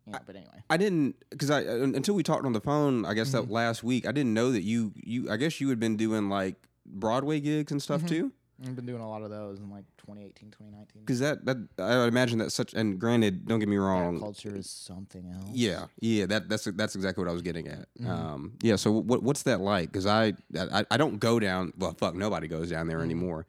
You 0.08 0.14
know, 0.14 0.20
but 0.26 0.36
anyway. 0.36 0.64
I 0.70 0.78
didn't 0.78 1.16
because 1.30 1.50
I 1.52 1.64
uh, 1.66 1.76
until 1.84 2.16
we 2.16 2.24
talked 2.24 2.46
on 2.46 2.54
the 2.54 2.62
phone. 2.62 3.06
I 3.06 3.14
guess 3.14 3.30
Mm-hmm. 3.30 3.48
that 3.48 3.52
last 3.54 3.84
week 3.84 4.08
I 4.08 4.12
didn't 4.12 4.34
know 4.34 4.52
that 4.52 4.64
you 4.64 4.94
you 4.96 5.30
I 5.32 5.38
guess 5.38 5.62
you 5.62 5.70
had 5.70 5.80
been 5.80 5.96
doing 5.98 6.28
like 6.30 6.56
Broadway 6.86 7.40
gigs 7.40 7.72
and 7.72 7.80
Mm-hmm. 7.82 7.98
stuff 8.00 8.10
too. 8.10 8.32
I've 8.64 8.76
been 8.76 8.86
doing 8.86 9.02
a 9.02 9.10
lot 9.10 9.22
of 9.24 9.30
those 9.30 9.60
in 9.60 9.70
like 9.70 9.86
2018, 9.98 10.52
2019. 10.52 11.02
Because 11.02 11.20
that 11.20 11.46
that 11.46 11.58
I 11.80 11.98
would 11.98 12.08
imagine 12.08 12.40
that 12.40 12.52
such. 12.52 12.74
And 12.74 13.00
granted, 13.00 13.48
don't 13.48 13.60
get 13.60 13.68
me 13.68 13.76
That 13.78 13.82
wrong. 13.82 14.20
culture 14.20 14.56
is 14.56 14.70
something 14.70 15.26
else. 15.34 15.50
Yeah, 15.54 15.86
yeah, 16.00 16.26
that 16.28 16.48
that's 16.50 16.66
that's 16.66 16.96
exactly 16.96 17.24
what 17.24 17.30
I 17.30 17.34
was 17.34 17.42
getting 17.42 17.68
at. 17.68 17.88
Mm-hmm. 18.00 18.10
Um, 18.10 18.54
yeah, 18.62 18.76
so 18.76 18.92
what 18.92 19.24
what's 19.24 19.44
that 19.44 19.62
like? 19.62 19.92
Because 19.92 20.06
I, 20.06 20.34
I 20.58 20.86
I 20.92 20.98
don't 20.98 21.20
go 21.20 21.40
down. 21.40 21.74
Well, 21.78 21.94
fuck, 21.98 22.16
nobody 22.16 22.48
goes 22.48 22.70
down 22.70 22.82
Mm-hmm. 22.82 22.90
there 22.90 23.02
anymore. 23.04 23.48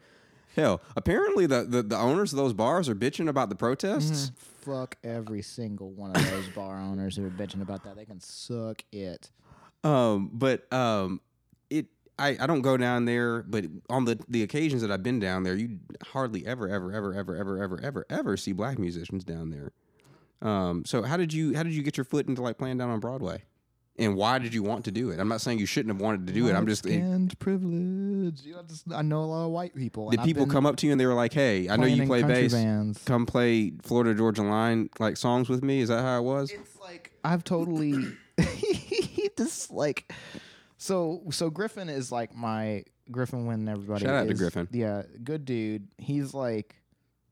Hell, 0.56 0.82
apparently 0.96 1.46
the, 1.46 1.64
the 1.64 1.82
the 1.82 1.96
owners 1.96 2.32
of 2.32 2.36
those 2.36 2.52
bars 2.52 2.88
are 2.88 2.94
bitching 2.94 3.28
about 3.28 3.48
the 3.48 3.54
protests. 3.54 4.32
Fuck 4.60 4.96
every 5.02 5.40
single 5.42 5.90
one 5.90 6.14
of 6.14 6.30
those 6.30 6.46
bar 6.48 6.78
owners 6.78 7.16
who 7.16 7.26
are 7.26 7.30
bitching 7.30 7.62
about 7.62 7.84
that. 7.84 7.96
They 7.96 8.04
can 8.04 8.20
suck 8.20 8.82
it. 8.92 9.30
Um, 9.82 10.30
but 10.32 10.70
um, 10.72 11.20
I, 12.18 12.36
I 12.40 12.46
don't 12.46 12.62
go 12.62 12.76
down 12.76 13.04
there, 13.04 13.42
but 13.42 13.64
on 13.88 14.04
the, 14.04 14.18
the 14.28 14.42
occasions 14.42 14.82
that 14.82 14.90
I've 14.90 15.02
been 15.02 15.18
down 15.18 15.42
there, 15.42 15.56
you 15.56 15.78
hardly 16.12 16.46
ever, 16.46 16.68
ever, 16.68 16.92
ever, 16.92 17.14
ever, 17.14 17.36
ever, 17.38 17.62
ever, 17.62 17.80
ever, 17.82 18.06
ever 18.10 18.36
see 18.36 18.52
black 18.52 18.78
musicians 18.78 19.24
down 19.24 19.50
there. 19.50 19.72
Um, 20.48 20.84
so 20.84 21.02
how 21.02 21.16
did 21.16 21.32
you 21.32 21.54
how 21.54 21.62
did 21.62 21.72
you 21.72 21.82
get 21.82 21.96
your 21.96 22.04
foot 22.04 22.26
into 22.26 22.42
like 22.42 22.58
playing 22.58 22.78
down 22.78 22.90
on 22.90 23.00
Broadway? 23.00 23.44
and 23.98 24.16
why 24.16 24.38
did 24.38 24.54
you 24.54 24.62
want 24.62 24.84
to 24.86 24.90
do 24.90 25.10
it? 25.10 25.20
I'm 25.20 25.28
not 25.28 25.40
saying 25.40 25.58
you 25.58 25.66
shouldn't 25.66 25.94
have 25.94 26.00
wanted 26.00 26.26
to 26.26 26.32
do 26.32 26.48
it. 26.48 26.54
I'm 26.54 26.66
just 26.66 26.86
and 26.86 27.36
privilege. 27.38 28.42
You 28.42 28.54
know, 28.54 28.62
just, 28.66 28.90
I 28.92 29.02
know 29.02 29.22
a 29.22 29.26
lot 29.26 29.44
of 29.44 29.50
white 29.50 29.74
people. 29.74 30.10
Did 30.10 30.22
people 30.22 30.46
come 30.46 30.66
up 30.66 30.76
to 30.76 30.86
you 30.86 30.92
and 30.92 31.00
they 31.00 31.06
were 31.06 31.14
like, 31.14 31.32
"Hey, 31.32 31.68
I 31.68 31.76
know 31.76 31.86
you 31.86 32.06
play 32.06 32.22
bass. 32.22 32.52
Bands. 32.52 33.02
Come 33.04 33.26
play 33.26 33.72
Florida 33.82 34.14
Georgia 34.14 34.42
Line 34.42 34.88
like 34.98 35.16
songs 35.16 35.48
with 35.48 35.62
me." 35.62 35.80
Is 35.80 35.88
that 35.88 36.02
how 36.02 36.18
it 36.18 36.22
was? 36.22 36.50
It's 36.50 36.78
like 36.80 37.12
I've 37.22 37.44
totally 37.44 37.94
just 39.36 39.70
like 39.70 40.10
so 40.82 41.22
so 41.30 41.48
Griffin 41.48 41.88
is 41.88 42.10
like 42.10 42.34
my 42.34 42.84
Griffin 43.10 43.46
when 43.46 43.68
everybody 43.68 44.04
Shout 44.04 44.14
out 44.14 44.28
to 44.28 44.34
Griffin. 44.34 44.68
Yeah, 44.72 45.02
good 45.22 45.44
dude. 45.44 45.86
He's 45.98 46.34
like 46.34 46.74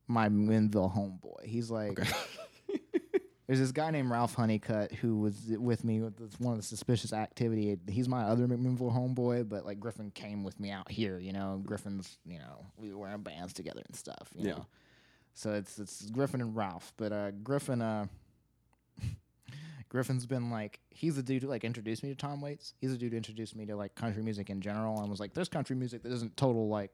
my 0.06 0.28
Minville 0.28 0.94
homeboy. 0.94 1.44
He's 1.44 1.70
like 1.70 1.98
There's 3.48 3.58
this 3.58 3.72
guy 3.72 3.90
named 3.90 4.08
Ralph 4.08 4.34
Honeycutt 4.34 4.92
who 4.92 5.18
was 5.18 5.34
with 5.48 5.82
me 5.82 6.00
with 6.00 6.40
one 6.40 6.52
of 6.52 6.60
the 6.60 6.64
suspicious 6.64 7.12
activity. 7.12 7.76
He's 7.88 8.08
my 8.08 8.22
other 8.22 8.46
McMinnville 8.46 8.94
homeboy, 8.96 9.48
but 9.48 9.66
like 9.66 9.80
Griffin 9.80 10.12
came 10.12 10.44
with 10.44 10.60
me 10.60 10.70
out 10.70 10.88
here. 10.88 11.18
You 11.18 11.32
know, 11.32 11.60
Griffin's. 11.66 12.18
You 12.24 12.38
know, 12.38 12.66
we 12.76 12.94
were 12.94 13.08
in 13.08 13.22
bands 13.22 13.52
together 13.52 13.82
and 13.84 13.96
stuff. 13.96 14.30
You 14.36 14.46
Yeah. 14.46 14.52
know, 14.54 14.66
so 15.34 15.52
it's 15.54 15.80
it's 15.80 16.08
Griffin 16.10 16.40
and 16.40 16.54
Ralph. 16.54 16.92
But 16.96 17.10
uh, 17.10 17.30
Griffin, 17.42 17.82
uh, 17.82 18.06
Griffin's 19.90 20.24
been 20.24 20.50
like 20.50 20.80
he's 20.90 21.16
the 21.16 21.22
dude 21.22 21.42
who 21.42 21.48
like 21.48 21.64
introduced 21.64 22.02
me 22.02 22.08
to 22.08 22.14
Tom 22.14 22.40
Waits. 22.40 22.74
He's 22.80 22.92
the 22.92 22.96
dude 22.96 23.12
who 23.12 23.16
introduced 23.16 23.54
me 23.54 23.66
to 23.66 23.76
like 23.76 23.94
country 23.94 24.22
music 24.22 24.48
in 24.48 24.60
general, 24.60 25.00
and 25.00 25.10
was 25.10 25.20
like, 25.20 25.34
"There's 25.34 25.48
country 25.48 25.76
music 25.76 26.02
that 26.04 26.12
isn't 26.12 26.36
total 26.36 26.68
like 26.68 26.92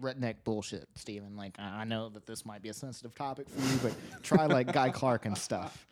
redneck 0.00 0.36
bullshit, 0.44 0.88
Steven. 0.94 1.36
Like, 1.36 1.58
I 1.58 1.84
know 1.84 2.08
that 2.10 2.26
this 2.26 2.44
might 2.44 2.62
be 2.62 2.68
a 2.68 2.74
sensitive 2.74 3.14
topic 3.14 3.48
for 3.48 3.60
you, 3.60 3.78
but 3.82 4.22
try 4.22 4.46
like 4.46 4.72
Guy 4.72 4.90
Clark 4.90 5.26
and 5.26 5.36
stuff. 5.36 5.86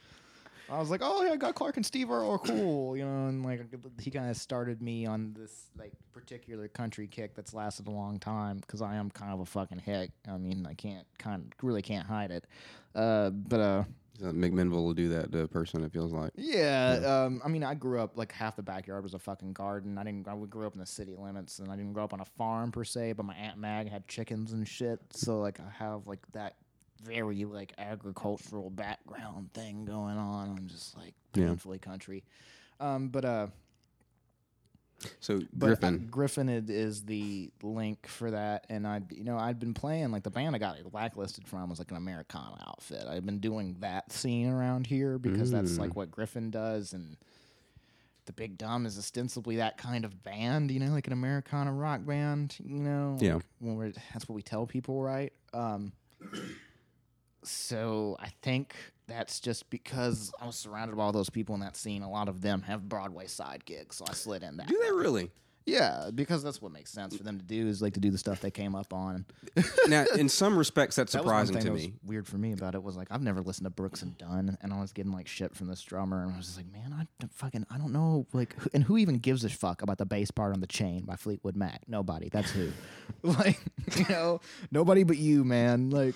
I 0.71 0.79
was 0.79 0.89
like, 0.89 1.01
oh 1.03 1.25
yeah, 1.25 1.35
Guy 1.35 1.51
Clark 1.51 1.77
and 1.77 1.85
Steve 1.85 2.11
Earle, 2.13 2.39
cool, 2.39 2.97
you 2.97 3.05
know, 3.05 3.27
and 3.27 3.45
like 3.45 3.61
he 4.01 4.11
kind 4.11 4.31
of 4.31 4.37
started 4.37 4.81
me 4.81 5.05
on 5.05 5.35
this 5.37 5.65
like 5.77 5.93
particular 6.13 6.69
country 6.69 7.09
kick 7.09 7.35
that's 7.35 7.53
lasted 7.53 7.89
a 7.89 7.91
long 7.91 8.21
time 8.21 8.59
because 8.59 8.81
I 8.81 8.95
am 8.95 9.11
kind 9.11 9.33
of 9.33 9.41
a 9.41 9.47
fucking 9.47 9.81
hick. 9.81 10.11
I 10.29 10.37
mean, 10.37 10.67
I 10.71 10.75
can't 10.75 11.07
kind 11.19 11.53
really 11.61 11.83
can't 11.83 12.07
hide 12.07 12.31
it. 12.31 12.47
Uh, 12.95 13.31
but 13.31 13.61
uh, 13.61 13.85
McMinnville 14.21 14.71
will 14.85 14.95
do 14.95 15.09
that 15.11 15.33
to 15.33 15.41
a 15.43 15.49
person. 15.49 15.83
It 15.85 15.93
feels 15.93 16.12
like. 16.12 16.33
yeah, 16.37 17.01
Um, 17.25 17.41
I 17.45 17.49
mean, 17.49 17.62
I 17.64 17.75
grew 17.75 18.01
up 18.01 18.16
like 18.16 18.33
half 18.33 18.57
the 18.57 18.62
backyard 18.62 19.03
was 19.03 19.14
a 19.14 19.18
fucking 19.18 19.53
garden. 19.53 19.99
I 19.99 20.05
didn't. 20.05 20.29
I 20.29 20.37
grew 20.49 20.66
up 20.66 20.75
in 20.75 20.81
the 20.81 20.87
city 20.87 21.14
limits, 21.16 21.59
and 21.59 21.71
I 21.71 21.77
didn't 21.77 21.93
grow 21.93 22.05
up 22.05 22.12
on 22.12 22.21
a 22.21 22.25
farm 22.25 22.73
per 22.73 22.85
se. 22.85 23.12
But 23.14 23.25
my 23.25 23.35
aunt 23.35 23.59
Mag 23.59 23.91
had 23.91 24.07
chickens 24.09 24.53
and 24.53 24.66
shit, 24.66 25.01
so 25.11 25.41
like 25.41 25.59
I 25.61 25.71
have 25.85 26.07
like 26.07 26.21
that 26.33 26.57
very 27.03 27.45
like 27.47 27.73
agricultural 27.79 28.68
background 28.71 29.53
thing 29.55 29.85
going 29.87 30.16
on. 30.18 30.57
I'm 30.59 30.66
just 30.68 30.97
like 30.97 31.14
Yeah. 31.35 31.47
painfully 31.49 31.79
country. 31.79 32.25
Um, 32.79 33.09
but 33.09 33.25
uh, 33.25 33.47
So 35.21 35.41
But 35.53 35.67
Griffin. 35.67 35.95
uh, 35.95 36.11
Griffin 36.11 36.49
is 36.49 37.03
the 37.05 37.51
link 37.63 38.07
for 38.07 38.31
that, 38.33 38.67
and 38.69 38.87
I, 38.87 39.01
you 39.11 39.25
know, 39.25 39.39
I'd 39.39 39.59
been 39.59 39.73
playing 39.75 40.11
like 40.13 40.23
the 40.25 40.31
band 40.31 40.55
I 40.55 40.59
got 40.59 40.77
blacklisted 40.91 41.49
from 41.49 41.71
was 41.71 41.79
like 41.79 41.91
an 41.91 41.97
Americana 41.97 42.57
outfit. 42.69 43.07
I've 43.09 43.25
been 43.25 43.39
doing 43.41 43.77
that 43.81 44.13
scene 44.13 44.49
around 44.51 44.87
here 44.87 45.19
because 45.19 45.51
that's 45.51 45.73
Mm. 45.73 45.79
like 45.79 45.97
what 45.97 46.11
Griffin 46.11 46.51
does, 46.51 46.93
and 46.93 47.17
the 48.27 48.33
Big 48.33 48.59
Dumb 48.59 48.85
is 48.87 48.99
ostensibly 48.99 49.57
that 49.57 49.79
kind 49.79 50.05
of 50.05 50.23
band, 50.23 50.71
you 50.71 50.79
know, 50.79 50.93
like 50.93 51.07
an 51.07 51.13
Americana 51.15 51.73
rock 51.73 52.05
band, 52.05 52.57
you 52.63 52.79
know. 52.81 53.17
Yeah. 53.21 53.35
like, 53.37 53.45
when 53.59 53.77
we're, 53.77 53.93
that's 54.13 54.29
what 54.29 54.35
we 54.37 54.43
tell 54.43 54.67
people, 54.67 55.03
right? 55.03 55.33
Um, 55.55 55.93
so 57.43 58.17
I 58.21 58.29
think 58.43 58.75
that's 59.11 59.41
just 59.41 59.69
because 59.71 60.33
I 60.41 60.47
was 60.47 60.57
surrounded 60.57 60.97
by 60.97 61.03
all 61.03 61.13
those 61.13 61.31
people 61.31 61.55
in 61.55 61.61
that 61.63 61.77
scene. 61.77 62.03
A 62.03 62.11
lot 62.11 62.29
of 62.29 62.41
them 62.41 62.63
have 62.63 62.89
Broadway 62.89 63.27
side 63.27 63.65
gigs, 63.65 63.97
so 63.97 64.05
I 64.09 64.13
slid 64.13 64.43
in 64.43 64.57
that. 64.59 64.69
Do 64.69 64.81
they 64.83 64.93
really? 64.93 65.31
Yeah, 65.67 66.11
because 66.15 66.43
that's 66.43 66.61
what 66.63 66.73
makes 66.73 66.91
sense 66.91 67.17
for 67.17 67.23
them 67.23 67.39
to 67.39 67.45
do 67.45 67.69
is 67.69 67.83
like 67.83 67.93
to 67.95 68.01
do 68.01 68.11
the 68.11 68.19
stuff 68.19 68.41
they 68.41 68.51
came 68.51 68.75
up 68.75 68.93
on. 68.93 69.27
now, 69.89 70.05
in 70.17 70.29
some 70.31 70.57
respects, 70.57 70.97
that's 70.97 71.13
That 71.13 71.23
surprising 71.23 71.59
to 71.59 71.65
that 71.65 71.73
was 71.73 71.83
me. 71.83 71.93
weird 72.05 72.27
for 72.27 72.39
me 72.39 72.53
about 72.53 72.75
it 72.75 72.83
was 72.83 72.97
like 72.97 73.09
I've 73.11 73.23
never 73.23 73.43
listened 73.43 73.67
to 73.67 73.71
Brooks 73.71 74.03
and 74.03 74.17
Dunn, 74.17 74.57
and 74.63 74.73
I 74.73 74.81
was 74.81 74.93
getting 74.93 75.13
like 75.13 75.29
shit 75.29 75.55
from 75.55 75.67
this 75.69 75.83
drummer, 75.83 76.23
and 76.25 76.33
I 76.33 76.37
was 76.39 76.47
just 76.47 76.57
like, 76.57 76.73
man, 76.73 76.93
I 76.99 77.07
don't 77.21 77.33
fucking 77.33 77.67
I 77.71 77.79
don't 77.79 77.93
know, 77.93 78.27
like, 78.33 78.59
who, 78.59 78.71
and 78.73 78.83
who 78.83 78.97
even 78.97 79.19
gives 79.19 79.45
a 79.45 79.51
fuck 79.51 79.83
about 79.83 79.99
the 79.99 80.07
bass 80.07 80.31
part 80.31 80.55
on 80.55 80.61
the 80.61 80.67
chain 80.67 81.05
by 81.05 81.17
Fleetwood 81.17 81.57
Mac? 81.57 81.83
Nobody. 81.87 82.31
That's 82.31 82.51
who. 82.51 82.71
like, 83.23 83.61
you 83.97 84.07
know, 84.09 84.41
nobody 84.73 85.05
but 85.05 85.19
you, 85.19 85.45
man. 85.45 85.91
Like, 85.91 86.15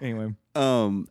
anyway, 0.00 0.34
um 0.54 1.08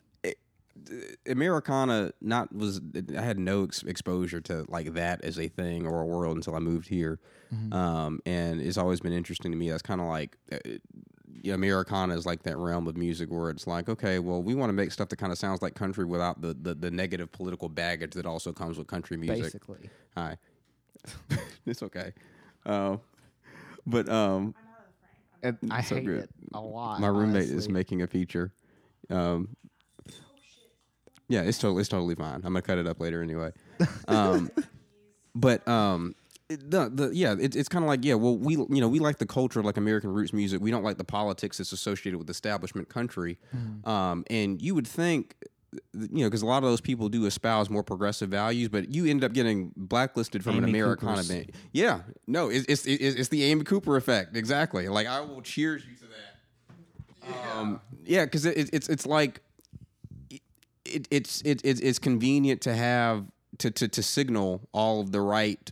Americana 1.26 2.12
not 2.20 2.54
was 2.54 2.80
I 3.16 3.20
had 3.20 3.38
no 3.38 3.64
ex- 3.64 3.82
exposure 3.82 4.40
to 4.42 4.64
like 4.68 4.94
that 4.94 5.22
as 5.24 5.38
a 5.38 5.48
thing 5.48 5.86
or 5.86 6.00
a 6.02 6.06
world 6.06 6.36
until 6.36 6.54
I 6.54 6.58
moved 6.58 6.88
here, 6.88 7.18
um, 7.72 8.20
and 8.26 8.60
it's 8.60 8.76
always 8.78 9.00
been 9.00 9.12
interesting 9.12 9.50
to 9.52 9.58
me. 9.58 9.70
That's 9.70 9.82
kind 9.82 10.00
of 10.00 10.06
like 10.08 10.36
uh, 10.52 10.58
Americana 11.52 12.14
is 12.16 12.26
like 12.26 12.42
that 12.44 12.56
realm 12.56 12.86
of 12.88 12.96
music 12.96 13.30
where 13.30 13.50
it's 13.50 13.66
like 13.66 13.88
okay, 13.88 14.18
well, 14.18 14.42
we 14.42 14.54
want 14.54 14.70
to 14.70 14.74
make 14.74 14.90
stuff 14.92 15.08
that 15.10 15.16
kind 15.16 15.32
of 15.32 15.38
sounds 15.38 15.62
like 15.62 15.74
country 15.74 16.04
without 16.04 16.40
the, 16.40 16.54
the 16.54 16.74
the 16.74 16.90
negative 16.90 17.30
political 17.32 17.68
baggage 17.68 18.12
that 18.12 18.26
also 18.26 18.52
comes 18.52 18.78
with 18.78 18.86
country 18.86 19.16
music. 19.16 19.42
basically. 19.42 19.90
Hi, 20.16 20.36
it's 21.66 21.82
okay, 21.82 22.12
uh, 22.66 22.96
but 23.86 24.08
um, 24.08 24.54
And 25.42 25.58
I 25.70 25.82
So 25.82 25.96
hate 25.96 26.04
good. 26.06 26.24
it 26.24 26.30
a 26.52 26.60
lot. 26.60 27.00
my 27.00 27.08
roommate 27.08 27.50
is 27.50 27.68
making 27.68 28.02
a 28.02 28.06
feature. 28.06 28.52
Um, 29.10 29.56
yeah, 31.28 31.42
it's 31.42 31.58
totally 31.58 31.80
it's 31.80 31.88
totally 31.88 32.14
fine. 32.14 32.36
I'm 32.36 32.42
gonna 32.42 32.62
cut 32.62 32.78
it 32.78 32.86
up 32.86 33.00
later 33.00 33.22
anyway. 33.22 33.52
Um, 34.08 34.50
but 35.34 35.66
um, 35.68 36.14
it- 36.48 36.70
the 36.70 36.88
the 36.88 37.10
yeah, 37.14 37.34
it, 37.38 37.54
it's 37.54 37.68
kind 37.68 37.84
of 37.84 37.88
like 37.88 38.04
yeah. 38.04 38.14
Well, 38.14 38.36
we 38.36 38.54
you 38.54 38.80
know 38.80 38.88
we 38.88 38.98
like 38.98 39.18
the 39.18 39.26
culture 39.26 39.60
of 39.60 39.66
like 39.66 39.76
American 39.76 40.10
roots 40.12 40.32
music. 40.32 40.60
We 40.60 40.70
don't 40.70 40.84
like 40.84 40.98
the 40.98 41.04
politics 41.04 41.58
that's 41.58 41.72
associated 41.72 42.18
with 42.18 42.28
establishment 42.30 42.88
country. 42.88 43.38
Mm-hmm. 43.54 43.88
Um, 43.88 44.24
and 44.30 44.60
you 44.62 44.74
would 44.74 44.86
think. 44.86 45.34
th- 45.40 46.08
You 46.10 46.22
know, 46.24 46.28
because 46.30 46.40
a 46.40 46.46
lot 46.46 46.62
of 46.64 46.70
those 46.70 46.80
people 46.80 47.10
do 47.10 47.26
espouse 47.26 47.68
more 47.68 47.82
progressive 47.82 48.30
values, 48.30 48.70
but 48.70 48.88
you 48.94 49.04
end 49.04 49.22
up 49.22 49.34
getting 49.34 49.72
blacklisted 49.76 50.42
from 50.42 50.56
an 50.56 50.64
Amy 50.64 50.78
Americana 50.78 51.12
Cooper's- 51.12 51.28
band. 51.28 51.52
Yeah, 51.72 52.00
no, 52.26 52.48
it's 52.48 52.64
it's, 52.66 52.86
it's 52.86 53.16
it's 53.16 53.28
the 53.28 53.44
Amy 53.44 53.64
Cooper 53.64 53.96
effect, 53.98 54.34
exactly. 54.34 54.88
Like 54.88 55.06
I 55.06 55.20
will 55.20 55.42
cheers 55.42 55.84
you 55.86 55.94
to 55.96 56.04
that. 56.04 57.56
Um, 57.58 57.80
yeah, 58.04 58.24
because 58.24 58.46
it, 58.46 58.56
it, 58.56 58.70
it's 58.72 58.88
it's 58.88 59.04
like 59.06 59.42
it, 60.94 61.08
it's 61.10 61.40
it, 61.42 61.60
it, 61.64 61.82
it's 61.82 61.98
convenient 61.98 62.60
to 62.62 62.74
have 62.74 63.24
to, 63.58 63.70
to 63.70 63.88
to 63.88 64.02
signal 64.02 64.60
all 64.72 65.00
of 65.00 65.12
the 65.12 65.20
right 65.20 65.70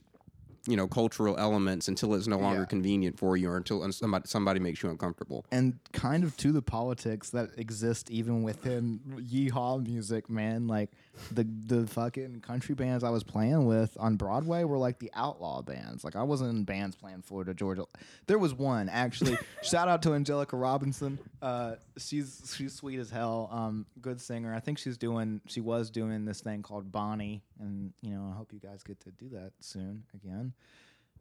you 0.69 0.77
know 0.77 0.89
cultural 0.89 1.37
elements 1.39 1.87
until 1.87 2.13
it's 2.15 2.27
no 2.27 2.39
longer 2.39 2.61
Yeah. 2.63 2.67
convenient 2.67 3.19
for 3.19 3.37
you 3.37 3.49
or 3.51 3.57
until 3.57 3.91
somebody 3.93 4.27
somebody 4.27 4.59
makes 4.61 4.83
you 4.83 4.91
uncomfortable. 4.91 5.45
and 5.53 5.79
kind 5.93 6.25
of 6.25 6.37
to 6.39 6.51
the 6.51 6.63
politics 6.63 7.31
that 7.31 7.51
exist 7.57 8.11
even 8.11 8.43
within 8.43 8.99
yeehaw 9.33 9.81
music, 9.83 10.29
man. 10.29 10.67
Like 10.67 10.91
the 11.33 11.47
the 11.67 11.87
fucking 11.87 12.41
country 12.41 12.75
bands 12.75 13.05
I 13.05 13.11
was 13.11 13.23
playing 13.23 13.67
with 13.67 13.97
on 13.99 14.17
Broadway 14.17 14.65
were 14.65 14.79
like 14.79 14.99
the 14.99 15.11
outlaw 15.15 15.63
bands. 15.63 16.05
Like 16.05 16.17
I 16.17 16.23
wasn't 16.23 16.51
in 16.51 16.65
bands 16.65 16.97
playing 16.97 17.23
Florida 17.23 17.55
Georgia. 17.55 17.85
There 18.27 18.39
was 18.39 18.55
one 18.55 18.89
actually. 18.89 19.39
shout 19.63 19.89
out 19.89 20.03
to 20.03 20.15
Angelica 20.15 20.57
Robinson. 20.57 21.19
Uh, 21.41 21.77
she's 21.97 22.55
she's 22.57 22.75
sweet 22.75 22.99
as 22.99 23.11
hell. 23.11 23.49
Um, 23.53 23.87
good 24.01 24.21
singer. 24.21 24.55
I 24.55 24.61
think 24.61 24.79
she's 24.79 24.97
doing 24.97 25.41
she 25.47 25.61
was 25.61 25.91
doing 25.91 26.25
this 26.25 26.41
thing 26.41 26.63
called 26.63 26.93
Bonnie, 26.93 27.43
and 27.61 27.93
you 28.03 28.11
know 28.11 28.31
I 28.33 28.37
hope 28.37 28.53
you 28.53 28.61
guys 28.61 28.83
get 28.83 29.01
to 29.01 29.11
do 29.11 29.29
that 29.31 29.53
soon 29.61 30.05
again. 30.15 30.53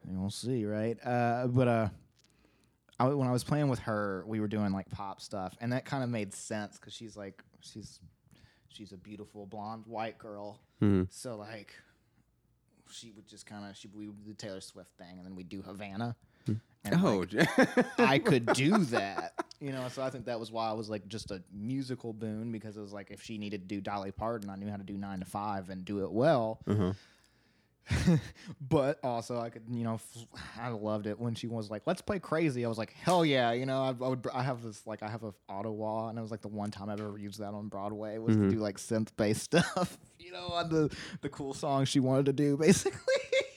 And 0.07 0.21
we'll 0.21 0.29
see, 0.29 0.65
right? 0.65 0.97
Uh, 1.05 1.47
but 1.47 1.67
uh. 1.67 1.89
I, 2.97 3.09
when 3.09 3.27
I 3.27 3.33
was 3.33 3.43
playing 3.43 3.67
with 3.67 3.79
her, 3.79 4.23
we 4.25 4.39
were 4.39 4.47
doing 4.47 4.71
like 4.71 4.89
pop 4.89 5.19
stuff, 5.19 5.57
and 5.59 5.73
that 5.73 5.83
kind 5.83 6.01
of 6.01 6.09
made 6.09 6.33
sense 6.33 6.77
because 6.77 6.93
she's 6.93 7.17
like 7.17 7.43
she's 7.59 7.99
she's 8.69 8.91
a 8.91 8.97
beautiful 8.97 9.45
blonde 9.45 9.83
white 9.87 10.17
girl. 10.17 10.59
Mhm. 10.81 11.07
So 11.11 11.35
like 11.37 11.73
she 12.91 13.11
would 13.11 13.27
just 13.27 13.45
kind 13.45 13.69
of 13.69 13.75
she 13.75 13.87
we 13.87 14.07
would 14.07 14.23
do 14.23 14.29
the 14.31 14.35
Taylor 14.35 14.61
Swift 14.61 14.91
thing, 14.97 15.17
and 15.17 15.25
then 15.25 15.31
we 15.35 15.37
would 15.43 15.49
do 15.49 15.61
Havana. 15.61 16.15
And 16.87 17.03
Oh, 17.03 17.25
like, 17.31 17.99
I 17.99 18.19
could 18.19 18.45
do 18.53 18.77
that, 18.85 19.33
you 19.59 19.71
know. 19.71 19.87
So 19.89 20.03
I 20.03 20.11
think 20.11 20.25
that 20.25 20.39
was 20.39 20.51
why 20.51 20.69
I 20.69 20.73
was 20.73 20.87
like 20.87 21.07
just 21.07 21.31
a 21.31 21.41
musical 21.51 22.13
boon 22.13 22.51
because 22.51 22.77
it 22.77 22.81
was 22.81 22.93
like 22.93 23.09
if 23.09 23.23
she 23.23 23.39
needed 23.39 23.61
to 23.61 23.67
do 23.75 23.81
Dolly 23.81 24.11
Parton, 24.11 24.51
I 24.51 24.55
knew 24.55 24.69
how 24.69 24.77
to 24.77 24.83
do 24.83 24.95
nine 24.95 25.17
to 25.21 25.25
five 25.25 25.71
and 25.71 25.83
do 25.83 26.03
it 26.03 26.11
well. 26.11 26.59
uh-huh. 26.67 26.93
but 28.61 28.99
also 29.03 29.39
I 29.39 29.49
could, 29.49 29.63
you 29.69 29.83
know, 29.83 29.99
I 30.59 30.69
loved 30.69 31.07
it 31.07 31.19
when 31.19 31.35
she 31.35 31.47
was 31.47 31.69
like, 31.69 31.83
"Let's 31.85 32.01
play 32.01 32.19
crazy." 32.19 32.65
I 32.65 32.69
was 32.69 32.77
like, 32.77 32.93
"Hell 32.93 33.25
yeah!" 33.25 33.51
You 33.51 33.65
know, 33.65 33.83
I, 33.83 33.89
I 33.89 34.09
would, 34.09 34.25
I 34.33 34.43
have 34.43 34.63
this 34.63 34.85
like, 34.87 35.03
I 35.03 35.09
have 35.09 35.23
a 35.23 35.33
Ottawa, 35.49 36.09
and 36.09 36.17
it 36.17 36.21
was 36.21 36.31
like 36.31 36.41
the 36.41 36.47
one 36.47 36.71
time 36.71 36.89
I've 36.89 36.99
ever 36.99 37.17
used 37.17 37.39
that 37.39 37.53
on 37.53 37.67
Broadway 37.67 38.17
was 38.17 38.35
to 38.35 38.49
do 38.49 38.57
like 38.57 38.77
synth 38.77 39.09
based 39.17 39.41
stuff, 39.43 39.97
you 40.19 40.31
know, 40.31 40.47
on 40.47 40.69
the 40.69 40.95
the 41.21 41.29
cool 41.29 41.53
songs 41.53 41.89
she 41.89 41.99
wanted 41.99 42.25
to 42.25 42.33
do, 42.33 42.57
basically. 42.57 42.99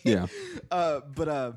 Yeah. 0.05 0.26
Uh, 0.70 1.01
but 1.14 1.29
uh, 1.29 1.53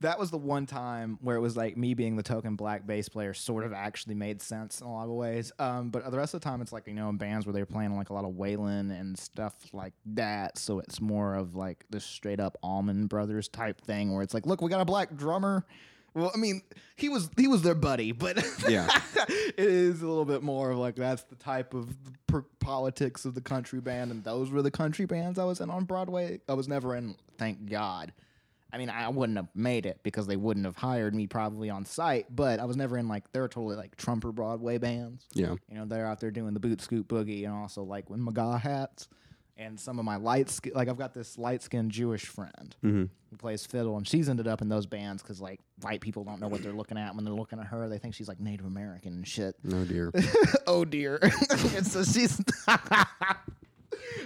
that 0.00 0.18
was 0.18 0.30
the 0.30 0.38
one 0.38 0.66
time 0.66 1.18
where 1.20 1.36
it 1.36 1.40
was 1.40 1.56
like 1.56 1.76
me 1.76 1.94
being 1.94 2.16
the 2.16 2.22
token 2.22 2.56
black 2.56 2.86
bass 2.86 3.08
player 3.08 3.34
sort 3.34 3.64
of 3.64 3.72
actually 3.72 4.14
made 4.14 4.40
sense 4.40 4.80
in 4.80 4.86
a 4.86 4.92
lot 4.92 5.04
of 5.04 5.10
ways. 5.10 5.52
Um, 5.58 5.90
but 5.90 6.10
the 6.10 6.16
rest 6.16 6.32
of 6.34 6.40
the 6.40 6.44
time, 6.44 6.62
it's 6.62 6.72
like 6.72 6.86
you 6.86 6.94
know 6.94 7.08
in 7.10 7.16
bands 7.16 7.46
where 7.46 7.52
they're 7.52 7.66
playing 7.66 7.96
like 7.96 8.10
a 8.10 8.14
lot 8.14 8.24
of 8.24 8.32
Waylon 8.32 8.98
and 8.98 9.18
stuff 9.18 9.54
like 9.72 9.92
that. 10.06 10.58
So 10.58 10.78
it's 10.78 11.00
more 11.00 11.34
of 11.34 11.54
like 11.54 11.84
this 11.90 12.04
straight 12.04 12.40
up 12.40 12.56
Allman 12.62 13.06
Brothers 13.06 13.48
type 13.48 13.80
thing 13.82 14.12
where 14.12 14.22
it's 14.22 14.34
like, 14.34 14.46
look, 14.46 14.62
we 14.62 14.70
got 14.70 14.80
a 14.80 14.86
black 14.86 15.14
drummer. 15.16 15.64
Well, 16.12 16.32
I 16.34 16.38
mean, 16.38 16.62
he 16.96 17.08
was 17.08 17.30
he 17.36 17.46
was 17.46 17.62
their 17.62 17.74
buddy, 17.76 18.12
but 18.12 18.42
Yeah. 18.68 18.88
it 19.28 19.54
is 19.58 20.02
a 20.02 20.08
little 20.08 20.24
bit 20.24 20.42
more 20.42 20.70
of 20.70 20.78
like 20.78 20.96
that's 20.96 21.22
the 21.24 21.36
type 21.36 21.72
of 21.74 21.88
per- 22.26 22.44
politics 22.58 23.24
of 23.24 23.34
the 23.34 23.40
country 23.40 23.80
band, 23.80 24.10
and 24.10 24.24
those 24.24 24.50
were 24.50 24.62
the 24.62 24.70
country 24.72 25.04
bands 25.04 25.38
I 25.38 25.44
was 25.44 25.60
in 25.60 25.70
on 25.70 25.84
Broadway. 25.84 26.40
I 26.48 26.54
was 26.54 26.66
never 26.66 26.96
in, 26.96 27.14
thank 27.38 27.70
God. 27.70 28.12
I 28.72 28.78
mean, 28.78 28.90
I 28.90 29.08
wouldn't 29.08 29.36
have 29.36 29.48
made 29.54 29.86
it 29.86 30.00
because 30.02 30.26
they 30.26 30.36
wouldn't 30.36 30.66
have 30.66 30.76
hired 30.76 31.14
me 31.14 31.26
probably 31.26 31.70
on 31.70 31.84
site, 31.84 32.26
but 32.34 32.60
I 32.60 32.64
was 32.64 32.76
never 32.76 32.96
in 32.98 33.08
like 33.08 33.30
they're 33.32 33.48
totally 33.48 33.76
like 33.76 33.96
Trumper 33.96 34.32
Broadway 34.32 34.78
bands. 34.78 35.26
Yeah. 35.34 35.54
You 35.68 35.78
know, 35.78 35.84
they're 35.86 36.06
out 36.06 36.20
there 36.20 36.30
doing 36.30 36.54
the 36.54 36.60
boot 36.60 36.80
scoot 36.80 37.08
boogie 37.08 37.44
and 37.44 37.52
also 37.52 37.82
like 37.82 38.08
with 38.10 38.20
MAGA 38.20 38.58
hats. 38.58 39.08
And 39.56 39.78
some 39.78 39.98
of 39.98 40.06
my 40.06 40.16
light 40.16 40.48
skin, 40.48 40.72
like 40.74 40.88
I've 40.88 40.96
got 40.96 41.12
this 41.12 41.36
light 41.36 41.62
skinned 41.62 41.90
Jewish 41.90 42.24
friend 42.24 42.74
Mm-hmm. 42.82 43.04
who 43.30 43.36
plays 43.36 43.66
fiddle, 43.66 43.98
and 43.98 44.08
she's 44.08 44.30
ended 44.30 44.48
up 44.48 44.62
in 44.62 44.70
those 44.70 44.86
bands 44.86 45.22
because 45.22 45.38
like 45.38 45.60
white 45.82 46.00
people 46.00 46.24
don't 46.24 46.40
know 46.40 46.48
what 46.48 46.62
they're 46.62 46.72
looking 46.72 46.96
at 46.96 47.14
when 47.14 47.26
they're 47.26 47.34
looking 47.34 47.58
at 47.58 47.66
her. 47.66 47.86
They 47.86 47.98
think 47.98 48.14
she's 48.14 48.26
like 48.28 48.40
Native 48.40 48.64
American 48.64 49.12
and 49.12 49.28
shit. 49.28 49.54
Oh 49.70 49.84
dear. 49.84 50.12
oh 50.66 50.86
dear. 50.86 51.18
and 51.76 51.86
so 51.86 52.02
she's 52.04 52.40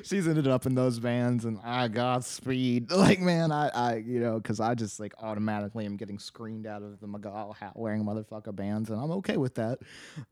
she's 0.03 0.27
ended 0.29 0.47
up 0.49 0.67
in 0.67 0.75
those 0.75 0.99
bands, 0.99 1.45
and 1.45 1.59
I 1.65 1.89
got 1.89 2.25
speed. 2.25 2.91
Like 2.95 3.21
man, 3.21 3.53
I 3.53 3.69
I 3.69 3.97
you 3.97 4.21
know 4.21 4.39
because 4.39 4.61
I 4.61 4.75
just 4.75 4.99
like 5.01 5.15
automatically 5.21 5.85
am 5.87 5.97
getting 5.97 6.19
screened 6.19 6.67
out 6.67 6.83
of 6.83 7.01
the 7.01 7.07
MAGA 7.07 7.53
hat 7.59 7.73
wearing 7.77 8.05
motherfucker 8.05 8.55
bands, 8.55 8.91
and 8.91 9.01
I'm 9.01 9.11
okay 9.13 9.37
with 9.37 9.55
that. 9.57 9.79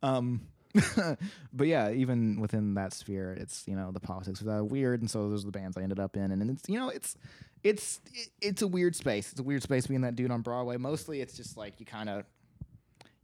Um. 0.02 0.42
but 1.52 1.66
yeah, 1.66 1.90
even 1.90 2.40
within 2.40 2.72
that 2.74 2.94
sphere, 2.94 3.34
it's 3.38 3.68
you 3.68 3.76
know 3.76 3.90
the 3.92 4.00
politics 4.00 4.40
of 4.40 4.46
that 4.46 4.64
weird, 4.64 5.02
and 5.02 5.10
so 5.10 5.28
those 5.28 5.42
are 5.42 5.46
the 5.46 5.52
bands 5.52 5.76
I 5.76 5.82
ended 5.82 6.00
up 6.00 6.16
in, 6.16 6.30
and 6.32 6.50
it's 6.50 6.66
you 6.66 6.78
know 6.78 6.88
it's 6.88 7.14
it's 7.62 8.00
it, 8.14 8.28
it's 8.40 8.62
a 8.62 8.66
weird 8.66 8.96
space. 8.96 9.32
It's 9.32 9.40
a 9.40 9.42
weird 9.42 9.62
space 9.62 9.86
being 9.86 10.00
that 10.00 10.16
dude 10.16 10.30
on 10.30 10.40
Broadway. 10.40 10.78
Mostly, 10.78 11.20
it's 11.20 11.36
just 11.36 11.58
like 11.58 11.78
you 11.78 11.84
kind 11.84 12.08
of 12.08 12.24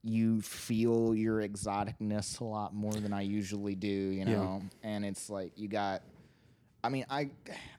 you 0.05 0.43
feel 0.43 1.15
your 1.15 1.41
exoticness 1.41 2.41
a 2.41 2.45
lot 2.45 2.75
more 2.75 2.93
than 2.93 3.15
I 3.15 3.23
usually 3.23 3.75
do, 3.75 3.89
you 3.89 4.19
Yeah. 4.21 4.25
know. 4.27 4.63
And 4.83 5.05
it's 5.07 5.31
like 5.31 5.53
you 5.57 5.69
got. 5.69 6.03
I 6.83 6.89
mean, 6.89 7.05
I 7.11 7.31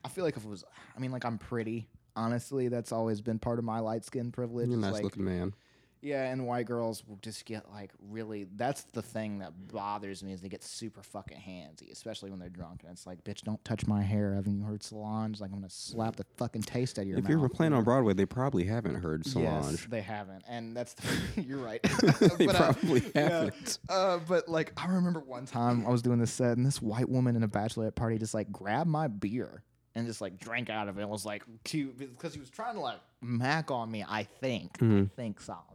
I 0.04 0.08
feel 0.08 0.24
like 0.24 0.36
if 0.36 0.44
it 0.44 0.48
was, 0.48 0.64
I 0.96 1.00
mean, 1.00 1.12
like 1.12 1.24
I'm 1.24 1.38
pretty. 1.38 1.88
Honestly, 2.16 2.68
that's 2.68 2.92
always 2.92 3.20
been 3.20 3.38
part 3.38 3.58
of 3.58 3.64
my 3.64 3.78
light 3.78 4.04
skin 4.04 4.32
privilege. 4.32 4.68
You're 4.68 4.78
a 4.78 4.80
nice 4.80 4.94
like, 4.94 5.04
looking 5.04 5.24
man. 5.24 5.54
Yeah, 6.02 6.30
and 6.30 6.46
white 6.46 6.64
girls 6.66 7.04
will 7.06 7.18
just 7.20 7.44
get 7.44 7.70
like 7.70 7.90
really. 8.08 8.46
That's 8.56 8.84
the 8.92 9.02
thing 9.02 9.40
that 9.40 9.52
bothers 9.70 10.22
me 10.24 10.32
is 10.32 10.40
they 10.40 10.48
get 10.48 10.62
super 10.64 11.02
fucking 11.02 11.36
handsy, 11.36 11.92
especially 11.92 12.30
when 12.30 12.38
they're 12.38 12.48
drunk. 12.48 12.80
And 12.84 12.92
it's 12.92 13.06
like, 13.06 13.22
bitch, 13.22 13.42
don't 13.42 13.62
touch 13.66 13.86
my 13.86 14.00
hair. 14.02 14.34
Haven't 14.34 14.56
you 14.56 14.64
heard 14.64 14.82
Solange? 14.82 15.40
Like 15.40 15.50
I'm 15.50 15.56
gonna 15.58 15.68
slap 15.68 16.16
the 16.16 16.24
fucking 16.38 16.62
taste 16.62 16.98
out 16.98 17.02
of 17.02 17.08
your 17.08 17.18
If 17.18 17.24
mouth. 17.24 17.30
you're 17.30 17.48
playing 17.50 17.74
on 17.74 17.84
Broadway, 17.84 18.14
they 18.14 18.24
probably 18.24 18.64
haven't 18.64 18.94
heard 18.94 19.26
Solange. 19.26 19.72
Yes, 19.72 19.86
they 19.90 20.00
haven't, 20.00 20.42
and 20.48 20.74
that's 20.74 20.94
the, 20.94 21.42
you're 21.42 21.58
right. 21.58 21.80
They 22.38 22.46
But, 22.46 22.54
uh, 22.56 22.72
probably 22.72 23.02
yeah, 23.14 23.28
haven't. 23.28 23.78
uh, 23.90 24.18
but 24.26 24.48
like, 24.48 24.72
I 24.78 24.86
remember 24.86 25.20
one 25.20 25.44
time 25.44 25.86
I 25.86 25.90
was 25.90 26.00
doing 26.00 26.18
this 26.18 26.32
set, 26.32 26.56
and 26.56 26.64
this 26.64 26.80
white 26.80 27.10
woman 27.10 27.36
in 27.36 27.42
a 27.42 27.48
bachelorette 27.48 27.94
party 27.94 28.16
just 28.16 28.32
like 28.32 28.50
grabbed 28.50 28.88
my 28.88 29.06
beer 29.08 29.62
and 29.94 30.06
just 30.06 30.20
like 30.22 30.38
drank 30.38 30.70
out 30.70 30.88
of 30.88 30.96
it. 30.98 31.02
and 31.02 31.10
was 31.10 31.26
like 31.26 31.42
cute 31.64 31.98
because 31.98 32.32
he 32.32 32.40
was 32.40 32.48
trying 32.48 32.74
to 32.74 32.80
like 32.80 33.00
mac 33.20 33.70
on 33.70 33.90
me. 33.90 34.02
I 34.08 34.22
think, 34.22 34.78
Mm-hmm. 34.78 35.02
I 35.12 35.16
think 35.16 35.40
Solomon. 35.42 35.66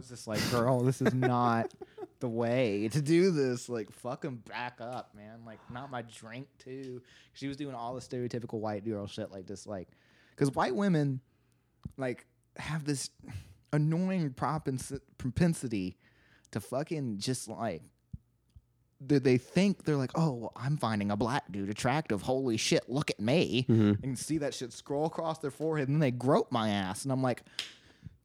Was 0.00 0.08
just 0.08 0.26
like, 0.26 0.50
girl, 0.50 0.80
this 0.80 1.02
is 1.02 1.12
not 1.12 1.74
the 2.20 2.28
way 2.28 2.88
to 2.88 3.02
do 3.02 3.30
this. 3.32 3.68
Like, 3.68 3.92
fucking 3.92 4.36
back 4.48 4.78
up, 4.80 5.14
man. 5.14 5.40
Like, 5.44 5.58
not 5.70 5.90
my 5.90 6.00
drink 6.00 6.48
too. 6.58 7.02
She 7.34 7.48
was 7.48 7.58
doing 7.58 7.74
all 7.74 7.94
the 7.94 8.00
stereotypical 8.00 8.60
white 8.60 8.82
girl 8.82 9.06
shit, 9.06 9.30
like 9.30 9.46
just 9.46 9.66
like, 9.66 9.88
because 10.30 10.54
white 10.54 10.74
women 10.74 11.20
like 11.98 12.24
have 12.56 12.86
this 12.86 13.10
annoying 13.74 14.30
propens- 14.30 15.00
propensity 15.18 15.98
to 16.52 16.60
fucking 16.60 17.18
just 17.18 17.46
like 17.46 17.82
they, 19.02 19.18
they 19.18 19.36
think 19.36 19.84
they're 19.84 19.96
like, 19.96 20.12
oh, 20.14 20.32
well, 20.32 20.52
I'm 20.56 20.78
finding 20.78 21.10
a 21.10 21.16
black 21.16 21.52
dude 21.52 21.68
attractive. 21.68 22.22
Holy 22.22 22.56
shit, 22.56 22.88
look 22.88 23.10
at 23.10 23.20
me. 23.20 23.66
Mm-hmm. 23.68 24.02
And 24.02 24.18
see 24.18 24.38
that 24.38 24.54
shit 24.54 24.72
scroll 24.72 25.04
across 25.04 25.40
their 25.40 25.50
forehead, 25.50 25.88
and 25.88 25.96
then 25.96 26.00
they 26.00 26.10
grope 26.10 26.50
my 26.50 26.70
ass, 26.70 27.04
and 27.04 27.12
I'm 27.12 27.22
like, 27.22 27.42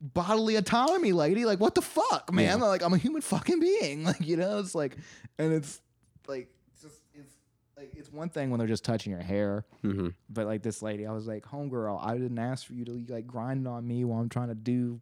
bodily 0.01 0.55
autonomy, 0.55 1.11
lady. 1.13 1.45
Like, 1.45 1.59
what 1.59 1.75
the 1.75 1.81
fuck, 1.81 2.31
man? 2.33 2.59
Yeah. 2.59 2.65
Like, 2.65 2.83
I'm 2.83 2.93
a 2.93 2.97
human 2.97 3.21
fucking 3.21 3.59
being. 3.59 4.03
Like, 4.05 4.21
you 4.21 4.37
know, 4.37 4.59
it's 4.59 4.75
like, 4.75 4.97
and 5.39 5.51
it's 5.53 5.81
like, 6.27 6.47
it's 6.73 6.83
just, 6.83 7.01
it's 7.13 7.35
like, 7.77 7.91
it's 7.95 8.11
one 8.11 8.29
thing 8.29 8.49
when 8.49 8.59
they're 8.59 8.67
just 8.67 8.83
touching 8.85 9.11
your 9.11 9.21
hair, 9.21 9.65
hmm 9.81 10.09
but 10.29 10.45
like 10.45 10.61
this 10.61 10.81
lady, 10.81 11.05
I 11.05 11.11
was 11.11 11.27
like, 11.27 11.43
homegirl, 11.45 11.99
I 12.03 12.17
didn't 12.17 12.39
ask 12.39 12.65
for 12.67 12.73
you 12.73 12.85
to 12.85 13.05
like 13.09 13.25
grind 13.27 13.67
on 13.67 13.87
me 13.87 14.03
while 14.05 14.19
I'm 14.21 14.29
trying 14.29 14.49
to 14.49 14.55
do, 14.55 14.99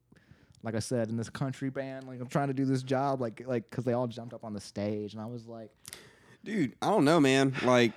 like 0.64 0.76
I 0.76 0.80
said, 0.80 1.10
in 1.10 1.18
this 1.18 1.30
country 1.30 1.70
band, 1.70 2.08
like 2.08 2.20
I'm 2.22 2.28
trying 2.28 2.48
to 2.50 2.54
do 2.54 2.66
this 2.66 2.84
job, 2.84 3.20
like 3.20 3.44
like 3.46 3.70
because 3.70 3.84
they 3.84 3.94
all 3.94 4.08
jumped 4.08 4.34
up 4.34 4.44
on 4.46 4.54
the 4.54 4.62
stage, 4.62 5.14
and 5.14 5.22
I 5.22 5.26
was 5.26 5.48
like, 5.48 5.72
Dude, 6.46 6.76
I 6.82 6.90
don't 6.90 7.06
know, 7.06 7.20
man. 7.22 7.54
Like, 7.64 7.94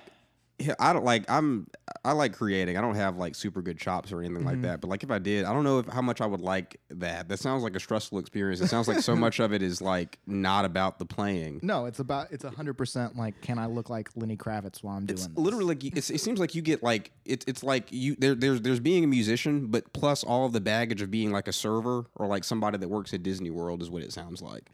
I 0.79 0.91
don't 0.91 1.05
like. 1.05 1.29
I'm. 1.29 1.67
I 2.03 2.13
like 2.13 2.33
creating. 2.33 2.77
I 2.77 2.81
don't 2.81 2.95
have 2.95 3.17
like 3.17 3.35
super 3.35 3.61
good 3.61 3.77
chops 3.77 4.11
or 4.11 4.19
anything 4.21 4.37
Mm-hmm. 4.37 4.47
like 4.47 4.61
that. 4.63 4.81
But 4.81 4.87
like, 4.89 5.03
if 5.03 5.11
I 5.11 5.19
did, 5.19 5.45
I 5.45 5.53
don't 5.53 5.63
know 5.63 5.79
if, 5.79 5.87
how 5.87 6.01
much 6.01 6.19
I 6.19 6.25
would 6.25 6.41
like 6.41 6.79
that. 6.89 7.29
That 7.29 7.37
sounds 7.37 7.61
like 7.61 7.75
a 7.75 7.79
stressful 7.79 8.17
experience. 8.17 8.59
It 8.61 8.67
sounds 8.67 8.87
like 8.87 9.01
so 9.01 9.15
much 9.25 9.39
of 9.39 9.53
it 9.53 9.61
is 9.61 9.81
like 9.81 10.17
not 10.25 10.65
about 10.65 10.97
the 10.97 11.05
playing. 11.05 11.59
no, 11.61 11.85
it's 11.85 11.99
about 11.99 12.31
it's 12.31 12.43
hundred 12.43 12.73
percent 12.73 13.15
like, 13.15 13.39
can 13.41 13.59
I 13.59 13.67
look 13.67 13.89
like 13.91 14.09
Lenny 14.15 14.35
Kravitz 14.37 14.81
while 14.83 14.97
I'm 14.97 15.05
doing 15.05 15.17
this? 15.17 15.29
literally 15.35 15.65
like 15.65 15.83
it's, 15.83 16.09
it 16.09 16.21
seems 16.21 16.39
like 16.39 16.55
you 16.55 16.61
get 16.63 16.81
like 16.81 17.11
it's 17.25 17.45
it's 17.47 17.63
like 17.63 17.91
you 17.91 18.15
there 18.17 18.33
there's 18.33 18.61
there's 18.61 18.79
being 18.79 19.03
a 19.03 19.07
musician, 19.07 19.67
but 19.67 19.93
plus 19.93 20.23
all 20.23 20.45
of 20.47 20.53
the 20.53 20.61
baggage 20.61 21.01
of 21.03 21.11
being 21.11 21.31
like 21.31 21.47
a 21.47 21.53
server 21.53 22.05
or 22.15 22.25
like 22.25 22.43
somebody 22.43 22.77
that 22.79 22.87
works 22.89 23.13
at 23.13 23.21
Disney 23.21 23.51
World 23.51 23.81
is 23.83 23.91
what 23.91 24.01
it 24.01 24.11
sounds 24.11 24.41
like. 24.41 24.69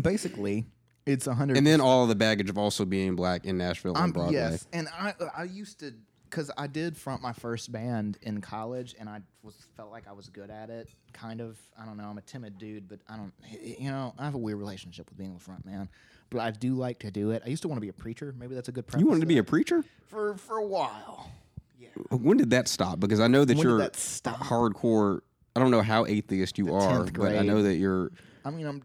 basically 0.00 0.66
it's 1.08 1.26
a 1.26 1.34
hundred. 1.34 1.56
And 1.56 1.66
then 1.66 1.80
all 1.80 2.06
the 2.06 2.14
baggage 2.14 2.50
of 2.50 2.58
also 2.58 2.84
being 2.84 3.16
black 3.16 3.44
in 3.44 3.58
Nashville 3.58 3.96
on 3.96 4.12
Broadway. 4.12 4.34
yes, 4.34 4.66
and 4.72 4.88
I 4.88 5.14
I 5.36 5.44
used 5.44 5.80
to 5.80 5.94
because 6.28 6.50
I 6.58 6.66
did 6.66 6.96
front 6.96 7.22
my 7.22 7.32
first 7.32 7.72
band 7.72 8.18
in 8.22 8.40
college, 8.40 8.94
and 9.00 9.08
I 9.08 9.20
was 9.42 9.54
felt 9.76 9.90
like 9.90 10.06
I 10.06 10.12
was 10.12 10.28
good 10.28 10.50
at 10.50 10.68
it. 10.70 10.88
Kind 11.12 11.40
of, 11.40 11.58
I 11.80 11.86
don't 11.86 11.96
know. 11.96 12.04
I'm 12.04 12.18
a 12.18 12.22
timid 12.22 12.58
dude, 12.58 12.88
but 12.88 13.00
I 13.08 13.16
don't. 13.16 13.32
You 13.60 13.90
know, 13.90 14.14
I 14.18 14.24
have 14.24 14.34
a 14.34 14.38
weird 14.38 14.58
relationship 14.58 15.08
with 15.08 15.18
being 15.18 15.34
the 15.34 15.40
front 15.40 15.64
man, 15.64 15.88
but 16.30 16.40
I 16.40 16.50
do 16.50 16.74
like 16.74 16.98
to 17.00 17.10
do 17.10 17.30
it. 17.30 17.42
I 17.44 17.48
used 17.48 17.62
to 17.62 17.68
want 17.68 17.78
to 17.78 17.82
be 17.82 17.88
a 17.88 17.94
preacher. 17.94 18.34
Maybe 18.38 18.54
that's 18.54 18.68
a 18.68 18.72
good. 18.72 18.84
You 18.96 19.06
wanted 19.06 19.20
to 19.20 19.26
be 19.26 19.38
a 19.38 19.44
preacher? 19.44 19.84
for 20.06 20.36
for 20.36 20.58
a 20.58 20.66
while. 20.66 21.30
Yeah. 21.78 21.88
When 22.10 22.36
did 22.36 22.50
that 22.50 22.68
stop? 22.68 23.00
Because 23.00 23.20
I 23.20 23.28
know 23.28 23.44
that 23.44 23.56
When 23.56 23.66
you're 23.66 23.78
that 23.78 23.94
hardcore. 23.94 25.20
I 25.56 25.60
don't 25.60 25.70
know 25.70 25.82
how 25.82 26.06
atheist 26.06 26.58
you 26.58 26.74
are, 26.74 27.04
but 27.04 27.36
I 27.36 27.42
know 27.42 27.62
that 27.62 27.76
you're. 27.76 28.12
I 28.44 28.50
mean, 28.50 28.66
I'm 28.66 28.82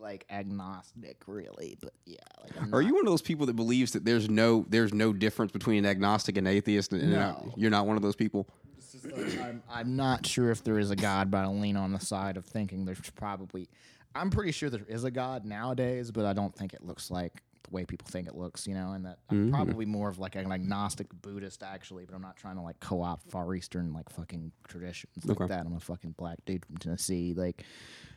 like 0.00 0.24
agnostic, 0.30 1.22
really, 1.26 1.76
but 1.80 1.92
yeah. 2.06 2.16
Like, 2.42 2.60
I'm 2.60 2.74
Are 2.74 2.82
not- 2.82 2.88
you 2.88 2.94
one 2.94 3.06
of 3.06 3.12
those 3.12 3.22
people 3.22 3.46
that 3.46 3.56
believes 3.56 3.92
that 3.92 4.04
there's 4.04 4.28
no 4.28 4.64
there's 4.68 4.92
no 4.92 5.12
difference 5.12 5.52
between 5.52 5.84
an 5.84 5.90
agnostic 5.90 6.36
and 6.36 6.48
atheist? 6.48 6.92
And, 6.92 7.02
and 7.02 7.12
No. 7.12 7.52
you're 7.56 7.70
not 7.70 7.86
one 7.86 7.96
of 7.96 8.02
those 8.02 8.16
people. 8.16 8.48
It's 8.78 8.92
just 8.92 9.04
like, 9.04 9.40
I'm, 9.40 9.62
I'm 9.70 9.96
not 9.96 10.26
sure 10.26 10.50
if 10.50 10.64
there 10.64 10.78
is 10.78 10.90
a 10.90 10.96
God, 10.96 11.30
but 11.30 11.38
I 11.38 11.46
lean 11.46 11.76
on 11.76 11.92
the 11.92 12.00
side 12.00 12.36
of 12.36 12.44
thinking 12.44 12.84
there's 12.84 13.10
probably. 13.10 13.68
I'm 14.14 14.30
pretty 14.30 14.50
sure 14.50 14.70
there 14.70 14.86
is 14.88 15.04
a 15.04 15.10
God 15.10 15.44
nowadays, 15.44 16.10
but 16.10 16.24
I 16.24 16.32
don't 16.32 16.54
think 16.54 16.74
it 16.74 16.82
looks 16.82 17.10
like 17.12 17.42
the 17.62 17.70
way 17.70 17.84
people 17.84 18.08
think 18.10 18.26
it 18.26 18.34
looks, 18.34 18.66
you 18.66 18.74
know, 18.74 18.92
and 18.92 19.04
that 19.06 19.18
I'm 19.30 19.36
mm-hmm. 19.36 19.54
probably 19.54 19.86
more 19.86 20.08
of 20.08 20.18
like 20.18 20.34
an 20.34 20.50
agnostic 20.50 21.06
Buddhist 21.22 21.62
actually, 21.62 22.06
but 22.06 22.14
I'm 22.14 22.22
not 22.22 22.36
trying 22.36 22.56
to 22.56 22.62
like 22.62 22.80
co-opt 22.80 23.30
Far 23.30 23.54
Eastern 23.54 23.92
like 23.92 24.08
fucking 24.08 24.50
traditions 24.66 25.24
like 25.24 25.48
that. 25.48 25.66
I'm 25.66 25.76
a 25.76 25.80
fucking 25.80 26.14
black 26.18 26.38
dude 26.44 26.64
from 26.64 26.78
Tennessee, 26.78 27.34
like, 27.36 27.64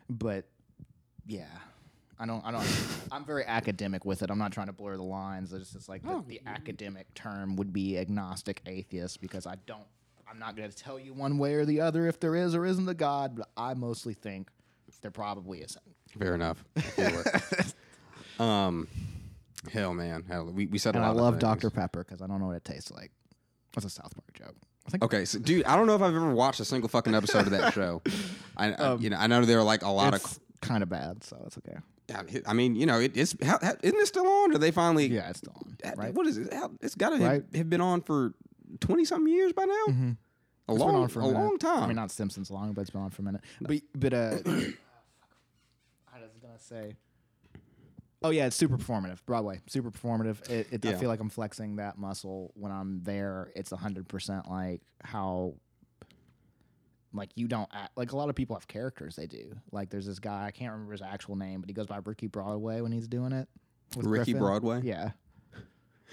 but 0.09 0.45
yeah. 1.27 1.45
I 2.19 2.25
don't. 2.25 2.43
I 2.45 2.51
don't. 2.51 2.65
I'm 3.11 3.25
very 3.25 3.43
academic 3.45 4.05
with 4.05 4.21
it. 4.23 4.29
I'm 4.29 4.37
not 4.37 4.51
trying 4.53 4.67
to 4.67 4.73
blur 4.73 4.95
the 4.97 5.03
lines. 5.03 5.51
It's 5.53 5.73
just 5.73 5.89
like 5.89 6.03
the, 6.03 6.23
the 6.27 6.41
academic 6.45 7.13
term 7.15 7.55
would 7.55 7.73
be 7.73 7.97
agnostic 7.97 8.61
atheist 8.65 9.19
because 9.21 9.45
I 9.47 9.55
don't. 9.65 9.83
I'm 10.29 10.39
not 10.39 10.55
going 10.55 10.69
to 10.69 10.75
tell 10.75 10.99
you 10.99 11.13
one 11.13 11.37
way 11.37 11.53
or 11.55 11.65
the 11.65 11.81
other 11.81 12.07
if 12.07 12.19
there 12.19 12.35
is 12.35 12.55
or 12.55 12.65
isn't 12.65 12.87
a 12.87 12.93
God, 12.93 13.35
but 13.35 13.49
I 13.57 13.73
mostly 13.73 14.13
think 14.13 14.49
there 15.01 15.11
probably 15.11 15.59
isn't. 15.59 15.83
Fair 16.17 16.33
enough. 16.35 16.63
I 16.77 16.81
feel 16.81 17.19
it. 17.25 17.73
um, 18.39 18.87
hell, 19.71 19.93
man, 19.93 20.23
hell, 20.27 20.45
we 20.45 20.65
we 20.67 20.77
said 20.77 20.95
And 20.95 21.03
a 21.03 21.07
I 21.07 21.11
lot. 21.11 21.17
love 21.23 21.39
Dr. 21.39 21.69
Pepper 21.69 22.03
because 22.03 22.21
I 22.21 22.27
don't 22.27 22.39
know 22.39 22.47
what 22.47 22.55
it 22.55 22.63
tastes 22.63 22.89
like. 22.91 23.11
That's 23.73 23.85
a 23.85 23.89
South 23.89 24.13
Park 24.15 24.31
joke. 24.33 24.55
I 24.87 24.89
think 24.91 25.03
Okay, 25.03 25.25
so 25.25 25.39
dude, 25.39 25.65
I 25.65 25.75
don't 25.75 25.87
know 25.87 25.95
if 25.95 26.01
I've 26.01 26.15
ever 26.15 26.33
watched 26.33 26.59
a 26.59 26.65
single 26.65 26.89
fucking 26.89 27.13
episode 27.15 27.47
of 27.47 27.51
that 27.51 27.73
show. 27.73 28.01
I, 28.55 28.71
I 28.73 28.95
you 28.95 29.09
know 29.09 29.17
I 29.17 29.27
know 29.27 29.43
there 29.45 29.59
are 29.59 29.63
like 29.63 29.81
a 29.83 29.89
lot 29.89 30.13
of. 30.13 30.21
it's 30.21 30.39
kind 30.61 30.83
of 30.83 30.89
bad, 30.89 31.23
so 31.23 31.41
it's 31.45 31.57
okay. 31.57 31.77
I 32.45 32.53
mean, 32.53 32.75
you 32.75 32.85
know, 32.85 32.99
it, 32.99 33.15
it's 33.15 33.35
how, 33.43 33.59
how, 33.61 33.73
isn't 33.81 33.99
it 33.99 34.07
still 34.07 34.27
on? 34.27 34.53
Or 34.53 34.57
they 34.57 34.71
finally? 34.71 35.07
Yeah, 35.07 35.29
it's 35.29 35.39
still 35.39 35.53
on, 35.55 35.93
right? 35.95 36.13
What 36.13 36.27
is 36.27 36.37
it? 36.37 36.53
How, 36.53 36.71
it's 36.81 36.95
got 36.95 37.11
to 37.11 37.17
Right. 37.17 37.43
have, 37.43 37.55
have 37.55 37.69
been 37.69 37.81
on 37.81 38.01
for 38.01 38.33
twenty 38.81 39.05
something 39.05 39.31
years 39.33 39.53
by 39.53 39.65
now. 39.65 39.73
A 39.73 39.81
It's 39.87 39.87
been 40.67 40.77
long, 40.77 40.95
on 40.95 41.07
for 41.09 41.19
a 41.21 41.23
minute. 41.23 41.39
long 41.39 41.57
time. 41.57 41.83
I 41.83 41.87
mean, 41.87 41.95
not 41.95 42.11
Simpsons 42.11 42.49
long, 42.51 42.73
but 42.73 42.81
it's 42.81 42.89
been 42.89 43.01
on 43.01 43.09
for 43.11 43.21
a 43.21 43.25
minute. 43.25 43.41
But 43.61 43.81
but 43.95 44.13
uh, 44.13 44.17
I 46.13 46.19
was 46.21 46.37
gonna 46.41 46.59
say. 46.59 46.95
Oh 48.25 48.29
yeah, 48.29 48.45
it's 48.45 48.55
super 48.55 48.77
performative. 48.77 49.17
Broadway, 49.25 49.59
super 49.67 49.91
performative. 49.91 50.49
It, 50.49 50.67
it, 50.71 50.85
I 50.85 50.93
feel 50.95 51.09
like 51.09 51.19
I'm 51.19 51.29
flexing 51.29 51.75
that 51.77 51.97
muscle 51.97 52.51
when 52.55 52.71
I'm 52.71 53.01
there. 53.03 53.51
It's 53.55 53.71
hundred 53.71 54.07
percent 54.07 54.49
like 54.49 54.81
how, 55.03 55.55
like 57.13 57.29
you 57.35 57.47
don't 57.47 57.69
act 57.73 57.95
like 57.97 58.11
a 58.11 58.17
lot 58.17 58.29
of 58.29 58.35
people 58.35 58.55
have 58.55 58.67
characters. 58.67 59.15
They 59.15 59.27
do. 59.27 59.55
Like 59.71 59.89
there's 59.89 60.05
this 60.07 60.19
guy 60.19 60.45
I 60.45 60.51
can't 60.51 60.71
remember 60.71 60.93
his 60.93 61.01
actual 61.01 61.35
name, 61.35 61.61
but 61.61 61.69
he 61.69 61.73
goes 61.73 61.87
by 61.87 61.99
Ricky 62.03 62.27
Broadway 62.27 62.81
when 62.81 62.91
he's 62.91 63.07
doing 63.07 63.31
it. 63.31 63.47
Ricky 63.97 64.07
Griffin. 64.33 64.39
Broadway? 64.39 64.81
Yeah. 64.83 65.11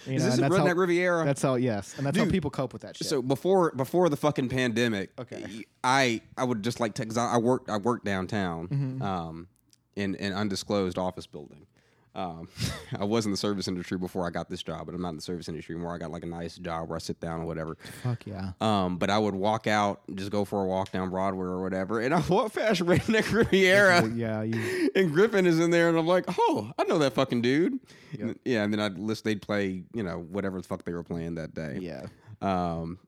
You 0.06 0.14
is 0.14 0.22
know, 0.22 0.30
this 0.30 0.38
and 0.38 0.46
a 0.46 0.48
that's 0.48 0.60
Redneck 0.62 0.68
how, 0.68 0.74
Riviera? 0.74 1.24
That's 1.26 1.42
how 1.42 1.54
yes, 1.56 1.94
and 1.98 2.06
that's 2.06 2.16
Dude, 2.16 2.26
how 2.26 2.30
people 2.30 2.50
cope 2.50 2.72
with 2.72 2.82
that 2.82 2.96
shit. 2.96 3.06
So 3.06 3.20
before 3.20 3.72
before 3.72 4.08
the 4.08 4.16
fucking 4.16 4.48
pandemic, 4.48 5.10
Okay. 5.18 5.64
I 5.84 6.22
I 6.38 6.44
would 6.44 6.62
just 6.62 6.80
like 6.80 6.94
to 6.94 7.02
because 7.02 7.18
I, 7.18 7.34
I 7.34 7.36
worked 7.36 7.68
I 7.68 7.76
worked 7.76 8.04
downtown, 8.06 8.68
Mm-hmm. 8.68 9.02
um, 9.02 9.48
in 9.96 10.14
an 10.16 10.32
undisclosed 10.32 10.96
office 10.96 11.26
building. 11.26 11.66
Um, 12.14 12.48
I 12.98 13.04
was 13.04 13.24
in 13.24 13.30
the 13.30 13.36
service 13.36 13.68
industry 13.68 13.96
before 13.98 14.26
I 14.26 14.30
got 14.30 14.48
this 14.48 14.62
job, 14.62 14.86
but 14.86 14.94
I'm 14.94 15.02
not 15.02 15.10
in 15.10 15.16
the 15.16 15.22
service 15.22 15.48
industry 15.48 15.74
anymore. 15.74 15.94
I 15.94 15.98
got 15.98 16.10
like 16.10 16.24
a 16.24 16.26
nice 16.26 16.56
job 16.56 16.88
where 16.88 16.96
I 16.96 16.98
sit 16.98 17.20
down 17.20 17.40
or 17.42 17.44
whatever. 17.44 17.76
fuck 18.02 18.26
yeah. 18.26 18.52
Um, 18.60 18.98
but 18.98 19.10
I 19.10 19.18
would 19.18 19.34
walk 19.34 19.66
out, 19.66 20.02
just 20.14 20.30
go 20.30 20.44
for 20.44 20.62
a 20.64 20.66
walk 20.66 20.90
down 20.90 21.10
Broadway 21.10 21.44
or 21.44 21.62
whatever, 21.62 22.00
and 22.00 22.12
I 22.14 22.20
walk 22.28 22.54
past 22.54 22.80
Redneck 22.80 23.32
Riviera. 23.32 24.08
yeah, 24.08 24.42
you 24.42 24.90
and 24.94 25.12
Griffin 25.12 25.46
is 25.46 25.60
in 25.60 25.70
there, 25.70 25.88
and 25.88 25.96
I'm 25.98 26.06
like, 26.06 26.24
oh, 26.28 26.72
I 26.78 26.84
know 26.84 26.98
that 26.98 27.12
fucking 27.12 27.42
dude. 27.42 27.78
And- 28.18 28.38
yeah, 28.44 28.64
and 28.64 28.72
then 28.72 28.80
I'd 28.80 28.98
list 28.98 29.24
they'd 29.24 29.40
play, 29.42 29.84
you 29.94 30.02
know, 30.02 30.18
whatever 30.18 30.60
the 30.60 30.66
fuck 30.66 30.84
they 30.84 30.92
were 30.92 31.04
playing 31.04 31.36
that 31.36 31.54
day. 31.54 31.78
yeah. 31.80 32.06
Um, 32.42 32.98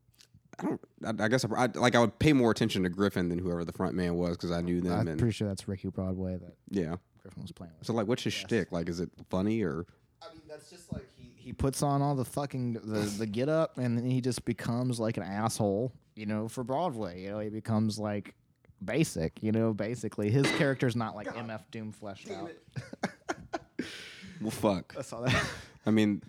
I 0.61 0.65
don't. 0.65 0.81
I, 1.05 1.25
I 1.25 1.29
guess 1.29 1.45
I, 1.45 1.49
I 1.65 1.69
like 1.75 1.95
I 1.95 2.01
would 2.01 2.19
pay 2.19 2.33
more 2.33 2.51
attention 2.51 2.83
to 2.83 2.89
Griffin 2.91 3.31
than 3.31 3.39
whoever 3.39 3.65
the 3.65 3.73
front 3.73 3.95
man 3.95 4.15
was 4.15 4.37
because 4.37 4.51
I 4.53 4.61
knew 4.61 4.81
them. 4.81 4.93
I'm 4.93 5.09
and 5.09 5.19
pretty 5.19 5.33
sure 5.33 5.49
that's 5.49 5.67
Ricky 5.67 5.89
Broadway 5.89 6.37
that 6.37 6.55
yeah. 6.71 6.97
Griffin 7.23 7.43
was 7.43 7.53
playing 7.53 7.73
with. 7.79 7.87
So 7.87 7.93
like, 7.93 8.07
what's 8.07 8.25
his 8.25 8.33
shtick? 8.33 8.73
Like, 8.73 8.89
is 8.89 9.01
it 9.01 9.11
funny 9.31 9.63
or? 9.63 9.87
I 10.23 10.33
mean, 10.33 10.43
that's 10.49 10.71
just 10.71 10.93
like 10.93 11.07
he, 11.17 11.33
he 11.37 11.53
puts 11.53 11.83
on 11.83 12.03
all 12.03 12.15
the 12.15 12.25
fucking 12.25 12.75
the, 12.75 13.01
the 13.19 13.27
get 13.27 13.49
up 13.49 13.79
and 13.79 13.97
then 13.97 14.05
he 14.05 14.21
just 14.21 14.45
becomes 14.45 15.01
like 15.01 15.17
an 15.17 15.23
asshole, 15.25 15.93
you 16.15 16.27
know, 16.27 16.49
for 16.49 16.63
Broadway. 16.63 17.23
You 17.23 17.31
know, 17.31 17.39
he 17.41 17.49
becomes 17.49 17.99
like 17.99 18.35
basic, 18.85 19.43
you 19.43 19.53
know, 19.53 19.73
basically. 19.73 20.31
His 20.31 20.47
character's 20.53 20.95
not 20.97 21.15
like 21.17 21.29
MF 21.29 21.63
Doom 21.71 21.93
fleshed 21.93 22.31
out. 22.31 22.51
Well, 24.43 24.51
fuck. 24.51 24.95
I 24.99 25.03
saw 25.03 25.21
that. 25.21 25.47
I 25.87 25.91
mean, 25.91 26.21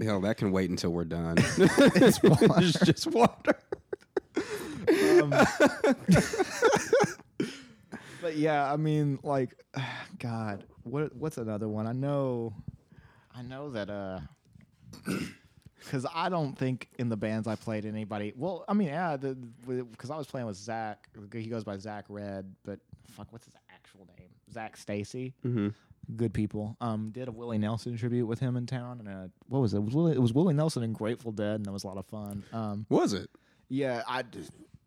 uh, 0.00 0.04
hell, 0.04 0.20
that 0.22 0.38
can 0.38 0.52
wait 0.52 0.70
until 0.70 0.90
we're 0.90 1.04
done. 1.04 1.36
it's 1.58 2.22
water. 2.22 2.46
it's 2.58 2.80
just 2.80 3.06
water. 3.08 3.58
But 8.22 8.36
yeah, 8.36 8.72
I 8.72 8.76
mean, 8.76 9.18
like, 9.22 9.54
God, 10.18 10.64
what 10.84 11.14
what's 11.14 11.36
another 11.36 11.68
one? 11.68 11.86
I 11.86 11.92
know, 11.92 12.54
I 13.34 13.42
know 13.42 13.70
that 13.70 13.90
uh, 13.90 14.20
because 15.80 16.06
I 16.14 16.28
don't 16.28 16.56
think 16.56 16.88
in 16.98 17.08
the 17.08 17.16
bands 17.16 17.46
I 17.46 17.56
played 17.56 17.84
anybody. 17.84 18.32
Well, 18.36 18.64
I 18.68 18.74
mean, 18.74 18.88
yeah, 18.88 19.16
the 19.16 19.34
because 19.66 20.10
I 20.10 20.16
was 20.16 20.26
playing 20.26 20.46
with 20.46 20.56
Zach. 20.56 21.08
He 21.32 21.46
goes 21.46 21.64
by 21.64 21.76
Zach 21.76 22.04
Red, 22.08 22.54
but 22.64 22.78
fuck, 23.10 23.26
what's 23.30 23.46
his 23.46 23.54
actual 23.74 24.06
name? 24.18 24.28
Zach 24.50 24.76
Stacy. 24.76 25.34
Mm-hmm. 25.44 25.68
Good 26.16 26.34
people. 26.34 26.76
Um, 26.80 27.10
did 27.10 27.28
a 27.28 27.32
Willie 27.32 27.58
Nelson 27.58 27.96
tribute 27.96 28.26
with 28.26 28.40
him 28.40 28.56
in 28.56 28.66
town, 28.66 29.00
and 29.00 29.08
uh, 29.08 29.28
what 29.48 29.60
was 29.60 29.72
it? 29.72 29.78
It 29.78 29.84
was 29.84 29.94
Willie, 29.94 30.12
it 30.12 30.20
was 30.20 30.32
Willie 30.32 30.54
Nelson 30.54 30.82
and 30.82 30.94
Grateful 30.94 31.32
Dead, 31.32 31.56
and 31.56 31.64
that 31.64 31.72
was 31.72 31.84
a 31.84 31.86
lot 31.86 31.96
of 31.96 32.06
fun. 32.06 32.42
Um, 32.52 32.86
Was 32.88 33.12
it? 33.12 33.30
yeah, 33.68 34.02
I. 34.06 34.24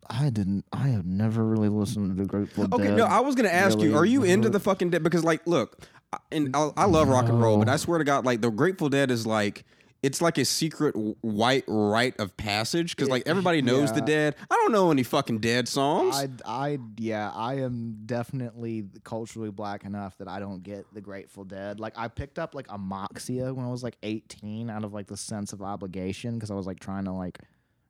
I 0.08 0.30
didn't. 0.30 0.64
I 0.72 0.88
have 0.88 1.06
never 1.06 1.44
really 1.44 1.68
listened 1.68 2.16
to 2.16 2.22
the 2.22 2.28
Grateful 2.28 2.64
Okay, 2.64 2.76
Dead. 2.76 2.86
Okay, 2.86 2.96
no, 2.96 3.04
I 3.04 3.20
was 3.20 3.34
gonna 3.34 3.48
ask 3.48 3.78
you, 3.80 3.96
are 3.96 4.04
you 4.04 4.22
into 4.24 4.48
the 4.48 4.60
fucking 4.60 4.90
dead? 4.90 5.02
Because 5.02 5.24
like, 5.24 5.46
look, 5.46 5.86
I- 6.12 6.18
and 6.32 6.54
I, 6.54 6.70
I 6.76 6.84
love 6.86 7.08
rock 7.08 7.28
and 7.28 7.40
roll, 7.40 7.58
but 7.58 7.68
I 7.68 7.76
swear 7.76 7.98
to 7.98 8.04
God, 8.04 8.24
like 8.24 8.40
the 8.40 8.50
Grateful 8.50 8.88
Dead 8.88 9.10
is 9.10 9.26
like. 9.26 9.64
It's 10.02 10.20
like 10.22 10.38
a 10.38 10.44
secret 10.44 10.94
white 11.22 11.64
rite 11.66 12.20
of 12.20 12.36
passage 12.36 12.94
because 12.94 13.08
like 13.08 13.24
everybody 13.26 13.60
knows 13.60 13.92
the 13.92 14.02
dead. 14.02 14.36
I 14.48 14.54
don't 14.54 14.70
know 14.70 14.92
any 14.92 15.02
fucking 15.02 15.38
dead 15.38 15.66
songs. 15.66 16.14
I, 16.14 16.28
I, 16.44 16.78
yeah, 16.98 17.32
I 17.34 17.54
am 17.54 18.02
definitely 18.06 18.84
culturally 19.02 19.50
black 19.50 19.84
enough 19.84 20.16
that 20.18 20.28
I 20.28 20.38
don't 20.38 20.62
get 20.62 20.84
the 20.92 21.00
Grateful 21.00 21.42
Dead. 21.44 21.80
Like, 21.80 21.94
I 21.96 22.06
picked 22.06 22.38
up 22.38 22.54
like 22.54 22.68
Amoxia 22.68 23.52
when 23.52 23.64
I 23.66 23.68
was 23.70 23.82
like 23.82 23.96
18 24.04 24.70
out 24.70 24.84
of 24.84 24.92
like 24.92 25.08
the 25.08 25.16
sense 25.16 25.52
of 25.52 25.60
obligation 25.60 26.34
because 26.34 26.52
I 26.52 26.54
was 26.54 26.66
like 26.66 26.78
trying 26.78 27.06
to 27.06 27.12
like 27.12 27.38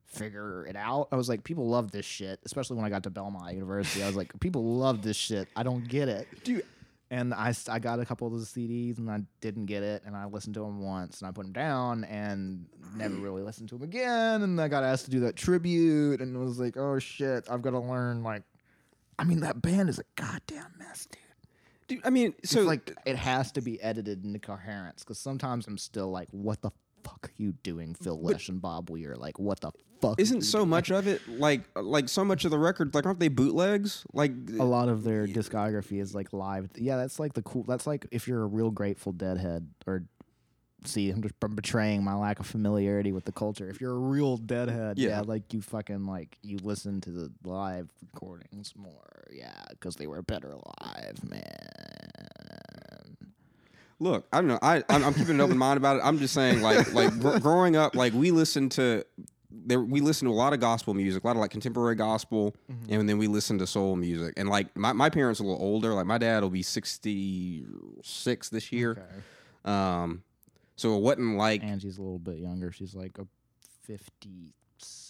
figure 0.07 0.65
it 0.65 0.75
out. 0.75 1.09
I 1.11 1.15
was 1.15 1.29
like, 1.29 1.43
people 1.43 1.67
love 1.67 1.91
this 1.91 2.05
shit, 2.05 2.39
especially 2.45 2.77
when 2.77 2.85
I 2.85 2.89
got 2.89 3.03
to 3.03 3.09
Belmont 3.09 3.53
University. 3.53 4.03
I 4.03 4.07
was 4.07 4.15
like, 4.15 4.37
people 4.39 4.63
love 4.63 5.01
this 5.01 5.17
shit. 5.17 5.47
I 5.55 5.63
don't 5.63 5.87
get 5.87 6.09
it. 6.09 6.27
Dude. 6.43 6.63
And 7.09 7.33
I, 7.33 7.53
I 7.69 7.79
got 7.79 8.01
a 8.01 8.05
couple 8.05 8.27
of 8.27 8.33
the 8.33 8.45
CDs 8.45 8.97
and 8.97 9.09
I 9.09 9.21
didn't 9.39 9.65
get 9.65 9.81
it. 9.81 10.03
And 10.05 10.15
I 10.15 10.25
listened 10.25 10.55
to 10.55 10.61
them 10.61 10.81
once 10.81 11.21
and 11.21 11.27
I 11.27 11.31
put 11.31 11.43
them 11.43 11.53
down 11.53 12.03
and 12.05 12.65
never 12.95 13.15
really 13.21 13.43
listened 13.43 13.69
to 13.69 13.75
them 13.75 13.83
again. 13.83 14.43
And 14.43 14.59
I 14.59 14.67
got 14.67 14.83
asked 14.83 15.05
to 15.05 15.11
do 15.11 15.21
that 15.21 15.35
tribute 15.35 16.19
and 16.19 16.35
it 16.35 16.39
was 16.39 16.59
like, 16.59 16.75
oh 16.75 16.99
shit, 16.99 17.47
I've 17.49 17.61
got 17.61 17.71
to 17.71 17.79
learn. 17.79 18.23
Like, 18.23 18.43
I 19.19 19.23
mean, 19.23 19.39
that 19.41 19.61
band 19.61 19.89
is 19.89 19.99
a 19.99 20.03
goddamn 20.15 20.73
mess, 20.79 21.05
dude. 21.05 21.21
Dude, 21.87 22.05
I 22.05 22.09
mean, 22.09 22.33
so 22.43 22.59
it's 22.59 22.67
like 22.67 22.93
it 23.05 23.15
has 23.15 23.53
to 23.53 23.61
be 23.61 23.81
edited 23.81 24.25
into 24.25 24.39
coherence 24.39 25.03
because 25.03 25.19
sometimes 25.19 25.67
I'm 25.67 25.77
still 25.77 26.11
like, 26.11 26.27
what 26.31 26.61
the 26.61 26.71
fuck 27.07 27.27
are 27.29 27.33
you 27.37 27.53
doing, 27.63 27.93
Phil 27.95 28.19
Lesh 28.21 28.49
and 28.49 28.61
Bob 28.61 28.89
Weir? 28.89 29.15
Like, 29.15 29.39
what 29.39 29.59
the 29.61 29.71
fuck? 30.01 30.19
isn't 30.19 30.41
so 30.41 30.59
doing? 30.59 30.69
much 30.69 30.91
of 30.91 31.07
it 31.07 31.21
like 31.27 31.61
like 31.75 32.07
so 32.09 32.23
much 32.23 32.45
of 32.45 32.51
the 32.51 32.59
record 32.59 32.93
like 32.93 33.05
aren't 33.05 33.19
they 33.19 33.29
bootlegs? 33.29 34.03
Like 34.13 34.31
a 34.59 34.63
lot 34.63 34.89
of 34.89 35.03
their 35.03 35.25
discography 35.27 35.99
is 36.01 36.13
like 36.13 36.33
live. 36.33 36.69
Yeah, 36.75 36.97
that's 36.97 37.19
like 37.19 37.33
the 37.33 37.41
cool. 37.41 37.63
That's 37.63 37.87
like 37.87 38.05
if 38.11 38.27
you're 38.27 38.43
a 38.43 38.47
real 38.47 38.71
Grateful 38.71 39.11
Deadhead 39.11 39.67
or. 39.85 40.03
See, 40.85 41.09
I'm 41.09 41.23
just 41.23 41.33
betraying 41.39 42.03
my 42.03 42.13
lack 42.13 42.39
of 42.39 42.45
familiarity 42.45 43.11
with 43.11 43.25
the 43.25 43.31
culture. 43.31 43.67
If 43.67 43.81
you're 43.81 43.95
a 43.95 43.99
real 43.99 44.37
Deadhead, 44.37 44.99
yeah, 44.99 45.09
Yeah. 45.09 45.21
like 45.21 45.51
you 45.51 45.59
fucking 45.61 46.05
like 46.05 46.37
you 46.43 46.59
listen 46.61 47.01
to 47.01 47.09
the 47.09 47.31
live 47.43 47.89
recordings 48.13 48.73
more, 48.75 49.25
yeah, 49.33 49.63
because 49.71 49.95
they 49.95 50.05
were 50.05 50.21
better 50.21 50.55
live, 50.55 51.27
man. 51.29 52.06
Look, 53.99 54.27
I 54.31 54.37
don't 54.37 54.47
know. 54.47 54.59
I 54.61 54.83
I'm, 54.89 55.03
I'm 55.03 55.13
keeping 55.13 55.31
an 55.35 55.41
open 55.41 55.57
mind 55.57 55.77
about 55.77 55.97
it. 55.97 56.01
I'm 56.03 56.19
just 56.19 56.33
saying, 56.33 56.61
like 56.61 56.93
like 56.93 57.11
gr- 57.19 57.39
growing 57.39 57.75
up, 57.75 57.95
like 57.95 58.13
we 58.13 58.31
listened 58.31 58.71
to 58.73 59.03
there 59.49 59.81
we 59.81 60.01
listened 60.01 60.27
to 60.29 60.33
a 60.33 60.35
lot 60.35 60.53
of 60.53 60.59
gospel 60.59 60.93
music, 60.93 61.23
a 61.23 61.27
lot 61.27 61.35
of 61.35 61.39
like 61.41 61.51
contemporary 61.51 61.95
gospel, 61.95 62.55
Mm-hmm. 62.71 62.93
and 62.93 63.09
then 63.09 63.17
we 63.17 63.27
listened 63.27 63.59
to 63.59 63.67
soul 63.67 63.95
music. 63.95 64.33
And 64.37 64.47
like 64.49 64.75
my, 64.77 64.93
my 64.93 65.09
parents 65.09 65.39
are 65.41 65.43
a 65.43 65.47
little 65.47 65.61
older. 65.61 65.93
Like 65.93 66.05
my 66.05 66.17
dad 66.17 66.43
will 66.43 66.49
be 66.51 66.61
66 66.61 68.49
this 68.49 68.71
year. 68.71 68.91
Okay. 68.91 69.71
Um, 69.73 70.23
so 70.75 70.95
it 70.95 71.01
wasn't 71.01 71.37
like 71.37 71.63
Angie's 71.63 71.97
a 71.97 72.01
little 72.01 72.19
bit 72.19 72.37
younger. 72.37 72.71
She's 72.71 72.93
like 72.95 73.17
a 73.17 73.27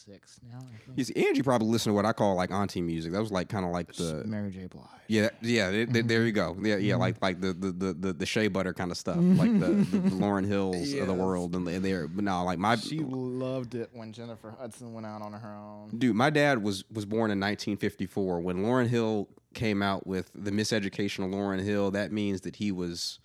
56 0.08 0.40
now. 0.50 0.58
I 0.60 0.62
think. 0.86 0.98
you 0.98 1.04
see, 1.04 1.28
Angie 1.28 1.44
probably 1.44 1.68
listened 1.68 1.92
to 1.92 1.96
what 1.96 2.06
I 2.06 2.14
call 2.14 2.36
like 2.36 2.52
auntie 2.52 2.82
music. 2.82 3.12
That 3.12 3.20
was 3.22 3.32
like 3.32 3.50
kind 3.50 3.66
of 3.66 3.72
like 3.72 3.94
the 3.94 4.24
Mary 4.26 4.50
J. 4.52 4.68
Blige. 4.68 4.84
Yeah, 5.08 5.30
yeah. 5.42 5.72
th- 5.72 5.92
th- 5.94 6.06
there 6.06 6.26
you 6.26 6.32
go. 6.32 6.56
Yeah, 6.62 6.78
yeah. 6.78 6.94
Mm-hmm. 6.94 7.02
Like 7.02 7.22
like 7.22 7.42
the 7.42 7.54
the 7.54 7.72
the 7.72 7.94
the, 7.94 8.14
the 8.14 8.26
shea 8.26 8.48
butter 8.48 8.74
kind 8.74 8.92
of 8.92 8.98
stuff, 8.98 9.18
like 9.20 9.52
the, 9.60 9.68
the, 9.68 9.98
the 10.00 10.10
Lauryn 10.16 10.46
Hills 10.48 10.76
of 10.76 11.08
the 11.08 11.14
Yes. 11.14 11.20
world, 11.22 11.56
and 11.56 11.68
they- 11.68 11.78
they're 11.80 12.08
but 12.08 12.24
no, 12.24 12.44
like 12.44 12.60
my 12.60 12.76
She 12.76 13.00
loved 13.00 13.76
it 13.76 13.90
when 13.94 14.12
Jennifer 14.14 14.52
Hudson 14.58 14.94
went 14.94 15.06
out 15.06 15.22
on 15.22 15.34
her 15.34 15.56
own. 15.56 15.90
dude. 15.98 16.16
My 16.16 16.30
dad 16.30 16.64
was 16.64 16.84
was 16.92 17.06
born 17.06 17.32
in 17.32 17.40
1954 17.40 18.40
when 18.40 18.58
Lauryn 18.64 18.88
Hill 18.88 19.28
came 19.54 19.82
out 19.82 20.06
with 20.06 20.32
the 20.36 20.52
Miseducation 20.52 21.26
of 21.26 21.32
Lauryn 21.32 21.64
Hill. 21.64 21.92
That 21.92 22.12
means 22.12 22.42
that 22.42 22.58
he 22.58 22.72
was 22.72 23.20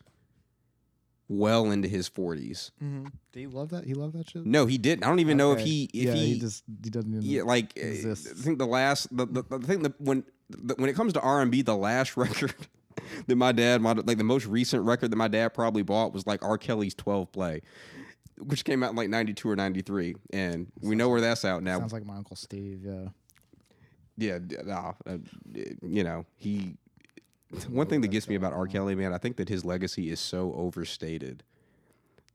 well 1.33 1.70
into 1.70 1.89
his 1.89 2.09
40s. 2.09 2.70
Mm-hmm. 2.83 3.07
Do 3.33 3.41
you 3.41 3.49
love 3.49 3.70
that? 3.70 3.85
He 3.85 3.95
loved 3.95 4.14
that 4.14 4.30
shit. 4.30 4.45
No, 4.45 4.66
he 4.66 4.78
didn't. 4.78 5.05
I 5.05 5.09
don't 5.09 5.20
even 5.20 5.37
know 5.37 5.53
if 5.53 5.61
he 5.61 5.85
if 5.95 6.05
yeah, 6.05 6.12
he, 6.12 6.35
he 6.35 6.39
just 6.39 6.64
he 6.83 6.91
doesn't 6.91 7.11
even. 7.11 7.22
yeah 7.22 7.43
like 7.43 7.72
uh, 7.76 7.87
exists. 7.87 8.30
I 8.30 8.43
think 8.43 8.59
the 8.59 8.66
last 8.66 9.14
the 9.16 9.26
the, 9.26 9.43
the 9.43 9.59
thing 9.66 9.83
that 9.83 10.01
when 10.01 10.24
the, 10.51 10.74
when 10.74 10.89
it 10.89 10.95
comes 10.95 11.12
to 11.14 11.20
R 11.20 11.41
and 11.41 11.51
B, 11.51 11.62
the 11.62 11.76
last 11.76 12.16
record 12.16 12.55
that 13.26 13.37
my 13.37 13.53
dad 13.53 13.80
might 13.80 14.07
like 14.07 14.18
the 14.18 14.24
most 14.24 14.47
recent 14.47 14.85
record 14.85 15.11
that 15.11 15.16
my 15.16 15.28
dad 15.28 15.51
probably 15.51 15.83
bought 15.83 16.12
was 16.12 16.26
like 16.26 16.43
R. 16.43 16.59
Kelly's 16.59 16.95
12 16.95 17.33
Play, 17.33 17.62
which 18.39 18.64
came 18.64 18.83
out 18.83 18.91
in 18.91 18.97
like 18.97 19.09
92 19.09 19.49
or 19.49 19.57
93, 19.57 20.16
and 20.33 20.70
we 20.80 20.95
know 20.95 21.09
where 21.09 21.20
that's 21.20 21.45
out 21.45 21.62
now. 21.62 21.78
Sounds 21.78 21.93
like 21.93 22.05
my 22.05 22.16
uncle 22.16 22.37
Steve. 22.37 22.83
Yeah. 22.85 23.09
yeah, 24.16 24.39
nah, 24.64 24.93
uh, 25.07 25.18
you 25.83 26.05
know 26.05 26.26
he. 26.37 26.76
One 27.68 27.86
thing 27.86 28.00
that 28.00 28.09
gets 28.09 28.28
me 28.28 28.34
about 28.34 28.53
R. 28.53 28.66
Kelly, 28.66 28.94
man, 28.94 29.12
I 29.12 29.18
think 29.18 29.36
that 29.36 29.48
his 29.48 29.64
legacy 29.64 30.11
is 30.11 30.20
so 30.20 30.55
overstated. 30.57 31.42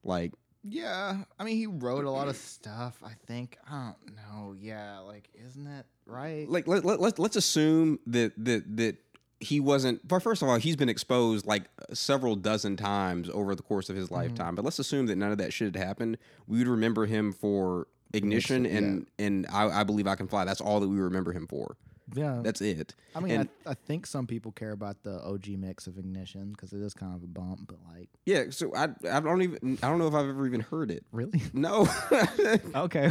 Like 0.03 0.34
Yeah, 0.63 1.24
I 1.39 1.43
mean, 1.43 1.57
he 1.57 1.68
wrote 1.68 2.05
a 2.05 2.11
lot 2.11 2.28
of 2.28 2.36
stuff. 2.36 3.01
I 3.03 3.13
think 3.26 3.57
I 3.70 3.91
don't 3.91 4.15
know. 4.15 4.55
Yeah, 4.57 4.99
like, 4.99 5.30
isn't 5.34 5.68
it 5.68 5.86
right? 6.05 6.47
like 6.49 6.68
let, 6.68 6.86
let, 6.86 6.99
let, 6.99 7.20
let's 7.20 7.36
assume 7.36 7.99
that 8.07 8.34
that 8.38 8.78
that 8.78 8.97
he 9.39 9.59
wasn't 9.59 10.05
but 10.07 10.20
first 10.20 10.41
of 10.41 10.49
all 10.49 10.57
he's 10.57 10.76
been 10.76 10.89
exposed 10.89 11.45
like 11.45 11.65
several 11.93 12.36
dozen 12.36 12.76
times 12.76 13.30
over 13.30 13.53
the 13.53 13.61
course 13.61 13.89
of 13.89 13.95
his 13.95 14.05
mm-hmm. 14.05 14.15
lifetime 14.15 14.55
but 14.55 14.65
let's 14.65 14.80
assume 14.80 15.05
that 15.05 15.15
none 15.15 15.32
of 15.32 15.38
that 15.38 15.53
shit 15.53 15.76
had 15.76 15.84
happened 15.84 16.18
we 16.47 16.57
would 16.57 16.68
remember 16.68 17.05
him 17.05 17.32
for 17.32 17.88
ignition 18.13 18.65
Ignition, 18.65 18.86
and 18.86 19.07
and 19.20 19.47
I, 19.51 19.82
I 19.82 19.84
believe 19.84 20.07
i 20.07 20.15
can 20.15 20.28
fly 20.28 20.43
that's 20.43 20.61
all 20.61 20.80
that 20.80 20.88
we 20.88 20.99
remember 20.99 21.34
him 21.34 21.45
for 21.45 21.78
yeah, 22.14 22.41
that's 22.43 22.62
it 22.62 22.95
I 23.16 23.20
mean, 23.20 23.32
and- 23.41 23.49
I, 23.66 23.72
I 23.72 23.74
think 23.74 24.05
some 24.05 24.28
people 24.28 24.51
care 24.51 24.72
about 24.72 25.03
the 25.03 25.22
OG 25.24 25.47
mix 25.58 25.88
of 25.88 25.97
Ignition 25.97 26.51
because 26.51 26.74
it 26.74 26.82
is 26.82 26.93
kind 26.93 27.16
of 27.16 27.24
a 27.24 27.28
bump, 27.28 27.68
but 27.68 27.78
like, 27.93 28.10
yeah 28.26 28.45
so 28.49 28.74
i 28.76 28.88
i 29.12 29.20
don't 29.20 29.41
even 29.41 29.78
i 29.84 29.89
don't 29.89 29.99
know 29.99 30.08
if 30.08 30.14
i've 30.14 30.30
ever 30.30 30.45
even 30.45 30.62
heard 30.62 30.91
it 30.91 31.03
really? 31.12 31.41
no 31.53 31.88
okay. 32.76 33.10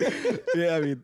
yeah, 0.54 0.76
I 0.76 0.80
mean, 0.80 1.02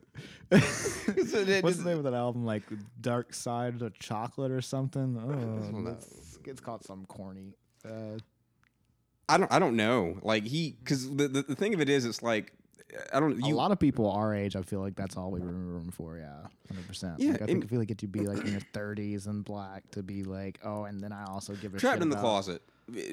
what's 0.48 1.76
the 1.76 1.82
name 1.84 1.98
of 1.98 2.04
that 2.04 2.14
album? 2.14 2.44
Like 2.44 2.62
Dark 3.00 3.34
Side 3.34 3.80
of 3.82 3.98
Chocolate 3.98 4.50
or 4.50 4.60
something? 4.60 5.16
Oh, 5.18 5.96
it's 6.44 6.60
called 6.60 6.84
some 6.84 7.04
corny. 7.06 7.54
Uh, 7.84 8.18
i 9.28 9.36
don't 9.36 9.52
i 9.52 9.58
don't 9.58 9.76
know 9.76 10.18
like 10.22 10.44
he 10.44 10.74
because 10.82 11.14
the, 11.14 11.28
the 11.28 11.42
the 11.42 11.54
thing 11.54 11.74
of 11.74 11.80
it 11.80 11.88
is 11.88 12.04
it's 12.06 12.22
like 12.22 12.54
i 13.12 13.20
don't 13.20 13.38
you 13.44 13.54
a 13.54 13.56
lot 13.56 13.70
of 13.72 13.78
people 13.78 14.10
our 14.10 14.34
age, 14.34 14.56
I 14.56 14.62
feel 14.62 14.80
like 14.80 14.96
that's 14.96 15.16
all 15.16 15.30
we 15.30 15.40
remember 15.40 15.78
him 15.78 15.90
for. 15.90 16.16
Yeah, 16.18 16.46
hundred 16.68 16.86
percent. 16.86 17.14
Yeah, 17.18 17.32
like, 17.32 17.42
I 17.42 17.46
think 17.46 17.64
I 17.64 17.66
feel 17.68 17.78
like 17.78 17.90
it 17.90 17.98
to 17.98 18.06
be 18.06 18.20
like 18.20 18.44
in 18.44 18.52
your 18.52 18.60
thirties 18.72 19.26
and 19.26 19.44
black 19.44 19.90
to 19.92 20.02
be 20.02 20.24
like, 20.24 20.58
oh, 20.64 20.84
and 20.84 21.00
then 21.00 21.12
I 21.12 21.24
also 21.24 21.54
give 21.54 21.74
a 21.74 21.78
trapped 21.78 22.02
in 22.02 22.08
the 22.08 22.14
about- 22.16 22.22
closet. 22.22 22.62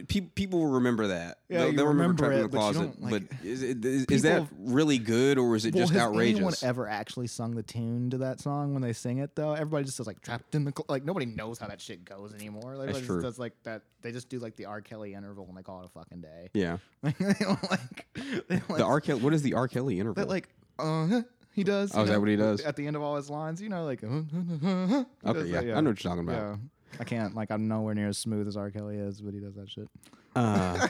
Pe- 0.07 0.21
people 0.21 0.59
will 0.59 0.71
remember 0.73 1.07
that. 1.07 1.39
Yeah, 1.49 1.59
they'll, 1.65 1.73
they'll 1.73 1.85
remember, 1.87 2.23
remember 2.23 2.23
trapped 2.23 2.33
in 2.33 2.39
it, 2.39 2.43
the 2.43 2.49
but 2.49 2.57
closet. 2.57 2.79
don't, 2.79 3.01
like- 3.03 3.29
but 3.29 3.45
is, 3.45 3.61
it, 3.61 3.83
is, 3.83 4.05
is 4.05 4.21
that 4.21 4.47
really 4.57 4.97
good 4.97 5.37
or 5.37 5.53
is 5.55 5.65
it 5.65 5.73
Well, 5.73 5.83
just 5.83 5.93
has 5.93 6.01
outrageous? 6.03 6.37
anyone 6.37 6.53
ever 6.63 6.87
actually 6.87 7.27
sung 7.27 7.55
the 7.55 7.63
tune 7.63 8.09
to 8.11 8.17
that 8.19 8.39
song 8.39 8.71
when 8.73 8.81
they 8.81 8.93
sing 8.93 9.17
it 9.17 9.35
though? 9.35 9.51
Everybody 9.51 9.83
just 9.85 9.97
does 9.97 10.07
like 10.07 10.21
trapped 10.21 10.55
in 10.55 10.63
the 10.63 10.71
cl-. 10.71 10.85
like 10.87 11.03
nobody 11.03 11.25
knows 11.25 11.59
how 11.59 11.67
that 11.67 11.81
shit 11.81 12.05
goes 12.05 12.33
anymore. 12.33 12.71
Everybody 12.73 12.93
just 12.93 13.05
true. 13.05 13.21
does 13.21 13.37
like 13.37 13.53
that. 13.63 13.81
They 14.01 14.11
just 14.13 14.29
do 14.29 14.39
like 14.39 14.55
the 14.55 14.65
R. 14.65 14.79
Kelly 14.81 15.13
interval 15.13 15.45
and 15.49 15.57
they 15.57 15.63
call 15.63 15.81
it 15.81 15.85
a 15.87 15.89
fucking 15.89 16.21
day. 16.21 16.49
yeah, 16.53 16.77
Like 17.03 17.17
they 17.17 17.33
don't 17.39 17.69
like 17.71 18.07
they 18.13 18.55
don't 18.57 18.69
like, 18.69 18.77
the 18.77 18.85
R. 18.85 19.01
Kelly. 19.01 19.21
What 19.21 19.33
is 19.33 19.41
the 19.41 19.55
R. 19.55 19.67
Kelly 19.67 19.99
interval? 19.99 20.23
that 20.23 20.29
like 20.29 20.47
uh 20.79 21.21
he 21.53 21.63
does. 21.63 21.91
Oh, 21.95 22.03
is 22.03 22.09
that 22.09 22.19
what 22.19 22.27
he 22.29 22.35
does? 22.35 22.61
at 22.61 22.75
the 22.75 22.85
end 22.87 22.95
of 22.95 23.01
all 23.01 23.15
his 23.15 23.29
lines? 23.29 23.61
You 23.61 23.69
know, 23.69 23.85
like 23.85 24.03
uh, 24.03 24.07
he 24.09 24.13
okay, 24.15 25.05
does 25.39 25.49
yeah, 25.49 25.61
that, 25.61 25.77
I 25.77 25.81
know 25.81 25.89
what 25.91 26.03
you're 26.03 26.11
talking 26.11 26.27
about. 26.27 26.33
Yeah, 26.33 26.55
I 26.99 27.03
can't 27.03 27.35
like 27.35 27.51
I'm 27.51 27.67
nowhere 27.67 27.93
near 27.93 28.07
as 28.09 28.17
smooth 28.17 28.47
as 28.47 28.57
R. 28.57 28.71
Kelly 28.71 28.97
is, 28.97 29.21
but 29.21 29.33
he 29.33 29.39
does 29.39 29.55
that 29.55 29.69
shit. 29.69 29.87
Uh, 30.35 30.87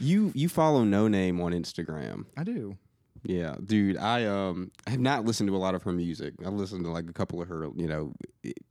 you 0.00 0.32
you 0.34 0.48
follow 0.48 0.84
Noname 0.84 1.42
on 1.42 1.52
Instagram. 1.52 2.26
I 2.36 2.44
do. 2.44 2.76
Yeah, 3.24 3.56
dude, 3.64 3.96
I 3.96 4.24
um 4.24 4.70
have 4.86 5.00
not 5.00 5.24
listened 5.24 5.48
to 5.48 5.56
a 5.56 5.58
lot 5.58 5.74
of 5.74 5.82
her 5.82 5.92
music. 5.92 6.34
I've 6.44 6.52
listened 6.52 6.84
to 6.84 6.90
like 6.90 7.08
a 7.10 7.12
couple 7.12 7.42
of 7.42 7.48
her, 7.48 7.68
you 7.74 7.86
know, 7.86 8.12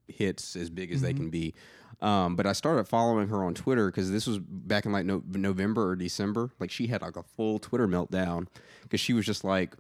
hits 0.08 0.56
as 0.56 0.70
big 0.70 0.92
as 0.92 1.02
they 1.02 1.14
can 1.14 1.30
be. 1.30 1.54
Um, 2.02 2.36
but 2.36 2.46
I 2.46 2.54
started 2.54 2.88
following 2.88 3.28
her 3.30 3.44
on 3.44 3.54
Twitter 3.54 3.88
because 3.88 4.12
this 4.12 4.28
was 4.28 4.40
back 4.40 4.86
in 4.86 4.92
like 4.92 5.06
no- 5.06 5.24
November 5.28 5.90
or 5.90 5.96
December. 5.96 6.52
Like 6.60 6.72
she 6.72 6.88
had 6.88 7.02
like 7.02 7.16
a 7.16 7.24
full 7.24 7.60
Twitter 7.60 7.88
meltdown 7.88 8.48
because 8.84 9.00
she 9.00 9.14
was 9.14 9.26
just 9.26 9.44
like, 9.44 9.76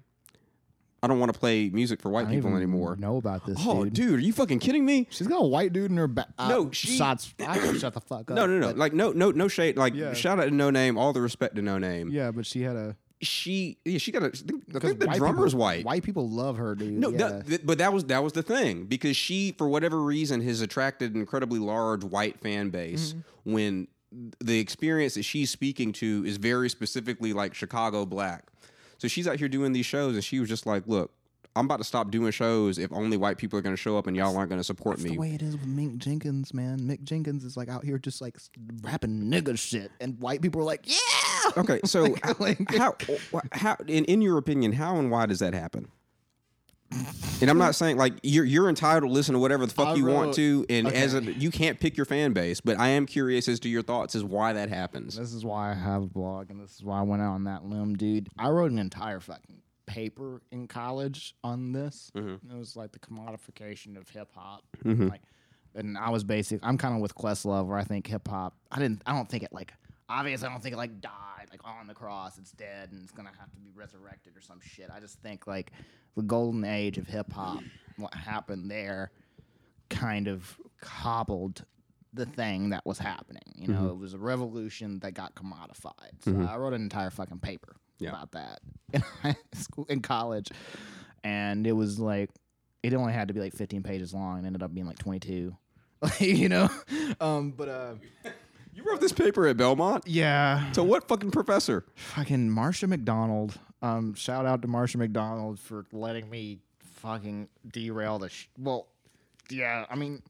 I 1.05 1.07
don't 1.07 1.19
want 1.19 1.31
to 1.31 1.39
play 1.39 1.69
music 1.69 2.01
for 2.01 2.09
white 2.09 2.21
I 2.21 2.31
don't 2.31 2.33
people 2.41 2.55
anymore. 2.57 2.95
Know 2.97 3.17
about 3.17 3.45
this, 3.45 3.57
Oh, 3.61 3.83
dude. 3.83 3.93
dude, 3.93 4.19
are 4.19 4.23
you 4.23 4.33
fucking 4.33 4.57
kidding 4.59 4.83
me? 4.85 5.07
She's 5.11 5.27
got 5.27 5.41
a 5.41 5.45
white 5.45 5.71
dude 5.71 5.91
in 5.91 5.97
her 5.97 6.07
back. 6.07 6.29
Uh, 6.37 6.49
No, 6.49 6.71
she- 6.71 6.87
shots. 6.97 7.31
I 7.39 7.73
shut 7.77 7.93
the 7.93 8.01
fuck 8.01 8.31
up. 8.31 8.35
No, 8.35 8.47
no, 8.47 8.57
no. 8.57 8.67
but- 8.67 8.77
Like 8.77 8.93
no, 8.93 9.11
no, 9.11 9.29
no 9.31 9.47
shade. 9.47 9.77
Like 9.77 9.93
Yeah. 9.93 10.13
shout 10.13 10.39
out 10.39 10.45
to 10.45 10.51
Noname. 10.51 10.97
All 10.97 11.13
the 11.13 11.21
respect 11.21 11.55
to 11.57 11.61
Noname. 11.61 12.11
yeah, 12.11 12.31
but 12.31 12.45
she 12.45 12.61
had 12.63 12.75
a. 12.75 12.95
She, 13.21 13.77
yeah, 13.85 13.97
she 13.97 14.11
got 14.11 14.23
a. 14.23 14.25
I 14.25 14.29
think, 14.31 14.63
I 14.75 14.79
think 14.79 14.99
the 14.99 15.07
drummer's 15.07 15.51
people, 15.53 15.59
white. 15.61 15.85
White 15.85 16.03
people 16.03 16.27
love 16.29 16.57
her, 16.57 16.75
dude. 16.75 16.93
No, 16.93 17.09
yeah. 17.11 17.41
th- 17.41 17.61
but 17.63 17.77
that 17.77 17.93
was 17.93 18.03
that 18.05 18.21
was 18.23 18.33
the 18.33 18.43
thing 18.43 18.85
because 18.85 19.15
she, 19.15 19.53
for 19.57 19.69
whatever 19.69 20.01
reason, 20.01 20.41
has 20.41 20.59
attracted 20.61 21.13
an 21.15 21.21
incredibly 21.21 21.59
large 21.59 22.03
white 22.03 22.39
fan 22.41 22.71
base. 22.71 23.13
Mm-hmm. 23.13 23.53
When 23.53 23.87
the 24.43 24.59
experience 24.59 25.15
that 25.15 25.23
she's 25.23 25.49
speaking 25.49 25.91
to 25.93 26.23
is 26.25 26.37
very 26.37 26.69
specifically 26.69 27.31
like 27.33 27.53
Chicago 27.53 28.05
black, 28.05 28.45
so 29.05 29.09
she's 29.09 29.27
out 29.27 29.37
here 29.37 29.47
doing 29.47 29.71
these 29.71 29.85
shows, 29.85 30.15
and 30.15 30.23
she 30.23 30.39
was 30.39 30.49
just 30.49 30.65
like, 30.65 30.87
"Look, 30.87 31.11
I'm 31.55 31.65
about 31.65 31.77
to 31.77 31.83
stop 31.83 32.09
doing 32.11 32.31
shows 32.31 32.77
if 32.79 32.91
only 32.91 33.17
white 33.17 33.37
people 33.37 33.57
are 33.59 33.61
going 33.61 33.75
to 33.75 33.81
show 33.81 33.97
up 33.97 34.07
and 34.07 34.17
y'all 34.17 34.35
aren't 34.35 34.49
going 34.49 34.59
to 34.59 34.63
support 34.63 34.97
That's 34.97 35.03
me." 35.05 35.11
the 35.11 35.19
way 35.19 35.33
it 35.35 35.41
is 35.41 35.53
with 35.55 35.67
Mick 35.67 35.97
Jenkins, 35.97 36.53
man. 36.53 36.79
Mick 36.79 37.03
Jenkins 37.03 37.43
is 37.43 37.55
like 37.55 37.69
out 37.69 37.83
here 37.85 37.97
just 37.99 38.19
like 38.21 38.35
rapping 38.81 39.23
nigga 39.25 39.57
shit, 39.57 39.91
and 40.01 40.19
white 40.19 40.41
people 40.41 40.61
are 40.61 40.65
like, 40.65 40.85
yeah. 40.87 41.51
Okay, 41.57 41.79
so 41.85 42.03
Like- 42.03 42.39
like- 42.39 42.75
how 42.75 42.95
how 43.51 43.75
in 43.87 44.05
in 44.05 44.21
your 44.21 44.37
opinion, 44.39 44.73
how 44.73 44.97
and 44.97 45.11
why 45.11 45.27
does 45.27 45.39
that 45.39 45.53
happen? 45.53 45.87
And 47.41 47.49
I'm 47.49 47.57
not 47.57 47.75
saying 47.75 47.97
like 47.97 48.13
you're 48.23 48.45
you're 48.45 48.69
entitled 48.69 49.09
to 49.09 49.13
listen 49.13 49.33
to 49.33 49.39
whatever 49.39 49.65
the 49.65 49.73
fuck 49.73 49.89
I 49.89 49.95
you 49.95 50.05
want 50.05 50.33
to, 50.35 50.65
and 50.69 50.87
as 50.87 51.13
a 51.13 51.21
you 51.21 51.51
can't 51.51 51.79
pick 51.79 51.97
your 51.97 52.05
fan 52.05 52.31
base, 52.33 52.61
but 52.61 52.79
I 52.79 52.89
am 52.89 53.05
curious 53.05 53.47
as 53.47 53.59
to 53.61 53.69
your 53.69 53.81
thoughts 53.81 54.15
as 54.15 54.23
why 54.23 54.53
that 54.53 54.69
happens. 54.69 55.17
This 55.17 55.33
is 55.33 55.43
why 55.43 55.71
I 55.71 55.73
have 55.73 56.03
a 56.03 56.07
blog, 56.07 56.51
and 56.51 56.61
this 56.61 56.75
is 56.75 56.83
why 56.83 56.99
I 56.99 57.01
went 57.01 57.21
out 57.21 57.33
on 57.33 57.43
that 57.45 57.65
limb, 57.65 57.95
dude. 57.95 58.29
I 58.37 58.49
wrote 58.49 58.71
an 58.71 58.79
entire 58.79 59.19
fucking 59.19 59.61
paper 59.85 60.41
in 60.51 60.67
college 60.67 61.35
on 61.43 61.73
this. 61.73 62.11
Mm-hmm. 62.15 62.51
It 62.51 62.57
was 62.57 62.75
like 62.75 62.91
the 62.91 62.99
commodification 62.99 63.97
of 63.97 64.07
hip 64.09 64.29
hop, 64.33 64.63
like, 64.83 65.21
and 65.73 65.97
I 65.97 66.11
was 66.11 66.23
basic. 66.23 66.61
I'm 66.63 66.77
kind 66.77 66.95
of 66.95 67.01
with 67.01 67.15
Questlove, 67.15 67.65
where 67.67 67.77
I 67.77 67.83
think 67.83 68.07
hip 68.07 68.27
hop. 68.27 68.55
I 68.71 68.79
didn't. 68.79 69.01
I 69.05 69.13
don't 69.13 69.27
think 69.27 69.43
it 69.43 69.51
like. 69.51 69.73
Obviously, 70.07 70.47
I 70.47 70.51
don't 70.51 70.61
think 70.61 70.73
it 70.73 70.77
like 70.77 71.01
died, 71.01 71.47
like 71.49 71.61
on 71.65 71.87
the 71.87 71.93
cross, 71.93 72.37
it's 72.37 72.51
dead, 72.51 72.91
and 72.91 73.01
it's 73.01 73.11
gonna 73.11 73.31
have 73.39 73.51
to 73.53 73.59
be 73.59 73.71
resurrected 73.73 74.37
or 74.37 74.41
some 74.41 74.59
shit. 74.61 74.89
I 74.95 74.99
just 74.99 75.19
think 75.21 75.47
like 75.47 75.71
the 76.15 76.21
golden 76.21 76.63
age 76.63 76.97
of 76.97 77.07
hip 77.07 77.31
hop, 77.33 77.63
what 77.97 78.13
happened 78.13 78.69
there, 78.69 79.11
kind 79.89 80.27
of 80.27 80.59
cobbled 80.81 81.65
the 82.13 82.25
thing 82.25 82.69
that 82.69 82.85
was 82.85 82.97
happening. 82.99 83.41
You 83.55 83.67
know, 83.69 83.89
it 83.89 83.97
was 83.97 84.13
a 84.13 84.17
revolution 84.17 84.99
that 84.99 85.13
got 85.15 85.35
commodified. 85.35 86.23
So 86.23 86.39
I 86.47 86.55
wrote 86.57 86.73
an 86.73 86.81
entire 86.81 87.09
fucking 87.09 87.39
paper 87.39 87.75
Yeah. 87.99 88.09
about 88.09 88.31
that 88.33 88.59
in 88.93 89.01
high 89.01 89.35
school, 89.53 89.85
in 89.89 90.01
college, 90.01 90.49
and 91.23 91.65
it 91.67 91.73
was 91.73 91.99
like 91.99 92.29
it 92.83 92.93
only 92.93 93.11
had 93.13 93.27
to 93.29 93.33
be 93.33 93.39
like 93.39 93.53
15 93.53 93.81
pages 93.81 94.13
long, 94.13 94.37
and 94.37 94.45
ended 94.45 94.61
up 94.61 94.71
being 94.73 94.85
like 94.87 94.99
22. 94.99 95.57
you 96.19 96.47
know, 96.49 96.69
um, 97.19 97.51
but 97.51 97.67
uh, 97.67 97.95
You 98.75 98.83
wrote 98.83 98.99
this 98.99 99.13
paper 99.13 99.47
at 99.47 99.55
Belmont. 99.57 100.05
yeah, 100.05 100.69
So 100.73 100.83
what 100.83 101.07
fucking 101.07 101.31
professor? 101.31 101.85
fucking 101.95 102.49
Marsha 102.49 102.87
McDonald. 102.89 103.57
Um, 103.81 104.13
shout 104.15 104.45
out 104.45 104.61
to 104.63 104.67
Marsha 104.67 104.97
McDonald 104.97 105.59
for 105.59 105.85
letting 105.93 106.29
me 106.29 106.59
fucking 106.95 107.47
derail 107.71 108.19
the. 108.19 108.27
Sh- 108.29 108.49
well, 108.57 108.87
yeah, 109.49 109.85
I 109.89 109.95
mean, 109.95 110.21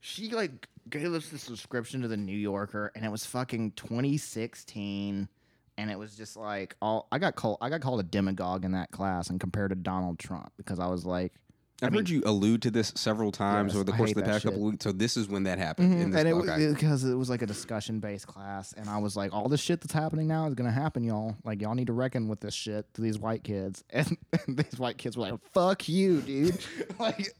she 0.00 0.30
like 0.30 0.66
gave 0.88 1.12
us 1.12 1.28
the 1.28 1.36
subscription 1.38 2.00
to 2.00 2.08
the 2.08 2.16
New 2.16 2.36
Yorker, 2.36 2.90
and 2.94 3.04
it 3.04 3.10
was 3.10 3.26
fucking 3.26 3.72
2016, 3.72 5.28
and 5.76 5.90
it 5.90 5.98
was 5.98 6.16
just 6.16 6.36
like 6.36 6.76
all 6.80 7.06
I 7.12 7.18
got 7.18 7.34
called. 7.36 7.58
I 7.60 7.68
got 7.68 7.80
called 7.82 8.00
a 8.00 8.04
demagogue 8.04 8.64
in 8.64 8.72
that 8.72 8.90
class, 8.92 9.28
and 9.28 9.38
compared 9.38 9.70
to 9.70 9.76
Donald 9.76 10.18
Trump 10.18 10.52
because 10.56 10.78
I 10.80 10.86
was 10.86 11.04
like. 11.04 11.34
I've 11.82 11.94
heard 11.94 12.08
you 12.08 12.22
allude 12.24 12.62
to 12.62 12.70
this 12.70 12.92
several 12.96 13.32
times 13.32 13.68
Yes, 13.72 13.76
over 13.76 13.84
the 13.84 13.92
course 13.92 14.10
of 14.10 14.16
the 14.16 14.22
past 14.22 14.44
couple 14.44 14.60
weeks. 14.60 14.84
So 14.84 14.92
this 14.92 15.16
is 15.16 15.28
when 15.28 15.44
that 15.44 15.58
happened. 15.58 15.92
in 15.94 16.10
this, 16.10 16.20
and 16.20 16.28
it 16.28 16.34
was 16.34 16.74
because 16.74 17.04
it 17.04 17.14
was 17.14 17.30
like 17.30 17.42
a 17.42 17.46
discussion 17.46 18.00
based 18.00 18.26
class, 18.26 18.72
and 18.74 18.88
I 18.88 18.98
was 18.98 19.16
like, 19.16 19.32
all 19.32 19.48
this 19.48 19.60
shit 19.60 19.80
that's 19.80 19.92
happening 19.92 20.26
now 20.26 20.46
is 20.46 20.54
gonna 20.54 20.70
happen, 20.70 21.02
y'all. 21.04 21.36
Like, 21.44 21.60
y'all 21.62 21.74
need 21.74 21.86
to 21.86 21.92
reckon 21.92 22.28
with 22.28 22.40
this 22.40 22.54
shit 22.54 22.92
to 22.94 23.00
these 23.00 23.18
white 23.18 23.44
kids, 23.44 23.84
and, 23.90 24.16
and 24.46 24.56
these 24.58 24.78
white 24.78 24.98
kids 24.98 25.16
were 25.16 25.30
like, 25.30 25.40
"Fuck 25.52 25.88
you, 25.88 26.20
dude." 26.20 26.58
like, 26.98 27.34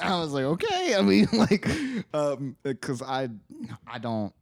I 0.00 0.18
was 0.18 0.32
like, 0.32 0.44
okay. 0.44 0.94
I 0.96 1.02
mean, 1.02 1.28
like, 1.32 1.66
um, 2.14 2.56
because 2.62 3.02
I, 3.02 3.28
I 3.86 3.98
don't, 3.98 4.32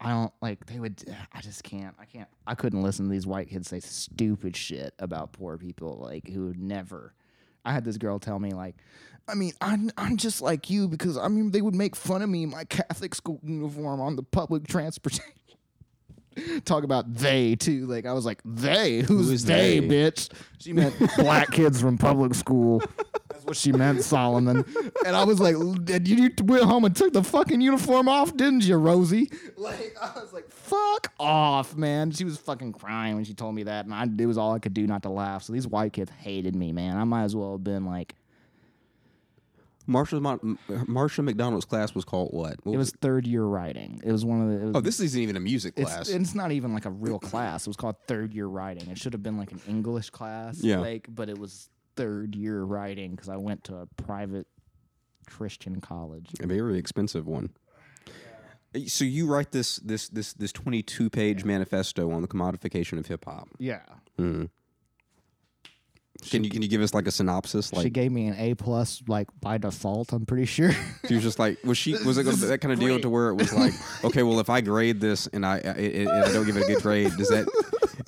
I 0.00 0.10
don't 0.10 0.32
like 0.42 0.66
they 0.66 0.78
would. 0.78 1.02
I 1.32 1.40
just 1.40 1.62
can't. 1.62 1.94
I 1.98 2.04
can't. 2.04 2.28
I 2.46 2.54
couldn't 2.54 2.82
listen 2.82 3.06
to 3.06 3.10
these 3.10 3.26
white 3.26 3.48
kids 3.48 3.68
say 3.68 3.80
stupid 3.80 4.56
shit 4.56 4.94
about 4.98 5.32
poor 5.32 5.56
people, 5.56 5.98
like 6.02 6.28
who 6.28 6.46
would 6.46 6.60
never. 6.60 7.14
I 7.64 7.72
had 7.72 7.84
this 7.84 7.96
girl 7.98 8.18
tell 8.18 8.38
me 8.38 8.52
like, 8.52 8.76
I 9.28 9.34
mean, 9.34 9.52
I'm 9.60 9.90
I'm 9.96 10.16
just 10.16 10.40
like 10.40 10.70
you 10.70 10.88
because 10.88 11.16
I 11.16 11.28
mean 11.28 11.50
they 11.50 11.62
would 11.62 11.74
make 11.74 11.94
fun 11.94 12.22
of 12.22 12.28
me 12.28 12.42
in 12.42 12.50
my 12.50 12.64
Catholic 12.64 13.14
school 13.14 13.40
uniform 13.42 14.00
on 14.00 14.16
the 14.16 14.22
public 14.22 14.66
transportation. 14.66 15.24
Talk 16.64 16.84
about 16.84 17.12
they 17.14 17.56
too. 17.56 17.86
Like 17.86 18.06
I 18.06 18.12
was 18.12 18.24
like 18.24 18.40
they. 18.44 19.00
Who's 19.00 19.26
Who 19.28 19.32
is 19.32 19.44
they, 19.44 19.80
they? 19.80 19.88
bitch? 19.88 20.30
She 20.58 20.72
meant 20.72 20.94
black 21.16 21.50
kids 21.50 21.80
from 21.80 21.98
public 21.98 22.34
school. 22.34 22.82
That's 23.28 23.44
what 23.44 23.56
she 23.56 23.72
meant, 23.72 24.02
Solomon. 24.04 24.64
And 25.06 25.16
I 25.16 25.24
was 25.24 25.40
like, 25.40 25.56
"Did 25.84 26.06
you 26.06 26.30
went 26.42 26.64
home 26.64 26.84
and 26.84 26.94
took 26.94 27.12
the 27.12 27.24
fucking 27.24 27.60
uniform 27.60 28.08
off, 28.08 28.36
didn't 28.36 28.64
you, 28.64 28.76
Rosie?" 28.76 29.30
Like 29.56 29.96
I 30.00 30.12
was 30.20 30.32
like, 30.32 30.50
"Fuck 30.50 31.12
off, 31.18 31.76
man." 31.76 32.10
She 32.12 32.24
was 32.24 32.36
fucking 32.38 32.72
crying 32.74 33.14
when 33.16 33.24
she 33.24 33.34
told 33.34 33.54
me 33.54 33.64
that, 33.64 33.86
and 33.86 33.94
I 33.94 34.04
it 34.04 34.26
was 34.26 34.38
all 34.38 34.52
I 34.52 34.58
could 34.58 34.74
do 34.74 34.86
not 34.86 35.02
to 35.04 35.10
laugh. 35.10 35.44
So 35.44 35.52
these 35.52 35.66
white 35.66 35.92
kids 35.92 36.10
hated 36.10 36.54
me, 36.54 36.72
man. 36.72 36.96
I 36.96 37.04
might 37.04 37.24
as 37.24 37.34
well 37.34 37.52
have 37.52 37.64
been 37.64 37.86
like, 37.86 38.14
Marsha 39.90 40.20
Mon- 40.22 40.58
Marsha 40.68 41.24
McDonald's 41.24 41.64
class 41.64 41.94
was 41.94 42.04
called 42.04 42.30
what? 42.32 42.56
What 42.64 42.74
it 42.74 42.78
was 42.78 42.92
third 42.92 43.26
year 43.26 43.42
writing. 43.44 44.00
It 44.04 44.12
was 44.12 44.24
one 44.24 44.40
of 44.42 44.48
the. 44.48 44.54
It 44.60 44.64
was, 44.66 44.76
Oh, 44.76 44.80
this 44.80 45.00
isn't 45.00 45.20
even 45.20 45.36
a 45.36 45.40
music 45.40 45.74
class. 45.76 46.08
it's 46.08 46.34
not 46.34 46.52
even 46.52 46.72
like 46.72 46.84
a 46.86 46.90
real 46.90 47.18
class. 47.30 47.66
It 47.66 47.70
was 47.70 47.76
called 47.76 47.96
third 48.06 48.32
year 48.32 48.46
writing. 48.46 48.88
It 48.90 48.98
should 48.98 49.12
have 49.12 49.22
been 49.22 49.36
like 49.36 49.52
an 49.52 49.60
English 49.68 50.10
class. 50.10 50.62
Yeah. 50.62 50.78
Like, 50.78 51.08
but 51.10 51.28
it 51.28 51.38
was 51.38 51.68
third 51.96 52.34
year 52.36 52.62
writing 52.62 53.10
because 53.10 53.28
I 53.28 53.36
went 53.36 53.64
to 53.64 53.76
a 53.76 53.86
private 54.00 54.46
Christian 55.26 55.80
college. 55.80 56.30
a 56.40 56.46
very 56.46 56.78
expensive 56.78 57.26
one. 57.26 57.50
Eh, 58.74 58.84
so 58.86 59.04
you 59.04 59.26
write 59.26 59.50
this 59.52 59.76
this 59.76 60.08
this 60.08 60.32
this 60.34 60.52
twenty 60.52 60.82
two 60.82 61.10
page 61.10 61.44
manifesto 61.44 62.10
on 62.12 62.22
the 62.22 62.28
commodification 62.28 62.98
of 62.98 63.06
hip 63.06 63.24
hop. 63.24 63.48
Yeah. 63.58 63.80
Mm-hmm. 64.18 64.44
Can 66.20 66.44
you 66.44 66.50
can 66.50 66.62
you 66.62 66.68
give 66.68 66.82
us 66.82 66.94
like 66.94 67.06
a 67.06 67.10
synopsis? 67.10 67.72
Like 67.72 67.84
she 67.84 67.90
gave 67.90 68.12
me 68.12 68.26
an 68.26 68.34
A 68.36 68.54
plus, 68.54 69.02
like 69.06 69.28
by 69.40 69.58
default. 69.58 70.12
I'm 70.12 70.26
pretty 70.26 70.46
sure. 70.46 70.72
she 71.08 71.14
was 71.14 71.22
just 71.22 71.38
like 71.38 71.62
was 71.64 71.78
she 71.78 71.92
was 72.04 72.18
it 72.18 72.24
gonna 72.24 72.36
be 72.36 72.46
that 72.46 72.60
kind 72.60 72.72
of 72.72 72.80
deal 72.80 73.00
to 73.00 73.08
where 73.08 73.28
it 73.28 73.34
was 73.34 73.52
like 73.52 73.72
okay 74.04 74.22
well 74.22 74.40
if 74.40 74.50
I 74.50 74.60
grade 74.60 75.00
this 75.00 75.26
and 75.28 75.44
I, 75.44 75.56
I, 75.64 75.68
I, 75.68 75.72
and 75.72 76.08
I 76.10 76.32
don't 76.32 76.46
give 76.46 76.56
it 76.56 76.64
a 76.64 76.66
good 76.66 76.82
grade 76.82 77.12
does 77.16 77.28
that 77.28 77.46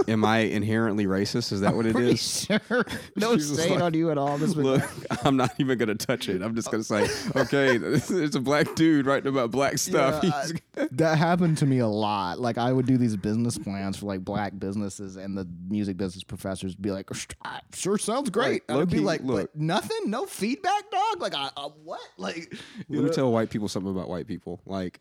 am 0.08 0.24
I 0.24 0.38
inherently 0.38 1.06
racist? 1.06 1.52
Is 1.52 1.60
that 1.60 1.74
what 1.74 1.86
it 1.86 1.94
pretty 1.94 2.12
is? 2.12 2.46
sure. 2.46 2.60
No 3.16 3.30
She 3.32 3.50
was 3.50 3.56
shade 3.62 3.70
like, 3.72 3.80
on 3.82 3.94
you 3.94 4.10
at 4.10 4.18
all. 4.18 4.38
This 4.38 4.54
was 4.54 4.64
Look, 4.64 4.90
I'm 5.24 5.36
not 5.36 5.52
even 5.58 5.78
gonna 5.78 5.94
touch 5.94 6.28
it. 6.28 6.42
I'm 6.42 6.54
just 6.54 6.70
gonna 6.70 6.82
say, 6.84 7.08
okay, 7.36 7.76
it's 7.76 8.34
a 8.36 8.40
black 8.40 8.74
dude 8.74 9.06
writing 9.06 9.28
about 9.28 9.50
black 9.50 9.78
stuff. 9.78 10.22
Yeah, 10.24 10.30
He's- 10.30 10.52
I- 10.76 10.88
that 10.92 11.18
happened 11.18 11.58
to 11.58 11.66
me 11.66 11.78
a 11.78 11.86
lot. 11.86 12.40
Like 12.40 12.58
I 12.58 12.72
would 12.72 12.86
do 12.86 12.96
these 12.96 13.16
business 13.16 13.58
plans 13.58 13.98
for 13.98 14.06
like 14.06 14.24
black 14.24 14.58
businesses, 14.58 15.16
and 15.16 15.36
the 15.36 15.46
music 15.68 15.96
business 15.96 16.24
professors 16.24 16.72
would 16.74 16.82
be 16.82 16.90
like, 16.90 17.08
ah, 17.44 17.60
"Sure, 17.74 17.98
sounds 17.98 18.30
great." 18.30 18.68
Like, 18.68 18.78
I'd 18.82 18.90
be 18.90 19.00
like, 19.00 19.22
look. 19.22 19.50
"But 19.52 19.60
nothing, 19.60 19.98
no 20.10 20.24
feedback, 20.26 20.90
dog." 20.90 21.20
Like, 21.20 21.34
I, 21.34 21.50
I 21.56 21.68
what? 21.84 22.00
Like, 22.16 22.54
Let 22.88 23.04
me 23.04 23.10
tell 23.10 23.30
white 23.30 23.50
people 23.50 23.68
something 23.68 23.90
about 23.92 24.08
white 24.08 24.26
people. 24.26 24.60
Like 24.66 24.98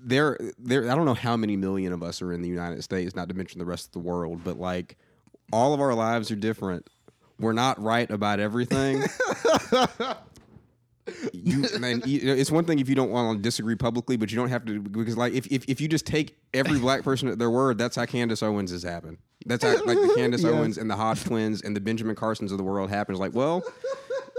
there 0.00 0.38
there 0.58 0.90
I 0.90 0.94
don't 0.94 1.06
know 1.06 1.14
how 1.14 1.36
many 1.36 1.56
million 1.56 1.92
of 1.92 2.02
us 2.02 2.22
are 2.22 2.32
in 2.32 2.42
the 2.42 2.48
United 2.48 2.82
States, 2.82 3.14
not 3.16 3.28
to 3.28 3.34
mention 3.34 3.58
the 3.58 3.64
rest 3.64 3.86
of 3.86 3.92
the 3.92 3.98
world, 4.00 4.42
but 4.44 4.58
like 4.58 4.96
all 5.52 5.74
of 5.74 5.80
our 5.80 5.94
lives 5.94 6.30
are 6.30 6.36
different. 6.36 6.88
We're 7.40 7.52
not 7.52 7.80
right 7.80 8.10
about 8.10 8.40
everything. 8.40 9.02
you, 11.32 11.66
and 11.82 12.06
you 12.06 12.32
it's 12.34 12.50
one 12.50 12.64
thing 12.64 12.78
if 12.80 12.88
you 12.88 12.94
don't 12.94 13.10
want 13.10 13.38
to 13.38 13.42
disagree 13.42 13.76
publicly, 13.76 14.16
but 14.16 14.30
you 14.30 14.36
don't 14.36 14.48
have 14.48 14.64
to 14.66 14.80
because 14.80 15.16
like 15.16 15.32
if, 15.32 15.46
if, 15.46 15.64
if 15.68 15.80
you 15.80 15.88
just 15.88 16.06
take 16.06 16.36
every 16.52 16.78
black 16.78 17.02
person 17.02 17.28
at 17.28 17.38
their 17.38 17.50
word, 17.50 17.78
that's 17.78 17.96
how 17.96 18.04
Candace 18.06 18.42
Owens 18.42 18.70
has 18.72 18.82
happened. 18.82 19.18
That's 19.46 19.64
how 19.64 19.72
like 19.84 19.98
the 19.98 20.12
Candace. 20.16 20.44
Owens 20.48 20.78
and 20.78 20.90
the 20.90 20.96
Hodge 20.96 21.24
twins 21.24 21.62
and 21.62 21.74
the 21.74 21.80
Benjamin 21.80 22.16
Carsons 22.16 22.52
of 22.52 22.58
the 22.58 22.64
world 22.64 22.90
happens. 22.90 23.18
Like, 23.18 23.34
well, 23.34 23.62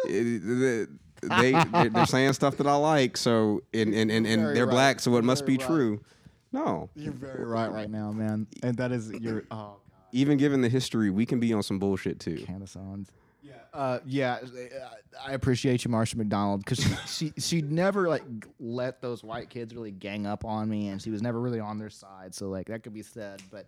it- 0.06 0.90
they 1.22 1.52
they're, 1.52 1.90
they're 1.90 2.06
saying 2.06 2.34
stuff 2.34 2.58
that 2.58 2.68
I 2.68 2.76
like, 2.76 3.18
so 3.18 3.62
and 3.74 3.94
and 3.94 4.12
and, 4.12 4.26
and 4.26 4.56
they're 4.56 4.66
right. 4.66 4.72
black, 4.72 5.00
so 5.00 5.16
it 5.18 5.24
must 5.24 5.46
be 5.46 5.58
right. 5.58 5.68
true. 5.68 6.02
No, 6.52 6.90
you're 6.96 7.14
very 7.14 7.46
right 7.46 7.72
right 7.72 7.90
now, 7.90 8.12
man. 8.12 8.48
And 8.64 8.78
that 8.78 8.91
is 8.91 9.12
your 9.12 9.44
oh 9.52 9.56
god, 9.56 9.76
even 10.12 10.38
given 10.38 10.62
the 10.62 10.70
history, 10.70 11.10
we 11.10 11.26
can 11.26 11.40
be 11.40 11.54
on 11.54 11.64
some 11.64 11.80
bullshit 11.80 12.20
too. 12.20 12.38
Candace. 12.46 12.76
Yeah, 13.41 13.54
uh, 13.74 14.00
yeah. 14.06 14.40
I 15.26 15.34
appreciate 15.34 15.86
you, 15.86 15.91
Marsha 15.91 16.16
McDonald, 16.16 16.66
because 16.66 16.84
she, 17.08 17.32
she 17.34 17.41
she 17.41 17.62
never 17.62 18.08
like 18.10 18.24
let 18.60 19.02
those 19.02 19.24
white 19.24 19.50
kids 19.50 19.74
really 19.74 19.91
gang 19.91 20.26
up 20.26 20.44
on 20.44 20.70
me, 20.70 20.90
and 20.90 21.02
she 21.02 21.12
was 21.12 21.22
never 21.22 21.40
really 21.40 21.60
on 21.60 21.78
their 21.78 21.90
side. 21.90 22.34
So 22.34 22.50
like 22.50 22.68
that 22.68 22.84
could 22.84 22.94
be 22.94 23.04
said, 23.04 23.41
but 23.52 23.66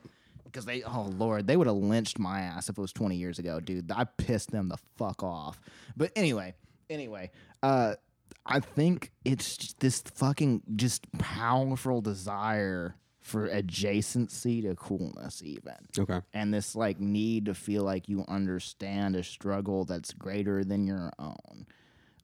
because 0.51 0.65
they 0.65 0.83
oh 0.83 1.09
lord 1.17 1.47
they 1.47 1.55
would 1.55 1.67
have 1.67 1.75
lynched 1.77 2.19
my 2.19 2.41
ass 2.41 2.67
if 2.67 2.77
it 2.77 2.81
was 2.81 2.91
20 2.91 3.15
years 3.15 3.39
ago 3.39 3.59
dude 3.59 3.89
i 3.91 4.03
pissed 4.03 4.51
them 4.51 4.67
the 4.67 4.77
fuck 4.97 5.23
off 5.23 5.59
but 5.95 6.11
anyway 6.15 6.53
anyway 6.91 7.31
uh 7.63 7.93
i 8.45 8.59
think 8.59 9.11
it's 9.25 9.73
this 9.79 10.01
fucking 10.01 10.61
just 10.75 11.11
powerful 11.17 12.01
desire 12.01 12.95
for 13.21 13.47
adjacency 13.49 14.61
to 14.63 14.75
coolness 14.75 15.41
even 15.43 15.73
Okay. 15.97 16.19
and 16.33 16.53
this 16.53 16.75
like 16.75 16.99
need 16.99 17.45
to 17.45 17.53
feel 17.53 17.83
like 17.83 18.09
you 18.09 18.25
understand 18.27 19.15
a 19.15 19.23
struggle 19.23 19.85
that's 19.85 20.11
greater 20.13 20.63
than 20.63 20.85
your 20.87 21.11
own 21.19 21.65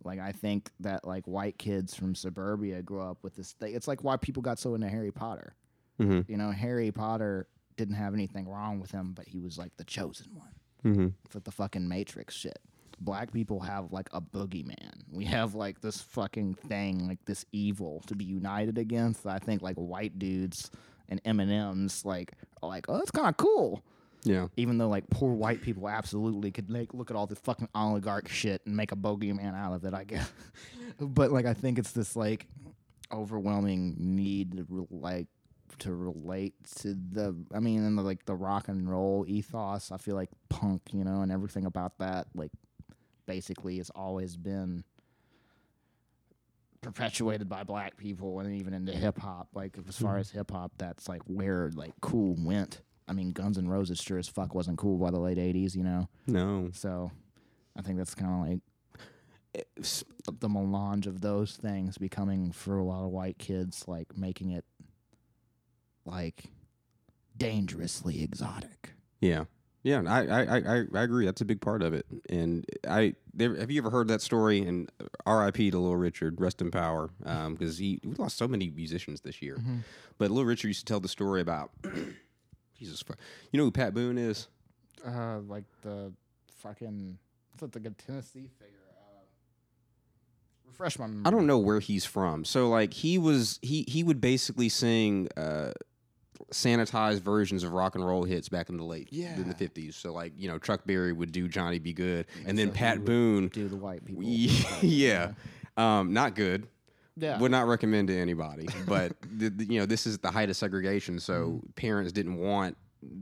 like 0.04 0.20
i 0.20 0.32
think 0.32 0.72
that 0.80 1.06
like 1.06 1.26
white 1.28 1.58
kids 1.58 1.94
from 1.96 2.16
suburbia 2.16 2.82
grow 2.82 3.10
up 3.12 3.20
with 3.24 3.36
this 3.36 3.54
thing 3.54 3.76
it's 3.76 3.88
like 3.88 4.04
why 4.04 4.18
people 4.18 4.42
got 4.42 4.60
so 4.60 4.76
into 4.76 4.88
harry 4.90 5.12
potter 5.12 5.56
Mm-hmm. 6.00 6.32
you 6.32 6.38
know 6.38 6.52
harry 6.52 6.92
potter 6.92 7.48
didn't 7.76 7.96
have 7.96 8.14
anything 8.14 8.48
wrong 8.48 8.80
with 8.80 8.92
him 8.92 9.14
but 9.16 9.28
he 9.28 9.40
was 9.40 9.58
like 9.58 9.76
the 9.78 9.84
chosen 9.84 10.28
one 10.34 10.54
Mm-hmm. 10.86 11.08
it's 11.26 11.34
like 11.34 11.44
the 11.44 11.52
fucking 11.52 11.88
matrix 11.88 12.36
shit 12.36 12.60
black 13.00 13.32
people 13.32 13.60
have 13.60 13.92
like 13.92 14.10
a 14.14 14.20
boogeyman 14.22 14.92
we 15.12 15.24
have 15.26 15.54
like 15.56 15.80
this 15.82 16.02
fucking 16.02 16.54
thing 16.54 17.08
like 17.08 17.24
this 17.26 17.46
evil 17.52 18.02
to 18.08 18.16
be 18.16 18.26
united 18.26 18.78
against 18.78 19.26
i 19.28 19.38
think 19.40 19.62
like 19.62 19.76
white 19.76 20.18
dudes 20.18 20.72
and 21.10 21.22
m&ms 21.26 22.04
like 22.06 22.34
are 22.64 22.70
like 22.70 22.86
oh 22.90 22.98
that's 22.98 23.12
kind 23.12 23.28
of 23.30 23.38
cool 23.38 23.84
Yeah. 24.24 24.48
even 24.58 24.78
though 24.78 24.90
like 24.90 25.10
poor 25.10 25.34
white 25.34 25.62
people 25.62 25.88
absolutely 25.88 26.52
could 26.52 26.70
like 26.72 26.94
look 26.94 27.10
at 27.12 27.16
all 27.16 27.28
this 27.28 27.40
fucking 27.40 27.70
oligarch 27.76 28.28
shit 28.28 28.62
and 28.66 28.76
make 28.76 28.92
a 28.92 28.96
bogeyman 28.96 29.56
out 29.56 29.74
of 29.74 29.86
it, 29.86 29.94
I 29.94 30.04
guess. 30.04 30.30
but 31.00 31.32
like 31.32 31.46
I 31.46 31.54
think 31.54 31.78
it's 31.80 31.92
this 31.92 32.16
like 32.16 32.48
overwhelming 33.12 33.96
need 33.98 34.58
to 34.58 34.66
re- 34.70 34.88
like 34.90 35.28
to 35.80 35.94
relate 35.94 36.56
to 36.80 36.94
the 37.12 37.36
I 37.54 37.60
mean 37.60 37.84
in 37.86 37.96
the 37.96 38.02
like 38.02 38.26
the 38.26 38.36
rock 38.36 38.68
and 38.68 38.90
roll 38.90 39.24
ethos. 39.28 39.92
I 39.92 39.98
feel 39.98 40.16
like 40.16 40.30
punk, 40.50 40.82
you 40.92 41.04
know, 41.04 41.22
and 41.22 41.32
everything 41.32 41.66
about 41.66 41.98
that 42.00 42.28
like 42.36 42.52
basically 43.28 43.78
has 43.78 43.92
always 43.92 44.36
been 44.36 44.84
perpetuated 46.82 47.50
by 47.50 47.64
black 47.64 47.98
people 47.98 48.40
and 48.40 48.56
even 48.56 48.74
into 48.74 48.94
hip 48.94 49.20
hop. 49.20 49.50
Like 49.54 49.78
as 49.88 49.98
far 49.98 50.16
hmm. 50.16 50.22
as 50.22 50.32
hip 50.32 50.50
hop, 50.52 50.72
that's 50.78 51.08
like 51.08 51.22
where 51.28 51.70
like 51.76 51.94
cool 52.02 52.36
went. 52.40 52.82
I 53.08 53.14
mean, 53.14 53.32
Guns 53.32 53.58
N' 53.58 53.68
Roses 53.68 54.00
sure 54.00 54.18
as 54.18 54.28
fuck 54.28 54.56
wasn't 54.56 54.78
cool 54.78 54.98
by 54.98 55.12
the 55.12 55.20
late 55.20 55.38
'80s, 55.38 55.76
you 55.76 55.84
know. 55.84 56.10
No. 56.26 56.70
So 56.74 57.12
I 57.78 57.82
think 57.82 57.98
that's 57.98 58.16
kind 58.16 58.32
of 58.32 58.50
like 58.50 58.60
It's- 59.54 60.04
the 60.40 60.50
melange 60.50 61.08
of 61.08 61.22
those 61.22 61.56
things 61.56 61.98
becoming 61.98 62.52
for 62.52 62.78
a 62.78 62.84
lot 62.84 63.06
of 63.06 63.12
white 63.12 63.38
kids, 63.38 63.88
like 63.88 64.18
making 64.18 64.52
it 64.52 64.66
like 66.06 66.46
dangerously 67.38 68.24
exotic. 68.24 68.94
Yeah. 69.20 69.46
Yeah, 69.88 70.02
I, 70.06 70.26
I, 70.28 70.42
I, 70.58 70.84
I- 70.94 71.02
agree. 71.04 71.26
That's 71.26 71.40
a 71.40 71.46
big 71.46 71.62
part 71.62 71.82
of 71.82 71.94
it. 71.94 72.06
And 72.30 72.66
I 72.90 73.14
there, 73.34 73.56
have 73.56 73.72
you 73.72 73.80
ever 73.82 73.90
heard 73.90 74.10
that 74.10 74.22
story? 74.22 74.60
And 74.60 74.92
R.I.P. 75.26 75.72
to 75.72 75.78
Little 75.80 75.96
Richard, 75.96 76.42
rest 76.42 76.62
in 76.62 76.72
power, 76.72 77.10
because 77.20 77.78
he 77.78 78.00
we 78.04 78.14
lost 78.16 78.36
so 78.38 78.48
many 78.50 78.70
musicians 78.70 79.22
this 79.22 79.42
year. 79.42 79.58
But 80.18 80.30
Little 80.30 80.46
Richard 80.46 80.68
used 80.68 80.80
to 80.82 80.86
tell 80.86 81.00
the 81.00 81.08
story 81.08 81.40
about 81.42 81.72
Jesus. 82.78 83.02
fu- 83.02 83.14
You 83.52 83.60
know 83.60 83.64
who 83.64 83.72
Pat 83.72 83.94
Boone 83.94 84.18
is? 84.18 84.48
Uh, 85.06 85.40
like 85.48 85.64
the 85.84 86.12
fucking 86.58 87.18
what's 87.52 87.62
that? 87.62 87.72
The 87.72 87.80
good 87.80 87.98
Tennessee 87.98 88.50
figure. 88.60 88.74
Uh, 88.90 89.22
refresh 90.66 91.00
my. 91.00 91.08
Memory. 91.08 91.24
I 91.26 91.30
don't 91.30 91.48
know 91.48 91.60
where 91.60 91.80
he's 91.80 92.04
from. 92.06 92.44
So 92.46 92.68
like 92.70 92.94
he 92.94 93.18
was 93.18 93.60
he 93.62 93.86
he 93.88 94.04
would 94.04 94.20
basically 94.20 94.70
sing 94.70 95.30
uh 95.38 95.72
sanitized 96.52 97.22
versions 97.22 97.64
of 97.64 97.72
rock 97.74 97.96
and 97.96 98.06
roll 98.06 98.24
hits 98.24 98.50
back 98.50 98.70
in 98.70 98.78
the 98.78 98.84
late 98.84 99.10
in 99.12 99.48
the 99.48 99.56
fifties. 99.56 99.96
So 99.96 100.14
like 100.14 100.34
you 100.38 100.48
know 100.48 100.58
Chuck 100.58 100.82
Berry 100.86 101.14
would 101.14 101.32
do 101.32 101.48
Johnny 101.48 101.80
B. 101.80 101.94
Goode, 101.94 102.26
and 102.46 102.58
then 102.58 102.68
so 102.70 102.74
Pat 102.74 103.06
Boone, 103.06 103.48
do 103.50 103.68
the 103.68 103.76
white 103.76 104.06
people. 104.06 104.24
yeah, 104.82 105.32
um, 105.78 106.14
not 106.14 106.36
good. 106.36 106.68
Yeah. 107.20 107.40
Would 107.40 107.50
not 107.52 107.66
recommend 107.68 108.10
to 108.10 108.16
anybody. 108.18 108.68
But 108.86 109.14
the, 109.38 109.50
the- 109.50 109.66
you 109.66 109.80
know 109.80 109.86
this 109.88 110.06
is 110.06 110.20
the 110.20 110.30
height 110.32 110.50
of 110.50 110.56
segregation, 110.56 111.20
so 111.20 111.34
Mm-hmm. 111.34 111.70
parents 111.76 112.12
didn't 112.12 112.38
want 112.38 112.78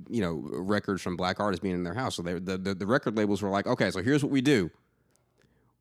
you 0.09 0.21
know 0.21 0.33
records 0.51 1.01
from 1.01 1.15
black 1.17 1.39
artists 1.39 1.61
being 1.61 1.75
in 1.75 1.83
their 1.83 1.93
house. 1.93 2.15
So 2.15 2.21
they, 2.21 2.33
the, 2.33 2.57
the 2.57 2.73
the 2.75 2.85
record 2.87 3.15
labels 3.17 3.41
were 3.41 3.49
like, 3.49 3.67
okay, 3.67 3.91
so 3.91 4.01
here's 4.01 4.23
what 4.23 4.31
we 4.31 4.41
do. 4.41 4.69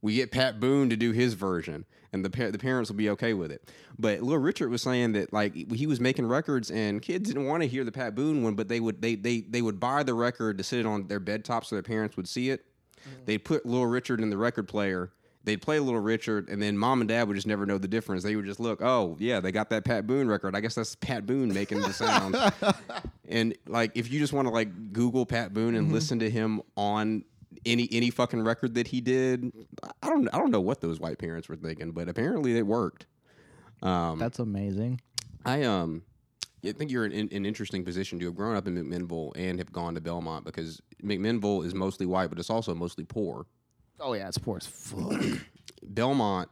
We 0.05 0.17
get 0.17 0.31
Pat 0.31 0.61
Boone 0.61 0.91
to 0.91 0.97
do 0.97 1.13
his 1.13 1.33
version, 1.33 1.87
and 2.13 2.23
the 2.23 2.29
pa- 2.29 2.51
the 2.51 2.59
parents 2.59 2.91
will 2.91 2.97
be 2.99 3.09
okay 3.09 3.33
with 3.33 3.51
it. 3.51 3.71
But 3.99 4.21
Little 4.21 4.39
Richard 4.39 4.69
was 4.69 4.83
saying 4.83 5.13
that 5.13 5.33
like 5.33 5.55
he 5.55 5.87
was 5.87 5.99
making 5.99 6.27
records, 6.27 6.71
and 6.71 7.01
kids 7.01 7.27
didn't 7.27 7.47
want 7.47 7.63
to 7.63 7.67
hear 7.67 7.85
the 7.85 7.91
Pat 7.91 8.15
Boone 8.15 8.43
one, 8.43 8.55
but 8.55 8.69
they 8.69 8.81
would 8.81 9.01
they 9.01 9.15
they 9.15 9.41
they 9.41 9.63
would 9.63 9.81
buy 9.81 10.03
the 10.03 10.13
record 10.13 10.59
to 10.59 10.65
sit 10.65 10.81
it 10.81 10.85
on 10.85 11.07
their 11.07 11.21
bed 11.21 11.43
top 11.43 11.65
so 11.65 11.75
their 11.75 11.83
parents 11.83 12.19
would 12.19 12.29
see 12.29 12.51
it. 12.51 12.67
Mm-hmm. 13.01 13.25
They'd 13.25 13.39
put 13.39 13.65
Little 13.65 13.87
Richard 13.87 14.21
in 14.21 14.29
the 14.29 14.37
record 14.37 14.69
player. 14.69 15.11
They'd 15.45 15.63
play 15.63 15.79
Little 15.79 16.01
Richard, 16.01 16.51
and 16.51 16.61
then 16.61 16.77
mom 16.77 17.01
and 17.01 17.09
dad 17.09 17.27
would 17.27 17.35
just 17.35 17.47
never 17.47 17.65
know 17.65 17.79
the 17.79 17.89
difference. 17.89 18.23
They 18.25 18.37
would 18.37 18.45
just 18.45 18.61
look, 18.61 18.83
oh 18.83 19.17
yeah, 19.19 19.41
they 19.41 19.53
got 19.53 19.71
that 19.71 19.87
Pat 19.87 20.07
Boone 20.07 20.29
record. 20.29 20.55
I 20.55 20.61
guess 20.61 20.75
that's 20.75 20.97
Pat 20.97 21.25
Boone 21.25 21.55
making 21.55 21.81
the 21.81 21.95
sound. 21.95 22.37
and 23.29 23.57
like, 23.67 23.93
if 23.95 24.13
you 24.13 24.21
just 24.21 24.35
want 24.35 24.49
to 24.49 24.53
like 24.53 24.93
Google 24.93 25.25
Pat 25.25 25.55
Boone 25.55 25.75
and 25.75 25.87
mm-hmm. 25.87 25.95
listen 25.95 26.19
to 26.19 26.29
him 26.29 26.61
on 26.77 27.25
any 27.67 27.89
any 27.93 28.11
fucking 28.11 28.43
record 28.43 28.75
that 28.75 28.89
he 28.89 29.01
did, 29.01 29.53
I 30.03 30.09
don't 30.09 30.29
I 30.35 30.39
don't 30.39 30.51
know 30.51 30.61
what 30.61 30.81
those 30.81 31.01
white 31.01 31.19
parents 31.19 31.49
were 31.49 31.57
thinking, 31.57 31.93
but 31.93 32.09
apparently 32.09 32.57
it 32.57 32.67
worked. 32.67 33.07
Um, 33.83 34.19
That's 34.19 34.39
amazing. 34.39 35.01
I 35.45 35.63
um, 35.63 36.03
I 36.65 36.73
think 36.73 36.91
you're 36.91 37.07
in 37.07 37.29
an 37.33 37.47
interesting 37.47 37.85
position 37.85 38.19
to 38.21 38.25
have 38.27 38.35
grown 38.35 38.57
up 38.57 38.67
in 38.67 38.75
McMinnville 38.75 39.33
and 39.37 39.59
have 39.59 39.73
gone 39.73 39.95
to 39.95 40.01
Belmont 40.01 40.45
because 40.45 40.81
McMinnville 41.03 41.67
is 41.67 41.75
mostly 41.75 42.07
white, 42.07 42.29
but 42.29 42.39
it's 42.39 42.51
also 42.51 42.75
mostly 42.75 43.05
poor. 43.05 43.47
Oh 44.01 44.15
yeah, 44.15 44.29
it's 44.29 44.39
poor 44.39 44.57
as 44.59 44.67
fuck. 44.67 45.23
Belmont, 45.83 46.49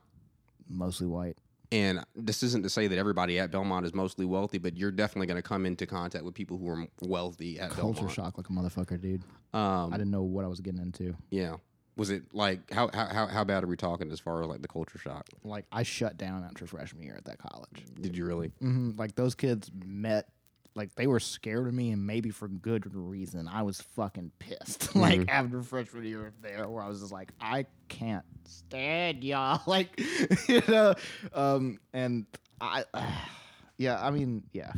Mostly 0.68 1.06
white. 1.06 1.36
And 1.72 2.04
this 2.14 2.42
isn't 2.44 2.62
to 2.62 2.70
say 2.70 2.86
that 2.86 2.98
everybody 2.98 3.38
at 3.40 3.50
Belmont 3.50 3.84
is 3.86 3.92
mostly 3.94 4.24
wealthy, 4.26 4.58
but 4.58 4.76
you're 4.76 4.92
definitely 4.92 5.26
going 5.26 5.38
to 5.42 5.42
come 5.42 5.66
into 5.66 5.86
contact 5.86 6.24
with 6.24 6.34
people 6.34 6.58
who 6.58 6.68
are 6.68 6.86
wealthy 7.00 7.58
at 7.58 7.70
Belmont. 7.70 7.80
Culture 7.80 7.94
Belmont. 7.96 8.14
shock 8.14 8.38
like 8.38 8.48
a 8.48 8.52
motherfucker, 8.52 9.00
dude. 9.00 9.22
Um, 9.54 9.92
I 9.92 9.96
didn't 9.96 10.12
know 10.12 10.22
what 10.22 10.44
I 10.44 10.48
was 10.48 10.60
getting 10.60 10.80
into. 10.80 11.16
yeah. 11.30 11.56
Was 11.94 12.08
it 12.08 12.22
like 12.32 12.70
how, 12.72 12.88
how 12.94 13.26
how 13.26 13.44
bad 13.44 13.64
are 13.64 13.66
we 13.66 13.76
talking 13.76 14.10
as 14.12 14.18
far 14.18 14.40
as 14.42 14.48
like 14.48 14.62
the 14.62 14.66
culture 14.68 14.96
shock? 14.96 15.28
Like 15.44 15.66
I 15.70 15.82
shut 15.82 16.16
down 16.16 16.42
after 16.42 16.66
freshman 16.66 17.02
year 17.02 17.14
at 17.18 17.26
that 17.26 17.36
college. 17.36 17.84
Did 18.00 18.16
you 18.16 18.24
really? 18.24 18.48
hmm 18.60 18.92
Like 18.96 19.14
those 19.14 19.34
kids 19.34 19.70
met, 19.84 20.28
like 20.74 20.94
they 20.94 21.06
were 21.06 21.20
scared 21.20 21.66
of 21.66 21.74
me, 21.74 21.90
and 21.90 22.06
maybe 22.06 22.30
for 22.30 22.48
good 22.48 22.94
reason. 22.94 23.48
I 23.48 23.62
was 23.62 23.80
fucking 23.80 24.32
pissed. 24.38 24.94
like 24.96 25.28
after 25.28 25.62
freshman 25.62 26.04
year 26.04 26.32
there, 26.40 26.68
where 26.68 26.82
I 26.82 26.88
was 26.88 27.00
just 27.00 27.12
like, 27.12 27.32
I 27.40 27.66
can't 27.88 28.24
stand 28.44 29.24
y'all. 29.24 29.60
Like, 29.66 30.00
you 30.48 30.62
know, 30.68 30.94
um, 31.34 31.78
and 31.92 32.26
I, 32.60 32.84
yeah, 33.78 34.04
I 34.04 34.10
mean, 34.10 34.42
yeah, 34.52 34.72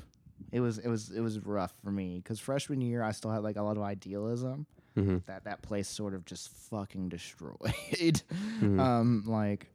it 0.53 0.61
was 0.61 0.79
it 0.79 0.89
was 0.89 1.11
it 1.11 1.21
was 1.21 1.39
rough 1.41 1.75
for 1.85 1.91
me 1.91 2.21
because 2.23 2.41
freshman 2.41 2.81
year 2.81 3.03
I 3.03 3.13
still 3.13 3.31
had 3.31 3.43
like 3.43 3.57
a 3.57 3.63
lot 3.63 3.77
of 3.77 3.83
idealism. 3.83 4.67
Mhm. 4.97 5.25
That 5.27 5.45
that 5.45 5.61
place 5.63 5.89
sort 5.89 6.15
of 6.15 6.25
just 6.25 6.51
fucking 6.71 7.09
destroyed. 7.09 8.23
Um, 8.63 9.25
like 9.27 9.74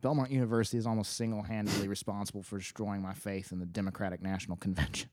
Belmont 0.00 0.30
University 0.30 0.78
is 0.78 0.86
almost 0.86 1.16
single 1.16 1.42
handedly 1.42 1.86
responsible 1.86 2.42
for 2.42 2.58
destroying 2.58 3.02
my 3.02 3.12
faith 3.12 3.52
in 3.52 3.58
the 3.58 3.66
Democratic 3.66 4.22
National 4.22 4.56
Convention. 4.56 5.10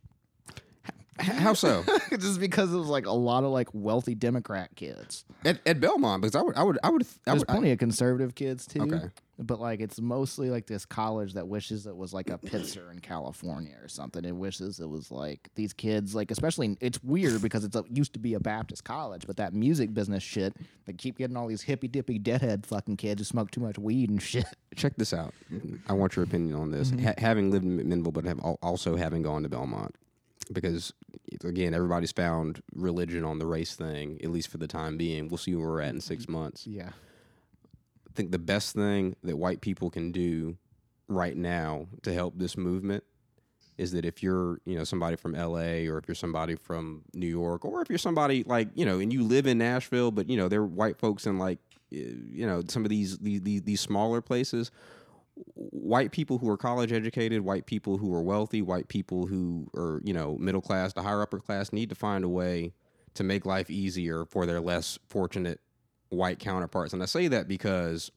How 1.20 1.54
so? 1.54 1.84
Just 2.12 2.40
because 2.40 2.74
it 2.74 2.78
was 2.78 2.88
like 2.88 3.06
a 3.06 3.12
lot 3.12 3.44
of 3.44 3.52
like 3.52 3.70
wealthy 3.74 4.16
Democrat 4.16 4.70
kids. 4.76 5.26
at, 5.46 5.60
at 5.66 5.80
Belmont, 5.80 6.22
because 6.22 6.36
I 6.36 6.42
would 6.42 6.56
I 6.56 6.64
would 6.64 6.80
I 6.84 6.90
would 6.90 7.04
I 7.04 7.32
There's 7.32 7.40
would, 7.40 7.50
I, 7.50 7.54
plenty 7.54 7.72
of 7.72 7.80
conservative 7.80 8.36
kids 8.36 8.66
too. 8.66 8.82
Okay. 8.82 9.10
But 9.40 9.60
like 9.60 9.82
it's 9.82 10.02
mostly 10.02 10.50
like 10.50 10.66
this 10.66 10.86
college 10.86 11.34
that 11.34 11.48
wishes 11.48 11.86
it 11.86 11.96
was 11.96 12.12
like 12.12 12.30
a 12.32 12.40
Pitzer 12.40 12.92
in 12.92 13.00
California 13.00 13.76
or 13.82 13.88
something. 13.88 14.26
It 14.26 14.36
wishes 14.36 14.80
it 14.80 14.90
was 14.90 15.12
like 15.12 15.50
these 15.56 15.74
kids, 15.74 16.16
like 16.16 16.32
especially 16.32 16.76
it's 16.82 17.04
weird 17.04 17.42
because 17.42 17.64
it's 17.64 17.76
a, 17.76 17.84
used 17.90 18.14
to 18.14 18.20
be 18.20 18.34
a 18.34 18.40
Baptist 18.40 18.84
college, 18.84 19.24
but 19.28 19.38
that 19.38 19.54
music 19.54 19.94
business 19.94 20.24
shit, 20.24 20.56
they 20.86 20.94
keep 20.94 21.20
getting 21.20 21.38
all 21.38 21.48
these 21.48 21.62
hippy 21.62 21.88
dippy 21.88 22.18
deadhead 22.18 22.66
fucking 22.66 22.98
kids 22.98 23.20
who 23.20 23.26
smoke 23.26 23.52
too 23.52 23.62
much 23.62 23.78
weed 23.78 24.10
and 24.10 24.22
shit. 24.22 24.46
check 24.76 24.96
this 24.98 25.14
out. 25.14 25.34
I 25.88 25.94
want 25.94 26.16
your 26.16 26.26
opinion 26.26 26.56
on 26.56 26.72
this. 26.72 26.90
Mm-hmm. 26.90 27.06
Ha- 27.06 27.14
having 27.18 27.52
lived 27.52 27.66
in 27.66 27.78
McMinnville, 27.78 28.14
but 28.14 28.26
have 28.26 28.40
also 28.40 28.96
having 28.96 29.22
gone 29.22 29.44
to 29.44 29.50
Belmont, 29.50 29.96
because 30.54 30.94
again, 31.44 31.74
everybody's 31.74 32.12
found 32.12 32.62
religion 32.74 33.24
on 33.24 33.40
the 33.40 33.46
race 33.46 33.76
thing, 33.76 34.20
at 34.24 34.30
least 34.30 34.50
for 34.50 34.58
the 34.58 34.68
time 34.68 34.98
being. 34.98 35.28
We'll 35.28 35.38
see 35.38 35.56
where 35.56 35.68
we're 35.68 35.82
at 35.82 35.94
in 35.94 36.02
six 36.02 36.28
months. 36.28 36.66
Yeah. 36.66 36.90
I 36.90 38.14
think 38.16 38.32
the 38.32 38.40
best 38.40 38.74
thing 38.74 39.16
that 39.24 39.38
white 39.38 39.62
people 39.62 39.90
can 39.90 40.12
do 40.12 40.58
right 41.08 41.38
now 41.38 41.88
to 42.04 42.14
help 42.14 42.38
this 42.38 42.58
movement 42.58 43.04
is 43.78 43.92
that 43.92 44.06
if 44.06 44.24
you're, 44.24 44.60
you 44.66 44.76
know, 44.76 44.84
somebody 44.84 45.16
from 45.16 45.34
LA 45.34 45.86
or 45.86 45.98
if 45.98 46.08
you're 46.08 46.16
somebody 46.16 46.56
from 46.56 47.04
New 47.14 47.28
York 47.28 47.64
or 47.64 47.82
if 47.82 47.90
you're 47.90 48.00
somebody 48.00 48.44
like, 48.44 48.70
you 48.74 48.86
know, 48.86 49.00
and 49.00 49.14
you 49.14 49.24
live 49.24 49.46
in 49.46 49.60
Nashville, 49.60 50.12
but 50.12 50.30
you 50.30 50.36
know, 50.36 50.48
there 50.48 50.62
are 50.62 50.66
white 50.66 50.98
folks 50.98 51.28
in 51.28 51.38
like, 51.38 51.60
uh, 51.94 51.98
you 52.32 52.48
know, 52.48 52.64
some 52.68 52.84
of 52.84 52.90
these 52.90 53.20
these 53.20 53.42
these, 53.42 53.62
these 53.62 53.82
smaller 53.82 54.20
places. 54.20 54.72
White 55.56 56.12
people 56.12 56.38
who 56.40 56.50
are 56.50 56.58
college 56.58 56.92
educated, 56.92 57.42
white 57.42 57.66
people 57.66 57.98
who 57.98 58.14
are 58.14 58.22
wealthy, 58.22 58.62
white 58.62 58.88
people 58.88 59.28
who 59.28 59.70
are, 59.76 60.02
you 60.04 60.14
know, 60.14 60.36
middle 60.40 60.62
class 60.62 60.94
to 60.94 61.02
higher 61.02 61.22
upper 61.22 61.40
class 61.40 61.72
need 61.72 61.90
to 61.90 61.96
find 61.96 62.24
a 62.24 62.30
way 62.30 62.74
to 63.14 63.24
make 63.24 63.46
life 63.46 63.70
easier 63.70 64.26
for 64.26 64.46
their 64.46 64.60
less 64.60 64.98
fortunate 65.10 65.60
white 66.10 66.40
counterparts. 66.40 66.94
And 66.94 67.02
I 67.02 67.06
say 67.06 67.28
that 67.28 67.48
because 67.48 68.12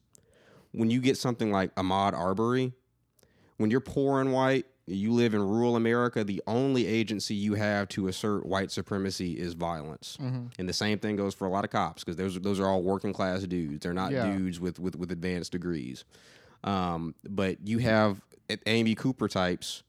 when 0.71 0.89
you 0.89 0.99
get 1.01 1.17
something 1.17 1.51
like 1.51 1.73
Ahmaud 1.75 2.13
Arbery, 2.13 2.73
when 3.57 3.69
you're 3.71 3.79
poor 3.81 4.21
and 4.21 4.31
white, 4.33 4.65
you 4.87 5.11
live 5.11 5.33
in 5.33 5.41
rural 5.41 5.75
America, 5.75 6.23
the 6.23 6.41
only 6.47 6.87
agency 6.87 7.35
you 7.35 7.53
have 7.53 7.87
to 7.89 8.07
assert 8.07 8.45
white 8.45 8.71
supremacy 8.71 9.33
is 9.33 9.53
violence. 9.53 10.17
Mm-hmm. 10.19 10.47
And 10.59 10.67
the 10.67 10.73
same 10.73 10.97
thing 10.99 11.15
goes 11.15 11.33
for 11.33 11.45
a 11.45 11.49
lot 11.49 11.63
of 11.63 11.69
cops 11.71 12.03
because 12.03 12.17
those 12.17 12.39
those 12.39 12.59
are 12.59 12.67
all 12.67 12.81
working 12.81 13.13
class 13.13 13.43
dudes. 13.43 13.83
They're 13.83 13.93
not 13.93 14.11
Yeah. 14.11 14.35
dudes 14.35 14.59
with, 14.59 14.79
with 14.79 14.95
with 14.95 15.11
advanced 15.11 15.51
degrees. 15.51 16.03
Um, 16.63 17.15
but 17.27 17.65
you 17.67 17.79
have 17.79 18.21
Amy 18.65 18.95
Cooper 18.95 19.27
types 19.27 19.83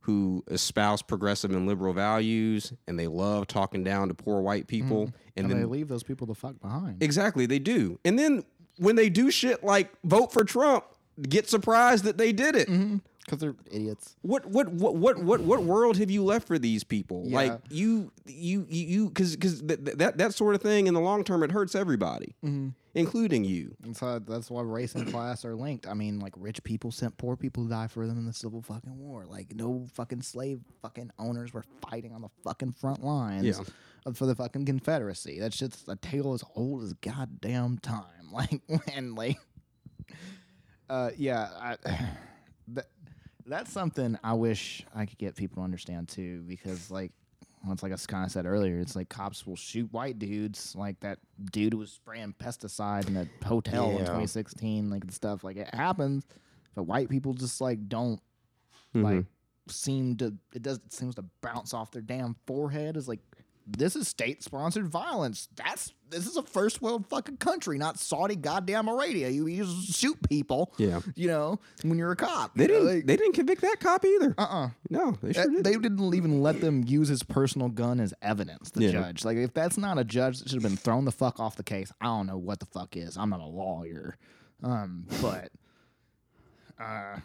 who 0.00 0.42
espouse 0.48 1.02
progressive 1.02 1.50
and 1.50 1.66
liberal 1.66 1.92
values, 1.92 2.72
and 2.86 2.98
they 2.98 3.06
love 3.06 3.46
talking 3.46 3.84
down 3.84 4.08
to 4.08 4.14
poor 4.14 4.40
white 4.40 4.62
hmm. 4.62 4.68
people. 4.68 5.02
And, 5.02 5.14
And, 5.36 5.50
then 5.50 5.60
they 5.60 5.66
leave 5.66 5.88
those 5.88 6.02
people 6.02 6.26
the 6.26 6.34
fuck 6.34 6.60
behind. 6.60 7.02
Exactly, 7.02 7.46
they 7.46 7.58
do. 7.58 7.98
And 8.04 8.18
then 8.18 8.44
when 8.78 8.96
they 8.96 9.08
do 9.08 9.30
shit 9.30 9.62
like 9.62 9.90
vote 10.04 10.32
for 10.32 10.42
Trump, 10.42 10.84
get 11.28 11.48
surprised 11.48 12.04
that 12.04 12.18
they 12.18 12.32
did 12.32 12.56
it. 12.56 12.68
Mm-hmm. 12.68 12.96
Because 13.24 13.38
they're 13.38 13.54
idiots. 13.70 14.16
What 14.22 14.46
what 14.46 14.68
what 14.68 14.96
what 14.96 15.18
what 15.22 15.40
what 15.42 15.62
world 15.62 15.98
have 15.98 16.10
you 16.10 16.24
left 16.24 16.48
for 16.48 16.58
these 16.58 16.82
people? 16.82 17.22
Yeah. 17.26 17.36
Like 17.36 17.60
you 17.68 18.10
you 18.26 18.66
you 18.68 19.08
because 19.08 19.36
because 19.36 19.60
th- 19.60 19.84
th- 19.84 19.98
that 19.98 20.18
that 20.18 20.34
sort 20.34 20.54
of 20.54 20.62
thing 20.62 20.88
in 20.88 20.94
the 20.94 21.00
long 21.00 21.22
term 21.22 21.42
it 21.42 21.52
hurts 21.52 21.74
everybody, 21.74 22.34
mm-hmm. 22.44 22.70
Including 22.94 23.44
you. 23.44 23.74
And 23.82 23.96
so 23.96 24.18
that's 24.18 24.50
why 24.50 24.62
race 24.62 24.94
and 24.94 25.10
class 25.10 25.44
are 25.44 25.54
linked. 25.54 25.86
I 25.86 25.94
mean, 25.94 26.18
like 26.18 26.34
rich 26.36 26.62
people 26.64 26.90
sent 26.90 27.16
poor 27.18 27.36
people 27.36 27.64
to 27.64 27.70
die 27.70 27.86
for 27.86 28.06
them 28.06 28.18
in 28.18 28.26
the 28.26 28.32
Civil 28.32 28.62
fucking 28.62 28.96
War. 28.98 29.26
Like 29.26 29.54
no 29.54 29.86
fucking 29.94 30.22
slave 30.22 30.60
fucking 30.82 31.10
owners 31.18 31.52
were 31.52 31.64
fighting 31.88 32.12
on 32.12 32.22
the 32.22 32.28
fucking 32.44 32.72
front 32.72 33.04
lines 33.04 33.44
Yeah. 33.46 34.12
for 34.12 34.26
the 34.26 34.34
fucking 34.34 34.64
Confederacy. 34.66 35.38
That 35.40 35.54
shit's 35.54 35.84
a 35.88 35.96
tale 35.96 36.32
as 36.34 36.42
old 36.56 36.82
as 36.82 36.92
goddamn 36.94 37.78
time. 37.78 38.04
Like 38.32 38.60
and 38.94 39.16
like, 39.16 39.38
uh, 40.88 41.10
yeah, 41.16 41.48
I, 41.60 41.76
that, 42.68 42.86
that's 43.46 43.72
something 43.72 44.16
I 44.22 44.34
wish 44.34 44.84
I 44.94 45.06
could 45.06 45.18
get 45.18 45.34
people 45.34 45.56
to 45.56 45.62
understand 45.64 46.08
too, 46.08 46.44
because 46.46 46.90
like. 46.90 47.12
Well, 47.62 47.72
it's 47.72 47.82
like 47.82 47.92
I 47.92 47.96
kind 48.08 48.24
of 48.24 48.32
said 48.32 48.46
earlier. 48.46 48.78
It's 48.78 48.96
like 48.96 49.08
cops 49.10 49.46
will 49.46 49.56
shoot 49.56 49.92
white 49.92 50.18
dudes, 50.18 50.74
like 50.76 50.98
that 51.00 51.18
dude 51.52 51.74
who 51.74 51.78
was 51.80 51.92
spraying 51.92 52.34
pesticide 52.38 53.06
in 53.06 53.16
a 53.16 53.26
hotel 53.46 53.90
in 53.90 53.98
2016, 53.98 54.88
like 54.90 55.04
and 55.04 55.12
stuff. 55.12 55.44
Like 55.44 55.56
it 55.58 55.74
happens, 55.74 56.24
but 56.74 56.84
white 56.84 57.08
people 57.08 57.34
just 57.34 57.60
like 57.60 57.88
don't 57.88 58.20
Mm-hmm. 58.94 59.04
like 59.04 59.24
seem 59.68 60.16
to. 60.16 60.34
It 60.52 60.62
does. 60.62 60.78
It 60.78 60.92
seems 60.92 61.14
to 61.14 61.24
bounce 61.42 61.72
off 61.72 61.92
their 61.92 62.02
damn 62.02 62.34
forehead. 62.46 62.96
Is 62.96 63.06
like 63.06 63.20
this 63.76 63.96
is 63.96 64.08
state 64.08 64.42
sponsored 64.42 64.88
violence. 64.88 65.48
That's 65.56 65.92
this 66.10 66.26
is 66.26 66.36
a 66.36 66.42
first 66.42 66.82
world 66.82 67.06
fucking 67.08 67.36
country, 67.36 67.78
not 67.78 67.98
Saudi 67.98 68.34
goddamn 68.34 68.88
Arabia. 68.88 69.28
You, 69.28 69.46
you 69.46 69.64
just 69.64 69.92
shoot 70.00 70.16
people. 70.28 70.72
Yeah. 70.76 71.00
you 71.14 71.28
know 71.28 71.60
when 71.82 71.98
you're 71.98 72.10
a 72.10 72.16
cop. 72.16 72.54
They 72.56 72.66
didn't 72.66 72.86
like, 72.86 73.06
they 73.06 73.16
didn't 73.16 73.34
convict 73.34 73.60
that 73.62 73.78
cop 73.80 74.04
either. 74.04 74.34
uh 74.36 74.42
uh 74.42 74.68
no, 74.90 75.16
they 75.22 75.32
sure 75.32 75.44
uh, 75.44 75.46
did. 75.46 75.64
They 75.64 75.72
didn't 75.76 76.14
even 76.14 76.42
let 76.42 76.60
them 76.60 76.84
use 76.86 77.08
his 77.08 77.22
personal 77.22 77.68
gun 77.68 78.00
as 78.00 78.12
evidence. 78.22 78.70
The 78.72 78.84
Yeah. 78.84 78.90
judge, 78.92 79.24
like, 79.24 79.36
if 79.36 79.54
that's 79.54 79.78
not 79.78 79.98
a 79.98 80.04
judge 80.04 80.40
that 80.40 80.48
should 80.48 80.62
have 80.62 80.68
been 80.68 80.76
thrown 80.76 81.04
the 81.04 81.12
fuck 81.12 81.38
off 81.38 81.54
the 81.56 81.62
case, 81.62 81.92
I 82.00 82.06
don't 82.06 82.26
know 82.26 82.38
what 82.38 82.58
the 82.60 82.66
fuck 82.66 82.96
is. 82.96 83.16
I'm 83.16 83.30
not 83.30 83.40
a 83.40 83.46
lawyer, 83.46 84.16
um, 84.64 85.06
but, 85.22 85.50
uh, 86.80 87.20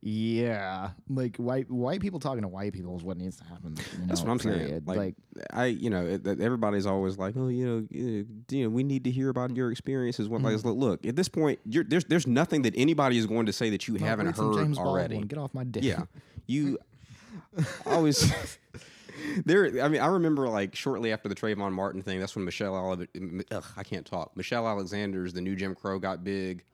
yeah, 0.00 0.90
like 1.08 1.36
white 1.36 1.70
white 1.70 2.00
people 2.00 2.20
talking 2.20 2.42
to 2.42 2.48
white 2.48 2.72
people 2.72 2.96
is 2.96 3.02
what 3.02 3.16
needs 3.16 3.36
to 3.36 3.44
happen. 3.44 3.76
You 3.76 4.06
That's 4.06 4.20
what 4.22 4.30
I'm 4.30 4.38
saying. 4.38 4.82
Like, 4.86 4.96
Like, 4.96 5.14
I, 5.52 5.66
you 5.66 5.90
know, 5.90 6.06
it, 6.06 6.26
everybody's 6.26 6.86
always 6.86 7.18
like, 7.18 7.34
oh, 7.36 7.48
you 7.48 7.66
know, 7.66 7.86
you 7.90 8.26
know, 8.64 8.68
we 8.68 8.84
need 8.84 9.04
to 9.04 9.10
hear 9.10 9.28
about 9.28 9.56
your 9.56 9.70
experiences. 9.70 10.28
What 10.28 10.42
Mm-hmm. 10.42 10.68
like, 10.68 10.76
look, 10.76 11.06
at 11.06 11.16
this 11.16 11.28
point, 11.28 11.58
you're, 11.64 11.84
there's 11.84 12.04
there's 12.04 12.26
nothing 12.26 12.62
that 12.62 12.74
anybody 12.76 13.18
is 13.18 13.26
going 13.26 13.46
to 13.46 13.52
say 13.52 13.70
that 13.70 13.88
you 13.88 13.94
haven't 13.96 14.26
heard 14.36 14.76
already. 14.76 15.14
Baldwin. 15.14 15.28
Get 15.28 15.38
off 15.38 15.54
my 15.54 15.64
dick. 15.64 15.82
Yeah, 15.82 16.04
you 16.46 16.78
always. 17.86 18.32
There, 19.44 19.82
I 19.82 19.88
mean, 19.88 20.00
I 20.00 20.06
remember 20.06 20.48
like 20.48 20.74
shortly 20.74 21.12
after 21.12 21.28
the 21.28 21.34
Trayvon 21.34 21.72
Martin 21.72 22.02
thing. 22.02 22.20
That's 22.20 22.34
when 22.36 22.44
Michelle, 22.44 22.74
Ale- 22.76 23.06
ugh, 23.50 23.64
I 23.76 23.82
can't 23.82 24.06
talk. 24.06 24.36
Michelle 24.36 24.66
Alexander's 24.68 25.32
"The 25.32 25.40
New 25.40 25.56
Jim 25.56 25.74
Crow" 25.74 25.98
got 25.98 26.24
big. 26.24 26.64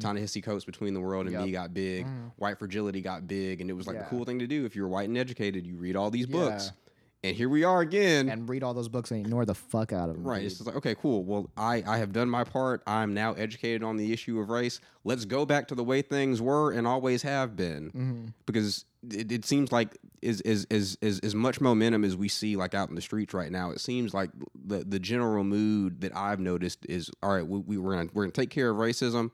Ta-Nehisi 0.00 0.42
Coates 0.42 0.64
"Between 0.64 0.94
the 0.94 1.00
World 1.00 1.26
and 1.26 1.34
Mm-hmm. 1.34 1.40
Yep. 1.40 1.46
Me" 1.46 1.52
got 1.52 1.74
big. 1.74 2.06
White 2.36 2.58
Fragility 2.58 3.00
got 3.00 3.26
big, 3.26 3.60
and 3.60 3.68
it 3.68 3.72
was 3.74 3.86
like 3.86 3.96
Yeah. 3.96 4.02
the 4.04 4.08
cool 4.08 4.24
thing 4.24 4.38
to 4.38 4.46
do 4.46 4.64
if 4.64 4.74
you 4.76 4.82
were 4.82 4.88
white 4.88 5.08
and 5.08 5.18
educated. 5.18 5.66
You 5.66 5.76
read 5.76 5.96
all 5.96 6.10
these 6.10 6.26
books, 6.26 6.66
Yeah. 6.66 6.83
And 7.24 7.34
here 7.34 7.48
we 7.48 7.64
are 7.64 7.80
again. 7.80 8.28
and 8.28 8.48
read 8.48 8.62
all 8.62 8.74
those 8.74 8.88
books 8.88 9.10
and 9.10 9.18
ignore 9.18 9.46
the 9.46 9.54
fuck 9.54 9.92
out 9.92 10.10
of 10.10 10.16
them. 10.16 10.24
Right. 10.24 10.44
It's 10.44 10.56
just 10.56 10.66
like, 10.66 10.76
okay, 10.76 10.94
cool. 10.94 11.24
Well, 11.24 11.50
I, 11.56 11.82
I 11.86 11.96
have 11.96 12.12
done 12.12 12.28
my 12.28 12.44
part. 12.44 12.82
I'm 12.86 13.14
now 13.14 13.32
educated 13.32 13.82
on 13.82 13.96
the 13.96 14.12
issue 14.12 14.38
of 14.38 14.50
race. 14.50 14.78
Let's 15.04 15.24
go 15.24 15.46
back 15.46 15.68
to 15.68 15.74
the 15.74 15.82
way 15.82 16.02
things 16.02 16.42
were 16.42 16.72
and 16.72 16.86
always 16.86 17.22
have 17.22 17.56
been. 17.56 17.86
Mm-hmm. 17.86 18.26
Because 18.44 18.84
it, 19.10 19.32
it 19.32 19.44
seems 19.46 19.72
like 19.72 19.96
as, 20.22 20.42
as, 20.42 20.66
as, 20.70 20.98
as, 21.00 21.18
as 21.20 21.34
much 21.34 21.62
momentum 21.62 22.04
as 22.04 22.14
we 22.14 22.28
see 22.28 22.56
like 22.56 22.74
out 22.74 22.90
in 22.90 22.94
the 22.94 23.02
streets 23.02 23.32
right 23.32 23.50
now, 23.50 23.70
it 23.70 23.80
seems 23.80 24.12
like 24.12 24.30
the, 24.66 24.84
the 24.84 24.98
general 24.98 25.44
mood 25.44 26.02
that 26.02 26.14
I've 26.14 26.40
noticed 26.40 26.84
is, 26.90 27.10
all 27.22 27.34
right, 27.34 27.46
we, 27.46 27.58
we, 27.60 27.78
we're 27.78 27.94
going 27.94 28.10
we're 28.12 28.24
gonna 28.24 28.32
take 28.32 28.50
care 28.50 28.68
of 28.68 28.76
racism, 28.76 29.30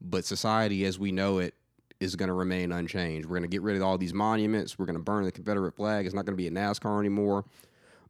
but 0.00 0.24
society 0.24 0.86
as 0.86 0.98
we 0.98 1.12
know 1.12 1.38
it 1.38 1.54
is 2.00 2.16
going 2.16 2.28
to 2.28 2.34
remain 2.34 2.72
unchanged. 2.72 3.26
We're 3.28 3.38
going 3.38 3.48
to 3.50 3.54
get 3.54 3.62
rid 3.62 3.76
of 3.76 3.82
all 3.82 3.98
these 3.98 4.14
monuments. 4.14 4.78
We're 4.78 4.86
going 4.86 4.98
to 4.98 5.02
burn 5.02 5.24
the 5.24 5.32
Confederate 5.32 5.74
flag. 5.74 6.06
It's 6.06 6.14
not 6.14 6.24
going 6.24 6.36
to 6.36 6.42
be 6.42 6.46
a 6.46 6.50
NASCAR 6.50 7.00
anymore 7.00 7.44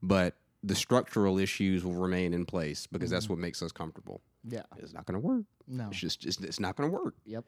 but 0.02 0.34
the 0.62 0.74
structural 0.74 1.38
issues 1.38 1.84
will 1.84 1.94
remain 1.94 2.34
in 2.34 2.44
place 2.44 2.86
because 2.86 3.10
that's 3.10 3.28
what 3.28 3.38
makes 3.38 3.62
us 3.62 3.72
comfortable. 3.72 4.20
Yeah. 4.44 4.62
It's 4.76 4.92
not 4.92 5.06
going 5.06 5.20
to 5.20 5.26
work. 5.26 5.44
No. 5.66 5.88
It's 5.88 5.98
just 5.98 6.24
it's, 6.24 6.38
it's 6.40 6.60
not 6.60 6.76
going 6.76 6.90
to 6.90 6.96
work. 6.96 7.14
Yep. 7.26 7.44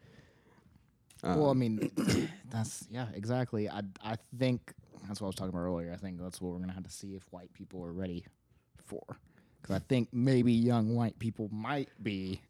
Um, 1.23 1.39
well, 1.39 1.49
I 1.51 1.53
mean, 1.53 1.91
that's 2.49 2.87
yeah, 2.89 3.07
exactly. 3.13 3.69
I 3.69 3.81
I 4.03 4.15
think 4.39 4.73
that's 5.07 5.21
what 5.21 5.27
I 5.27 5.29
was 5.29 5.35
talking 5.35 5.49
about 5.49 5.59
earlier. 5.59 5.93
I 5.93 5.97
think 5.97 6.19
that's 6.19 6.41
what 6.41 6.51
we're 6.51 6.59
gonna 6.59 6.73
have 6.73 6.83
to 6.85 6.91
see 6.91 7.13
if 7.13 7.23
white 7.29 7.53
people 7.53 7.85
are 7.85 7.91
ready 7.91 8.25
for, 8.83 9.03
because 9.61 9.75
I 9.75 9.79
think 9.87 10.09
maybe 10.11 10.51
young 10.51 10.95
white 10.95 11.19
people 11.19 11.47
might 11.51 11.89
be, 12.01 12.41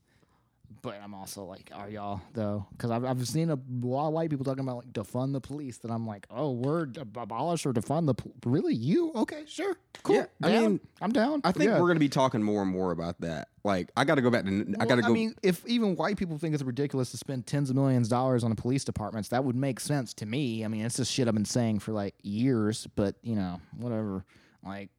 but 0.82 1.00
I'm 1.04 1.14
also 1.14 1.44
like, 1.44 1.70
are 1.74 1.90
y'all 1.90 2.22
though? 2.34 2.66
Because 2.72 2.92
I've 2.92 3.04
I've 3.06 3.28
seen 3.28 3.50
a 3.50 3.60
lot 3.82 4.08
of 4.08 4.14
white 4.14 4.30
people 4.30 4.46
talking 4.46 4.64
about 4.64 4.78
like 4.78 4.94
defund 4.94 5.34
the 5.34 5.42
police. 5.42 5.78
That 5.80 5.92
I'm 5.92 6.08
like, 6.08 6.26
oh, 6.30 6.52
we're 6.52 6.84
ab- 7.00 7.18
abolish 7.18 7.66
or 7.66 7.74
defund 7.74 8.06
the 8.08 8.14
pol- 8.14 8.34
really 8.46 8.74
you? 8.74 9.12
Okay, 9.16 9.44
sure, 9.48 9.76
cool. 10.04 10.16
Yeah, 10.16 10.26
I 10.44 10.52
down. 10.52 10.64
mean, 10.64 10.80
I'm 11.02 11.12
down. 11.12 11.42
I 11.44 11.52
think 11.52 11.66
Yeah. 11.70 11.74
we're 11.76 11.88
going 11.88 11.96
to 11.96 12.00
be 12.00 12.10
talking 12.10 12.42
more 12.42 12.62
and 12.62 12.72
more 12.72 12.92
about 12.92 13.22
that. 13.22 13.50
Like, 13.64 13.92
I 13.96 14.06
got 14.06 14.16
to 14.16 14.22
go 14.22 14.32
back 14.32 14.46
to. 14.46 14.76
I 14.80 14.86
got 14.86 14.96
to 14.96 15.02
go. 15.02 15.08
I 15.10 15.12
mean, 15.12 15.36
if 15.44 15.66
even 15.68 15.96
white 15.96 16.18
people 16.18 16.38
think 16.38 16.54
it's 16.56 16.64
ridiculous 16.64 17.12
to 17.12 17.18
spend 17.18 17.46
tens 17.46 17.70
of 17.70 17.76
millions 17.76 18.08
of 18.08 18.12
dollars 18.12 18.44
on 18.44 18.50
the 18.50 18.56
police 18.56 18.84
departments, 18.84 19.30
that 19.30 19.44
would 19.44 19.56
make 19.56 19.80
sense 19.80 20.14
to 20.16 20.26
me. 20.26 20.66
I 20.66 20.68
mean, 20.68 20.86
it's 20.86 20.98
just 20.98 21.12
shit 21.12 21.28
I've 21.28 21.36
been 21.36 21.46
saying 21.46 21.80
for 21.80 21.92
like 21.92 22.16
years, 22.24 22.88
but 22.96 23.16
you 23.22 23.36
know, 23.36 23.60
whatever. 23.78 24.26
Like, 24.66 24.90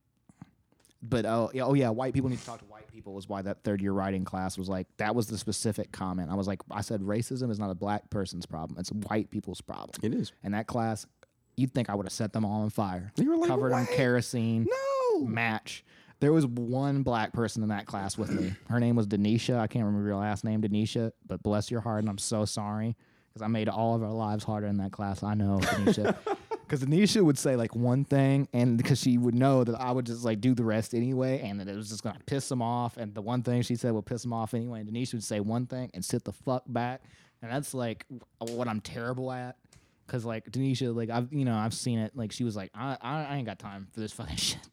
but 1.02 1.26
oh 1.26 1.50
yeah, 1.52 1.64
oh 1.64 1.74
yeah, 1.74 1.88
white 1.90 2.14
people 2.14 2.30
need 2.30 2.38
to 2.38 2.46
talk 2.46 2.58
to 2.60 2.64
white 2.66 2.86
people 2.88 3.18
is 3.18 3.28
why 3.28 3.42
that 3.42 3.64
third 3.64 3.80
year 3.82 3.92
writing 3.92 4.24
class 4.24 4.56
was 4.56 4.68
like 4.68 4.86
that 4.98 5.14
was 5.14 5.26
the 5.26 5.36
specific 5.38 5.90
comment. 5.92 6.30
I 6.30 6.34
was 6.34 6.46
like, 6.46 6.60
I 6.70 6.80
said 6.80 7.00
racism 7.00 7.50
is 7.50 7.58
not 7.58 7.70
a 7.70 7.74
black 7.74 8.08
person's 8.10 8.46
problem; 8.46 8.78
it's 8.78 8.90
white 8.90 9.30
people's 9.30 9.60
problem. 9.60 9.90
it 10.02 10.14
is. 10.14 10.32
And 10.44 10.54
that 10.54 10.66
class, 10.66 11.06
you'd 11.56 11.74
think 11.74 11.90
I 11.90 11.94
would 11.94 12.06
have 12.06 12.12
set 12.12 12.32
them 12.32 12.44
all 12.44 12.62
on 12.62 12.70
fire, 12.70 13.12
You 13.16 13.30
were 13.30 13.36
like, 13.36 13.48
covered 13.48 13.72
in 13.72 13.86
kerosene 13.86 14.66
No. 15.10 15.24
match. 15.26 15.84
There 16.20 16.32
was 16.32 16.46
one 16.46 17.02
black 17.02 17.32
person 17.32 17.64
in 17.64 17.70
that 17.70 17.86
class 17.86 18.16
with 18.16 18.30
me. 18.30 18.54
Her 18.68 18.78
name 18.78 18.94
was 18.94 19.08
Denisha. 19.08 19.58
I 19.58 19.66
can't 19.66 19.84
remember 19.84 20.06
your 20.06 20.18
last 20.18 20.44
name, 20.44 20.62
Denisha, 20.62 21.10
but 21.26 21.42
bless 21.42 21.68
your 21.68 21.80
heart, 21.80 21.98
and 21.98 22.08
I'm 22.08 22.18
so 22.18 22.44
sorry 22.44 22.96
because 23.28 23.42
I 23.42 23.48
made 23.48 23.68
all 23.68 23.96
of 23.96 24.04
our 24.04 24.12
lives 24.12 24.44
harder 24.44 24.68
in 24.68 24.76
that 24.76 24.92
class. 24.92 25.24
I 25.24 25.34
know, 25.34 25.58
Denisha. 25.60 26.16
Because 26.72 26.86
Denisha 26.86 27.20
would 27.20 27.36
say 27.36 27.54
like 27.54 27.76
one 27.76 28.02
thing, 28.02 28.48
and 28.54 28.78
because 28.78 28.98
she 28.98 29.18
would 29.18 29.34
know 29.34 29.62
that 29.62 29.78
I 29.78 29.92
would 29.92 30.06
just 30.06 30.24
like 30.24 30.40
do 30.40 30.54
the 30.54 30.64
rest 30.64 30.94
anyway, 30.94 31.42
and 31.44 31.60
that 31.60 31.68
it 31.68 31.76
was 31.76 31.90
just 31.90 32.02
gonna 32.02 32.18
piss 32.24 32.48
them 32.48 32.62
off. 32.62 32.96
And 32.96 33.14
the 33.14 33.20
one 33.20 33.42
thing 33.42 33.60
she 33.60 33.76
said 33.76 33.92
would 33.92 34.06
piss 34.06 34.22
them 34.22 34.32
off 34.32 34.54
anyway. 34.54 34.80
And 34.80 34.88
Denisha 34.88 35.12
would 35.12 35.22
say 35.22 35.38
one 35.40 35.66
thing 35.66 35.90
and 35.92 36.02
sit 36.02 36.24
the 36.24 36.32
fuck 36.32 36.62
back, 36.66 37.02
and 37.42 37.52
that's 37.52 37.74
like 37.74 38.06
what 38.38 38.68
I'm 38.68 38.80
terrible 38.80 39.30
at. 39.30 39.58
Cause 40.06 40.24
like 40.24 40.50
Denisha, 40.50 40.96
like 40.96 41.10
I've 41.10 41.30
you 41.30 41.44
know 41.44 41.54
I've 41.54 41.74
seen 41.74 41.98
it. 41.98 42.16
Like 42.16 42.32
she 42.32 42.42
was 42.42 42.56
like 42.56 42.70
I 42.74 42.96
I, 43.02 43.22
I 43.24 43.36
ain't 43.36 43.44
got 43.44 43.58
time 43.58 43.88
for 43.92 44.00
this 44.00 44.12
fucking 44.14 44.36
shit. 44.38 44.66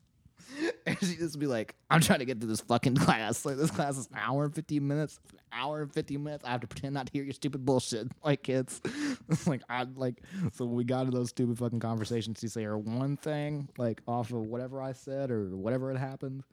And 0.86 0.98
she 1.02 1.18
just 1.18 1.38
be 1.38 1.48
like, 1.48 1.76
I'm 1.90 2.00
trying 2.00 2.20
to 2.20 2.26
get 2.26 2.40
to 2.40 2.48
this 2.48 2.62
fucking 2.62 2.96
class. 2.96 3.46
Like 3.46 3.58
this 3.58 3.72
class 3.72 3.98
is 3.98 4.08
an 4.08 4.18
hour 4.18 4.46
and 4.46 4.56
fifteen 4.56 4.88
minutes. 4.88 5.20
An 5.34 5.40
hour 5.52 5.82
and 5.82 5.94
fifteen 5.94 6.24
minutes. 6.24 6.46
I 6.46 6.52
have 6.52 6.62
to 6.62 6.68
pretend 6.68 6.94
not 6.94 7.08
to 7.08 7.12
hear 7.12 7.24
your 7.24 7.34
stupid 7.34 7.66
bullshit. 7.66 8.08
Like 8.24 8.44
kids. 8.44 8.82
Like 9.46 9.62
I 9.70 9.84
like 9.96 10.22
so 10.54 10.66
we 10.66 10.84
got 10.84 11.06
to 11.06 11.12
those 11.12 11.30
stupid 11.30 11.58
fucking 11.58 11.80
conversations, 11.80 12.42
you 12.44 12.50
say 12.50 12.66
or 12.66 12.78
one 12.78 13.18
thing, 13.18 13.70
like 13.78 14.02
off 14.08 14.32
of 14.32 14.42
whatever 14.42 14.82
I 14.82 14.94
said 14.94 15.32
or 15.32 15.56
whatever 15.56 15.92
had 15.92 16.00
happened. 16.00 16.44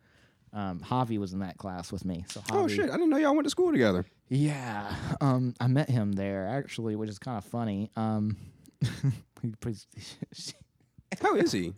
Um, 0.53 0.81
Javi 0.81 1.19
was 1.19 1.33
in 1.33 1.41
that 1.41 1.59
class 1.59 1.91
with 1.93 2.05
me. 2.05 2.25
So 2.29 2.41
Javi, 2.41 2.55
Oh 2.55 2.69
shit! 2.69 2.89
I 2.89 2.93
didn't 2.93 3.11
know 3.11 3.17
y'all 3.19 3.35
went 3.35 3.45
to 3.45 3.51
school 3.51 3.73
together. 3.73 4.05
Yeah, 4.29 4.95
um, 5.21 5.55
I 5.61 5.67
met 5.67 5.91
him 5.91 6.13
there 6.13 6.47
actually, 6.47 6.97
which 6.97 7.11
is 7.11 7.19
kind 7.19 7.37
of 7.39 7.45
funny. 7.45 7.91
Um, 7.97 8.37
How 11.23 11.35
is 11.37 11.53
he? 11.53 11.73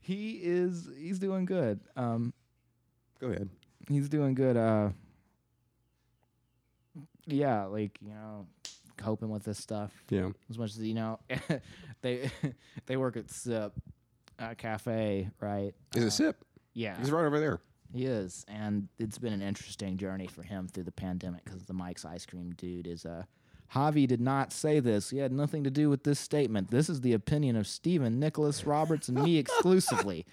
he 0.00 0.40
is 0.42 0.88
he's 0.98 1.18
doing 1.18 1.44
good. 1.44 1.80
Um, 1.96 2.32
Go 3.20 3.28
ahead. 3.28 3.48
he's 3.88 4.08
doing 4.08 4.34
good. 4.34 4.56
Uh, 4.56 4.90
yeah, 7.26 7.64
like 7.64 7.98
you 8.02 8.10
know, 8.10 8.46
coping 9.04 9.28
with 9.28 9.44
this 9.44 9.58
stuff 9.58 9.92
Yeah. 10.10 10.30
as 10.50 10.58
much 10.58 10.70
as 10.70 10.78
you 10.78 10.94
know. 10.94 11.18
they 12.02 12.30
they 12.86 12.96
work 12.96 13.16
at 13.16 13.30
Sip 13.30 13.72
uh, 14.38 14.54
Cafe, 14.56 15.28
right? 15.40 15.72
Is 15.94 16.02
Uh, 16.02 16.06
it 16.06 16.10
Sip? 16.10 16.44
Yeah, 16.72 16.96
He's 16.98 17.10
right 17.12 17.24
over 17.24 17.38
there. 17.38 17.60
he 17.92 18.04
is, 18.06 18.44
and 18.48 18.88
it's 18.98 19.18
been 19.18 19.32
an 19.32 19.42
interesting 19.42 19.96
journey 19.96 20.26
for 20.26 20.42
him 20.42 20.66
through 20.68 20.84
the 20.84 20.92
pandemic 20.92 21.44
because 21.44 21.64
the 21.64 21.72
Mike's 21.74 22.04
ice 22.04 22.26
cream 22.26 22.50
dude 22.56 22.86
is 22.86 23.04
Uh, 23.06 23.24
Javi 23.74 24.06
did 24.06 24.20
not 24.20 24.52
say 24.52 24.78
this. 24.80 25.10
He 25.10 25.18
had 25.18 25.32
nothing 25.32 25.64
to 25.64 25.70
do 25.70 25.88
with 25.90 26.04
this 26.04 26.18
statement. 26.20 26.70
This 26.70 26.88
is 26.88 27.00
the 27.00 27.12
opinion 27.12 27.56
of 27.56 27.66
Stephen, 27.66 28.18
Nicholas, 28.20 28.64
Roberts, 28.66 29.08
and 29.08 29.22
me 29.22 29.36
exclusively. 29.44 30.26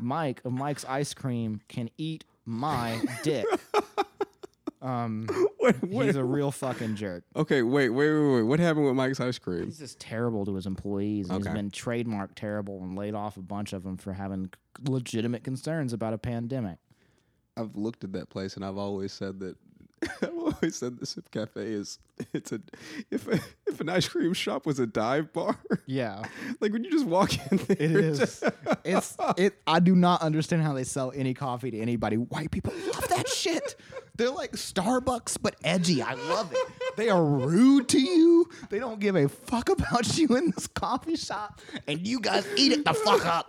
Mike 0.00 0.40
of 0.44 0.52
Mike's 0.52 0.84
ice 0.86 1.14
cream 1.14 1.60
can 1.68 1.88
eat 1.98 2.24
my 2.44 3.00
dick. 3.22 3.46
Um, 4.84 5.26
Wait, 5.82 6.06
he's 6.06 6.16
a 6.16 6.22
real 6.24 6.50
fucking 6.50 6.94
jerk. 6.96 7.24
Okay, 7.34 7.62
wait, 7.62 7.88
wait, 7.88 8.12
wait, 8.12 8.34
wait. 8.34 8.42
What 8.42 8.60
happened 8.60 8.84
with 8.84 8.94
Mike's 8.94 9.18
ice 9.18 9.38
cream? 9.38 9.64
He's 9.64 9.78
just 9.78 9.98
terrible 9.98 10.44
to 10.44 10.54
his 10.54 10.66
employees. 10.66 11.30
And 11.30 11.40
Okay. 11.40 11.48
He's 11.48 11.54
been 11.56 11.70
trademarked 11.70 12.34
terrible 12.36 12.82
and 12.82 12.94
laid 12.96 13.14
off 13.14 13.38
a 13.38 13.42
bunch 13.42 13.72
of 13.72 13.82
them 13.82 13.96
for 13.96 14.12
having 14.12 14.50
legitimate 14.86 15.42
concerns 15.42 15.94
about 15.94 16.12
a 16.12 16.18
pandemic. 16.18 16.76
I've 17.56 17.74
looked 17.76 18.04
at 18.04 18.12
that 18.12 18.28
place 18.28 18.56
and 18.56 18.64
I've 18.64 18.76
always 18.76 19.12
said 19.12 19.40
that. 19.40 19.56
I've 20.22 20.36
always 20.36 20.76
said 20.76 20.98
the 20.98 21.06
Sip 21.06 21.30
Cafe 21.30 21.62
is 21.62 21.98
it's 22.34 22.52
a 22.52 22.60
if 23.10 23.26
a, 23.26 23.40
if 23.66 23.80
an 23.80 23.88
ice 23.88 24.06
cream 24.06 24.34
shop 24.34 24.66
was 24.66 24.78
a 24.80 24.86
dive 24.86 25.32
bar, 25.32 25.56
Yeah. 25.86 26.24
like 26.60 26.74
when 26.74 26.84
you 26.84 26.90
just 26.90 27.06
walk 27.06 27.32
in 27.50 27.56
there, 27.56 27.76
It 27.80 27.90
is. 27.92 28.42
it's 28.84 29.16
it. 29.38 29.54
I 29.66 29.80
do 29.80 29.96
not 29.96 30.20
understand 30.20 30.62
how 30.62 30.74
they 30.74 30.84
sell 30.84 31.10
any 31.14 31.32
coffee 31.32 31.70
to 31.70 31.78
anybody. 31.78 32.16
White 32.16 32.50
people 32.50 32.74
love 32.92 33.08
that 33.08 33.28
shit. 33.28 33.76
They're 34.16 34.30
like 34.30 34.52
Starbucks, 34.52 35.38
but 35.42 35.56
edgy. 35.64 36.00
I 36.02 36.14
love 36.14 36.52
it. 36.52 36.72
They 36.96 37.08
are 37.10 37.24
rude 37.24 37.88
to 37.88 38.00
you. 38.00 38.48
They 38.70 38.78
don't 38.78 39.00
give 39.00 39.16
a 39.16 39.28
fuck 39.28 39.68
about 39.68 40.16
you 40.16 40.28
in 40.36 40.50
this 40.54 40.66
coffee 40.68 41.16
shop, 41.16 41.60
and 41.88 42.06
you 42.06 42.20
guys 42.20 42.46
eat 42.56 42.72
it 42.72 42.84
the 42.84 42.94
fuck 42.94 43.26
up. 43.26 43.46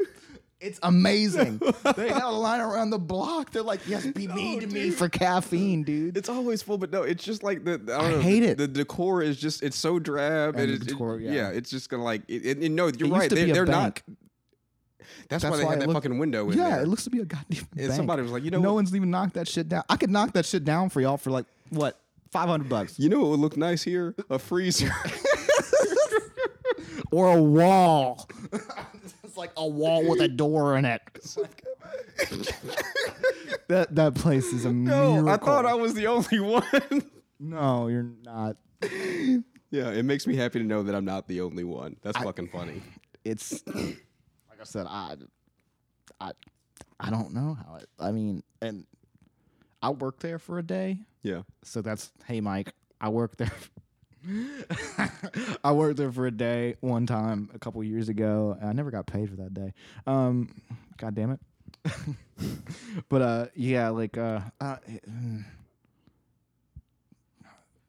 It's 0.62 0.80
amazing. 0.82 1.60
They 1.96 2.10
got 2.10 2.24
a 2.24 2.30
line 2.32 2.62
around 2.62 2.90
the 2.90 2.98
block. 2.98 3.52
They're 3.52 3.62
like, 3.62 3.82
"Yes, 3.88 4.08
be 4.08 4.26
mean 4.28 4.62
to 4.62 4.68
me 4.68 4.90
for 4.90 5.10
caffeine, 5.10 5.84
dude." 5.84 6.18
It's 6.18 6.30
always 6.30 6.64
full, 6.64 6.80
but 6.80 6.92
no, 6.92 7.04
it's 7.04 7.24
just 7.24 7.44
like 7.44 7.64
the 7.66 7.74
I, 7.74 7.78
don't 7.78 7.92
I 7.92 8.12
know, 8.12 8.20
hate 8.22 8.40
the, 8.40 8.48
it. 8.52 8.58
The 8.58 8.68
decor 8.68 9.22
is 9.22 9.38
just 9.38 9.62
it's 9.62 9.78
so 9.78 10.00
drab, 10.00 10.56
And 10.56 10.72
and 10.72 10.82
it, 10.82 10.92
it- 10.92 11.22
yeah. 11.22 11.32
yeah. 11.32 11.50
it's 11.50 11.70
just 11.70 11.90
gonna 11.90 12.04
like 12.04 12.24
it, 12.28 12.58
no, 12.72 12.88
you're 12.88 13.10
right. 13.10 13.30
They, 13.30 13.52
they're 13.52 13.66
bank. 13.68 14.02
not. 14.08 14.18
That's, 15.30 15.44
why 15.44 15.58
they 15.58 15.64
why 15.64 15.72
had 15.72 15.82
that 15.82 15.88
looked- 15.88 16.04
fucking 16.04 16.18
window 16.18 16.50
in 16.50 16.58
yeah, 16.58 16.70
there. 16.70 16.82
it 16.84 16.88
looks 16.88 17.04
to 17.06 17.10
be 17.10 17.20
a 17.20 17.26
goddamn. 17.26 17.68
And 17.72 17.88
bank. 17.88 17.94
somebody 17.94 18.22
was 18.22 18.32
like, 18.32 18.44
you 18.44 18.52
know 18.52 18.60
no 18.60 18.70
what? 18.70 18.76
one's 18.76 18.96
even 18.96 19.10
knocked 19.10 19.34
that 19.36 19.48
shit 19.48 19.70
down. 19.70 19.84
I 19.90 19.98
could 19.98 20.10
knock 20.10 20.34
that 20.34 20.46
shit 20.46 20.64
down 20.64 20.90
for 20.90 21.02
y'all 21.02 21.18
for 21.18 21.32
like 21.32 21.46
what, 21.70 22.00
five 22.32 22.48
hundred 22.50 22.70
bucks. 22.70 23.00
you 23.00 23.10
know 23.10 23.22
what 23.22 23.30
would 23.32 23.40
look 23.40 23.58
nice 23.58 23.84
here? 23.84 24.16
A 24.30 24.40
freezer. 24.40 24.92
or 27.12 27.38
a 27.38 27.42
wall. 27.42 28.28
it's 29.24 29.38
like 29.38 29.52
a 29.58 29.68
wall 29.68 30.08
with 30.08 30.22
a 30.22 30.28
door 30.28 30.78
in 30.78 30.86
it. 30.86 31.02
that 33.68 33.94
that 33.96 34.16
place 34.16 34.46
is 34.54 34.66
a 34.66 34.72
no, 34.72 35.24
miracle. 35.24 35.30
I 35.30 35.38
thought 35.38 35.66
I 35.66 35.74
was 35.74 35.94
the 35.94 36.08
only 36.08 36.40
one. 36.40 36.64
No, 37.40 37.88
you're 37.88 38.12
not. 38.24 38.58
yeah, 38.82 39.90
it 39.92 40.06
makes 40.06 40.26
me 40.28 40.36
happy 40.36 40.60
to 40.60 40.66
know 40.66 40.84
that 40.84 40.96
I'm 40.96 41.06
not 41.06 41.28
the 41.28 41.42
only 41.42 41.64
one. 41.64 41.98
That's 42.02 42.18
fucking 42.18 42.48
funny. 42.50 42.82
It's 43.24 43.64
I 44.66 44.68
said, 44.68 44.88
I, 44.90 45.16
I, 46.20 46.32
I 47.00 47.10
don't 47.12 47.34
know 47.34 47.54
how 47.56 47.76
it. 47.76 47.88
I 48.00 48.12
mean, 48.12 48.42
and 48.62 48.86
I 49.82 49.92
worked 49.92 50.22
there 50.22 50.40
for 50.40 50.58
a 50.58 50.64
day, 50.64 51.00
Yeah. 51.22 51.44
so 51.64 51.82
that's 51.82 52.12
hey, 52.26 52.42
Mike. 52.42 52.74
I 53.00 53.10
worked 53.10 53.38
there. 53.38 53.52
I 55.64 55.72
worked 55.72 55.98
there 55.98 56.12
for 56.12 56.26
a 56.26 56.32
day 56.32 56.78
one 56.80 57.06
time 57.06 57.50
a 57.54 57.60
couple 57.60 57.84
years 57.84 58.10
ago. 58.10 58.58
I 58.64 58.74
never 58.74 58.90
got 58.90 59.06
paid 59.06 59.30
for 59.30 59.36
that 59.36 59.54
day. 59.54 59.74
Um, 60.08 60.50
God 60.98 61.14
damn 61.14 61.32
it. 61.32 61.40
but 63.10 63.22
uh, 63.22 63.46
yeah, 63.56 63.90
like 63.90 64.18
uh, 64.18 64.40
uh, 64.60 64.78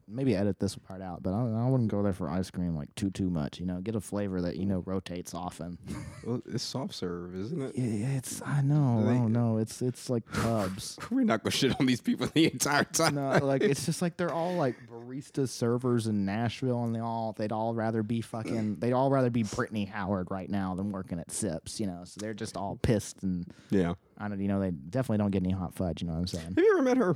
maybe 0.07 0.35
edit 0.35 0.59
this 0.59 0.75
part 0.75 1.01
out. 1.01 1.21
But 1.21 1.33
I, 1.33 1.41
I 1.65 1.69
wouldn't 1.69 1.91
go 1.91 2.01
there 2.01 2.13
for 2.13 2.29
ice 2.29 2.49
cream 2.49 2.75
like 2.75 2.93
too 2.95 3.09
too 3.11 3.29
much. 3.29 3.59
You 3.59 3.65
know, 3.65 3.79
get 3.81 3.95
a 3.95 4.01
flavor 4.01 4.41
that 4.41 4.55
you 4.57 4.65
know 4.65 4.83
rotates 4.85 5.33
often. 5.33 5.77
Well, 6.25 6.41
it's 6.45 6.63
soft 6.63 6.93
serve, 6.93 7.35
isn't 7.37 7.61
it? 7.61 7.77
Yeah, 7.77 8.17
it's 8.17 8.41
I 8.41 8.61
know, 8.61 8.99
Like- 8.99 9.15
I 9.15 9.29
don't. 9.29 9.59
It's 9.61 9.81
it's 9.81 10.09
like 10.09 10.23
tubs. 10.33 10.97
We're 11.11 11.23
not 11.23 11.41
gonna 11.41 11.51
shit 11.51 11.79
on 11.79 11.85
these 11.85 12.01
people 12.01 12.27
the 12.33 12.51
entire 12.51 12.83
time. 12.83 13.15
no, 13.15 13.37
like 13.41 13.61
it's 13.61 13.85
just 13.85 14.01
like 14.01 14.17
they're 14.17 14.33
all 14.33 14.55
like 14.55 14.75
barista 14.91 15.47
servers 15.47 16.07
in 16.07 16.25
Nashville, 16.25 16.83
and 16.83 16.93
they 16.93 16.99
all 16.99 17.33
they'd 17.37 17.53
all 17.53 17.73
rather 17.73 18.03
be 18.03 18.19
fucking 18.19 18.77
they'd 18.79 18.91
all 18.91 19.09
rather 19.09 19.29
be 19.29 19.43
Brittany 19.43 19.85
Howard 19.85 20.27
right 20.31 20.49
now 20.49 20.75
than 20.75 20.91
working 20.91 21.17
at 21.19 21.31
Sips, 21.31 21.79
you 21.79 21.87
know. 21.87 22.01
So 22.03 22.19
they're 22.19 22.33
just 22.33 22.57
all 22.57 22.77
pissed, 22.81 23.23
and 23.23 23.45
yeah. 23.69 23.93
I 24.17 24.27
don't, 24.27 24.41
you 24.41 24.47
know, 24.49 24.59
they 24.59 24.71
definitely 24.71 25.19
don't 25.19 25.31
get 25.31 25.43
any 25.43 25.53
hot 25.53 25.75
fudge. 25.75 26.01
You 26.01 26.07
know 26.07 26.13
what 26.15 26.19
I'm 26.21 26.27
saying? 26.27 26.45
Have 26.45 26.57
you 26.57 26.73
ever 26.73 26.81
met 26.81 26.97
her? 26.97 27.15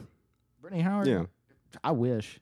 Brittany 0.62 0.84
Howard. 0.84 1.08
Yeah. 1.08 1.24
I 1.84 1.92
wish 1.92 2.40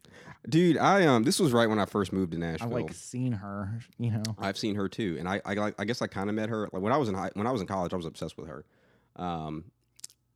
Dude, 0.47 0.77
I 0.77 1.05
um 1.05 1.23
this 1.23 1.39
was 1.39 1.51
right 1.51 1.67
when 1.67 1.79
I 1.79 1.85
first 1.85 2.13
moved 2.13 2.31
to 2.31 2.37
Nashville. 2.37 2.67
I 2.67 2.69
Nashville. 2.69 2.85
like 2.87 2.93
seen 2.93 3.31
her. 3.33 3.79
You 3.97 4.11
know. 4.11 4.23
I've 4.37 4.57
seen 4.57 4.75
her 4.75 4.87
too, 4.87 5.17
and 5.19 5.27
I 5.27 5.41
I, 5.45 5.53
like, 5.53 5.75
I 5.77 5.85
guess 5.85 6.01
I 6.01 6.07
kind 6.07 6.29
of 6.29 6.35
met 6.35 6.49
her 6.49 6.69
like 6.71 6.81
when 6.81 6.93
I 6.93 6.97
was 6.97 7.09
in 7.09 7.15
high, 7.15 7.31
when 7.33 7.45
I 7.45 7.51
was 7.51 7.61
in 7.61 7.67
college. 7.67 7.93
I 7.93 7.97
was 7.97 8.05
obsessed 8.05 8.37
with 8.37 8.47
her. 8.47 8.65
Um, 9.15 9.65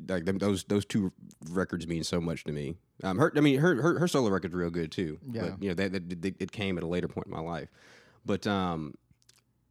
like 0.08 0.26
them, 0.26 0.38
those 0.38 0.66
those 0.66 0.86
two 0.86 1.12
records 1.52 1.88
mean 1.88 2.04
so 2.04 2.20
much 2.20 2.44
to 2.46 2.52
me. 2.52 2.76
Um, 3.04 3.18
her 3.18 3.32
I 3.36 3.40
mean 3.40 3.60
her 3.60 3.82
her, 3.82 4.00
her 4.00 4.08
solo 4.08 4.30
record's 4.30 4.54
real 4.54 4.70
good 4.70 4.92
too. 4.92 5.20
Yeah. 5.32 5.42
But 5.42 5.64
you 5.64 5.70
know 5.70 5.76
that, 5.76 5.94
that, 5.94 6.22
that 6.22 6.42
it 6.42 6.52
came 6.52 6.78
at 6.78 6.84
a 6.84 6.88
later 6.88 7.08
point 7.08 7.28
in 7.28 7.34
my 7.34 7.40
life. 7.40 7.70
But 8.26 8.46
um, 8.48 8.96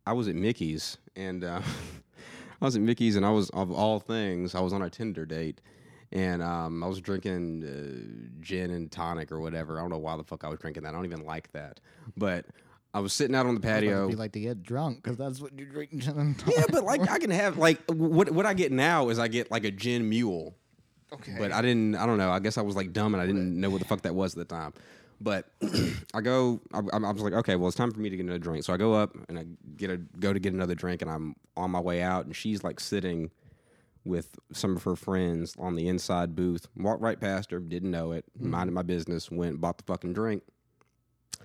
I 0.07 0.13
was 0.13 0.29
at 0.29 0.35
Mickey's 0.35 0.99
and 1.17 1.45
uh, 1.45 1.61
I 2.61 2.65
was 2.65 2.77
at 2.77 2.83
Mickey's 2.83 3.17
and 3.17 3.27
I 3.27 3.31
was 3.31 3.51
of 3.51 3.71
all 3.71 4.01
things 4.01 4.55
I 4.55 4.61
was 4.61 4.73
on 4.73 4.83
a 4.83 4.91
Tinder 4.91 5.27
date. 5.27 5.61
And 6.13 6.43
um, 6.43 6.85
I 6.85 6.87
was 6.87 7.01
drinking 7.01 7.65
uh, 7.65 8.43
gin 8.43 8.71
and 8.71 8.91
tonic 8.93 9.33
or 9.33 9.41
whatever. 9.41 9.79
I 9.79 9.81
don't 9.81 9.91
know 9.91 9.99
why 9.99 10.17
the 10.17 10.25
fuck 10.25 10.45
I 10.45 10.49
was 10.49 10.59
drinking 10.59 10.83
that. 10.83 10.91
I 10.91 10.93
don't 10.93 11.07
even 11.07 11.25
like 11.25 11.51
that. 11.53 11.81
But 12.17 12.45
I 12.93 13.01
was 13.01 13.15
sitting 13.15 13.35
out 13.35 13.47
on 13.47 13.55
the 13.55 13.61
patio. 13.61 14.09
You 14.09 14.17
like 14.17 14.33
to 14.33 14.41
get 14.41 14.63
drunk 14.63 15.03
because 15.03 15.17
that's 15.17 15.41
what 15.41 15.59
you 15.59 15.65
drink. 15.65 15.97
gin 15.97 16.19
and 16.19 16.45
Yeah, 16.47 16.65
but 16.71 16.85
like. 16.85 17.09
I 17.11 17.19
can 17.19 17.31
have 17.31 17.57
like 17.57 17.81
what 17.91 18.31
what 18.31 18.45
I 18.45 18.53
get 18.53 18.73
now 18.73 19.09
is 19.09 19.19
I 19.19 19.29
get 19.29 19.51
like 19.51 19.65
a 19.65 19.71
gin 19.71 20.09
mule. 20.09 20.55
okay, 21.15 21.37
But 21.39 21.51
I 21.53 21.63
didn't. 21.63 21.97
I 21.97 22.05
don't 22.05 22.19
know. 22.19 22.31
I 22.31 22.41
guess 22.41 22.59
I 22.59 22.63
was 22.63 22.77
like 22.77 22.93
dumb 22.93 23.15
and 23.15 23.23
I 23.23 23.27
didn't 23.27 23.59
know 23.59 23.71
what 23.71 23.81
the 23.81 23.87
fuck 23.89 24.03
that 24.03 24.15
was 24.15 24.35
at 24.37 24.47
the 24.47 24.55
time. 24.55 24.75
But 25.19 25.47
I 26.15 26.21
go. 26.21 26.61
I, 26.75 26.81
I 26.93 27.13
was 27.13 27.23
like, 27.23 27.33
okay, 27.33 27.57
well, 27.57 27.69
it's 27.69 27.77
time 27.77 27.91
for 27.91 28.01
me 28.01 28.11
to 28.11 28.17
get 28.17 28.25
another 28.25 28.39
drink. 28.39 28.65
So 28.65 28.75
I 28.75 28.77
go 28.77 28.93
up 28.93 29.17
and 29.31 29.39
I 29.39 29.47
get 29.79 29.89
a 29.89 29.97
go 29.97 30.35
to 30.35 30.39
get 30.39 30.53
another 30.53 30.75
drink, 30.75 31.01
and 31.01 31.11
I'm 31.11 31.37
on 31.57 31.71
my 31.71 31.81
way 31.81 32.03
out, 32.03 32.27
and 32.27 32.37
she's 32.37 32.63
like 32.63 32.81
sitting 32.81 33.31
with 34.05 34.35
some 34.53 34.77
of 34.77 34.83
her 34.85 34.97
friends 34.97 35.55
on 35.59 35.77
the 35.77 35.89
inside 35.89 36.35
booth. 36.35 36.67
Walked 36.77 37.03
right 37.03 37.21
past 37.21 37.51
her, 37.51 37.61
didn't 37.61 37.91
know 37.91 38.13
it, 38.13 38.25
mm-hmm. 38.39 38.51
minded 38.51 38.73
my 38.73 38.83
business, 38.83 39.31
went 39.31 39.61
bought 39.61 39.79
the 39.79 39.85
fucking 39.85 40.13
drink, 40.13 40.43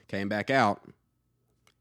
came 0.07 0.29
back 0.29 0.49
out, 0.49 0.81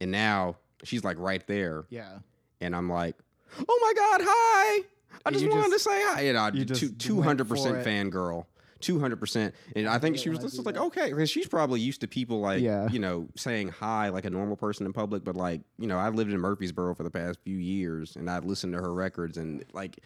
and 0.01 0.11
now 0.11 0.57
she's 0.85 1.05
like 1.05 1.19
right 1.19 1.47
there, 1.47 1.85
yeah. 1.90 2.19
and 2.61 2.74
I'm 2.77 2.89
like, 2.90 3.16
"Oh 3.59 3.78
my 3.81 3.93
god, 3.94 4.20
hi! 4.28 4.85
I 5.24 5.31
just 5.31 5.44
You 5.44 5.51
wanted 5.51 5.70
just- 5.70 5.85
to 5.85 5.90
say 5.90 6.03
hi." 6.05 6.20
And 6.23 6.39
I 6.39 6.48
you 6.51 6.65
two 6.65 6.74
just 6.74 6.98
two 6.98 7.23
hundred 7.23 7.48
percent 7.48 7.85
fangirl, 7.85 8.44
two 8.81 9.01
hundred 9.01 9.19
percent. 9.20 9.55
And 9.74 9.89
I 9.89 9.98
think 9.98 10.16
hate 10.16 10.23
she 10.23 10.28
was 10.28 10.40
just 10.40 10.59
like, 10.65 10.74
that. 10.74 10.82
"Okay," 10.82 11.11
because 11.11 11.31
she's 11.31 11.48
probably 11.48 11.81
used 11.81 12.03
to 12.03 12.09
people 12.09 12.40
like 12.40 12.61
Yeah. 12.62 12.89
you 12.90 12.98
know 12.98 13.28
saying 13.36 13.69
hi 13.69 14.11
like 14.11 14.24
a 14.27 14.31
normal 14.31 14.57
person 14.57 14.85
in 14.86 14.93
public, 14.93 15.24
but 15.24 15.36
like 15.36 15.62
you 15.78 15.86
know, 15.86 15.98
I 15.98 16.11
lived 16.11 16.32
in 16.32 16.39
Murfreesboro 16.40 16.94
for 16.94 17.03
the 17.03 17.11
past 17.11 17.39
few 17.44 17.57
years, 17.57 18.16
and 18.16 18.28
I'd 18.28 18.44
listened 18.44 18.74
to 18.74 18.81
her 18.81 18.93
records, 18.93 19.39
and 19.39 19.65
like 19.73 19.98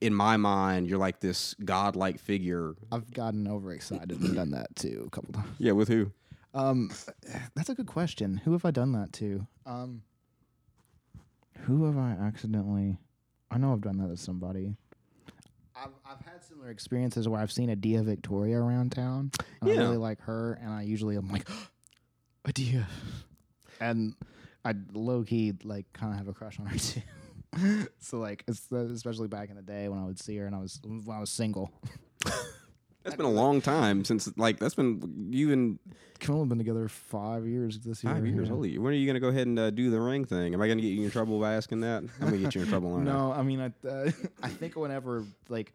in 0.00 0.14
my 0.14 0.36
mind, 0.36 0.88
you're 0.88 0.98
like 0.98 1.20
this 1.20 1.54
godlike 1.64 2.18
figure. 2.18 2.74
I've 2.90 3.12
gotten 3.12 3.46
overexcited 3.48 4.20
and 4.20 4.34
done 4.34 4.50
that 4.52 4.74
too 4.76 5.04
a 5.06 5.10
couple 5.10 5.32
times. 5.32 5.48
Yeah, 5.58 5.72
with 5.72 5.88
who? 5.88 6.10
Um, 6.54 6.90
that's 7.54 7.68
a 7.68 7.74
good 7.74 7.86
question. 7.86 8.38
Who 8.44 8.52
have 8.52 8.64
I 8.64 8.70
done 8.70 8.92
that 8.92 9.12
to? 9.14 9.46
Um, 9.66 10.02
who 11.60 11.84
have 11.84 11.96
I 11.96 12.10
accidentally? 12.10 12.98
I 13.50 13.58
know 13.58 13.72
I've 13.72 13.80
done 13.80 13.98
that 13.98 14.08
to 14.08 14.16
somebody. 14.16 14.76
I've 15.76 15.90
I've 16.04 16.20
had 16.24 16.44
similar 16.44 16.70
experiences 16.70 17.28
where 17.28 17.40
I've 17.40 17.52
seen 17.52 17.70
Adia 17.70 18.02
Victoria 18.02 18.58
around 18.58 18.92
town. 18.92 19.30
And 19.60 19.70
I 19.70 19.76
really 19.76 19.96
like 19.96 20.20
her, 20.22 20.58
and 20.62 20.72
I 20.72 20.82
usually 20.82 21.16
am 21.16 21.28
like, 21.28 21.48
Adia, 22.48 22.86
and 23.80 24.14
I 24.64 24.74
low 24.92 25.22
key 25.22 25.52
like 25.64 25.90
kind 25.92 26.12
of 26.12 26.18
have 26.18 26.28
a 26.28 26.32
crush 26.32 26.58
on 26.58 26.66
her 26.66 26.78
too. 26.78 27.02
so 27.98 28.18
like, 28.18 28.44
especially 28.48 29.28
back 29.28 29.50
in 29.50 29.56
the 29.56 29.62
day 29.62 29.88
when 29.88 29.98
I 29.98 30.04
would 30.04 30.18
see 30.18 30.36
her 30.36 30.46
and 30.46 30.54
I 30.54 30.58
was 30.58 30.80
when 30.84 31.16
I 31.16 31.20
was 31.20 31.30
single. 31.30 31.72
That's 33.02 33.16
been 33.16 33.24
a 33.24 33.30
long 33.30 33.62
time 33.62 34.04
since 34.04 34.30
like 34.36 34.58
that's 34.58 34.74
been 34.74 35.28
you 35.30 35.52
and 35.52 35.78
We've 36.20 36.30
only 36.30 36.48
been 36.48 36.58
together 36.58 36.86
five 36.86 37.46
years 37.46 37.78
this 37.78 38.04
year. 38.04 38.12
five 38.12 38.26
years. 38.26 38.48
yeah. 38.48 38.54
Holy, 38.54 38.76
when 38.76 38.92
are 38.92 38.96
you 38.96 39.06
gonna 39.06 39.20
go 39.20 39.28
ahead 39.28 39.46
and 39.46 39.58
uh, 39.58 39.70
do 39.70 39.90
the 39.90 39.98
ring 39.98 40.26
thing? 40.26 40.52
Am 40.52 40.60
I 40.60 40.68
gonna 40.68 40.82
get 40.82 40.88
you 40.88 41.04
in 41.04 41.10
trouble 41.10 41.40
by 41.40 41.54
asking 41.54 41.80
that? 41.80 42.02
I'm 42.02 42.26
gonna 42.26 42.36
get 42.36 42.54
you 42.54 42.60
in 42.60 42.68
trouble. 42.68 42.98
No, 42.98 43.32
I 43.32 43.40
mean, 43.42 43.58
I, 43.60 43.88
uh, 43.88 44.10
I 44.42 44.48
think 44.48 44.76
whenever 44.76 45.24
like, 45.48 45.72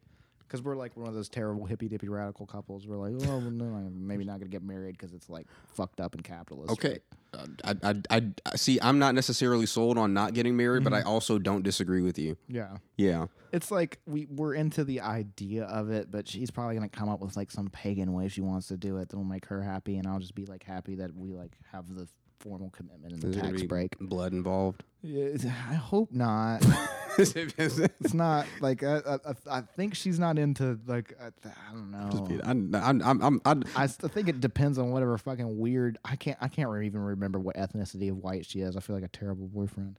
because 0.47 0.61
we're 0.61 0.75
like 0.75 0.95
one 0.95 1.07
of 1.07 1.13
those 1.13 1.29
terrible 1.29 1.65
hippy 1.65 1.87
dippy 1.87 2.07
radical 2.07 2.45
couples. 2.45 2.87
We're 2.87 2.97
like, 2.97 3.13
oh, 3.27 3.37
well, 3.37 3.41
no, 3.41 3.65
I'm 3.65 4.07
maybe 4.07 4.23
not 4.23 4.39
gonna 4.39 4.49
get 4.49 4.63
married 4.63 4.97
because 4.97 5.13
it's 5.13 5.29
like 5.29 5.47
fucked 5.73 5.99
up 5.99 6.13
and 6.13 6.23
capitalist. 6.23 6.71
Okay. 6.73 6.99
Uh, 7.33 7.45
I, 7.63 7.75
I, 7.83 7.95
I, 8.09 8.21
I 8.45 8.55
see. 8.55 8.79
I'm 8.81 8.99
not 8.99 9.13
necessarily 9.15 9.65
sold 9.65 9.97
on 9.97 10.13
not 10.13 10.33
getting 10.33 10.55
married, 10.55 10.83
but 10.83 10.93
I 10.93 11.01
also 11.01 11.37
don't 11.37 11.63
disagree 11.63 12.01
with 12.01 12.17
you. 12.17 12.37
Yeah, 12.47 12.77
Yeah. 12.97 13.27
it's 13.51 13.71
like 13.71 13.99
we 14.05 14.25
we're 14.29 14.53
into 14.53 14.83
the 14.83 15.01
idea 15.01 15.65
of 15.65 15.89
it, 15.91 16.09
but 16.11 16.27
she's 16.27 16.49
probably 16.51 16.75
gonna 16.75 16.87
come 16.89 17.09
up 17.09 17.19
with 17.19 17.35
like 17.35 17.51
some 17.51 17.67
pagan 17.69 18.13
way 18.13 18.27
she 18.29 18.41
wants 18.41 18.67
to 18.69 18.77
do 18.77 18.97
it 18.97 19.09
that'll 19.09 19.23
make 19.25 19.45
her 19.47 19.61
happy, 19.61 19.97
and 19.97 20.07
I'll 20.07 20.19
just 20.19 20.35
be 20.35 20.45
like 20.45 20.63
happy 20.63 20.95
that 20.95 21.13
we 21.15 21.33
like 21.33 21.57
have 21.71 21.93
the 21.93 22.07
formal 22.45 22.69
commitment 22.69 23.13
and 23.13 23.21
the 23.23 23.27
Is 23.29 23.33
there 23.33 23.41
gonna 23.41 23.53
tax 23.53 23.61
be 23.63 23.67
break. 23.67 23.97
blood 23.99 24.31
involved? 24.31 24.83
Yeah, 25.01 25.29
I 25.69 25.73
hope 25.73 26.11
not. 26.11 26.63
it's 27.17 28.13
not 28.13 28.45
like 28.61 28.83
I, 28.83 28.97
I, 28.99 29.33
I- 29.49 29.61
think 29.61 29.95
she's 29.95 30.19
not 30.19 30.37
into 30.37 30.79
like 30.85 31.13
I, 31.19 31.27
I 31.47 31.73
don't 31.73 31.91
know. 31.91 32.39
I'm, 32.43 32.75
I'm, 32.75 33.01
I'm, 33.01 33.21
I'm, 33.21 33.41
I'm, 33.45 33.63
I 33.75 33.87
think 33.87 34.27
it 34.29 34.39
depends 34.41 34.77
on 34.77 34.91
whatever 34.91 35.17
fucking 35.17 35.57
weird. 35.57 35.97
I 36.05 36.15
can't. 36.17 36.37
I 36.39 36.47
can't 36.47 36.69
even 36.83 36.99
remember 37.01 37.39
what 37.39 37.55
ethnicity 37.55 38.09
of 38.11 38.17
white 38.17 38.45
she 38.45 38.59
is. 38.61 38.75
I 38.77 38.79
feel 38.79 38.95
like 38.95 39.05
a 39.05 39.09
terrible 39.09 39.47
boyfriend. 39.47 39.97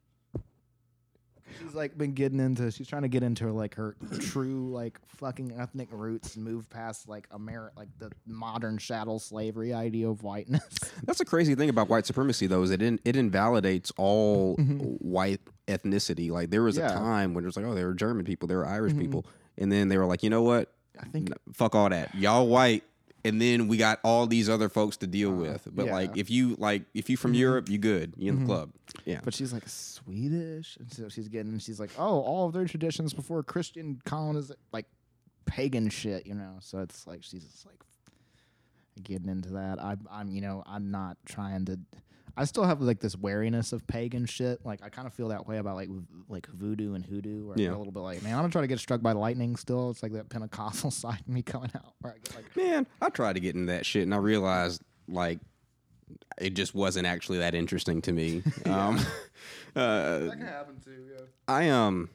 She's 1.58 1.74
like 1.74 1.96
been 1.96 2.12
getting 2.12 2.40
into. 2.40 2.70
She's 2.70 2.88
trying 2.88 3.02
to 3.02 3.08
get 3.08 3.22
into 3.22 3.52
like 3.52 3.74
her 3.74 3.96
true 4.20 4.70
like 4.70 4.98
fucking 5.06 5.52
ethnic 5.58 5.88
roots 5.90 6.36
and 6.36 6.44
move 6.44 6.68
past 6.70 7.08
like 7.08 7.28
Ameri- 7.30 7.70
like 7.76 7.88
the 7.98 8.10
modern 8.26 8.78
chattel 8.78 9.18
slavery 9.18 9.72
idea 9.72 10.08
of 10.08 10.22
whiteness. 10.22 10.78
That's 11.04 11.20
a 11.20 11.24
crazy 11.24 11.54
thing 11.54 11.68
about 11.68 11.88
white 11.88 12.06
supremacy, 12.06 12.46
though, 12.46 12.62
is 12.62 12.70
it 12.70 12.82
in, 12.82 13.00
it 13.04 13.16
invalidates 13.16 13.92
all 13.96 14.56
mm-hmm. 14.56 14.78
white 14.78 15.40
ethnicity. 15.68 16.30
Like 16.30 16.50
there 16.50 16.62
was 16.62 16.76
Yeah. 16.76 16.90
a 16.90 16.94
time 16.94 17.34
when 17.34 17.44
it 17.44 17.46
was 17.46 17.56
like, 17.56 17.66
oh, 17.66 17.74
they 17.74 17.84
were 17.84 17.94
German 17.94 18.24
people, 18.24 18.48
they 18.48 18.56
were 18.56 18.66
Irish 18.66 18.92
mm-hmm. 18.92 19.02
people, 19.02 19.26
and 19.58 19.70
then 19.70 19.88
they 19.88 19.98
were 19.98 20.06
like, 20.06 20.22
you 20.22 20.30
know 20.30 20.42
what? 20.42 20.72
I 21.00 21.06
think 21.06 21.30
Fuck 21.52 21.74
all 21.74 21.88
that, 21.90 22.14
y'all 22.14 22.46
white. 22.46 22.82
And 23.26 23.42
then 23.42 23.66
we 23.66 23.76
got 23.76 23.98
all 24.04 24.26
these 24.26 24.48
other 24.48 24.68
folks 24.68 24.96
to 24.98 25.06
deal 25.06 25.30
uh, 25.30 25.34
with. 25.34 25.68
But 25.72 25.86
yeah. 25.86 25.92
like, 25.92 26.16
if 26.16 26.30
you 26.30 26.54
like, 26.58 26.84
if 26.94 27.10
you 27.10 27.16
from 27.16 27.32
mm-hmm. 27.32 27.40
Europe, 27.40 27.68
you 27.68 27.78
good. 27.78 28.14
You 28.16 28.28
in 28.30 28.34
the 28.36 28.40
mm-hmm. 28.42 28.50
club. 28.50 28.70
Yeah. 29.04 29.20
But 29.24 29.34
she's 29.34 29.52
like 29.52 29.68
Swedish, 29.68 30.76
and 30.76 30.92
so 30.92 31.08
she's 31.08 31.28
getting. 31.28 31.58
She's 31.58 31.80
like, 31.80 31.90
oh, 31.98 32.20
all 32.20 32.46
of 32.46 32.52
their 32.52 32.66
traditions 32.66 33.12
before 33.12 33.42
Christian 33.42 34.00
colonization, 34.04 34.56
like 34.72 34.86
pagan 35.44 35.90
shit, 35.90 36.26
you 36.26 36.34
know. 36.34 36.56
So 36.60 36.78
it's 36.78 37.06
like 37.06 37.24
she's 37.24 37.44
just 37.44 37.66
like 37.66 37.80
getting 39.02 39.28
into 39.28 39.50
that. 39.50 39.82
I, 39.82 39.96
I'm, 40.10 40.30
you 40.30 40.40
know, 40.40 40.62
I'm 40.66 40.90
not 40.90 41.16
trying 41.26 41.64
to. 41.66 41.78
I 42.36 42.44
still 42.44 42.64
have 42.64 42.80
like 42.82 43.00
this 43.00 43.16
wariness 43.16 43.72
of 43.72 43.86
pagan 43.86 44.26
shit. 44.26 44.64
Like 44.64 44.82
I 44.82 44.88
kind 44.90 45.06
of 45.06 45.14
feel 45.14 45.28
that 45.28 45.46
way 45.46 45.56
about 45.58 45.76
like 45.76 45.88
v- 45.88 46.04
like 46.28 46.46
voodoo 46.48 46.94
and 46.94 47.04
hoodoo, 47.04 47.46
where 47.46 47.56
I 47.58 47.62
Yeah. 47.62 47.70
a 47.74 47.78
little 47.78 47.92
bit 47.92 48.00
like, 48.00 48.22
man, 48.22 48.34
I'm 48.34 48.40
gonna 48.40 48.52
try 48.52 48.60
to 48.60 48.66
get 48.66 48.78
struck 48.78 49.00
by 49.00 49.12
lightning. 49.12 49.56
Still, 49.56 49.90
it's 49.90 50.02
like 50.02 50.12
that 50.12 50.28
Pentecostal 50.28 50.90
side 51.02 51.20
of 51.20 51.28
me 51.28 51.42
coming 51.42 51.70
out, 51.74 51.94
where 52.00 52.12
I 52.12 52.16
get 52.18 52.34
like, 52.36 52.56
Man, 52.56 52.86
I 53.00 53.08
tried 53.08 53.34
to 53.34 53.40
get 53.40 53.54
into 53.54 53.72
that 53.72 53.86
shit, 53.86 54.02
and 54.02 54.12
I 54.14 54.18
realized 54.18 54.82
like 55.08 55.38
it 56.38 56.54
just 56.54 56.74
wasn't 56.74 57.06
actually 57.06 57.38
that 57.38 57.54
interesting 57.54 58.02
to 58.02 58.12
me. 58.12 58.42
um, 58.66 58.98
uh, 59.76 60.28
can 60.30 60.40
happen 60.42 60.80
too. 60.84 61.06
Yeah. 61.12 61.24
I 61.48 61.70
um. 61.70 62.10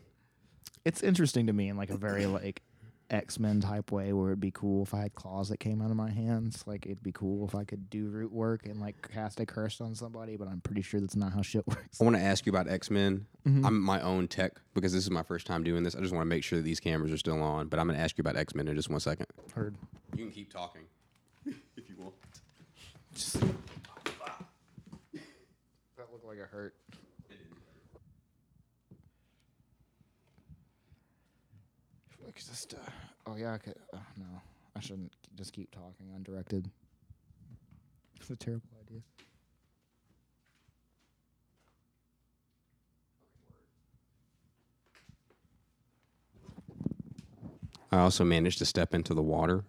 it's 0.86 1.02
interesting 1.04 1.48
to 1.48 1.54
me 1.54 1.70
in 1.70 1.78
like 1.78 1.90
a 1.90 1.98
very 1.98 2.26
like 2.28 2.62
X 3.12 3.40
Men 3.40 3.60
type 3.60 3.92
way 3.92 4.14
where 4.14 4.30
it'd 4.30 4.40
be 4.40 4.52
cool 4.52 4.84
if 4.84 4.94
I 4.94 5.02
had 5.02 5.16
claws 5.16 5.50
that 5.50 5.60
came 5.60 5.82
out 5.82 5.92
of 5.92 5.98
my 5.98 6.10
hands. 6.10 6.64
Like 6.66 6.86
it'd 6.86 7.04
be 7.04 7.12
cool 7.12 7.46
if 7.46 7.54
I 7.54 7.64
could 7.66 7.90
do 7.90 8.08
root 8.08 8.32
work 8.32 8.66
and 8.66 8.80
like 8.80 9.12
cast 9.12 9.40
a 9.40 9.46
curse 9.46 9.82
on 9.82 9.94
somebody, 9.94 10.38
but 10.38 10.48
I'm 10.48 10.62
pretty 10.62 10.82
sure 10.82 11.00
that's 11.00 11.16
not 11.16 11.34
how 11.34 11.42
shit 11.42 11.68
works. 11.68 12.00
I 12.00 12.04
want 12.04 12.16
to 12.16 12.22
ask 12.22 12.46
you 12.46 12.52
about 12.52 12.70
X 12.70 12.90
Men. 12.90 13.26
Mm-hmm. 13.46 13.66
I'm 13.66 13.82
my 13.82 14.02
own 14.02 14.28
tech 14.28 14.54
because 14.74 14.94
this 14.94 15.04
is 15.04 15.12
my 15.12 15.24
first 15.24 15.46
time 15.46 15.64
doing 15.64 15.84
this. 15.84 15.96
I 15.96 16.00
just 16.00 16.14
want 16.14 16.22
to 16.22 16.30
make 16.30 16.44
sure 16.44 16.60
that 16.60 16.64
these 16.64 16.80
cameras 16.80 17.12
are 17.12 17.18
still 17.18 17.42
on. 17.42 17.68
But 17.68 17.80
I'm 17.80 17.88
going 17.88 17.98
to 17.98 18.04
ask 18.04 18.18
you 18.18 18.22
about 18.22 18.38
X 18.38 18.56
Men 18.56 18.68
in 18.68 18.76
just 18.76 18.90
one 18.90 19.00
second. 19.00 19.28
Heard. 19.54 19.76
You 20.16 20.26
can 20.26 20.32
keep 20.34 20.52
talking 20.52 20.84
if 21.46 21.90
you 21.90 21.96
want. 21.98 22.14
Just, 23.14 23.40
that 23.42 23.50
looked 26.12 26.26
like 26.26 26.38
it 26.38 26.48
hurt. 26.50 26.76
Like 32.24 32.36
just, 32.36 32.76
uh, 32.76 32.78
oh 33.28 33.36
yeah, 33.36 33.54
I 33.54 33.58
could. 33.58 33.76
Uh, 33.94 33.98
no, 34.18 34.26
I 34.76 34.80
shouldn't 34.80 35.14
just 35.36 35.54
keep 35.54 35.72
talking 35.72 36.12
undirected. 36.16 36.70
It's 38.20 38.30
a 38.30 38.36
terrible 38.36 38.70
idea. 38.86 39.02
I 47.92 47.98
also 48.00 48.24
managed 48.24 48.60
to 48.60 48.66
step 48.66 48.94
into 48.96 49.14
the 49.14 49.22
water. 49.22 49.66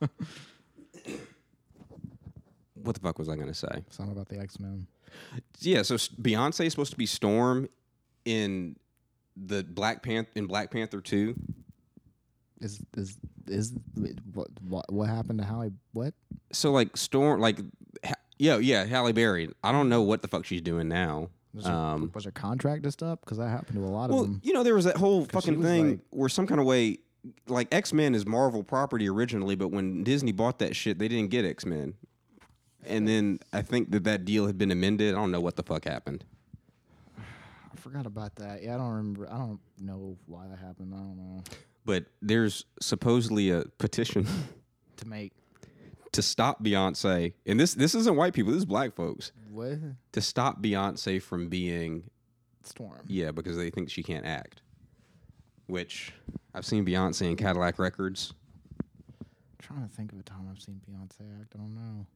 what 2.74 2.94
the 2.94 3.00
fuck 3.00 3.18
was 3.18 3.28
I 3.28 3.34
going 3.34 3.48
to 3.48 3.54
say? 3.54 3.84
Something 3.90 4.12
about 4.12 4.28
the 4.28 4.38
X 4.38 4.58
Men. 4.58 4.86
Yeah, 5.58 5.82
so 5.82 5.96
Beyonce 5.96 6.64
is 6.66 6.72
supposed 6.72 6.92
to 6.92 6.98
be 6.98 7.06
Storm 7.06 7.68
in 8.24 8.76
the 9.46 9.62
Black 9.64 10.02
Panther 10.02 10.30
in 10.34 10.46
Black 10.46 10.70
Panther 10.70 11.00
two. 11.00 11.34
Is 12.60 12.80
is 12.96 13.16
is 13.46 13.72
what 14.34 14.48
what 14.66 14.92
what 14.92 15.08
happened 15.08 15.38
to 15.38 15.44
Halle? 15.44 15.70
What? 15.92 16.12
So 16.52 16.72
like 16.72 16.96
Storm, 16.96 17.40
like 17.40 17.58
ha- 18.04 18.14
yeah, 18.38 18.58
yeah, 18.58 18.84
Halle 18.84 19.12
Berry. 19.12 19.48
I 19.62 19.70
don't 19.70 19.88
know 19.88 20.02
what 20.02 20.22
the 20.22 20.28
fuck 20.28 20.44
she's 20.44 20.60
doing 20.62 20.88
now. 20.88 21.30
Was 21.54 21.66
her, 21.66 21.72
Um, 21.72 22.10
was 22.14 22.24
her 22.24 22.30
contract 22.32 22.82
just 22.82 23.02
up? 23.02 23.20
Because 23.20 23.38
that 23.38 23.48
happened 23.48 23.76
to 23.78 23.84
a 23.84 23.86
lot 23.86 24.10
well, 24.10 24.20
of 24.20 24.26
them. 24.26 24.40
you 24.44 24.52
know, 24.52 24.62
there 24.64 24.74
was 24.74 24.84
that 24.86 24.96
whole 24.96 25.24
fucking 25.26 25.62
thing 25.62 25.88
like- 25.90 26.00
where 26.10 26.28
some 26.28 26.46
kind 26.46 26.60
of 26.60 26.66
way, 26.66 26.98
like 27.46 27.72
X 27.72 27.92
Men 27.92 28.14
is 28.14 28.26
Marvel 28.26 28.62
property 28.64 29.08
originally, 29.08 29.54
but 29.54 29.68
when 29.68 30.02
Disney 30.04 30.32
bought 30.32 30.58
that 30.58 30.74
shit, 30.74 30.98
they 30.98 31.08
didn't 31.08 31.30
get 31.30 31.44
X 31.44 31.64
Men. 31.64 31.94
And 32.84 33.06
then 33.06 33.38
I 33.52 33.62
think 33.62 33.90
that 33.92 34.04
that 34.04 34.24
deal 34.24 34.46
had 34.46 34.58
been 34.58 34.70
amended. 34.70 35.14
I 35.14 35.18
don't 35.18 35.30
know 35.30 35.40
what 35.40 35.56
the 35.56 35.62
fuck 35.62 35.84
happened. 35.84 36.24
I 37.78 37.80
forgot 37.80 38.06
about 38.06 38.34
that. 38.36 38.62
Yeah, 38.62 38.74
I 38.74 38.78
don't 38.78 38.88
remember. 38.88 39.28
I 39.30 39.38
don't 39.38 39.60
know 39.78 40.16
why 40.26 40.48
that 40.48 40.58
happened. 40.58 40.92
I 40.92 40.98
don't 40.98 41.16
know. 41.16 41.42
But 41.84 42.06
there's 42.20 42.64
supposedly 42.80 43.50
a 43.50 43.62
petition 43.78 44.26
To 44.96 45.06
make 45.08 45.32
to 46.10 46.22
stop 46.22 46.64
Beyonce, 46.64 47.34
and 47.46 47.60
this 47.60 47.74
this 47.74 47.94
isn't 47.94 48.16
white 48.16 48.32
people, 48.32 48.50
this 48.52 48.58
is 48.58 48.64
black 48.64 48.96
folks, 48.96 49.30
what 49.48 49.78
to 50.10 50.20
stop 50.20 50.60
Beyonce 50.60 51.22
from 51.22 51.48
being 51.48 52.02
storm? 52.64 52.98
yeah 53.06 53.30
because 53.30 53.56
they 53.56 53.70
think 53.70 53.90
she 53.90 54.02
can't 54.02 54.26
act. 54.26 54.62
Which 55.68 56.12
I've 56.52 56.66
seen 56.66 56.84
Beyonce 56.84 57.30
in 57.30 57.36
Cadillac 57.36 57.78
Records. 57.78 58.32
trying 59.60 59.86
to 59.88 59.94
think 59.94 60.12
of 60.12 60.18
a 60.18 60.22
time 60.24 60.48
I've 60.50 60.60
seen 60.60 60.80
Beyonce 60.90 61.40
act. 61.40 61.52
I 61.54 61.58
don't 61.58 61.74
know. 61.74 62.06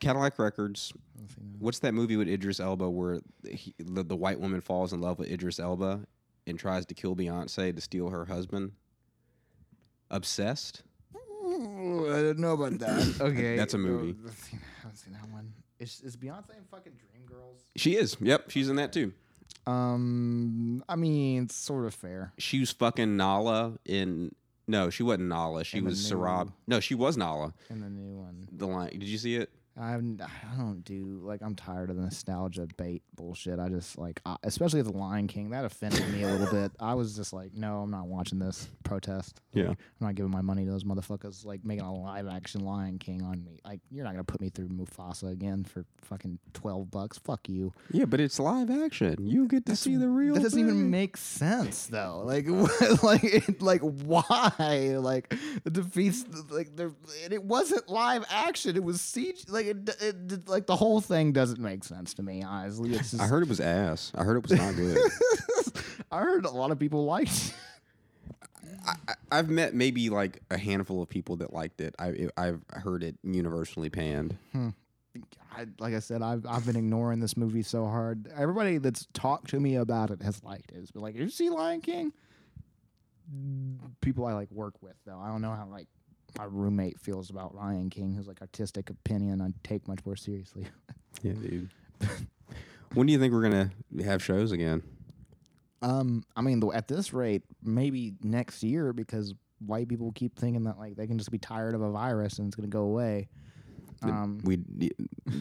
Cadillac 0.00 0.38
Records. 0.38 0.92
I 0.94 1.18
don't 1.18 1.28
think 1.28 1.52
that- 1.52 1.60
What's 1.62 1.78
that 1.80 1.94
movie 1.94 2.16
with 2.16 2.28
Idris 2.28 2.60
Elba 2.60 2.88
where 2.88 3.20
he, 3.50 3.74
the, 3.78 4.02
the 4.02 4.16
white 4.16 4.40
woman 4.40 4.60
falls 4.60 4.92
in 4.92 5.00
love 5.00 5.18
with 5.18 5.30
Idris 5.30 5.58
Elba 5.60 6.00
and 6.46 6.58
tries 6.58 6.86
to 6.86 6.94
kill 6.94 7.14
Beyonce 7.16 7.74
to 7.74 7.80
steal 7.80 8.10
her 8.10 8.24
husband? 8.24 8.72
Obsessed. 10.10 10.82
Ooh, 11.16 12.06
I 12.12 12.16
didn't 12.16 12.40
know 12.40 12.52
about 12.54 12.78
that. 12.80 13.16
okay, 13.20 13.56
That's 13.56 13.74
a 13.74 13.78
movie. 13.78 14.16
I've 14.26 14.32
seen, 14.36 14.60
I 14.62 14.82
haven't 14.82 14.96
seen 14.96 15.12
that 15.14 15.28
one. 15.30 15.52
Is 15.78 16.00
is 16.04 16.16
Beyonce 16.16 16.56
in 16.58 16.64
fucking 16.70 16.92
Dreamgirls? 16.92 17.60
She 17.76 17.96
is. 17.96 18.16
Yep, 18.20 18.50
she's 18.50 18.68
in 18.68 18.76
that 18.76 18.92
too. 18.92 19.12
Um, 19.66 20.82
I 20.88 20.96
mean, 20.96 21.44
it's 21.44 21.54
sort 21.54 21.86
of 21.86 21.94
fair. 21.94 22.32
She 22.38 22.60
was 22.60 22.70
fucking 22.72 23.16
Nala 23.16 23.74
in. 23.86 24.34
No, 24.66 24.90
she 24.90 25.02
wasn't 25.02 25.28
Nala. 25.28 25.64
She 25.64 25.78
In 25.78 25.84
was 25.84 26.10
new- 26.10 26.16
Sarab. 26.18 26.52
No, 26.66 26.80
she 26.80 26.94
was 26.94 27.16
Nala. 27.16 27.54
in 27.70 27.80
the 27.80 27.88
new 27.90 28.18
one. 28.20 28.48
The 28.52 28.66
line. 28.66 28.90
Did 28.90 29.04
you 29.04 29.18
see 29.18 29.36
it? 29.36 29.50
I 29.78 29.94
I 29.94 30.56
don't 30.56 30.82
do 30.84 31.20
like 31.22 31.42
I'm 31.42 31.54
tired 31.54 31.90
of 31.90 31.96
the 31.96 32.02
nostalgia 32.02 32.66
bait 32.76 33.02
bullshit. 33.14 33.58
I 33.58 33.68
just 33.68 33.98
like, 33.98 34.20
I, 34.26 34.36
especially 34.42 34.82
the 34.82 34.92
Lion 34.92 35.26
King, 35.26 35.50
that 35.50 35.64
offended 35.64 36.08
me 36.12 36.22
a 36.22 36.28
little 36.28 36.50
bit. 36.52 36.72
I 36.80 36.94
was 36.94 37.14
just 37.14 37.32
like, 37.32 37.54
no, 37.54 37.80
I'm 37.80 37.90
not 37.90 38.06
watching 38.06 38.38
this 38.38 38.68
protest. 38.82 39.40
Yeah. 39.52 39.68
I'm 39.68 39.76
not 40.00 40.14
giving 40.16 40.30
my 40.32 40.40
money 40.40 40.64
to 40.64 40.70
those 40.70 40.84
motherfuckers 40.84 41.44
like 41.44 41.64
making 41.64 41.84
a 41.84 41.94
live 41.94 42.26
action 42.26 42.64
Lion 42.64 42.98
King 42.98 43.22
on 43.22 43.44
me. 43.44 43.60
Like, 43.64 43.80
you're 43.90 44.04
not 44.04 44.12
gonna 44.12 44.24
put 44.24 44.40
me 44.40 44.50
through 44.50 44.68
Mufasa 44.68 45.30
again 45.30 45.64
for 45.64 45.84
fucking 46.02 46.38
twelve 46.52 46.90
bucks. 46.90 47.18
Fuck 47.18 47.48
you. 47.48 47.72
Yeah, 47.92 48.06
but 48.06 48.20
it's 48.20 48.38
live 48.40 48.70
action. 48.70 49.26
You 49.26 49.46
get 49.46 49.66
to 49.66 49.76
see 49.76 49.96
the 49.96 50.08
real. 50.08 50.34
That 50.34 50.42
doesn't 50.42 50.58
thing. 50.58 50.68
even 50.68 50.90
make 50.90 51.16
sense 51.16 51.86
though. 51.86 52.22
Like, 52.24 52.46
like, 53.02 53.24
it, 53.24 53.62
like, 53.62 53.80
why? 53.82 54.96
Like, 54.98 55.32
it 55.64 55.72
defeats. 55.72 56.24
Like, 56.50 56.76
there. 56.76 56.92
It 57.30 57.44
wasn't 57.44 57.88
live 57.88 58.24
action. 58.30 58.76
It 58.76 58.84
was 58.84 58.98
CG. 58.98 59.50
Like, 59.50 59.59
like 59.66 59.76
it, 59.76 59.88
it, 60.02 60.32
it- 60.32 60.48
like 60.48 60.66
the 60.66 60.76
whole 60.76 61.00
thing 61.00 61.32
doesn't 61.32 61.60
make 61.60 61.84
sense 61.84 62.14
to 62.14 62.22
me. 62.22 62.42
Honestly, 62.42 62.90
it's 62.94 63.10
just, 63.12 63.22
I 63.22 63.26
heard 63.26 63.42
it 63.42 63.48
was 63.48 63.60
ass. 63.60 64.12
I 64.14 64.24
heard 64.24 64.36
it 64.36 64.42
was 64.48 64.52
not 64.58 64.74
good. 64.76 64.98
I 66.12 66.20
heard 66.20 66.44
a 66.44 66.50
lot 66.50 66.70
of 66.70 66.78
people 66.78 67.04
liked. 67.04 67.30
it. 67.30 67.54
I, 69.06 69.14
I've 69.30 69.50
met 69.50 69.74
maybe 69.74 70.08
like 70.10 70.40
a 70.50 70.56
handful 70.58 71.02
of 71.02 71.08
people 71.08 71.36
that 71.36 71.52
liked 71.52 71.80
it. 71.80 71.94
I 71.98 72.28
I've 72.36 72.60
heard 72.70 73.02
it 73.02 73.16
universally 73.22 73.90
panned. 73.90 74.36
Hmm. 74.52 74.70
I, 75.54 75.66
like 75.78 75.94
I 75.94 75.98
said, 75.98 76.22
I've 76.22 76.46
I've 76.46 76.64
been 76.64 76.76
ignoring 76.76 77.20
this 77.20 77.36
movie 77.36 77.62
so 77.62 77.84
hard. 77.86 78.28
Everybody 78.36 78.78
that's 78.78 79.06
talked 79.12 79.50
to 79.50 79.60
me 79.60 79.76
about 79.76 80.10
it 80.10 80.22
has 80.22 80.42
liked 80.44 80.70
it. 80.72 80.78
It's 80.78 80.92
been 80.92 81.02
like, 81.02 81.14
"Did 81.14 81.22
you 81.24 81.30
see 81.30 81.50
Lion 81.50 81.80
King?" 81.80 82.12
People 84.00 84.26
I 84.26 84.32
like 84.32 84.50
work 84.50 84.74
with 84.82 84.94
though. 85.06 85.18
I 85.18 85.28
don't 85.28 85.42
know 85.42 85.52
how 85.54 85.66
like 85.66 85.88
my 86.38 86.44
roommate 86.44 86.98
feels 86.98 87.30
about 87.30 87.54
Lion 87.54 87.90
King, 87.90 88.14
who's 88.14 88.26
like 88.26 88.40
artistic 88.40 88.90
opinion 88.90 89.40
I 89.40 89.48
take 89.62 89.86
much 89.88 90.04
more 90.04 90.16
seriously. 90.16 90.66
Yeah, 91.22 91.32
dude. 91.32 91.68
when 92.94 93.06
do 93.06 93.12
you 93.12 93.18
think 93.18 93.34
we're 93.34 93.42
gonna 93.42 93.70
have 94.02 94.22
shows 94.22 94.52
again? 94.52 94.82
Um, 95.82 96.24
I 96.36 96.40
mean, 96.40 96.62
at 96.72 96.88
this 96.88 97.12
rate, 97.12 97.42
maybe 97.62 98.14
next 98.22 98.62
year 98.62 98.92
because 98.94 99.34
white 99.58 99.88
people 99.88 100.12
keep 100.12 100.38
thinking 100.38 100.64
that 100.64 100.78
like 100.78 100.96
they 100.96 101.06
can 101.06 101.18
just 101.18 101.30
be 101.30 101.36
tired 101.36 101.74
of 101.74 101.82
a 101.82 101.90
virus 101.90 102.38
and 102.38 102.46
it's 102.46 102.56
gonna 102.56 102.68
go 102.68 102.82
away. 102.82 103.28
Um, 104.02 104.40
We, 104.44 104.60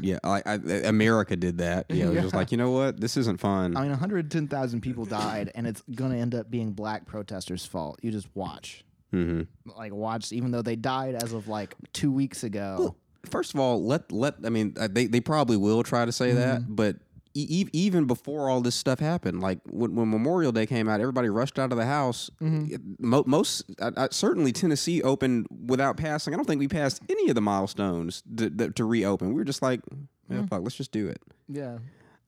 yeah, 0.02 0.20
I, 0.24 0.42
I, 0.46 0.54
America 0.56 1.36
did 1.36 1.60
that. 1.60 1.86
Yeah, 1.90 2.06
it 2.06 2.10
was 2.10 2.24
just 2.24 2.36
like 2.40 2.52
you 2.52 2.58
know 2.58 2.72
what, 2.72 3.00
this 3.00 3.16
isn't 3.16 3.40
fun. 3.40 3.78
I 3.78 3.82
mean, 3.82 3.92
110,000 3.92 4.82
people 4.82 5.06
died, 5.06 5.52
and 5.56 5.66
it's 5.66 5.82
gonna 5.96 6.18
end 6.18 6.36
up 6.36 6.52
being 6.52 6.72
black 6.72 7.06
protesters' 7.06 7.66
fault. 7.66 8.00
You 8.02 8.12
just 8.12 8.28
watch, 8.36 8.84
hmm 9.12 9.42
like 9.78 9.94
watched, 9.94 10.32
even 10.34 10.52
though 10.52 10.62
they 10.62 10.76
died 10.76 11.16
as 11.16 11.34
of 11.34 11.48
like 11.48 11.76
two 11.94 12.12
weeks 12.12 12.44
ago. 12.44 12.96
First 13.30 13.54
of 13.54 13.60
all, 13.60 13.84
let 13.84 14.12
let 14.12 14.36
I 14.46 14.50
mean 14.50 14.76
they 14.90 15.06
they 15.08 15.20
probably 15.22 15.58
will 15.58 15.84
try 15.84 16.06
to 16.06 16.12
say 16.12 16.34
that, 16.34 16.64
but 16.76 16.96
e- 17.34 17.68
even 17.74 18.06
before 18.06 18.50
all 18.50 18.62
this 18.62 18.76
stuff 18.76 19.00
happened, 19.00 19.42
like 19.42 19.60
when, 19.66 19.94
when 19.94 20.10
Memorial 20.10 20.52
Day 20.52 20.66
came 20.66 20.88
out, 20.88 21.00
everybody 21.02 21.30
rushed 21.30 21.60
out 21.60 21.72
of 21.72 21.78
the 21.78 21.86
house. 21.86 22.30
It- 22.72 22.82
Mo- 23.00 23.24
most 23.28 23.64
uh, 23.80 23.92
uh, 23.98 24.08
certainly 24.12 24.52
Tennessee 24.52 25.02
opened 25.04 25.48
without 25.68 25.98
passing. 25.98 26.34
I 26.34 26.38
don't 26.38 26.46
think 26.46 26.60
we 26.60 26.68
passed 26.68 27.02
any 27.10 27.30
of 27.30 27.36
the 27.36 27.42
milestones 27.42 28.24
to, 28.38 28.50
to, 28.50 28.72
to 28.72 28.86
reopen. 28.86 29.30
We 29.30 29.36
were 29.36 29.44
just 29.46 29.62
like, 29.62 29.82
yeah, 30.30 30.46
fuck, 30.48 30.64
let's 30.64 30.76
just 30.76 30.92
do 30.92 31.08
it. 31.08 31.22
Yeah. 31.48 31.80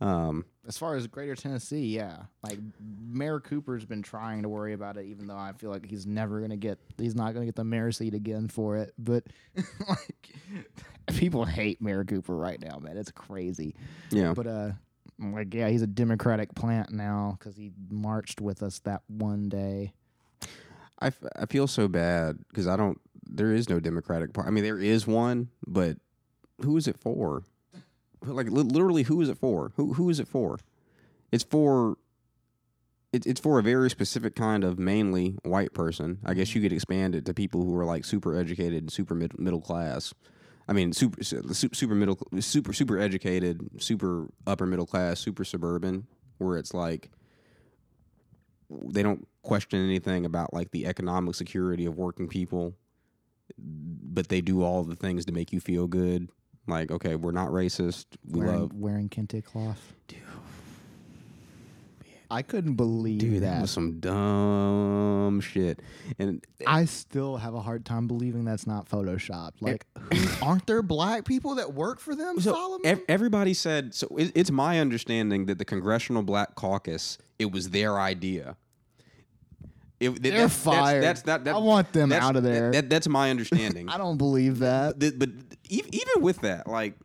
Um, 0.02 0.46
As 0.68 0.78
far 0.78 0.96
as 0.96 1.06
Greater 1.08 1.36
Tennessee, 1.36 1.86
yeah, 1.96 2.24
like 2.44 2.58
Mayor 3.08 3.40
Cooper's 3.40 3.86
been 3.86 4.02
trying 4.02 4.42
to 4.44 4.50
worry 4.50 4.74
about 4.74 4.98
it, 4.98 5.06
even 5.06 5.28
though 5.28 5.38
I 5.38 5.54
feel 5.54 5.70
like 5.70 5.88
he's 5.90 6.06
never 6.08 6.42
gonna 6.42 6.58
get, 6.58 6.80
he's 6.98 7.16
not 7.16 7.34
gonna 7.34 7.46
get 7.46 7.56
the 7.56 7.64
mayor 7.64 7.92
seat 7.92 8.14
again 8.16 8.48
for 8.48 8.78
it. 8.78 8.94
But 8.98 9.26
like, 9.88 10.34
people 11.08 11.46
hate 11.46 11.82
Mayor 11.82 12.04
Cooper 12.04 12.36
right 12.36 12.60
now, 12.60 12.80
man. 12.80 12.98
It's 12.98 13.12
crazy. 13.12 13.76
yeah, 14.10 14.34
But 14.34 14.48
uh, 14.48 14.72
I'm 15.22 15.34
like, 15.34 15.54
yeah, 15.54 15.70
he's 15.70 15.84
a 15.84 15.88
Democratic 15.88 16.56
plant 16.56 16.92
now 16.92 17.38
because 17.38 17.56
he 17.56 17.72
marched 17.92 18.42
with 18.42 18.64
us 18.64 18.80
that 18.80 19.04
one 19.08 19.50
day. 19.50 19.94
I, 21.00 21.08
f- 21.08 21.24
I 21.36 21.46
feel 21.46 21.68
so 21.68 21.88
bad 21.88 22.40
because 22.50 22.68
I 22.68 22.76
don't. 22.76 23.00
There 23.30 23.54
is 23.54 23.70
no 23.70 23.80
Democratic 23.80 24.34
Party. 24.34 24.48
I 24.48 24.52
mean, 24.52 24.64
there 24.64 24.80
is 24.80 25.06
one, 25.08 25.50
but 25.68 25.98
who 26.64 26.76
is 26.78 26.88
it 26.88 26.98
for? 27.00 27.44
Like 28.24 28.48
literally, 28.50 29.04
who 29.04 29.22
is 29.22 29.30
it 29.30 29.38
for? 29.38 29.72
Who 29.76 29.94
who 29.94 30.10
is 30.10 30.20
it 30.20 30.28
for? 30.28 30.60
It's 31.32 31.44
for. 31.44 31.98
It's 33.12 33.26
it's 33.26 33.42
for 33.42 33.60
a 33.60 33.64
very 33.64 33.90
specific 33.90 34.36
kind 34.36 34.64
of 34.64 34.80
mainly 34.80 35.36
white 35.44 35.74
person. 35.74 36.20
I 36.24 36.34
guess 36.34 36.56
you 36.56 36.62
could 36.62 36.72
expand 36.72 37.14
it 37.16 37.26
to 37.26 37.34
people 37.34 37.64
who 37.64 37.76
are 37.78 37.86
like 37.86 38.06
super 38.06 38.38
educated, 38.38 38.84
and 38.84 38.92
super 38.92 39.16
mid- 39.16 39.38
middle 39.40 39.60
class. 39.62 40.14
I 40.68 40.74
mean, 40.74 40.94
super 40.94 41.22
su- 41.24 41.70
super 41.74 41.96
middle, 41.96 42.18
super 42.40 42.72
super 42.72 42.98
educated, 42.98 43.82
super 43.82 44.28
upper 44.48 44.66
middle 44.66 44.86
class, 44.86 45.20
super 45.20 45.44
suburban, 45.44 46.08
where 46.38 46.58
it's 46.58 46.74
like 46.74 47.10
they 48.70 49.04
don't 49.04 49.28
question 49.42 49.84
anything 49.84 50.26
about 50.26 50.54
like 50.54 50.72
the 50.72 50.86
economic 50.86 51.36
security 51.36 51.86
of 51.86 51.98
working 51.98 52.28
people 52.28 52.76
but 53.58 54.30
they 54.30 54.42
do 54.42 54.64
all 54.64 54.84
the 54.84 54.96
things 54.96 55.26
to 55.26 55.32
make 55.32 55.52
you 55.52 55.60
feel 55.60 55.88
good 55.88 56.30
like 56.68 56.92
okay 56.92 57.16
we're 57.16 57.32
not 57.32 57.50
racist 57.50 58.06
we 58.30 58.40
wearing, 58.42 58.60
love 58.60 58.74
wearing 58.74 59.10
kente 59.10 59.44
cloth. 59.44 59.94
Dude, 60.08 60.20
I 62.30 62.42
couldn't 62.44 62.76
believe 62.76 63.20
dude 63.20 63.44
that 63.44 63.62
was 63.62 63.72
some 63.72 64.00
dumb 64.00 65.42
shit 65.42 65.82
and 66.18 66.46
I 66.66 66.86
still 66.86 67.38
have 67.38 67.54
a 67.54 67.60
hard 67.62 67.86
time 67.86 68.08
believing 68.08 68.46
that's 68.46 68.66
not 68.66 68.88
photoshopped. 68.88 69.54
Like, 69.60 69.86
who, 70.14 70.46
aren't 70.46 70.66
there 70.66 70.82
black 70.82 71.26
people 71.26 71.56
that 71.56 71.74
work 71.74 72.00
for 72.00 72.16
them, 72.16 72.40
so 72.40 72.54
Solomon? 72.54 72.86
ev- 72.86 73.02
everybody 73.10 73.54
said 73.54 73.94
so 73.94 74.08
it, 74.18 74.32
it's 74.34 74.52
my 74.52 74.80
understanding 74.80 75.48
that 75.48 75.58
the 75.58 75.66
congressional 75.66 76.24
black 76.24 76.56
caucus 76.56 77.18
it 77.38 77.52
was 77.52 77.72
their 77.72 78.00
idea 78.00 78.56
it, 80.02 80.22
They're 80.22 80.32
that's, 80.32 80.64
that's- 80.64 80.80
fired. 80.84 81.04
That's, 81.04 81.22
that, 81.24 81.44
that, 81.46 81.56
I 81.56 81.60
want 81.60 81.94
them 81.94 82.10
that's- 82.10 82.28
out 82.28 82.36
of 82.36 82.44
there. 82.44 82.72
that- 82.72 82.90
that's 82.90 83.08
my 83.08 83.30
understanding 83.30 83.88
I 83.96 83.98
don't 83.98 84.18
believe 84.18 84.60
that. 84.60 85.00
but 85.00 85.30
e- 85.70 85.82
even 85.92 86.22
with 86.24 86.42
that, 86.42 86.68
like 86.68 86.96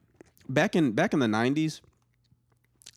back 0.48 0.74
in 0.74 0.92
back 0.92 1.12
in 1.12 1.18
the 1.20 1.28
nineties, 1.28 1.82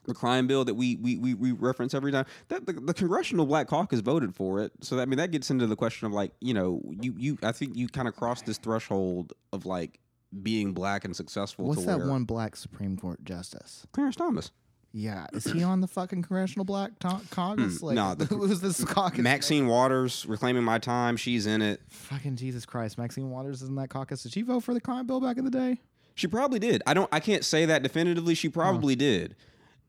the 0.05 0.13
crime 0.13 0.47
bill 0.47 0.65
that 0.65 0.73
we 0.73 0.95
we, 0.95 1.17
we, 1.17 1.33
we 1.33 1.51
reference 1.51 1.93
every 1.93 2.11
time, 2.11 2.25
that 2.47 2.65
the, 2.65 2.73
the 2.73 2.93
Congressional 2.93 3.45
Black 3.45 3.67
Caucus 3.67 3.99
voted 3.99 4.33
for 4.35 4.61
it. 4.61 4.71
So 4.81 4.95
that, 4.95 5.03
I 5.03 5.05
mean, 5.05 5.17
that 5.17 5.31
gets 5.31 5.51
into 5.51 5.67
the 5.67 5.75
question 5.75 6.07
of 6.07 6.13
like, 6.13 6.31
you 6.39 6.53
know, 6.53 6.81
you 7.01 7.13
you 7.17 7.37
I 7.43 7.51
think 7.51 7.75
you 7.75 7.87
kind 7.87 8.07
of 8.07 8.15
crossed 8.15 8.45
this 8.45 8.57
threshold 8.57 9.33
of 9.53 9.65
like 9.65 9.99
being 10.43 10.73
black 10.73 11.05
and 11.05 11.15
successful. 11.15 11.65
What's 11.65 11.85
that 11.85 11.99
where- 11.99 12.07
one 12.09 12.23
black 12.23 12.55
Supreme 12.55 12.97
Court 12.97 13.23
justice? 13.23 13.85
Clarence 13.91 14.15
Thomas, 14.15 14.51
Yeah, 14.91 15.27
is 15.33 15.43
he 15.45 15.61
on 15.63 15.81
the 15.81 15.87
fucking 15.87 16.23
Congressional 16.23 16.65
Black 16.65 16.97
to- 16.99 17.21
Caucus? 17.31 17.79
Hmm, 17.79 17.85
Like, 17.85 17.95
no, 17.95 18.15
the- 18.17 18.25
who's 18.25 18.59
this 18.61 18.83
caucus? 18.83 19.19
Maxine 19.21 19.67
Waters, 19.67 20.25
reclaiming 20.25 20.63
my 20.63 20.79
time. 20.79 21.15
She's 21.17 21.45
in 21.45 21.61
it. 21.61 21.81
Fucking 21.89 22.35
Jesus 22.37 22.65
Christ, 22.65 22.97
Maxine 22.97 23.29
Waters 23.29 23.61
is 23.61 23.69
in 23.69 23.75
that 23.75 23.89
caucus. 23.89 24.23
Did 24.23 24.33
she 24.33 24.41
vote 24.41 24.61
for 24.61 24.73
the 24.73 24.81
crime 24.81 25.05
bill 25.07 25.19
back 25.21 25.37
in 25.37 25.45
the 25.45 25.51
day? 25.51 25.77
She 26.15 26.27
probably 26.27 26.59
did. 26.59 26.81
I 26.87 26.93
don't. 26.93 27.07
I 27.13 27.19
can't 27.19 27.45
say 27.45 27.65
that 27.65 27.83
definitively. 27.83 28.33
She 28.35 28.49
probably 28.49 28.95
did. 28.95 29.35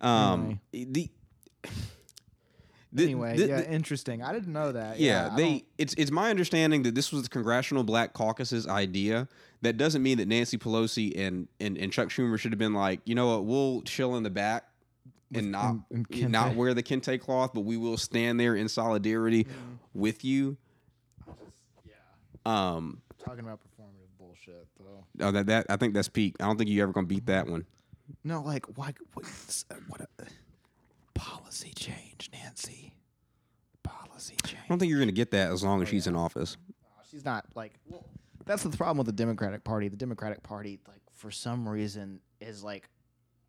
Um, 0.01 0.61
the. 0.73 1.09
the- 2.93 3.05
Anyway, 3.05 3.37
the- 3.37 3.47
yeah, 3.49 3.57
the- 3.63 3.71
interesting. 3.73 4.23
I 4.23 4.33
didn't 4.33 4.53
know 4.53 4.73
that. 4.73 4.99
Yeah, 4.99 5.31
I 5.33 5.37
they 5.37 5.65
it's 5.79 5.95
it's 5.95 6.11
my 6.11 6.31
understanding 6.31 6.83
that 6.83 6.95
this 6.95 7.13
was 7.13 7.23
the 7.23 7.29
Congressional 7.29 7.85
Black 7.85 8.13
Caucus's 8.13 8.67
idea. 8.67 9.29
That 9.63 9.77
doesn't 9.77 10.03
mean 10.03 10.19
that 10.19 10.29
Nancy 10.29 10.59
Pelosi 10.59 11.19
and 11.19 11.49
and, 11.61 11.77
and 11.79 11.93
Chuck 11.93 12.09
Schumer 12.09 12.39
should 12.39 12.53
have 12.53 12.59
been 12.59 12.75
like, 12.75 13.01
you 13.05 13.15
know 13.15 13.29
what, 13.29 13.45
we'll 13.45 13.83
chill 13.83 14.17
in 14.17 14.23
the 14.23 14.31
back 14.31 14.65
and 15.35 15.53
not 15.53 15.77
and- 15.91 16.07
and 16.13 16.33
not 16.33 16.55
wear 16.57 16.75
the 16.75 16.83
kente 16.83 17.21
cloth, 17.21 17.53
but 17.55 17.61
we 17.63 17.77
will 17.77 17.97
stand 17.97 18.39
there 18.41 18.55
in 18.57 18.69
solidarity 18.69 19.45
Mm-hmm. 19.45 19.75
with 20.01 20.25
you. 20.25 20.57
Um, 22.47 23.03
talking 23.23 23.41
about 23.41 23.61
performative 23.61 24.09
bullshit 24.19 24.67
though. 24.79 25.05
oh, 25.27 25.31
that 25.31 25.47
that 25.47 25.67
I 25.69 25.77
think 25.77 25.93
that's 25.95 26.09
peak. 26.09 26.37
I 26.41 26.45
don't 26.47 26.57
think 26.57 26.71
you're 26.71 26.85
ever 26.85 26.93
gonna 26.93 27.07
beat 27.07 27.27
that 27.27 27.47
one. 27.47 27.67
No, 28.25 28.41
like 28.43 28.65
why? 28.79 28.95
What? 29.15 29.27
what 29.89 30.01
a, 30.01 30.07
policy 31.15 31.73
change, 31.77 32.31
Nancy. 32.33 32.95
Policy 33.83 34.37
change. 34.47 34.63
I 34.65 34.69
don't 34.69 34.79
think 34.79 34.89
you're 34.91 35.01
gonna 35.01 35.13
get 35.13 35.31
that 35.33 35.51
as 35.53 35.63
long 35.63 35.83
as 35.83 35.89
she's 35.91 36.07
in 36.07 36.17
office. 36.17 36.57
She's 37.11 37.25
not 37.27 37.45
like. 37.55 37.75
Well, 37.87 38.07
that's 38.47 38.63
the 38.63 38.71
problem 38.77 38.97
with 38.97 39.07
the 39.07 39.13
Democratic 39.13 39.63
Party. 39.63 39.89
The 39.89 39.97
Democratic 39.97 40.43
Party, 40.43 40.81
like 40.89 41.03
for 41.15 41.31
some 41.31 41.69
reason, 41.69 42.21
is 42.41 42.65
like 42.65 42.89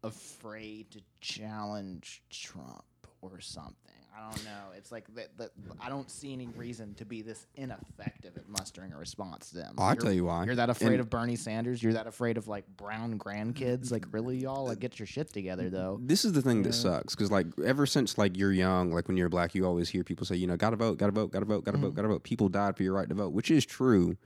afraid 0.04 0.92
to 0.92 1.02
challenge 1.20 2.24
Trump 2.30 2.84
or 3.22 3.40
something. 3.40 3.76
I 4.14 4.30
don't 4.30 4.44
know. 4.44 4.72
It's 4.76 4.92
like 4.92 5.06
that. 5.16 5.38
that 5.38 5.52
I 5.80 5.88
don't 5.88 6.10
see 6.12 6.34
any 6.34 6.48
reason 6.48 6.94
to 6.96 7.06
be 7.06 7.22
this 7.22 7.48
ineffective 7.56 8.36
at 8.36 8.48
mustering 8.50 8.92
a 8.92 8.98
response 8.98 9.52
to 9.52 9.58
them. 9.58 9.76
Oh, 9.78 9.84
I'll 9.84 9.94
You're- 9.94 10.04
tell 10.04 10.14
you 10.14 10.26
why. 10.26 10.44
You're 10.46 10.56
that 10.56 10.70
afraid 10.70 10.94
And- 10.94 11.00
of 11.00 11.10
Bernie 11.10 11.38
Sanders. 11.38 11.82
You're 11.82 11.94
that 11.94 12.08
afraid 12.08 12.38
of 12.38 12.48
like 12.48 12.66
brown 12.76 13.18
grandkids. 13.18 13.92
Like 13.92 14.04
mm-hmm. 14.04 14.12
really, 14.12 14.38
y'all? 14.38 14.66
Like 14.66 14.80
get 14.80 15.00
your 15.00 15.06
shit 15.06 15.32
together, 15.32 15.66
mm-hmm. 15.66 15.76
though. 15.76 16.00
This 16.04 16.26
is 16.26 16.34
the 16.34 16.42
thing 16.42 16.62
that 16.64 16.74
sucks 16.74 17.16
because, 17.16 17.32
like, 17.32 17.48
ever 17.64 17.86
since 17.86 18.18
like 18.18 18.38
you're 18.38 18.52
young, 18.52 18.92
like 18.92 19.08
when 19.08 19.18
you're 19.18 19.30
black, 19.30 19.56
you 19.56 19.66
always 19.66 19.90
hear 19.90 20.04
people 20.04 20.26
say, 20.26 20.36
you 20.36 20.48
know, 20.48 20.58
gotta 20.58 20.76
vote, 20.76 20.98
gotta 20.98 21.14
vote, 21.14 21.32
gotta 21.32 21.46
vote, 21.46 21.64
gotta 21.64 21.78
vote, 21.78 21.88
mm-hmm. 21.88 21.96
gotta 21.96 22.08
vote. 22.10 22.24
People 22.24 22.50
died 22.50 22.76
for 22.76 22.84
your 22.84 22.94
right 22.94 23.08
to 23.08 23.16
vote, 23.16 23.32
which 23.32 23.50
is 23.50 23.66
true, 23.66 24.18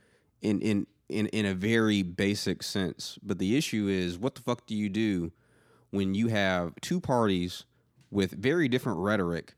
in 0.42 0.60
in 0.60 0.86
in 1.08 1.28
in 1.28 1.46
a 1.46 1.54
very 1.54 2.02
basic 2.02 2.64
sense. 2.64 3.18
But 3.22 3.38
the 3.38 3.56
issue 3.56 3.86
is, 3.86 4.18
what 4.18 4.34
the 4.34 4.42
fuck 4.42 4.66
do 4.66 4.74
you 4.74 4.88
do 4.88 5.32
when 5.90 6.14
you 6.14 6.28
have 6.28 6.74
two 6.80 7.00
parties 7.00 7.64
with 8.10 8.32
very 8.32 8.68
different 8.68 8.98
rhetoric, 8.98 9.54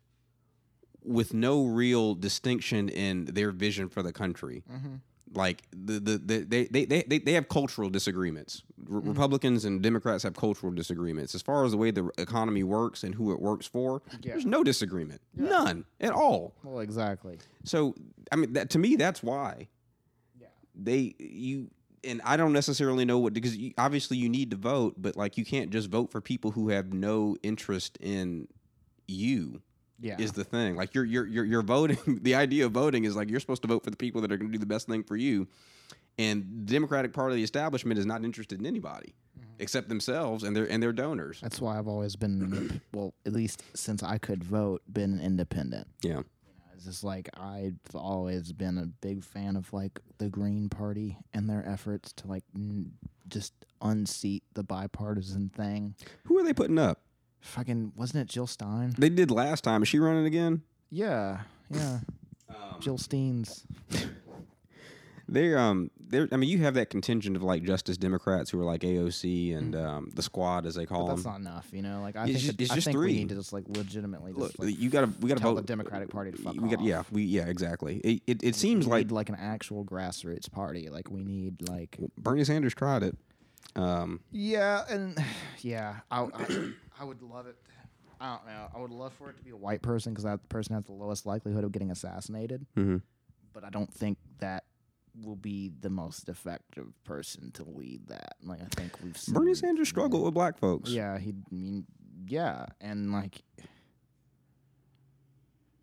with 1.05 1.33
no 1.33 1.65
real 1.65 2.15
distinction 2.15 2.89
in 2.89 3.25
their 3.27 3.51
vision 3.51 3.89
for 3.89 4.03
the 4.03 4.13
country? 4.13 4.63
Mm-hmm. 4.71 4.95
like 5.35 5.63
the, 5.73 6.01
the, 6.01 6.19
the 6.19 6.39
they, 6.45 6.65
they, 6.65 6.85
they, 6.87 7.03
they, 7.03 7.19
they 7.19 7.33
have 7.35 7.49
cultural 7.49 7.91
disagreements. 7.91 8.63
Re- 8.85 9.01
mm-hmm. 9.01 9.11
Republicans 9.11 9.65
and 9.67 9.83
Democrats 9.83 10.23
have 10.23 10.35
cultural 10.35 10.73
disagreements. 10.73 11.35
As 11.35 11.43
far 11.43 11.65
as 11.65 11.73
the 11.73 11.77
way 11.77 11.91
the 11.91 12.11
economy 12.19 12.63
works 12.63 13.05
and 13.05 13.15
who 13.15 13.33
it 13.33 13.41
works 13.41 13.67
for, 13.67 14.01
there's 14.23 14.47
no 14.47 14.65
disagreement. 14.65 15.21
None 15.37 15.85
at 16.01 16.13
all. 16.13 16.55
Well, 16.63 16.81
exactly. 16.81 17.39
So 17.65 17.95
I 18.33 18.37
mean 18.37 18.55
that 18.55 18.71
to 18.71 18.79
me 18.79 18.97
that's 18.97 19.23
why 19.23 19.69
Yeah. 20.41 20.47
they 20.75 21.15
you 21.19 21.71
and 22.05 22.20
I 22.25 22.37
don't 22.37 22.53
necessarily 22.53 23.05
know 23.05 23.19
what 23.19 23.35
because 23.35 23.57
you, 23.57 23.73
obviously 23.79 24.16
you 24.16 24.29
need 24.29 24.51
to 24.51 24.57
vote, 24.57 24.95
but 24.99 25.16
like 25.16 25.37
you 25.37 25.45
can't 25.45 25.70
just 25.70 25.91
vote 25.91 26.11
for 26.11 26.20
people 26.20 26.51
who 26.51 26.69
have 26.69 26.93
no 26.93 27.37
interest 27.43 27.99
in 28.01 28.49
you. 29.07 29.62
Yeah. 30.01 30.16
Is 30.19 30.33
the 30.33 30.45
thing 30.45 30.77
like 30.77 30.95
you're 30.95 31.05
you're 31.05 31.27
you're, 31.27 31.45
you're 31.45 31.62
voting? 31.62 31.99
the 32.23 32.35
idea 32.35 32.66
of 32.66 32.73
voting 32.73 33.05
is 33.05 33.16
like 33.16 33.29
you're 33.29 33.41
supposed 33.41 33.62
to 33.62 33.69
vote 33.69 33.83
for 33.83 33.91
the 33.91 33.97
people 33.97 34.20
that 34.20 34.31
are 34.31 34.37
going 34.37 34.51
to 34.51 34.53
do 34.53 34.61
the 34.61 34.66
best 34.66 34.87
thing 34.87 35.03
for 35.03 35.16
you, 35.16 35.49
and 36.19 36.47
the 36.66 36.73
Democratic 36.73 37.12
Party 37.12 37.33
of 37.33 37.37
the 37.37 37.43
establishment 37.43 37.99
is 37.99 38.07
not 38.07 38.25
interested 38.25 38.61
in 38.61 38.66
anybody 38.66 39.15
mm-hmm. 39.37 39.51
except 39.59 39.89
themselves 39.89 40.45
and 40.45 40.55
their 40.55 40.70
and 40.70 40.81
their 40.83 40.93
donors. 40.93 41.41
That's 41.41 41.61
why 41.61 41.79
I've 41.79 41.89
always 41.89 42.15
been, 42.15 42.81
well, 42.93 43.12
at 43.27 43.33
least 43.33 43.65
since 43.75 44.03
I 44.05 44.19
could 44.19 44.45
vote, 44.45 44.83
been 44.93 45.20
independent. 45.20 45.89
Yeah. 46.03 46.23
It's 46.79 46.87
just 46.87 47.03
like 47.03 47.29
I've 47.37 47.75
always 47.93 48.53
been 48.53 48.79
a 48.79 48.87
big 48.87 49.25
fan 49.25 49.57
of 49.57 49.73
like 49.73 49.99
the 50.19 50.29
Green 50.29 50.69
Party 50.69 51.17
and 51.35 51.51
their 51.51 51.67
efforts 51.69 52.13
to 52.13 52.29
like 52.29 52.45
n- 52.55 52.93
just 53.29 53.53
unseat 53.83 54.45
the 54.55 54.63
bipartisan 54.63 55.49
thing. 55.49 55.97
Who 56.27 56.39
are 56.39 56.45
they 56.45 56.53
putting 56.55 56.79
up? 56.79 57.01
Fucking 57.41 57.95
wasn't 57.97 58.23
it 58.23 58.33
Jill 58.33 58.47
Stein? 58.47 58.95
They 58.97 59.09
did 59.09 59.33
last 59.33 59.65
time. 59.65 59.83
Is 59.83 59.89
she 59.89 59.99
running 59.99 60.25
again? 60.25 60.63
Yeah, 60.89 61.41
yeah. 61.69 61.99
Um, 62.49 62.77
Jill 62.79 62.97
Steens. 62.97 63.65
They're 65.31 65.59
um 65.59 65.91
they're 66.01 66.27
I 66.33 66.37
mean 66.39 66.49
you 66.49 66.59
have 66.59 66.73
that 66.75 66.89
contingent 66.89 67.37
of 67.37 67.43
like 67.43 67.63
Justice 67.63 67.99
Democrats 67.99 68.49
who 68.51 68.59
are 68.61 68.65
like 68.65 68.81
AOC 68.81 69.55
and 69.57 69.77
um 69.77 70.11
the 70.15 70.23
squad 70.23 70.65
as 70.65 70.75
they 70.75 70.87
call 70.87 71.03
Mm. 71.03 71.07
But 71.09 71.13
that's 71.17 71.23
them. 71.25 71.33
not 71.33 71.41
enough, 71.53 71.69
you 71.73 71.83
know. 71.83 72.01
Like 72.01 72.17
I 72.17 72.23
It's 72.25 72.33
think, 72.33 72.39
just- 72.39 72.49
it- 72.55 72.63
it's 72.63 72.71
I 72.71 72.75
just 72.77 72.85
think 72.87 72.97
three. 72.97 73.13
we 73.13 73.19
need 73.19 73.29
to 73.29 73.35
just 73.35 73.53
like 73.53 73.65
legitimately 73.69 74.33
Look, 74.33 74.53
like 74.59 74.79
you 74.79 74.89
gotta 74.89 75.11
we 75.21 75.29
gotta 75.29 75.41
tell 75.41 75.55
vote. 75.55 75.61
the 75.61 75.67
Democratic 75.67 76.09
Party 76.09 76.31
to 76.33 76.39
fuck 76.39 76.55
we 76.55 76.69
got 76.71 76.79
off. 76.81 76.85
yeah 76.87 77.03
we 77.13 77.23
yeah 77.25 77.47
exactly. 77.47 77.99
It 77.99 78.23
it, 78.27 78.43
it 78.43 78.55
seems 78.57 78.87
we 78.87 78.91
like 78.93 79.07
need 79.09 79.13
like 79.13 79.29
an 79.29 79.35
actual 79.37 79.85
grassroots 79.85 80.51
party. 80.51 80.89
Like 80.89 81.11
we 81.11 81.23
need 81.25 81.69
like 81.69 81.99
Bernie 82.17 82.45
Sanders 82.45 82.75
tried 82.75 83.03
it. 83.03 83.17
Um, 83.77 84.21
yeah, 84.33 84.85
and 84.89 85.17
yeah, 85.61 85.97
I, 86.11 86.23
I 86.23 86.71
I 87.01 87.05
would 87.05 87.21
love 87.23 87.47
it. 87.47 87.57
I 88.21 88.35
don't 88.35 88.47
know. 88.47 88.67
I 88.75 88.81
would 88.81 88.91
love 88.91 89.13
for 89.13 89.31
it 89.31 89.37
to 89.37 89.43
be 89.45 89.51
a 89.51 89.57
white 89.57 89.83
person 89.83 90.13
because 90.13 90.25
that 90.25 90.49
person 90.49 90.75
has 90.75 90.85
the 90.85 90.93
lowest 90.93 91.27
likelihood 91.27 91.63
of 91.65 91.71
getting 91.71 91.91
assassinated. 91.91 92.67
mhm. 92.77 93.03
But 93.53 93.65
I 93.65 93.71
don't 93.71 93.93
think 93.93 94.19
that 94.41 94.65
will 95.23 95.36
be 95.36 95.73
the 95.81 95.90
most 95.90 96.28
effective 96.28 96.93
person 97.05 97.51
to 97.53 97.65
lead 97.65 98.09
that. 98.09 98.36
Like 98.43 98.61
I 98.61 98.66
think 98.77 98.93
we've 99.03 99.16
seen 99.16 99.35
Bernie 99.35 99.55
Sanders 99.55 99.89
struggled 99.89 100.24
with 100.24 100.35
black 100.35 100.59
folks. 100.59 100.90
Yeah, 100.90 101.19
he. 101.19 101.31
I 101.31 101.55
mean, 101.55 101.86
yeah, 102.27 102.66
and 102.81 103.12
like, 103.12 103.43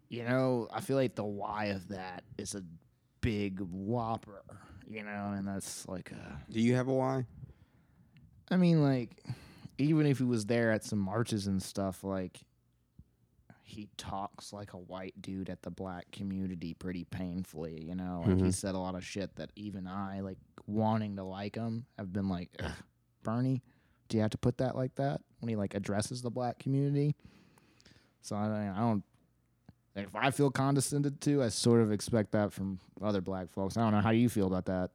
you 0.10 0.24
know, 0.24 0.68
I 0.72 0.82
feel 0.82 0.98
like 0.98 1.16
the 1.16 1.24
why 1.24 1.66
of 1.66 1.88
that 1.90 2.24
is 2.38 2.56
a 2.56 2.64
big 3.22 3.60
whopper. 3.60 4.44
You 4.88 5.04
know, 5.04 5.34
and 5.36 5.48
that's 5.48 5.88
like 5.88 6.12
a. 6.12 6.40
Do 6.52 6.60
you 6.60 6.76
have 6.76 6.88
a 6.88 6.94
why? 6.94 7.26
I 8.52 8.58
mean, 8.58 8.84
like, 8.84 9.24
even 9.80 10.06
if 10.06 10.20
he 10.20 10.24
was 10.24 10.46
there 10.46 10.72
at 10.72 10.84
some 10.84 11.00
marches 11.00 11.48
and 11.48 11.62
stuff, 11.62 12.04
like, 12.04 12.40
he 13.68 13.90
talks 13.98 14.54
like 14.54 14.74
a 14.74 14.78
white 14.78 15.20
dude 15.22 15.50
at 15.50 15.64
the 15.64 15.72
black 15.72 16.12
community 16.12 16.76
pretty 16.76 17.04
painfully, 17.06 17.84
you 17.84 17.96
know? 17.96 18.22
Like, 18.26 18.38
he 18.38 18.44
Mhm. 18.50 18.54
said 18.54 18.76
a 18.76 18.78
lot 18.80 18.94
of 18.94 19.04
shit 19.04 19.36
that 19.38 19.50
even 19.56 19.88
I, 19.88 20.20
like, 20.20 20.38
wanting 20.68 21.16
to 21.16 21.24
like 21.24 21.56
him, 21.56 21.88
have 21.98 22.14
been 22.14 22.30
like, 22.30 22.50
Bernie, 23.24 23.64
do 24.08 24.18
you 24.18 24.22
have 24.22 24.30
to 24.32 24.38
put 24.38 24.60
that 24.60 24.76
like 24.76 24.94
that 24.96 25.22
when 25.40 25.50
he, 25.50 25.56
like, 25.56 25.74
addresses 25.74 26.22
the 26.22 26.30
black 26.30 26.60
community? 26.60 27.16
So, 28.22 28.36
I, 28.36 28.72
I 28.76 28.80
don't. 28.80 29.04
If 29.96 30.16
I 30.16 30.30
feel 30.30 30.52
condescended 30.52 31.20
to, 31.22 31.42
I 31.42 31.50
sort 31.50 31.82
of 31.82 31.92
expect 31.92 32.32
that 32.34 32.54
from 32.54 32.80
other 33.02 33.22
black 33.22 33.50
folks. 33.50 33.78
I 33.78 33.82
don't 33.82 33.94
know. 33.94 34.02
How 34.02 34.12
you 34.12 34.30
feel 34.30 34.46
about 34.48 34.66
that? 34.66 34.92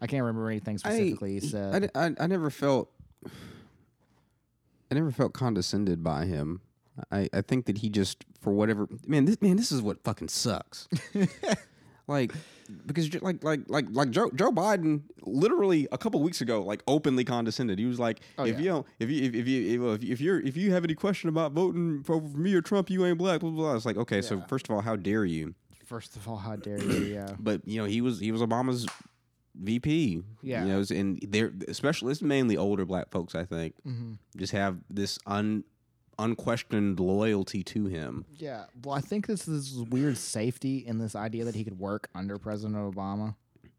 I 0.00 0.06
can't 0.06 0.24
remember 0.24 0.50
anything 0.50 0.76
specifically 0.76 1.34
he 1.34 1.40
said. 1.40 1.90
I 1.94 2.12
I 2.18 2.26
never 2.26 2.50
felt 2.50 2.90
I 4.90 4.94
never 4.94 5.10
felt 5.12 5.32
condescended 5.32 6.02
by 6.02 6.26
him. 6.26 6.60
I, 7.10 7.28
I 7.32 7.40
think 7.40 7.66
that 7.66 7.78
he 7.78 7.88
just 7.88 8.24
for 8.40 8.52
whatever 8.52 8.86
man 9.06 9.24
this 9.24 9.40
man 9.40 9.56
this 9.56 9.72
is 9.72 9.80
what 9.82 10.02
fucking 10.04 10.28
sucks. 10.28 10.88
like 12.06 12.32
because 12.86 13.12
like 13.22 13.42
like 13.44 13.60
like 13.68 13.86
like 13.90 14.10
Joe 14.10 14.30
Joe 14.34 14.50
Biden 14.50 15.02
literally 15.22 15.88
a 15.92 15.98
couple 15.98 16.20
weeks 16.20 16.40
ago 16.40 16.62
like 16.62 16.82
openly 16.86 17.24
condescended. 17.24 17.78
He 17.78 17.86
was 17.86 17.98
like 17.98 18.20
Oh, 18.38 18.44
if 18.44 18.56
yeah. 18.56 18.58
you 18.58 18.64
don't 18.70 18.86
if 18.98 19.10
you 19.10 19.22
if, 19.24 19.34
if 19.34 19.48
you 19.48 19.92
if, 19.92 20.02
if 20.02 20.20
you're 20.20 20.40
if 20.40 20.56
you 20.56 20.72
have 20.72 20.84
any 20.84 20.94
question 20.94 21.28
about 21.28 21.52
voting 21.52 22.02
for 22.02 22.20
me 22.20 22.54
or 22.54 22.60
Trump 22.60 22.90
you 22.90 23.04
ain't 23.06 23.18
black 23.18 23.40
blah 23.40 23.50
blah. 23.50 23.62
blah. 23.68 23.74
It's 23.76 23.86
like 23.86 23.96
okay 23.96 24.20
so 24.22 24.42
first 24.48 24.68
of 24.68 24.74
all 24.74 24.80
how 24.82 24.96
dare 24.96 25.24
you? 25.24 25.54
First 25.84 26.16
of 26.16 26.26
all, 26.26 26.36
how 26.36 26.56
dare 26.56 26.78
you? 26.82 27.14
Yeah. 27.14 27.34
but 27.38 27.60
you 27.66 27.78
know 27.78 27.84
he 27.86 28.00
was 28.00 28.18
he 28.18 28.32
was 28.32 28.40
Obama's 28.40 28.86
VP. 29.54 30.22
Yeah. 30.42 30.64
you 30.64 30.68
know, 30.72 30.84
and 30.90 31.18
they're 31.28 31.52
especially 31.68 32.12
it's 32.12 32.22
mainly 32.22 32.56
older 32.56 32.84
black 32.86 33.10
folks. 33.10 33.34
I 33.34 33.44
think 33.44 33.74
hmm 33.82 34.12
just 34.36 34.52
have 34.52 34.78
this 34.88 35.18
un 35.26 35.64
unquestioned 36.18 37.00
loyalty 37.00 37.62
to 37.64 37.86
him. 37.86 38.24
Yeah. 38.36 38.64
Well, 38.84 38.94
I 38.94 39.00
think 39.00 39.26
this 39.26 39.48
is 39.48 39.76
weird 39.90 40.16
safety 40.16 40.78
in 40.78 40.98
this 40.98 41.14
idea 41.14 41.44
that 41.44 41.54
he 41.54 41.64
could 41.64 41.78
work 41.78 42.08
under 42.14 42.38
President 42.38 42.76
Obama. 42.76 43.34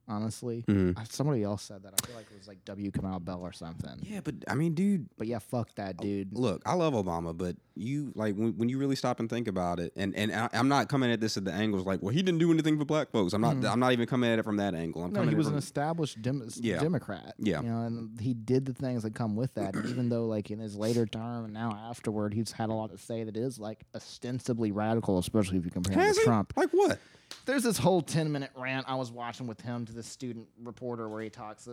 Honestly, 0.08 0.66
Mhm. 0.68 0.98
Uh, 1.00 1.04
somebody 1.10 1.44
else 1.44 1.64
said 1.64 1.82
that. 1.84 1.94
I 1.94 2.06
feel 2.06 2.16
like 2.18 2.26
it 2.30 2.38
was 2.38 2.48
like 2.48 2.64
W. 2.66 2.92
Kamau 2.92 3.24
Bell 3.24 3.40
or 3.42 3.54
something. 3.54 4.00
Yeah, 4.04 4.20
but 4.22 4.36
I 4.50 4.56
mean, 4.56 4.74
dude, 4.74 5.08
But 5.18 5.28
yeah, 5.28 5.40
fuck 5.40 5.74
that 5.76 5.96
dude. 5.98 6.38
look, 6.38 6.62
I 6.66 6.74
love 6.74 6.94
Obama, 6.94 7.36
but 7.38 7.56
you 7.76 8.12
like 8.14 8.36
when, 8.36 8.58
when 8.58 8.68
you 8.70 8.78
really 8.78 8.96
stop 8.98 9.20
and 9.22 9.30
think 9.30 9.48
about 9.48 9.80
it, 9.80 9.94
and 9.96 10.14
and 10.16 10.32
I, 10.34 10.50
I'm 10.52 10.68
not 10.68 10.90
coming 10.90 11.10
at 11.10 11.22
this 11.22 11.38
at 11.38 11.46
the 11.46 11.54
angles 11.54 11.86
like, 11.86 12.02
well, 12.02 12.14
he 12.14 12.22
didn't 12.22 12.40
do 12.40 12.52
anything 12.52 12.78
for 12.78 12.84
black 12.84 13.12
folks. 13.12 13.32
I'm 13.34 13.40
not. 13.42 13.64
I'm 13.66 13.80
not 13.80 13.94
even 13.94 14.06
coming 14.06 14.30
at 14.30 14.40
it 14.40 14.44
from 14.44 14.58
that 14.58 14.76
angle. 14.76 15.04
I'm 15.04 15.08
Mm-hmm. 15.08 15.14
No, 15.16 15.20
coming 15.22 15.30
he 15.30 15.36
was 15.38 15.48
from, 15.48 15.54
an 15.56 15.60
established 15.60 16.22
dem- 16.22 16.50
Yeah. 16.56 16.80
Democrat. 16.82 17.34
Yeah. 17.40 17.62
You 17.62 17.70
know, 17.70 17.82
and 17.84 18.20
he 18.20 18.34
did 18.34 18.66
the 18.66 18.74
things 18.74 19.04
that 19.04 19.16
come 19.16 19.36
with 19.38 19.54
that. 19.54 19.74
Even 19.88 20.10
though, 20.10 20.26
like, 20.26 20.52
in 20.52 20.60
his 20.60 20.76
later 20.76 21.06
term 21.06 21.46
and 21.46 21.54
now 21.54 21.72
afterward, 21.90 22.34
he's 22.34 22.52
had 22.52 22.70
a 22.70 22.74
lot 22.74 22.92
to 22.92 22.98
say 22.98 23.24
that 23.24 23.38
is, 23.38 23.58
like, 23.58 23.86
ostensibly 23.96 24.72
radical, 24.72 25.18
especially 25.18 25.58
if 25.60 25.66
you 25.66 25.72
compare 25.72 25.98
him 25.98 26.14
to 26.14 26.20
he? 26.20 26.26
Trump. 26.26 26.52
Like 26.58 26.70
what? 26.72 27.00
There's 27.46 27.64
this 27.64 27.78
whole 27.78 28.02
10 28.02 28.32
minute 28.32 28.52
rant 28.56 28.86
I 28.88 28.96
was 28.96 29.12
watching 29.12 29.48
with 29.48 29.62
him 29.62 29.86
to 29.86 29.94
the 29.94 30.04
student 30.04 30.48
reporter 30.62 31.10
where 31.10 31.22
he 31.22 31.30
talks 31.30 31.68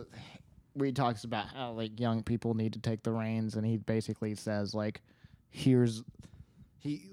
where 0.73 0.85
he 0.85 0.91
talks 0.91 1.23
about 1.23 1.47
how 1.47 1.71
like 1.71 1.99
young 1.99 2.23
people 2.23 2.53
need 2.53 2.73
to 2.73 2.79
take 2.79 3.03
the 3.03 3.11
reins 3.11 3.55
and 3.55 3.65
he 3.65 3.77
basically 3.77 4.35
says 4.35 4.73
like 4.73 5.01
here's 5.49 6.03
he 6.79 7.09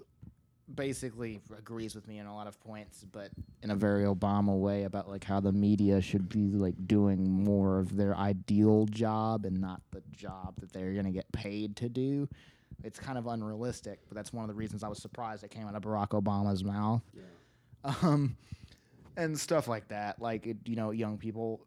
basically 0.75 1.41
agrees 1.59 1.95
with 1.95 2.07
me 2.07 2.19
in 2.19 2.27
a 2.27 2.35
lot 2.35 2.47
of 2.47 2.61
points 2.61 3.05
but 3.11 3.31
in 3.63 3.71
a 3.71 3.75
very 3.75 4.05
Obama 4.05 4.57
way 4.57 4.85
about 4.85 5.09
like 5.09 5.25
how 5.25 5.41
the 5.41 5.51
media 5.53 6.01
should 6.01 6.29
be 6.29 6.51
like 6.53 6.75
doing 6.87 7.29
more 7.29 7.79
of 7.79 7.97
their 7.97 8.15
ideal 8.17 8.87
job 8.87 9.45
and 9.45 9.61
not 9.61 9.81
the 9.93 10.03
job 10.13 10.55
that 10.61 10.73
they're 10.73 10.93
going 10.93 11.07
to 11.07 11.11
get 11.11 11.31
paid 11.33 11.75
to 11.77 11.89
do. 11.89 12.29
It's 12.85 12.99
kind 13.01 13.19
of 13.19 13.27
unrealistic, 13.27 13.99
but 14.09 14.15
that's 14.15 14.33
one 14.33 14.45
of 14.45 14.49
the 14.49 14.55
reasons 14.55 14.85
I 14.85 14.89
was 14.89 14.99
surprised 14.99 15.43
it 15.43 15.51
came 15.51 15.67
out 15.67 15.75
of 15.75 15.83
Barack 15.83 16.11
Obama's 16.11 16.63
mouth 16.63 17.03
um, 17.85 18.37
and 19.17 19.39
stuff 19.39 19.69
like 19.69 19.89
that. 19.89 20.21
Like 20.21 20.47
it, 20.47 20.57
you 20.65 20.77
know, 20.77 20.91
young 20.91 21.19
people, 21.19 21.61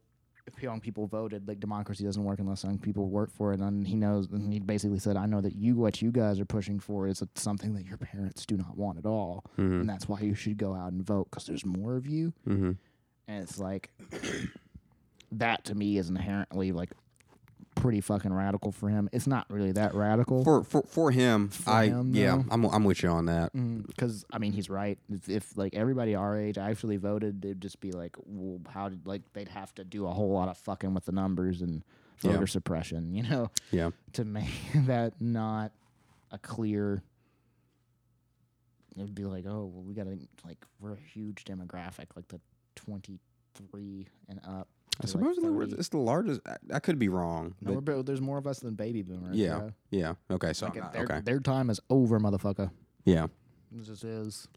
if 0.48 0.62
young 0.62 0.80
people 0.82 1.08
voted, 1.08 1.48
like 1.48 1.60
democracy 1.60 2.04
doesn't 2.04 2.24
work 2.24 2.40
unless 2.40 2.64
young 2.64 2.78
people 2.80 3.08
work 3.08 3.32
for 3.32 3.54
it. 3.54 3.60
And 3.60 3.86
he 3.88 3.96
knows, 3.96 4.28
and 4.32 4.52
he 4.52 4.60
basically 4.60 5.00
said, 5.00 5.16
"I 5.18 5.26
know 5.26 5.42
that 5.42 5.56
you, 5.56 5.76
what 5.76 6.02
you 6.02 6.12
guys 6.12 6.40
are 6.40 6.46
pushing 6.46 6.80
for, 6.80 7.08
is 7.08 7.24
something 7.36 7.74
that 7.76 7.86
your 7.86 7.98
parents 7.98 8.46
do 8.46 8.58
not 8.58 8.78
want 8.78 8.98
at 8.98 9.06
all, 9.06 9.44
Mhm. 9.58 9.82
and 9.82 9.90
that's 9.90 10.08
why 10.10 10.20
you 10.22 10.34
should 10.34 10.58
go 10.58 10.74
out 10.74 10.92
and 10.92 11.06
vote 11.06 11.28
because 11.30 11.46
there's 11.46 11.66
more 11.66 11.96
of 11.96 12.08
you." 12.08 12.34
Mm-hmm. 12.48 12.72
And 13.28 13.44
it's 13.44 13.60
like 13.60 13.92
that 15.32 15.64
to 15.66 15.76
me 15.76 15.98
is 15.98 16.10
inherently 16.10 16.72
like 16.72 16.92
pretty 17.82 18.00
fucking 18.00 18.32
radical 18.32 18.72
for 18.72 18.90
him. 18.90 19.10
It's 19.12 19.26
not 19.28 19.46
really 19.50 19.72
that 19.74 19.94
radical. 19.96 20.44
For 20.44 20.64
for 20.64 20.84
for 20.84 21.12
him, 21.12 21.50
For 21.50 21.70
I 21.70 21.88
him, 21.88 22.16
yeah. 22.16 22.42
I'm 22.50 22.64
I'm 22.66 22.84
with 22.84 23.02
you 23.04 23.10
on 23.10 23.26
that. 23.26 23.54
Mm, 23.54 23.86
because 23.88 24.24
I 24.32 24.38
mean 24.38 24.54
he's 24.54 24.70
right. 24.70 24.98
If, 25.12 25.28
if 25.30 25.58
like 25.58 25.74
everybody 25.76 26.14
our 26.16 26.38
age 26.38 26.58
actually 26.58 26.98
voted, 26.98 27.42
they'd 27.42 27.60
just 27.60 27.80
be 27.82 27.92
like, 27.92 28.16
well, 28.26 28.60
how 28.72 28.90
did 28.90 29.06
like 29.08 29.22
they'd 29.34 29.50
have 29.50 29.74
to 29.76 29.84
do 29.84 30.06
a 30.08 30.12
whole 30.12 30.32
lot 30.32 30.48
of 30.48 30.58
fucking 30.58 30.94
with 30.94 31.06
the 31.06 31.12
numbers 31.12 31.62
and 31.62 31.84
Yeah. 32.22 32.34
voter 32.34 32.48
suppression, 32.48 33.14
you 33.16 33.24
know, 33.24 33.50
Yeah. 33.72 33.90
to 34.14 34.26
make 34.26 34.50
that 34.86 35.20
not 35.20 35.72
a 36.32 36.38
clear. 36.38 37.02
It'd 38.96 39.16
be 39.16 39.24
like, 39.24 39.46
oh, 39.48 39.72
well, 39.74 39.84
we 39.84 39.94
got 39.94 40.04
to 40.04 40.20
like 40.46 40.58
we're 40.80 40.94
a 40.94 41.00
huge 41.14 41.46
demographic, 41.46 42.08
like 42.16 42.28
the 42.28 42.40
twenty 42.76 43.20
three 43.56 44.08
and 44.30 44.40
up. 44.48 44.68
I 45.04 45.08
to, 45.08 45.18
like, 45.18 45.34
suppose 45.36 45.36
the- 45.44 45.66
30. 45.68 45.76
it's 45.80 45.90
the 45.90 45.98
largest. 45.98 46.42
I, 46.48 46.56
I 46.76 46.80
could 46.80 46.98
be 47.00 47.10
wrong. 47.10 47.56
No, 47.62 47.74
but 47.74 47.74
we're, 47.76 47.82
but 47.98 48.06
there's 48.06 48.22
more 48.22 48.38
of 48.38 48.48
us 48.48 48.60
than 48.60 48.76
baby 48.76 49.02
boomers. 49.02 49.36
Yeah. 49.36 49.58
bro. 49.60 49.72
yeah. 49.92 50.14
Okay. 50.32 50.54
So 50.54 50.66
Like, 50.68 50.76
not- 50.76 50.94
their, 50.94 51.04
okay. 51.04 51.22
their 51.24 51.40
time 51.40 51.70
is 51.70 51.80
over, 51.90 52.20
motherfucker. 52.20 52.72
Yeah. 53.06 53.26
It 53.76 53.84
just 53.86 54.04
is. 54.04 54.48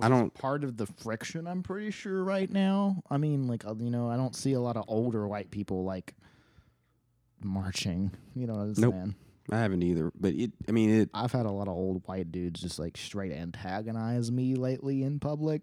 I 0.00 0.08
don't- 0.08 0.34
part 0.34 0.64
of 0.64 0.76
the 0.76 0.86
friction. 0.86 1.46
I'm 1.46 1.62
pretty 1.62 1.90
sure 1.92 2.24
right 2.24 2.50
now. 2.50 3.02
I 3.10 3.16
mean, 3.18 3.46
like 3.46 3.64
uh, 3.66 3.74
you 3.78 3.90
know, 3.90 4.08
I 4.10 4.16
don't 4.16 4.34
see 4.34 4.52
a 4.54 4.60
lot 4.60 4.76
of 4.76 4.84
older 4.88 5.26
white 5.28 5.50
people 5.50 5.84
like 5.84 6.14
marching. 7.42 8.10
You 8.34 8.46
know 8.46 8.54
what 8.54 8.60
I'm 8.62 8.74
Nope. 8.78 8.94
saying? 8.94 9.14
I 9.50 9.58
haven't 9.58 9.82
either. 9.82 10.12
But 10.18 10.34
it. 10.34 10.52
I 10.68 10.72
mean, 10.72 10.90
it. 10.90 11.10
I've 11.14 11.32
had 11.32 11.46
a 11.46 11.50
lot 11.50 11.68
of 11.68 11.74
old 11.74 12.02
white 12.06 12.30
dudes 12.32 12.60
just 12.60 12.78
like 12.78 12.96
straight 12.96 13.32
antagonize 13.32 14.30
me 14.32 14.54
lately 14.54 15.02
in 15.02 15.18
public. 15.20 15.62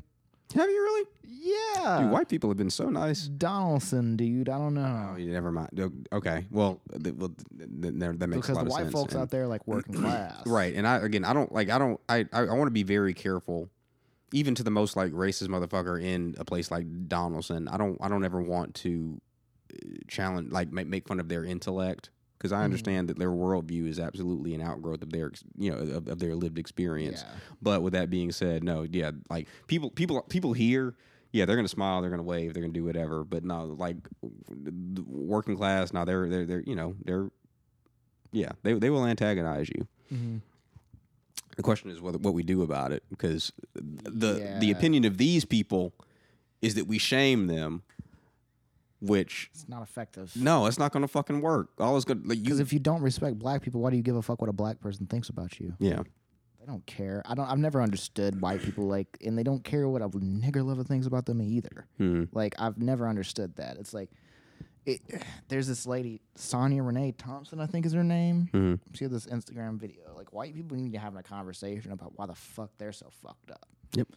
Have 0.56 0.70
you 0.70 0.82
really? 0.82 1.06
Yeah. 1.42 2.02
Dude, 2.02 2.12
white 2.12 2.28
people 2.28 2.50
have 2.50 2.58
been 2.58 2.70
so 2.70 2.90
nice. 2.90 3.28
Donelson, 3.30 4.18
dude. 4.18 4.50
I 4.50 4.58
don't 4.58 4.74
know. 4.74 5.12
Oh, 5.14 5.18
yeah, 5.18 5.32
never 5.34 5.52
mind. 5.52 5.70
Okay, 6.12 6.46
well, 6.52 6.82
th- 7.02 7.16
well 7.16 7.32
th- 7.58 7.70
th- 7.82 7.94
that 8.20 8.28
makes 8.28 8.48
because 8.48 8.50
a 8.50 8.54
lot 8.56 8.64
the 8.66 8.70
white 8.72 8.82
sense. 8.82 8.92
folks 8.94 9.14
and- 9.14 9.22
out 9.24 9.30
there 9.30 9.48
like 9.48 9.66
working 9.68 9.94
class. 10.02 10.46
Right. 10.46 10.74
And 10.76 10.88
I 10.88 10.98
again 10.98 11.24
I 11.24 11.34
don't 11.34 11.52
like 11.52 11.70
I 11.70 11.78
don't 11.78 12.00
I 12.10 12.26
I, 12.34 12.42
I 12.42 12.54
want 12.54 12.68
to 12.68 12.72
be 12.72 12.84
very 12.84 13.14
careful 13.14 13.70
even 14.34 14.54
to 14.56 14.64
the 14.64 14.72
most 14.72 14.96
like 14.96 15.12
racist 15.12 15.48
motherfucker 15.48 16.02
in 16.04 16.36
a 16.38 16.46
place 16.46 16.70
like 16.72 16.86
Donelson. 17.08 17.72
I 17.72 17.78
don't 17.78 17.98
I 18.02 18.10
don't 18.10 18.26
ever 18.26 18.42
want 18.42 18.76
to 18.76 19.22
uh, 19.74 19.78
challenge 20.08 20.52
like 20.52 20.72
make, 20.72 20.88
make 20.88 21.08
fun 21.08 21.20
of 21.20 21.30
their 21.30 21.46
intellect 21.46 22.10
because 22.40 22.52
Mm-hmm. 22.52 22.62
I 22.62 22.66
understand 22.66 23.10
that 23.10 23.20
their 23.20 23.30
worldview 23.30 23.88
is 23.88 24.00
absolutely 24.00 24.56
an 24.56 24.62
outgrowth 24.62 25.04
of 25.04 25.12
their 25.12 25.32
you 25.58 25.72
know 25.72 25.78
of, 25.78 26.08
of 26.08 26.20
their 26.20 26.34
lived 26.34 26.58
experience. 26.58 27.24
Yeah. 27.28 27.36
But 27.62 27.82
with 27.84 27.94
that 27.94 28.10
being 28.10 28.32
said, 28.32 28.64
no, 28.64 28.88
yeah, 28.90 29.12
like 29.30 29.48
people 29.68 29.92
people 29.92 30.22
people 30.24 30.54
here 30.54 30.96
yeah, 31.32 31.46
they're 31.46 31.56
gonna 31.56 31.68
smile, 31.68 32.02
they're 32.02 32.10
gonna 32.10 32.24
wave, 32.24 32.54
they're 32.54 32.64
gonna 32.64 32.74
do 32.74 32.86
whatever. 32.86 33.24
But 33.24 33.44
no, 33.44 33.66
like 33.66 33.98
the 34.50 35.04
working 35.06 35.56
class, 35.56 35.94
now 35.94 36.06
they're 36.06 36.28
they're 36.28 36.46
they're 36.46 36.64
you 36.66 36.76
know 36.76 36.96
they're 37.04 37.30
yeah 38.32 38.52
they 38.64 38.74
they 38.74 38.90
will 38.90 39.06
antagonize 39.06 39.70
you. 39.70 39.88
Mm-hmm. 40.14 40.38
The 41.56 41.64
question 41.64 41.92
is 41.92 42.02
what 42.02 42.20
what 42.22 42.34
we 42.34 42.44
do 42.44 42.64
about 42.64 42.92
it 42.92 43.04
because 43.10 43.52
the 43.76 44.58
the 44.60 44.72
opinion 44.72 45.06
of 45.06 45.18
these 45.18 45.46
people 45.46 45.94
is 46.62 46.76
that 46.76 46.88
we 46.88 46.98
shame 46.98 47.48
them, 47.48 47.84
which 49.02 49.50
It's 49.54 49.68
not 49.70 49.82
effective. 49.82 50.32
no, 50.36 50.66
it's 50.66 50.78
not 50.80 50.92
going 50.92 51.02
to 51.02 51.08
fucking 51.08 51.42
work. 51.42 51.70
All 51.80 51.96
is 51.98 52.06
good. 52.06 52.28
Like 52.28 52.42
Because 52.44 52.60
if 52.60 52.74
you 52.74 52.80
don't 52.80 53.02
respect 53.02 53.40
black 53.40 53.62
people, 53.62 53.82
why 53.82 53.90
do 53.92 53.98
you 53.98 54.04
give 54.04 54.16
a 54.16 54.22
fuck 54.22 54.42
what 54.42 54.50
a 54.50 54.54
black 54.54 54.80
person 54.80 55.06
thinks 55.08 55.30
about 55.30 55.60
you? 55.60 55.74
yeah, 55.80 56.02
They 56.60 56.66
don't 56.66 56.86
care. 56.86 57.22
I 57.26 57.36
don't. 57.36 57.46
I've 57.50 57.58
never 57.60 57.82
understood 57.82 58.42
white 58.42 58.62
people 58.62 58.86
like, 58.88 59.08
and 59.26 59.38
they 59.38 59.44
don't 59.44 59.64
care 59.64 59.88
what 59.88 60.02
a 60.02 60.10
nigger 60.10 60.66
lover 60.66 60.84
thinks 60.84 61.08
about 61.08 61.26
them 61.26 61.42
either. 61.42 61.86
Hmm. 61.98 62.26
Like 62.34 62.56
I've 62.60 62.78
never 62.78 63.08
understood 63.08 63.56
that. 63.56 63.78
It's 63.78 63.94
like, 63.94 64.10
it, 64.86 65.02
there's 65.48 65.68
this 65.68 65.86
lady 65.86 66.22
Sonia 66.36 66.84
Renee 66.84 67.14
Thompson, 67.18 67.60
I 67.62 67.66
think 67.68 67.86
is 67.86 67.94
her 67.94 68.04
name. 68.04 68.50
Mhm. 68.54 68.80
She 68.94 69.06
had 69.06 69.12
this 69.12 69.28
Instagram 69.28 69.80
video. 69.80 70.14
Like 70.16 70.34
white 70.34 70.54
people 70.54 70.76
need 70.78 70.92
to 70.94 71.00
have 71.00 71.16
a 71.16 71.24
conversation 71.24 71.92
about 71.94 72.14
why 72.18 72.26
the 72.26 72.36
fuck 72.36 72.72
they're 72.78 72.92
so 72.92 73.08
fucked 73.24 73.52
up. 73.52 73.66
Yep. 73.96 74.08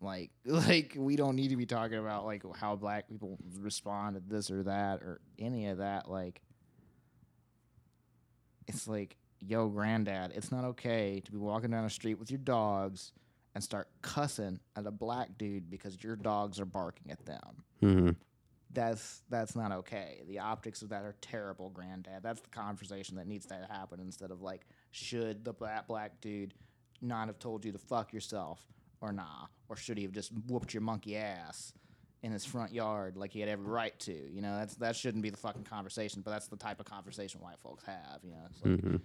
Like, 0.00 0.30
like 0.44 0.94
we 0.96 1.16
don't 1.16 1.36
need 1.36 1.48
to 1.48 1.56
be 1.56 1.66
talking 1.66 1.98
about 1.98 2.24
like 2.24 2.42
how 2.56 2.76
black 2.76 3.08
people 3.08 3.38
respond 3.58 4.16
to 4.16 4.22
this 4.26 4.50
or 4.50 4.62
that 4.64 5.02
or 5.02 5.20
any 5.38 5.68
of 5.68 5.78
that. 5.78 6.10
Like, 6.10 6.42
it's 8.66 8.86
like, 8.88 9.16
yo, 9.40 9.68
granddad, 9.68 10.32
it's 10.34 10.50
not 10.50 10.64
okay 10.64 11.20
to 11.24 11.32
be 11.32 11.38
walking 11.38 11.70
down 11.70 11.84
the 11.84 11.90
street 11.90 12.18
with 12.18 12.30
your 12.30 12.38
dogs 12.38 13.12
and 13.54 13.62
start 13.64 13.88
cussing 14.02 14.60
at 14.76 14.86
a 14.86 14.90
black 14.90 15.38
dude 15.38 15.70
because 15.70 16.02
your 16.02 16.16
dogs 16.16 16.60
are 16.60 16.66
barking 16.66 17.10
at 17.10 17.24
them. 17.24 17.64
hmm 17.80 18.10
That's 18.72 19.22
that's 19.30 19.56
not 19.56 19.72
okay. 19.72 20.22
The 20.28 20.40
optics 20.40 20.82
of 20.82 20.90
that 20.90 21.04
are 21.04 21.14
terrible, 21.22 21.70
granddad. 21.70 22.22
That's 22.22 22.40
the 22.40 22.50
conversation 22.50 23.16
that 23.16 23.26
needs 23.26 23.46
to 23.46 23.54
happen 23.70 23.98
instead 24.00 24.30
of 24.30 24.42
like, 24.42 24.66
should 24.90 25.44
the 25.44 25.54
black 25.54 25.86
black 25.86 26.20
dude 26.20 26.52
not 27.00 27.28
have 27.28 27.38
told 27.38 27.64
you 27.64 27.72
to 27.72 27.78
fuck 27.78 28.12
yourself 28.12 28.60
or 29.00 29.12
nah, 29.12 29.46
or 29.68 29.76
should 29.76 29.96
he 29.96 30.04
have 30.04 30.12
just 30.12 30.32
whooped 30.48 30.74
your 30.74 30.82
monkey 30.82 31.16
ass? 31.16 31.72
In 32.22 32.32
his 32.32 32.44
front 32.44 32.72
yard, 32.72 33.16
like 33.16 33.30
he 33.30 33.38
had 33.40 33.48
every 33.48 33.66
right 33.66 33.96
to, 34.00 34.12
you 34.12 34.40
know, 34.40 34.56
that's 34.58 34.74
that 34.76 34.96
shouldn't 34.96 35.22
be 35.22 35.30
the 35.30 35.36
fucking 35.36 35.62
conversation, 35.64 36.22
but 36.22 36.32
that's 36.32 36.48
the 36.48 36.56
type 36.56 36.80
of 36.80 36.86
conversation 36.86 37.40
white 37.40 37.60
folks 37.62 37.84
have, 37.84 38.20
you 38.24 38.32
know. 38.32 38.38
It's 38.50 38.64
like, 38.64 38.80
hmm 38.80 38.96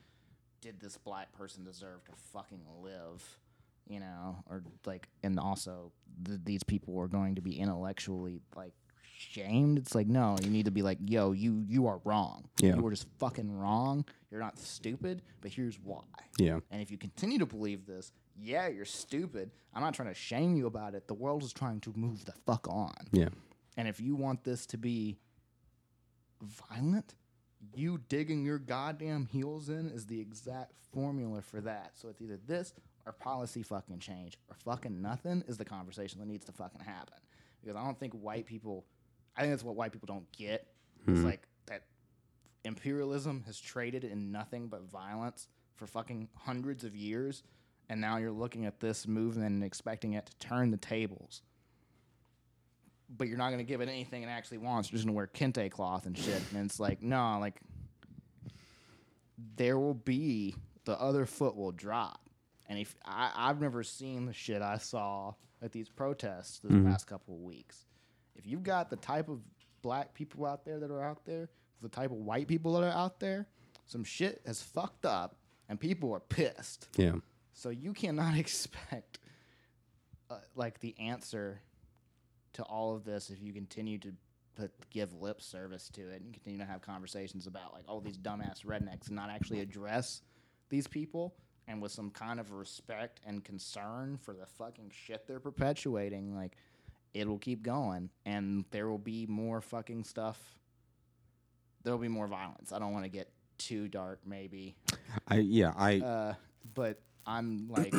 did 0.62 0.80
this 0.80 0.96
black 0.96 1.32
person 1.32 1.64
deserve 1.64 2.04
to 2.06 2.12
fucking 2.34 2.62
live 2.84 3.40
you 3.88 4.00
know? 4.00 4.38
Or 4.50 4.64
like 4.86 5.08
and 5.24 5.40
also 5.40 5.92
th- 6.26 6.40
these 6.44 6.64
people 6.64 6.98
are 7.00 7.08
going 7.08 7.36
to 7.36 7.42
be 7.42 7.60
intellectually 7.60 8.42
like 8.56 8.74
shamed? 9.18 9.78
It's 9.78 9.96
like 9.96 10.08
no 10.08 10.38
you 10.42 10.50
need 10.50 10.66
to 10.66 10.72
be 10.72 10.82
like 10.82 10.98
yo 11.06 11.32
you 11.32 11.64
you 11.68 11.88
are 11.88 12.00
wrong. 12.06 12.48
Yeah. 12.60 12.76
you 12.76 12.82
were 12.82 12.92
just 12.92 13.08
fucking 13.20 13.52
wrong. 13.52 14.06
You're 14.30 14.40
not 14.40 14.58
stupid 14.58 15.22
but 15.42 15.52
here's 15.52 15.78
why. 15.84 16.04
Yeah, 16.38 16.60
and 16.72 16.82
if 16.82 16.90
you 16.92 16.98
continue 16.98 17.40
to 17.40 17.46
believe 17.46 17.86
this 17.86 18.12
yeah 18.38 18.68
you're 18.68 18.86
stupid 18.86 19.52
i'm 19.74 19.82
not 19.82 19.94
trying 19.94 20.10
to 20.10 20.16
shame 20.16 20.56
you 20.56 20.68
about 20.68 20.96
it 20.96 21.08
the 21.08 21.14
world 21.14 21.44
is 21.44 21.54
trying 21.54 21.80
to 21.80 21.94
move 21.96 22.26
the 22.26 22.34
fuck 22.46 22.68
on 22.70 22.94
yeah, 23.12 23.30
and 23.78 23.88
if 23.88 24.00
you 24.00 24.16
want 24.16 24.44
this 24.44 24.66
to 24.68 24.78
be 24.78 25.18
violent, 26.42 27.16
you 27.76 28.00
digging 28.10 28.44
your 28.44 28.60
goddamn 28.60 29.26
heels 29.26 29.70
in 29.70 29.90
is 29.90 30.06
the 30.06 30.20
exact 30.20 30.74
formula 30.92 31.42
for 31.42 31.62
that. 31.62 31.92
So 31.94 32.10
it's 32.10 32.22
either 32.22 32.40
this 32.48 32.74
or 33.06 33.14
policy 33.14 33.64
fucking 33.64 34.00
change 34.00 34.38
or 34.50 34.56
fucking 34.56 35.02
nothing 35.02 35.44
is 35.48 35.58
the 35.58 35.66
conversation 35.66 36.20
that 36.20 36.28
needs 36.28 36.46
to 36.46 36.52
fucking 36.52 36.82
happen. 36.82 37.18
Because 37.62 37.76
I 37.76 37.84
don't 37.84 38.00
think 38.00 38.14
white 38.14 38.46
people, 38.46 38.86
I 39.36 39.42
think 39.42 39.54
that's 39.54 39.64
what 39.64 39.76
white 39.76 39.92
people 39.92 40.08
don't 40.08 40.30
get. 40.32 40.68
It's 41.08 41.20
hmm. 41.20 41.26
like 41.26 41.48
that 41.68 41.84
imperialism 42.64 43.44
has 43.46 43.60
traded 43.60 44.04
in 44.04 44.32
nothing 44.32 44.68
but 44.68 44.84
violence 44.84 45.48
for 45.76 45.88
fucking 45.88 46.30
hundreds 46.36 46.84
of 46.84 46.96
years. 46.96 47.44
And 47.92 48.00
now 48.00 48.18
you're 48.18 48.32
looking 48.32 48.66
at 48.66 48.80
this 48.80 49.06
movement 49.06 49.52
and 49.52 49.64
expecting 49.64 50.14
it 50.14 50.26
to 50.26 50.36
turn 50.38 50.72
the 50.72 50.78
tables 50.78 51.42
but 53.18 53.28
you're 53.28 53.38
not 53.38 53.48
going 53.48 53.58
to 53.58 53.64
give 53.64 53.82
it 53.82 53.90
anything 53.90 54.24
it 54.24 54.28
actually 54.28 54.58
wants. 54.58 54.90
You're 54.90 54.98
just 54.98 55.06
going 55.06 55.14
to 55.14 55.18
wear 55.18 55.28
kente 55.28 55.70
cloth 55.72 56.06
and 56.06 56.18
shit. 56.18 56.42
And 56.54 56.66
it's 56.66 56.80
like, 56.80 57.02
no, 57.02 57.38
like, 57.40 57.60
there 59.58 59.78
will 59.78 59.94
be 59.94 60.56
the 60.86 61.00
other 61.00 61.26
foot 61.26 61.56
will 61.56 61.72
drop. 61.72 62.30
And 62.68 62.80
if 62.80 62.96
I, 63.06 63.32
I've 63.36 63.60
never 63.60 63.84
seen 63.84 64.26
the 64.26 64.34
shit 64.34 64.62
I 64.62 64.78
saw 64.78 65.34
at 65.62 65.72
these 65.72 65.90
protests 65.90 66.60
this 66.60 66.72
mm-hmm. 66.72 66.90
past 66.90 67.06
couple 67.08 67.36
of 67.36 67.42
weeks, 67.42 67.86
if 68.36 68.48
you've 68.48 68.64
got 68.64 68.90
the 68.90 68.96
type 68.96 69.28
of 69.28 69.42
black 69.82 70.14
people 70.14 70.46
out 70.46 70.64
there 70.64 70.80
that 70.80 70.90
are 70.90 71.04
out 71.04 71.26
there, 71.26 71.50
the 71.82 71.90
type 71.90 72.12
of 72.12 72.18
white 72.18 72.48
people 72.48 72.74
that 72.74 72.84
are 72.84 72.98
out 72.98 73.20
there, 73.20 73.48
some 73.88 74.04
shit 74.04 74.42
has 74.46 74.62
fucked 74.62 75.06
up 75.06 75.36
and 75.68 75.80
people 75.80 76.14
are 76.14 76.22
pissed. 76.22 76.88
yeah, 76.96 77.16
So 77.54 77.70
you 77.70 77.94
cannot 77.94 78.38
expect 78.38 79.20
uh, 80.30 80.38
like 80.56 80.80
the 80.80 80.96
answer 81.00 81.62
to 82.54 82.64
all 82.64 82.96
of 82.96 83.04
this 83.04 83.30
if 83.30 83.42
you 83.42 83.54
continue 83.54 83.98
to 84.00 84.14
put, 84.56 84.72
give 84.90 85.14
lip 85.14 85.42
service 85.42 85.90
to 85.90 86.02
it 86.02 86.22
and 86.22 86.34
continue 86.34 86.60
to 86.60 86.66
have 86.66 86.82
conversations 86.82 87.48
about 87.48 87.74
like 87.74 87.84
all 87.88 88.02
these 88.02 88.18
dumbass 88.18 88.66
rednecks 88.66 89.08
and 89.08 89.16
not 89.16 89.30
actually 89.30 89.62
address 89.62 90.22
these 90.70 90.88
people. 90.88 91.34
And 91.68 91.82
with 91.82 91.92
some 91.92 92.10
kind 92.10 92.40
of 92.40 92.52
respect 92.52 93.22
and 93.26 93.44
concern 93.44 94.18
for 94.18 94.34
the 94.34 94.46
fucking 94.46 94.92
shit 94.94 95.26
they're 95.28 95.40
perpetuating 95.40 96.36
like 96.36 96.58
it'll 97.14 97.38
keep 97.38 97.64
going. 97.64 98.10
And 98.26 98.66
there 98.72 98.90
will 98.90 98.98
be 98.98 99.26
more 99.28 99.62
fucking 99.62 100.04
stuff. 100.04 100.40
There'll 101.84 102.00
be 102.00 102.08
more 102.08 102.28
violence. 102.28 102.72
I 102.72 102.80
don't 102.80 102.94
want 102.94 103.06
to 103.06 103.10
get 103.10 103.30
too 103.58 103.88
dark 103.88 104.20
maybe. 104.26 104.76
I 105.28 105.36
yeah 105.38 105.74
I 105.78 106.00
uh, 106.00 106.34
but 106.74 107.00
I'm 107.26 107.68
like, 107.70 107.94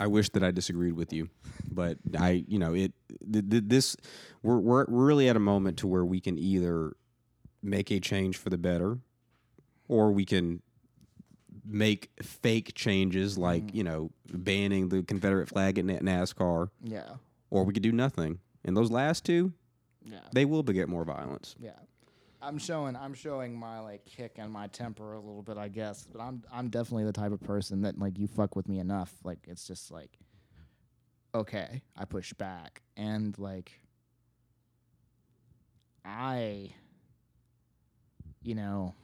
I 0.00 0.06
wish 0.06 0.28
that 0.30 0.42
I 0.42 0.50
disagreed 0.50 0.94
with 0.94 1.12
you, 1.12 1.28
but 1.70 1.98
I, 2.18 2.44
you 2.46 2.58
know, 2.58 2.74
it 2.74 2.92
th- 3.30 3.48
th- 3.50 3.64
this 3.66 3.96
we're 4.42 4.58
we're 4.58 4.86
really 4.88 5.28
at 5.28 5.36
a 5.36 5.40
moment 5.40 5.78
to 5.78 5.86
where 5.86 6.04
we 6.04 6.20
can 6.20 6.38
either 6.38 6.96
make 7.62 7.90
a 7.90 8.00
change 8.00 8.36
for 8.36 8.50
the 8.50 8.58
better, 8.58 8.98
or 9.88 10.12
we 10.12 10.24
can 10.24 10.62
make 11.64 12.10
fake 12.22 12.72
changes 12.74 13.36
like 13.36 13.62
mm. 13.66 13.74
you 13.74 13.84
know 13.84 14.10
banning 14.32 14.88
the 14.88 15.02
Confederate 15.02 15.48
flag 15.48 15.78
at 15.78 15.84
Na- 15.84 15.98
NASCAR, 15.98 16.70
yeah, 16.82 17.14
or 17.50 17.64
we 17.64 17.72
could 17.72 17.82
do 17.82 17.92
nothing. 17.92 18.38
And 18.64 18.76
those 18.76 18.90
last 18.90 19.24
two, 19.24 19.52
yeah, 20.04 20.18
they 20.32 20.44
will 20.44 20.62
beget 20.62 20.88
more 20.88 21.04
violence. 21.04 21.56
yeah. 21.58 21.72
I'm 22.40 22.58
showing, 22.58 22.94
I'm 22.96 23.14
showing 23.14 23.58
my 23.58 23.80
like 23.80 24.04
kick 24.04 24.36
and 24.38 24.52
my 24.52 24.68
temper 24.68 25.14
a 25.14 25.20
little 25.20 25.42
bit, 25.42 25.56
I 25.58 25.68
guess. 25.68 26.06
But 26.10 26.20
I'm, 26.20 26.42
I'm 26.52 26.68
definitely 26.68 27.04
the 27.04 27.12
type 27.12 27.32
of 27.32 27.40
person 27.40 27.82
that 27.82 27.98
like 27.98 28.18
you 28.18 28.26
fuck 28.28 28.54
with 28.56 28.68
me 28.68 28.78
enough, 28.78 29.12
like 29.24 29.38
it's 29.48 29.66
just 29.66 29.90
like, 29.90 30.18
okay, 31.34 31.82
I 31.96 32.04
push 32.04 32.32
back, 32.32 32.82
and 32.96 33.36
like, 33.38 33.72
I, 36.04 36.70
you 38.42 38.54
know. 38.54 38.94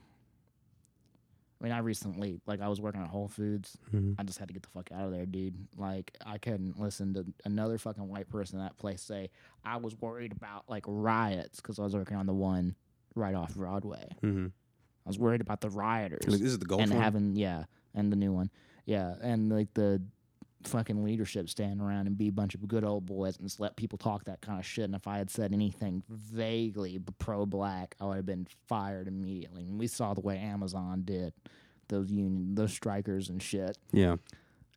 I 1.61 1.63
mean, 1.63 1.71
I 1.73 1.79
recently, 1.79 2.41
like, 2.45 2.61
I 2.61 2.67
was 2.67 2.81
working 2.81 3.01
at 3.01 3.07
Whole 3.07 3.29
Foods. 3.29 3.77
Mhm. 3.93 4.15
I 4.19 4.23
just 4.23 4.37
had 4.37 4.49
to 4.49 4.53
get 4.53 4.61
the 4.61 4.69
fuck 4.69 4.91
out 4.91 5.05
of 5.05 5.11
there, 5.11 5.25
dude. 5.25 5.55
Like, 5.77 6.15
I 6.25 6.37
couldn't 6.37 6.77
listen 6.79 7.13
to 7.13 7.25
another 7.45 7.77
fucking 7.77 8.07
white 8.07 8.29
person 8.29 8.59
in 8.59 8.65
that 8.65 8.77
place 8.77 9.01
say, 9.01 9.29
I 9.63 9.77
was 9.77 9.99
worried 9.99 10.33
about, 10.33 10.65
like, 10.69 10.83
riots 10.85 11.61
because 11.61 11.79
I 11.79 11.83
was 11.83 11.95
working 11.95 12.17
on 12.17 12.25
the 12.25 12.33
one 12.33 12.75
right 13.15 13.35
off 13.35 13.55
Broadway. 13.55 14.07
Mm-hmm. 14.21 14.47
I 14.47 15.09
was 15.09 15.19
worried 15.19 15.41
about 15.41 15.61
the 15.61 15.69
rioters 15.69 16.25
This 16.25 16.41
is 16.41 16.59
the 16.59 16.65
Gulf 16.65 16.81
and 16.81 16.91
one? 16.91 17.01
having, 17.01 17.35
yeah, 17.35 17.65
and 17.93 18.11
the 18.11 18.15
new 18.15 18.31
one. 18.33 18.49
Yeah, 18.85 19.15
and, 19.21 19.51
like, 19.51 19.73
the 19.73 20.01
fucking 20.63 21.03
leadership 21.03 21.47
stand 21.49 21.79
around 21.79 22.07
and 22.07 22.17
be 22.17 22.27
a 22.27 22.31
bunch 22.31 22.55
of 22.55 22.67
good 22.67 22.83
old 22.83 23.05
boys 23.05 23.37
and 23.37 23.45
just 23.45 23.59
let 23.59 23.75
people 23.75 23.97
talk 23.97 24.25
that 24.25 24.41
kind 24.41 24.59
of 24.59 24.65
shit. 24.65 24.85
And 24.85 24.95
if 24.95 25.07
I 25.07 25.17
had 25.17 25.29
said 25.29 25.53
anything 25.53 26.03
vaguely 26.09 26.99
pro 27.19 27.45
black, 27.45 27.95
I 28.01 28.05
would 28.05 28.17
have 28.17 28.25
been 28.25 28.47
fired 28.67 29.07
immediately. 29.07 29.63
And 29.63 29.79
we 29.79 29.85
saw 29.87 30.15
the 30.15 30.21
way 30.21 30.37
Amazon 30.37 31.03
did 31.05 31.33
those 31.87 32.11
union, 32.11 32.55
those 32.55 32.73
strikers 32.73 33.29
and 33.29 33.41
shit 33.41 33.77
yeah. 33.91 34.15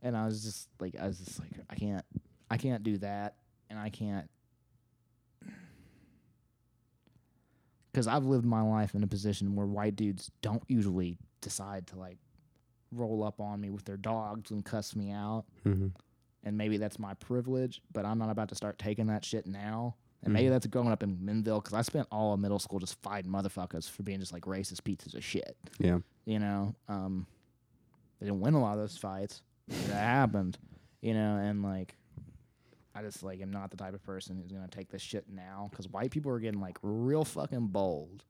and 0.03 0.17
I 0.17 0.27
was 0.27 0.45
just 0.45 0.69
like, 0.79 0.95
I 1.01 1.07
was 1.07 1.19
just 1.19 1.41
like, 1.41 1.51
I 1.71 1.75
can't, 1.75 2.05
I 2.51 2.57
can't 2.57 2.83
do 2.83 2.99
that, 2.99 3.37
and 3.71 3.79
I 3.79 3.89
can't 3.91 4.29
because 7.99 8.07
I've 8.07 8.25
lived 8.27 8.45
my 8.45 8.63
life 8.63 8.95
in 8.95 9.03
a 9.03 9.09
position 9.09 9.57
where 9.57 9.67
white 9.67 9.97
dudes 9.97 10.31
don't 10.41 10.63
usually 10.69 11.19
decide 11.41 11.89
to 11.89 11.99
like 11.99 12.19
roll 12.93 13.25
up 13.25 13.41
on 13.41 13.61
me 13.61 13.71
with 13.71 13.85
their 13.85 13.97
dogs 13.97 14.53
and 14.53 14.65
cuss 14.65 14.95
me 14.95 15.11
out, 15.11 15.45
Mm-hmm. 15.67 15.89
and 16.45 16.57
maybe 16.57 16.77
that's 16.77 16.99
my 17.01 17.15
privilege, 17.15 17.83
but 17.93 18.05
I'm 18.07 18.17
not 18.19 18.31
about 18.31 18.49
to 18.51 18.55
start 18.55 18.79
taking 18.79 19.09
that 19.09 19.25
shit 19.25 19.47
now. 19.47 19.97
And 20.23 20.33
maybe 20.33 20.47
Mhm. 20.47 20.51
that's 20.51 20.67
growing 20.69 20.89
up 20.93 21.03
in 21.03 21.17
Minville 21.19 21.59
because 21.61 21.75
I 21.75 21.83
spent 21.83 22.07
all 22.13 22.33
of 22.35 22.39
middle 22.41 22.59
school 22.61 22.79
just 22.79 23.01
fighting 23.03 23.31
motherfuckers 23.33 23.89
for 23.91 24.03
being 24.05 24.21
just 24.21 24.33
like 24.33 24.43
racist 24.45 24.85
pieces 24.85 25.15
of 25.15 25.25
shit. 25.25 25.57
Yeah. 25.79 25.99
You 26.25 26.39
know, 26.39 26.75
um, 26.89 27.27
they 28.21 28.27
didn't 28.27 28.41
win 28.41 28.55
a 28.55 28.61
lot 28.61 28.75
of 28.75 28.79
those 28.79 28.97
fights. 28.97 29.43
That 29.69 29.95
happened, 29.95 30.57
you 31.03 31.15
know, 31.15 31.37
and 31.37 31.63
like, 31.65 31.97
I 32.99 33.03
just 33.03 33.23
like 33.23 33.41
am 33.41 33.51
not 33.51 33.71
the 33.71 33.77
type 33.77 33.95
of 33.95 34.03
person 34.03 34.37
who's 34.37 34.51
gonna 34.51 34.69
take 34.69 34.91
this 34.91 35.03
shit 35.03 35.25
now 35.31 35.69
because 35.71 35.89
white 35.89 36.11
people 36.11 36.33
are 36.33 36.41
getting 36.41 36.61
like 36.61 36.79
real 36.83 37.25
fucking 37.25 37.69
bold. 37.69 38.25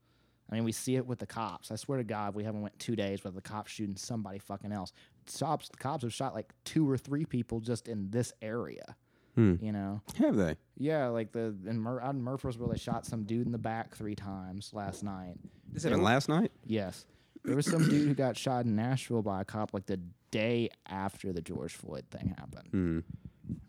I 0.50 0.54
mean, 0.54 0.64
we 0.64 0.72
see 0.72 0.96
it 0.96 1.06
with 1.06 1.18
the 1.18 1.26
cops. 1.26 1.70
I 1.70 1.76
swear 1.76 1.98
to 1.98 2.04
God, 2.04 2.34
we 2.34 2.42
haven't 2.42 2.62
went 2.62 2.78
two 2.78 2.96
days 2.96 3.22
without 3.22 3.34
the 3.42 3.48
cops 3.48 3.70
shooting 3.70 3.96
somebody 3.96 4.38
fucking 4.38 4.72
else. 4.72 4.92
Cops, 5.38 5.68
the 5.68 5.76
cops 5.76 6.02
have 6.04 6.12
shot 6.14 6.34
like 6.34 6.52
two 6.64 6.88
or 6.88 6.96
three 6.96 7.26
people 7.26 7.60
just 7.60 7.86
in 7.86 8.10
this 8.10 8.32
area. 8.40 8.96
Hmm. 9.34 9.54
You 9.60 9.72
know, 9.72 10.00
Have 10.16 10.36
they? 10.36 10.56
yeah, 10.76 11.06
like 11.08 11.32
the 11.32 11.54
in 11.66 11.78
Mur- 11.78 12.00
out 12.00 12.14
in 12.14 12.22
Murfreesboro, 12.22 12.68
they 12.72 12.78
shot 12.78 13.06
some 13.06 13.24
dude 13.24 13.46
in 13.46 13.52
the 13.52 13.58
back 13.58 13.94
three 13.94 14.16
times 14.16 14.70
last 14.72 15.02
night. 15.04 15.34
This 15.70 15.84
happened 15.84 16.02
last 16.02 16.28
night. 16.28 16.50
Yes. 16.66 17.04
There 17.44 17.54
was 17.54 17.66
some 17.66 17.88
dude 17.88 18.08
who 18.08 18.14
got 18.14 18.36
shot 18.36 18.64
in 18.64 18.74
Nashville 18.74 19.22
by 19.22 19.42
a 19.42 19.44
cop 19.44 19.72
like 19.72 19.86
the 19.86 20.00
day 20.30 20.70
after 20.88 21.32
the 21.32 21.40
George 21.40 21.74
Floyd 21.74 22.04
thing 22.10 22.34
happened. 22.36 22.70
Mm. 22.72 23.04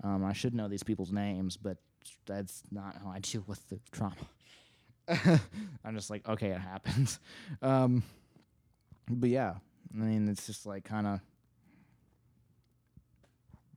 Um, 0.04 0.24
I 0.26 0.34
should 0.34 0.54
know 0.54 0.68
these 0.68 0.84
people's 0.84 1.12
names, 1.12 1.58
but 1.58 1.78
that's 2.26 2.64
not 2.72 2.98
how 3.04 3.10
I 3.10 3.20
deal 3.22 3.44
with 3.48 3.68
the 3.70 3.80
trauma. 3.92 4.16
I'm 5.84 5.96
just 5.96 6.10
like, 6.10 6.28
okay, 6.28 6.50
it 6.50 6.60
happens. 6.60 7.20
Um, 7.62 8.04
but 9.10 9.30
yeah, 9.30 9.56
I 9.94 9.98
mean, 9.98 10.28
it's 10.30 10.46
just 10.46 10.66
like 10.66 10.84
kind 10.84 11.08
of 11.08 11.20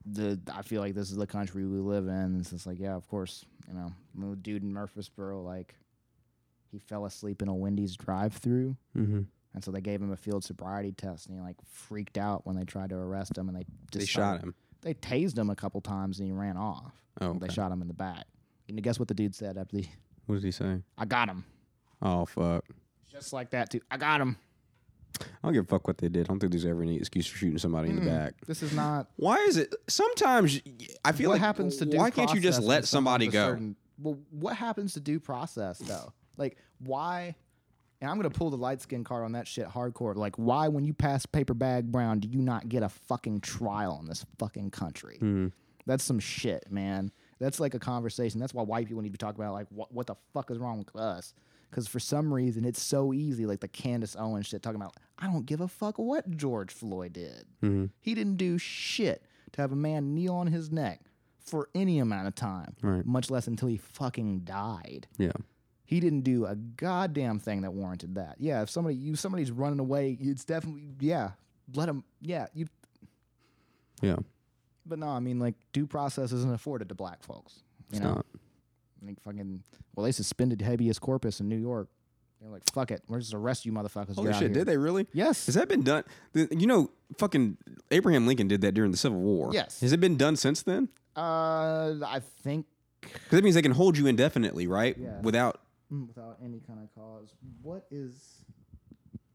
the. 0.04 0.38
I 0.52 0.62
feel 0.62 0.82
like 0.82 0.94
this 0.94 1.10
is 1.10 1.16
the 1.16 1.26
country 1.26 1.64
we 1.66 1.78
live 1.78 2.06
in. 2.06 2.38
It's 2.40 2.50
just 2.50 2.66
like, 2.66 2.78
yeah, 2.78 2.94
of 2.94 3.08
course, 3.08 3.44
you 3.66 3.74
know, 3.74 3.92
the 4.14 4.36
dude 4.36 4.62
in 4.62 4.72
Murfreesboro, 4.72 5.40
like, 5.42 5.74
he 6.70 6.78
fell 6.78 7.06
asleep 7.06 7.40
in 7.40 7.48
a 7.48 7.54
Wendy's 7.54 7.96
drive-through. 7.96 8.76
Mm-hmm. 8.96 9.22
And 9.54 9.64
so 9.64 9.70
they 9.70 9.80
gave 9.80 10.00
him 10.00 10.12
a 10.12 10.16
field 10.16 10.44
sobriety 10.44 10.92
test, 10.92 11.26
and 11.26 11.36
he 11.36 11.40
like 11.42 11.56
freaked 11.70 12.16
out 12.16 12.46
when 12.46 12.56
they 12.56 12.64
tried 12.64 12.90
to 12.90 12.96
arrest 12.96 13.36
him, 13.36 13.48
and 13.48 13.56
they 13.56 13.64
just 13.90 14.00
They 14.00 14.06
shot 14.06 14.40
him. 14.40 14.54
They 14.82 14.94
tased 14.94 15.38
him 15.38 15.50
a 15.50 15.56
couple 15.56 15.80
times, 15.80 16.18
and 16.18 16.26
he 16.26 16.32
ran 16.32 16.56
off. 16.56 16.92
Oh, 17.20 17.34
They 17.34 17.48
shot 17.48 17.72
him 17.72 17.82
in 17.82 17.88
the 17.88 17.94
back. 17.94 18.26
Know, 18.68 18.80
guess 18.80 18.98
what 18.98 19.08
the 19.08 19.14
dude 19.14 19.34
said 19.34 19.58
after 19.58 19.76
the? 19.76 19.86
What 20.26 20.36
did 20.36 20.44
he 20.44 20.50
say? 20.52 20.80
I 20.96 21.04
got 21.04 21.28
him, 21.28 21.44
Oh 22.00 22.24
fuck. 22.26 22.64
just 23.10 23.32
like 23.32 23.50
that 23.50 23.70
too. 23.70 23.80
I 23.90 23.96
got 23.96 24.20
him. 24.20 24.36
I 25.20 25.24
don't 25.42 25.52
give 25.52 25.64
a 25.64 25.66
fuck 25.66 25.88
what 25.88 25.98
they 25.98 26.08
did. 26.08 26.26
I 26.26 26.28
don't 26.28 26.38
think 26.38 26.52
there's 26.52 26.64
ever 26.64 26.80
any 26.80 26.96
excuse 26.96 27.26
for 27.26 27.36
shooting 27.38 27.58
somebody 27.58 27.90
in 27.90 27.96
the 27.96 28.02
hmm. 28.02 28.08
back. 28.08 28.34
This 28.46 28.62
is 28.62 28.72
not. 28.72 29.08
Why 29.16 29.36
is 29.38 29.56
it? 29.56 29.74
Sometimes 29.88 30.60
I 31.04 31.10
feel 31.10 31.28
what 31.28 31.34
like 31.34 31.40
happens 31.40 31.76
to 31.78 31.86
due 31.86 31.98
why 31.98 32.10
can't 32.10 32.32
you 32.32 32.40
just 32.40 32.62
let 32.62 32.86
somebody 32.86 33.26
go? 33.26 33.50
certain- 33.50 33.76
well, 33.98 34.18
what 34.30 34.56
happens 34.56 34.94
to 34.94 35.00
due 35.00 35.18
process 35.20 35.78
though? 35.78 36.12
Like, 36.36 36.56
why? 36.78 37.34
And 38.02 38.10
I'm 38.10 38.16
gonna 38.18 38.30
pull 38.30 38.50
the 38.50 38.56
light 38.58 38.82
skin 38.82 39.04
card 39.04 39.24
on 39.24 39.32
that 39.32 39.46
shit 39.46 39.66
hardcore. 39.68 40.14
Like, 40.16 40.34
why, 40.36 40.66
when 40.68 40.84
you 40.84 40.92
pass 40.92 41.24
paper 41.24 41.54
bag 41.54 41.90
brown, 41.90 42.18
do 42.18 42.28
you 42.28 42.40
not 42.42 42.68
get 42.68 42.82
a 42.82 42.88
fucking 42.88 43.40
trial 43.42 43.98
in 44.02 44.08
this 44.08 44.26
fucking 44.38 44.72
country? 44.72 45.16
Hmm. 45.20 45.46
That's 45.86 46.02
some 46.04 46.18
shit, 46.18 46.66
man. 46.70 47.12
That's 47.38 47.58
like 47.60 47.74
a 47.74 47.78
conversation. 47.78 48.38
That's 48.40 48.52
why 48.54 48.62
white 48.64 48.86
people 48.88 49.02
need 49.02 49.12
to 49.12 49.18
talk 49.18 49.36
about 49.36 49.52
like 49.52 49.68
what 49.70 49.92
what 49.94 50.06
the 50.08 50.16
fuck 50.34 50.50
is 50.50 50.58
wrong 50.58 50.78
with 50.78 50.94
us? 50.96 51.32
Because 51.70 51.86
for 51.88 52.00
some 52.00 52.34
reason 52.34 52.64
it's 52.64 52.82
so 52.82 53.12
easy, 53.12 53.46
like 53.46 53.60
the 53.60 53.68
Candace 53.68 54.14
Owens 54.18 54.46
shit, 54.46 54.62
talking 54.62 54.80
about 54.80 54.96
I 55.18 55.26
don't 55.26 55.46
give 55.46 55.60
a 55.60 55.68
fuck 55.68 55.96
what 55.98 56.28
George 56.36 56.72
Floyd 56.72 57.12
did. 57.14 57.44
Mhm. 57.62 57.90
He 58.00 58.14
didn't 58.14 58.36
do 58.36 58.58
shit 58.58 59.24
to 59.52 59.60
have 59.60 59.70
a 59.72 59.76
man 59.76 60.12
kneel 60.14 60.34
on 60.34 60.48
his 60.48 60.70
neck 60.72 61.02
for 61.38 61.68
any 61.74 61.98
amount 61.98 62.26
of 62.28 62.34
time, 62.34 62.74
Right. 62.82 63.04
much 63.06 63.30
less 63.30 63.46
until 63.46 63.68
he 63.68 63.76
fucking 63.76 64.40
died. 64.40 65.06
Yeah. 65.18 65.32
He 65.92 66.00
didn't 66.00 66.22
do 66.22 66.46
a 66.46 66.54
goddamn 66.56 67.38
thing 67.38 67.62
that 67.62 67.72
warranted 67.72 68.14
that. 68.14 68.36
Yeah, 68.38 68.62
if 68.62 68.70
somebody 68.70 68.96
you 68.96 69.14
somebody's 69.14 69.50
running 69.50 69.78
away, 69.78 70.16
it's 70.20 70.44
definitely 70.44 70.88
yeah. 71.00 71.32
Let 71.74 71.88
him. 71.88 72.02
Yeah, 72.20 72.46
you 72.54 72.66
Yeah. 74.00 74.16
but 74.86 74.98
no, 74.98 75.08
I 75.08 75.20
mean 75.20 75.38
like 75.38 75.54
due 75.72 75.86
process 75.86 76.32
isn't 76.32 76.52
afforded 76.52 76.88
to 76.88 76.94
black 76.94 77.22
folks. 77.22 77.60
You 77.90 77.96
It's 77.96 78.00
know, 78.00 78.14
not. 78.14 78.26
I 79.02 79.06
think 79.06 79.20
fucking 79.22 79.62
well, 79.94 80.04
they 80.04 80.12
suspended 80.12 80.62
habeas 80.62 80.98
corpus 80.98 81.40
in 81.40 81.48
New 81.48 81.58
York. 81.58 81.88
They're 82.40 82.50
like, 82.50 82.62
fuck 82.72 82.90
it, 82.90 83.02
we're 83.06 83.20
just 83.20 83.34
arrest 83.34 83.64
you 83.66 83.72
motherfuckers. 83.72 84.16
Holy 84.16 84.32
shit! 84.32 84.40
here." 84.42 84.48
Did 84.48 84.66
they 84.66 84.76
really? 84.76 85.06
Yes. 85.12 85.46
Has 85.46 85.54
that 85.54 85.68
been 85.68 85.82
done? 85.82 86.02
The- 86.32 86.48
You 86.50 86.66
know, 86.66 86.90
fucking 87.18 87.56
Abraham 87.90 88.26
Lincoln 88.26 88.48
did 88.48 88.62
that 88.62 88.72
during 88.72 88.90
the 88.90 88.96
Civil 88.96 89.20
War. 89.20 89.50
Yes. 89.52 89.80
Has 89.80 89.92
it 89.92 90.00
been 90.00 90.16
done 90.16 90.36
since 90.36 90.62
then? 90.62 90.88
Uh, 91.16 91.94
I 92.04 92.20
think 92.42 92.66
Because 93.02 93.30
that 93.30 93.44
means 93.44 93.54
they 93.54 93.62
can 93.62 93.72
hold 93.72 93.96
you 93.98 94.06
indefinitely, 94.06 94.66
right? 94.66 94.96
Yeah. 94.98 95.20
Without. 95.20 95.60
Mm, 95.92 96.06
without 96.08 96.38
any 96.44 96.60
kind 96.60 96.80
of 96.82 96.94
cause. 96.94 97.34
What 97.62 97.86
is? 97.90 98.44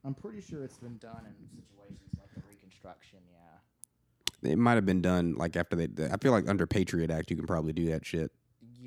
I'm 0.05 0.13
pretty 0.13 0.41
sure 0.41 0.63
it's 0.63 0.77
been 0.77 0.97
done 0.97 1.25
in 1.25 1.47
situations 1.49 2.13
like 2.17 2.34
the 2.34 2.41
Reconstruction. 2.49 3.19
Yeah. 3.31 4.51
It 4.51 4.57
might 4.57 4.75
have 4.75 4.85
been 4.85 5.01
done 5.01 5.35
like 5.35 5.55
after 5.55 5.75
they. 5.75 5.88
I 6.05 6.17
feel 6.17 6.31
like 6.31 6.47
under 6.47 6.65
Patriot 6.65 7.11
Act, 7.11 7.29
you 7.29 7.38
can 7.38 7.47
probably 7.47 7.73
do 7.73 7.88
that 7.88 8.05
shit. 8.05 8.31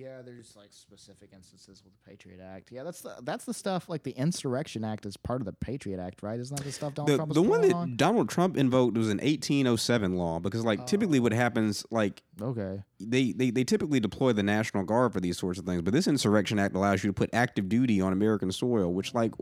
Yeah, 0.00 0.22
there's 0.24 0.56
like 0.56 0.72
specific 0.72 1.30
instances 1.34 1.82
with 1.84 1.92
the 1.92 2.10
Patriot 2.10 2.40
Act. 2.40 2.72
Yeah, 2.72 2.84
that's 2.84 3.02
the 3.02 3.16
that's 3.22 3.44
the 3.44 3.52
stuff 3.52 3.88
like 3.90 4.02
the 4.02 4.12
Insurrection 4.12 4.82
Act 4.82 5.04
is 5.04 5.18
part 5.18 5.42
of 5.42 5.44
the 5.44 5.52
Patriot 5.52 6.00
Act, 6.00 6.22
right? 6.22 6.40
Isn't 6.40 6.56
that 6.56 6.64
the 6.64 6.72
stuff 6.72 6.94
Donald 6.94 7.08
The, 7.08 7.16
Trump 7.16 7.28
was 7.28 7.34
the 7.34 7.42
one 7.42 7.60
that 7.60 7.72
on? 7.74 7.96
Donald 7.96 8.30
Trump 8.30 8.56
invoked 8.56 8.96
was 8.96 9.08
an 9.08 9.18
1807 9.18 10.16
law 10.16 10.40
because, 10.40 10.64
like, 10.64 10.86
typically 10.86 11.18
oh. 11.18 11.22
what 11.22 11.32
happens, 11.32 11.84
like, 11.90 12.22
Okay. 12.40 12.82
they, 12.98 13.32
they, 13.32 13.50
they 13.50 13.64
typically 13.64 14.00
deploy 14.00 14.32
the 14.32 14.42
National 14.42 14.84
Guard 14.84 15.12
for 15.12 15.20
these 15.20 15.36
sorts 15.36 15.58
of 15.58 15.66
things, 15.66 15.82
but 15.82 15.92
this 15.92 16.06
Insurrection 16.06 16.58
Act 16.58 16.74
allows 16.74 17.04
you 17.04 17.10
to 17.10 17.14
put 17.14 17.28
active 17.34 17.68
duty 17.68 18.00
on 18.00 18.12
American 18.12 18.50
soil, 18.52 18.92
which, 18.94 19.12
like, 19.12 19.32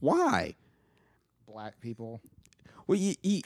why? 0.00 0.54
Black 1.46 1.80
people. 1.80 2.20
Well, 2.86 2.98
you, 2.98 3.14
you, 3.22 3.40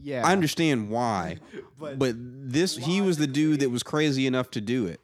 Yeah. 0.00 0.26
I 0.26 0.32
understand 0.32 0.88
why, 0.90 1.38
But- 1.78 1.98
but, 1.98 2.14
this 2.16 2.76
he 2.76 3.00
was 3.00 3.16
the 3.18 3.26
dude 3.26 3.60
that 3.60 3.70
was 3.70 3.82
crazy 3.82 4.26
enough 4.26 4.50
to 4.52 4.60
do 4.60 4.86
it. 4.86 5.00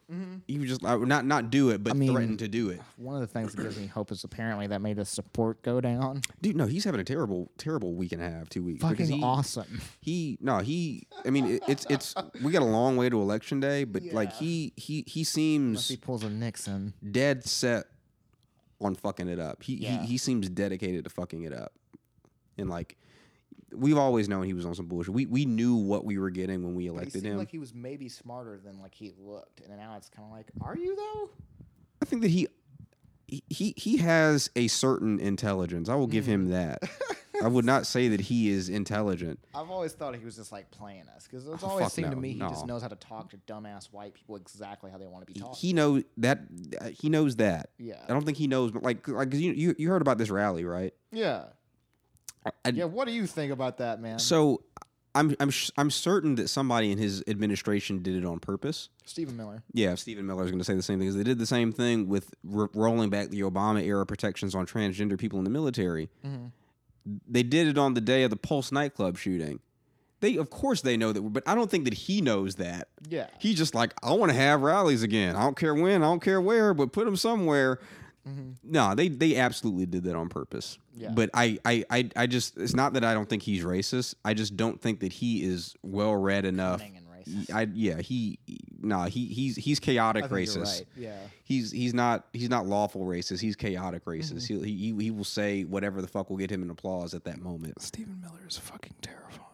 He 0.47 0.57
was 0.59 0.69
just 0.69 0.83
uh, 0.83 0.97
not 0.97 1.25
not 1.25 1.49
do 1.51 1.69
it, 1.69 1.83
but 1.83 1.93
Mm-hmm. 1.93 1.97
I 2.01 2.05
mean- 2.05 2.13
threatened 2.13 2.39
to 2.39 2.47
do 2.47 2.69
it. 2.69 2.81
One 2.97 3.15
of 3.15 3.21
the 3.21 3.27
things 3.27 3.53
that 3.53 3.61
gives 3.61 3.77
me 3.77 3.87
hope 3.87 4.11
is 4.11 4.23
apparently 4.23 4.67
that 4.67 4.81
made 4.81 4.97
his 4.97 5.09
support 5.09 5.61
go 5.61 5.79
down. 5.81 6.21
Dude, 6.41 6.55
no, 6.55 6.65
he's 6.65 6.83
having 6.85 6.99
a 7.01 7.03
terrible, 7.03 7.51
terrible 7.57 7.93
week 7.95 8.11
and 8.13 8.21
a 8.21 8.29
half, 8.29 8.49
two 8.49 8.63
weeks. 8.63 8.83
because 8.83 8.97
Fucking 9.09 9.17
he, 9.17 9.23
awesome. 9.23 9.81
He 10.01 10.37
no, 10.41 10.59
he. 10.59 11.07
I 11.25 11.29
mean, 11.29 11.45
it, 11.45 11.63
it's 11.67 11.85
it's 11.89 12.15
we 12.41 12.51
got 12.51 12.61
a 12.61 12.65
long 12.65 12.95
way 12.97 13.09
to 13.09 13.21
election 13.21 13.59
day, 13.59 13.83
but 13.83 14.03
like 14.13 14.29
Yeah. 14.31 14.35
he 14.39 14.73
he 14.77 15.03
he 15.07 15.19
Unless 15.21 15.29
seems 15.29 15.87
he 15.89 15.97
pulls 15.97 16.23
a 16.23 16.29
Nixon. 16.29 16.93
dead 17.11 17.43
set 17.45 17.85
on 18.81 18.95
fucking 18.95 19.27
it 19.27 19.39
up. 19.39 19.63
He 19.63 19.75
Yeah. 19.75 20.01
he 20.01 20.07
he 20.07 20.17
seems 20.17 20.49
dedicated 20.49 21.03
to 21.03 21.09
fucking 21.09 21.43
it 21.43 21.53
up, 21.53 21.73
and 22.57 22.69
like 22.69 22.97
we've 23.73 23.97
always 23.97 24.27
known 24.29 24.43
he 24.43 24.53
was 24.53 24.65
on 24.65 24.75
some 24.75 24.85
bullshit. 24.87 25.13
We 25.13 25.25
we 25.25 25.45
knew 25.45 25.75
what 25.75 26.05
we 26.05 26.17
were 26.17 26.29
getting 26.29 26.63
when 26.63 26.75
we 26.75 26.87
elected 26.87 27.13
seemed 27.13 27.25
him. 27.25 27.37
like 27.37 27.51
he 27.51 27.59
was 27.59 27.73
maybe 27.73 28.09
smarter 28.09 28.57
than 28.63 28.79
like 28.79 28.93
he 28.93 29.11
looked, 29.17 29.61
and 29.61 29.77
now 29.77 29.95
it's 29.97 30.09
kind 30.09 30.25
of 30.27 30.31
like, 30.31 30.47
are 30.61 30.77
you 30.77 30.95
though? 30.95 31.29
I 32.01 32.05
think 32.05 32.21
that 32.21 32.29
he 32.31 32.47
he 33.27 33.73
he 33.77 33.97
has 33.97 34.49
a 34.55 34.67
certain 34.67 35.19
intelligence. 35.19 35.89
I 35.89 35.95
will 35.95 36.07
give 36.07 36.25
him 36.25 36.49
mm-hmm. 36.49 36.51
that. 36.51 36.89
I 37.43 37.47
would 37.47 37.65
not 37.73 37.85
say 37.85 38.07
that 38.09 38.19
he 38.21 38.49
is 38.49 38.69
intelligent. 38.69 39.39
I've 39.53 39.69
always 39.69 39.93
thought 39.93 40.15
he 40.15 40.25
was 40.25 40.35
just 40.35 40.51
like 40.51 40.71
playing 40.71 41.03
us 41.15 41.27
because 41.27 41.47
it's 41.47 41.63
Oh, 41.63 41.67
always 41.67 41.85
fuck 41.85 41.91
seemed 41.93 42.09
to 42.09 42.15
no, 42.15 42.21
me 42.21 42.33
he 42.33 42.39
just 42.39 42.65
no. 42.65 42.73
knows 42.73 42.81
how 42.81 42.87
to 42.87 42.95
talk 42.95 43.29
to 43.31 43.37
dumbass 43.47 43.91
white 43.93 44.13
people 44.15 44.35
exactly 44.35 44.89
how 44.91 44.97
they 44.97 45.05
want 45.07 45.25
to 45.27 45.31
be 45.31 45.33
He- 45.33 45.39
talked. 45.45 45.57
He 45.57 45.73
knows 45.73 46.03
that 46.17 46.39
uh, 46.81 46.89
he 46.89 47.09
knows 47.09 47.35
that. 47.37 47.69
yeah. 47.77 48.03
I 48.07 48.13
don't 48.13 48.25
think 48.25 48.37
he 48.37 48.47
knows, 48.47 48.71
but 48.71 48.81
like 48.83 49.07
like 49.07 49.29
'cause 49.31 49.39
you 49.39 49.51
you 49.53 49.75
you 49.77 49.89
heard 49.89 50.01
about 50.01 50.17
this 50.17 50.29
rally, 50.29 50.65
right? 50.65 50.93
Yeah. 51.11 51.45
I- 52.45 52.69
Yeah. 52.69 52.85
What 52.85 53.07
do 53.07 53.13
you 53.13 53.25
think 53.27 53.51
about 53.51 53.77
that, 53.79 54.01
man? 54.01 54.19
So 54.19 54.63
I'm 55.15 55.35
I'm 55.39 55.49
sh- 55.49 55.71
I'm 55.77 55.89
certain 55.91 56.35
that 56.35 56.47
somebody 56.49 56.91
in 56.91 56.97
his 56.97 57.23
administration 57.27 58.01
did 58.03 58.15
it 58.15 58.25
on 58.25 58.39
purpose. 58.39 58.89
Stephen 59.05 59.35
Miller. 59.35 59.63
Yeah, 59.73 59.95
Stephen 59.95 60.25
Miller 60.27 60.43
is 60.45 60.51
going 60.51 60.59
to 60.59 60.65
say 60.65 60.75
the 60.75 60.83
same 60.83 60.99
thing. 60.99 61.07
'cause 61.09 61.15
They 61.17 61.23
did 61.23 61.39
the 61.39 61.45
same 61.47 61.71
thing 61.71 62.07
with 62.07 62.33
rolling 62.43 63.09
back 63.09 63.29
the 63.29 63.41
Obama 63.41 63.81
era 63.83 64.05
protections 64.05 64.53
on 64.55 64.65
transgender 64.67 65.17
people 65.17 65.39
in 65.39 65.45
the 65.45 65.49
military. 65.51 66.09
Mhm. 66.25 66.51
They 67.27 67.43
did 67.43 67.67
it 67.67 67.77
on 67.77 67.95
the 67.95 68.01
day 68.01 68.23
of 68.23 68.29
the 68.29 68.35
Pulse 68.37 68.71
nightclub 68.71 69.17
shooting. 69.17 69.59
They, 70.21 70.35
of 70.35 70.49
course, 70.49 70.81
they 70.81 70.97
know 70.97 71.13
that, 71.13 71.21
but 71.21 71.43
I 71.47 71.55
don't 71.55 71.71
think 71.71 71.85
that 71.85 71.93
he 71.93 72.19
knows 72.21 72.55
that. 72.55 72.89
Yeah. 73.07 73.27
He's 73.39 73.57
just 73.57 73.73
like, 73.73 73.93
I 74.03 74.11
want 74.13 74.31
to 74.31 74.37
have 74.37 74.61
rallies 74.61 75.01
again. 75.01 75.35
I 75.35 75.41
don't 75.43 75.55
care 75.55 75.73
when, 75.73 76.03
I 76.03 76.05
don't 76.07 76.21
care 76.21 76.41
where, 76.41 76.73
but 76.73 76.91
put 76.91 77.05
them 77.05 77.15
somewhere. 77.15 77.79
Mhm. 78.29 78.55
No, 78.63 78.95
they 78.95 79.07
they 79.07 79.35
absolutely 79.35 79.85
did 79.85 80.03
that 80.03 80.15
on 80.15 80.29
purpose. 80.29 80.77
Yeah. 80.95 81.11
But 81.13 81.29
I, 81.33 81.57
I, 81.65 81.83
I, 81.89 82.09
I 82.15 82.27
just 82.27 82.57
it's 82.57 82.75
not 82.75 82.93
that 82.93 83.03
I 83.03 83.13
don't 83.13 83.27
think 83.29 83.43
he's 83.43 83.63
racist. 83.63 84.15
I 84.25 84.33
just 84.33 84.55
don't 84.57 84.79
think 84.81 84.99
that 85.01 85.11
he 85.13 85.43
is 85.43 85.75
well 85.81 86.15
read 86.15 86.45
enough. 86.45 86.79
Cunning 86.79 86.97
and 86.97 87.05
racist. 87.07 87.53
I 87.53 87.67
yeah 87.73 87.99
he 88.01 88.39
nah, 88.81 89.05
he 89.07 89.25
he's 89.27 89.55
he's 89.55 89.79
chaotic 89.79 90.25
I 90.25 90.27
think 90.27 90.47
racist. 90.49 90.55
you're 90.55 90.63
right. 90.65 90.85
Yeah. 90.97 91.17
He's 91.43 91.71
he's 91.71 91.93
not 91.93 92.25
he's 92.33 92.49
not 92.49 92.65
lawful 92.67 93.05
racist. 93.05 93.39
He's 93.39 93.55
chaotic 93.55 94.05
racist. 94.05 94.49
Mm-hmm. 94.49 94.63
He, 94.63 94.75
he 94.93 95.03
he 95.05 95.11
will 95.11 95.23
say 95.23 95.63
whatever 95.63 96.01
the 96.01 96.07
fuck 96.07 96.29
will 96.29 96.37
get 96.37 96.51
him 96.51 96.61
an 96.63 96.69
applause 96.69 97.13
at 97.13 97.23
that 97.25 97.39
moment. 97.41 97.81
Stephen 97.81 98.19
Miller 98.21 98.45
is 98.47 98.57
fucking 98.57 98.95
terrifying. 99.01 99.45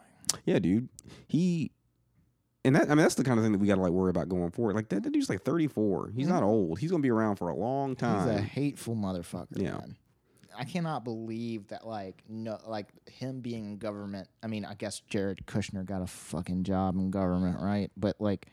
Yeah, 0.46 0.60
dude. 0.60 0.90
He 1.28 1.72
and 2.66 2.76
that 2.76 2.86
I 2.86 2.90
mean 2.90 2.98
that's 2.98 3.16
the 3.16 3.24
kind 3.24 3.40
of 3.40 3.46
thing 3.46 3.52
that 3.54 3.60
we 3.60 3.68
got 3.68 3.76
to 3.76 3.82
like 3.82 3.92
worry 3.92 4.10
about 4.10 4.28
going 4.28 4.52
forward. 4.52 4.76
Like 4.76 4.90
that, 4.90 5.04
that 5.04 5.12
dude's 5.12 5.30
like 5.30 5.44
34. 5.44 6.12
He's 6.16 6.28
not 6.28 6.44
old. 6.44 6.80
He's 6.80 6.92
gonna 6.92 7.02
be 7.04 7.12
around 7.12 7.38
for 7.38 7.50
a 7.50 7.56
long 7.56 7.96
Mm-hmm. 7.96 8.30
He's 8.30 8.40
a 8.40 8.42
hateful 8.42 8.96
motherfucker, 8.96 9.48
Yeah. 9.52 9.72
man. 9.72 9.96
I 10.58 10.64
cannot 10.64 11.04
believe 11.04 11.68
that 11.68 11.86
like 11.86 12.24
no 12.30 12.58
like 12.66 12.88
him 13.08 13.42
being 13.42 13.66
in 13.66 13.78
government. 13.78 14.28
I 14.44 14.48
mean, 14.48 14.64
I 14.66 14.74
guess 14.74 15.02
Jared 15.10 15.46
Kushner 15.46 15.86
got 15.86 16.02
a 16.02 16.08
fucking 16.08 16.64
job 16.64 16.96
in 16.96 17.12
government, 17.12 17.60
right? 17.62 17.92
But 17.98 18.16
like 18.20 18.48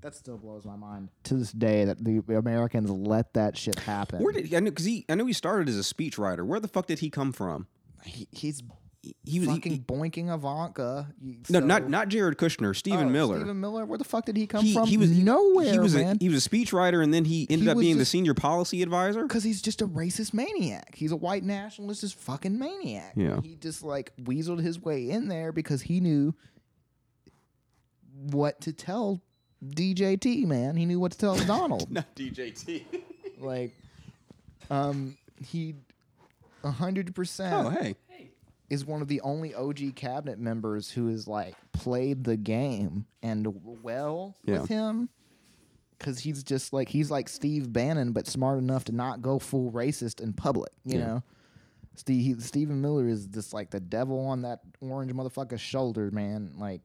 that 0.00 0.14
still 0.14 0.36
blows 0.38 0.64
my 0.64 0.76
mind 0.76 1.08
to 1.24 1.34
this 1.34 1.52
day 1.52 1.84
that 1.86 2.02
the 2.02 2.22
Americans 2.34 2.90
let 2.90 3.34
that 3.34 3.56
shit 3.58 3.78
happen. 3.78 4.22
Where 4.22 4.32
did 4.32 4.52
I 4.54 4.60
know? 4.60 4.70
Because 4.70 4.86
he 4.86 5.04
I 5.08 5.14
know 5.16 5.26
he 5.26 5.32
started 5.34 5.68
as 5.68 5.78
a 5.78 5.82
speechwriter. 5.94 6.44
Where 6.46 6.60
the 6.60 6.68
fuck 6.68 6.86
did 6.86 6.98
he 7.00 7.10
come 7.10 7.32
from? 7.32 7.66
he, 8.04 8.26
he's 8.30 8.62
He 9.24 9.40
was 9.40 9.48
fucking 9.48 9.72
he- 9.72 9.78
boinking 9.80 10.32
Ivanka. 10.34 11.12
You- 11.20 11.36
no, 11.50 11.60
not 11.60 11.88
not 11.88 12.08
Jared 12.08 12.38
Kushner. 12.38 12.74
Stephen 12.76 13.06
Oh, 13.08 13.10
Miller. 13.10 13.36
Stephen 13.38 13.60
Miller. 13.60 13.84
Where 13.84 13.98
the 13.98 14.04
fuck 14.04 14.24
did 14.26 14.36
he 14.36 14.46
come 14.46 14.64
he, 14.64 14.72
from? 14.74 14.86
he 14.88 14.96
was 14.96 15.10
nowhere, 15.10 15.72
He 15.72 15.78
was 15.78 15.94
man. 15.94 16.16
a, 16.16 16.24
he 16.24 16.28
was 16.28 16.46
a 16.46 16.48
speechwriter, 16.48 17.02
and 17.02 17.12
then 17.12 17.24
he 17.24 17.46
ended 17.50 17.64
He 17.66 17.70
up 17.70 17.78
being 17.78 17.98
the 17.98 18.04
senior 18.04 18.34
policy 18.34 18.82
advisor. 18.82 19.22
Because 19.22 19.44
he's 19.44 19.60
just 19.62 19.82
a 19.82 19.86
racist 19.86 20.32
maniac. 20.34 20.94
He's 20.94 21.12
a 21.12 21.16
white 21.16 21.44
nationalist, 21.44 22.00
just 22.02 22.16
fucking 22.18 22.58
maniac. 22.58 23.12
Yeah. 23.16 23.40
He 23.42 23.56
just 23.56 23.82
like 23.82 24.12
weaseled 24.22 24.60
his 24.60 24.80
way 24.80 25.10
in 25.10 25.28
there 25.28 25.52
because 25.52 25.82
he 25.82 26.00
knew 26.00 26.34
what 28.30 28.60
to 28.62 28.72
tell 28.72 29.20
DJT, 29.64 30.46
man. 30.46 30.76
He 30.76 30.86
knew 30.86 31.00
what 31.00 31.12
to 31.12 31.18
tell 31.18 31.36
Donald. 31.46 31.90
Not 31.90 32.14
DJT. 32.14 32.84
like, 33.40 33.74
um, 34.70 35.16
he 35.44 35.74
a 36.62 36.70
hundred 36.70 37.10
oh 37.10 37.12
percent 37.12 37.72
hey, 37.78 37.94
is 38.74 38.84
one 38.84 39.00
of 39.00 39.08
the 39.08 39.20
only 39.22 39.54
OG 39.54 39.94
cabinet 39.94 40.38
members 40.38 40.90
who 40.90 41.08
has 41.08 41.26
like 41.26 41.54
played 41.72 42.24
the 42.24 42.36
game 42.36 43.06
and 43.22 43.46
well 43.82 44.36
Yeah. 44.44 44.60
with 44.60 44.68
him. 44.68 45.08
Cause 46.00 46.18
he's 46.18 46.42
just 46.42 46.72
like 46.72 46.88
he's 46.88 47.10
like 47.10 47.28
Steve 47.30 47.72
Bannon, 47.72 48.12
but 48.12 48.26
smart 48.26 48.58
enough 48.58 48.84
to 48.86 48.92
not 48.92 49.22
go 49.22 49.38
full 49.38 49.70
racist 49.72 50.20
in 50.20 50.32
public. 50.34 50.72
You 50.84 50.98
Yeah. 50.98 51.06
know, 51.06 51.22
Steve 51.94 52.42
Stephen 52.42 52.80
Miller 52.82 53.06
is 53.08 53.26
just 53.26 53.54
like 53.54 53.70
the 53.70 53.80
devil 53.80 54.18
on 54.26 54.42
that 54.42 54.60
orange 54.80 55.12
motherfucker's 55.12 55.60
shoulder, 55.60 56.10
man. 56.10 56.52
Like, 56.58 56.82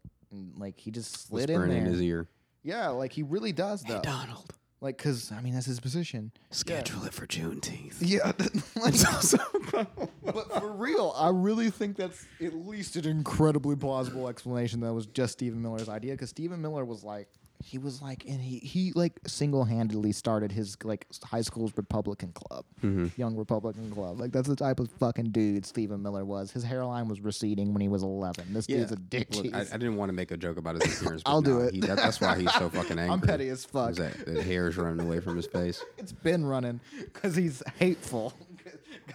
like 0.57 0.79
he 0.79 0.91
just 0.91 1.27
slid 1.27 1.49
in 1.49 1.59
there. 1.59 1.69
in 1.77 1.85
his 1.85 2.01
ear. 2.01 2.27
yeah, 2.63 2.89
like 2.89 3.11
he 3.11 3.23
really 3.23 3.51
does 3.51 3.83
though. 3.83 3.99
Donald, 4.01 4.53
like, 4.81 4.97
cause 4.97 5.31
I 5.31 5.41
mean 5.41 5.53
that's 5.53 5.65
his 5.65 5.79
position. 5.79 6.31
schedule 6.51 7.03
it 7.05 7.13
for 7.13 7.27
Juneteenth. 7.27 7.95
Yeah, 8.01 8.31
like, 8.75 9.87
but 10.23 10.59
for 10.59 10.71
real, 10.71 11.13
I 11.17 11.29
really 11.29 11.69
think 11.69 11.97
that's 11.97 12.25
at 12.41 12.53
least 12.53 12.95
an 12.95 13.05
incredibly 13.05 13.75
plausible 13.75 14.27
explanation 14.29 14.79
that 14.81 14.93
was 14.93 15.05
just 15.07 15.33
Stephen 15.33 15.61
Miller's 15.61 15.89
idea. 15.89 16.13
Because 16.13 16.29
Stephen 16.29 16.61
Miller 16.61 16.85
was 16.85 17.03
like, 17.03 17.27
he 17.61 17.77
was 17.77 18.01
like, 18.01 18.23
and 18.25 18.39
he 18.39 18.59
he 18.59 18.91
like 18.95 19.19
single 19.27 19.65
handedly 19.65 20.11
started 20.11 20.51
his 20.51 20.77
like 20.83 21.05
high 21.23 21.41
school's 21.41 21.73
Republican 21.75 22.31
club, 22.31 22.65
mm-hmm. 22.81 23.07
young 23.19 23.35
Republican 23.35 23.91
club. 23.91 24.19
Like 24.19 24.31
that's 24.31 24.47
the 24.47 24.55
type 24.55 24.79
of 24.79 24.89
fucking 24.91 25.31
dude 25.31 25.65
Stephen 25.65 26.01
Miller 26.01 26.23
was. 26.23 26.51
His 26.51 26.63
hairline 26.63 27.07
was 27.07 27.19
receding 27.19 27.73
when 27.73 27.81
he 27.81 27.89
was 27.89 28.03
eleven. 28.03 28.53
This 28.53 28.65
dude's 28.65 28.91
a 28.91 28.95
dick 28.95 29.35
Look. 29.35 29.53
I, 29.53 29.61
I 29.61 29.63
didn't 29.63 29.97
want 29.97 30.09
to 30.09 30.13
make 30.13 30.31
a 30.31 30.37
joke 30.37 30.57
about 30.57 30.81
his 30.81 31.01
appearance. 31.01 31.23
but 31.23 31.31
I'll 31.31 31.41
do 31.41 31.59
it. 31.61 31.73
he- 31.73 31.81
that- 31.81 31.97
that's 31.97 32.21
why 32.21 32.39
he's 32.39 32.53
so 32.53 32.69
fucking 32.73 32.97
angry. 32.97 33.13
I'm 33.13 33.21
petty 33.21 33.49
as 33.49 33.65
fuck. 33.65 33.95
That 33.95 34.25
the 34.25 34.41
hair's 34.41 34.77
running 34.77 35.05
away 35.05 35.19
from 35.19 35.35
his 35.35 35.47
face? 35.47 35.83
It's 35.97 36.13
been 36.13 36.45
running 36.45 36.79
because 36.97 37.35
he's 37.35 37.61
hateful. 37.77 38.33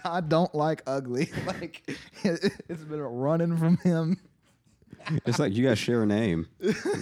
God 0.03 0.29
don't 0.29 0.53
like 0.53 0.83
ugly. 0.85 1.31
Like 1.47 1.81
it's 2.23 2.83
been 2.83 3.01
running 3.01 3.57
from 3.57 3.77
him. 3.77 4.17
It's 5.25 5.39
like 5.39 5.53
you 5.53 5.65
guys 5.67 5.77
share 5.77 6.03
a 6.03 6.05
name, 6.05 6.47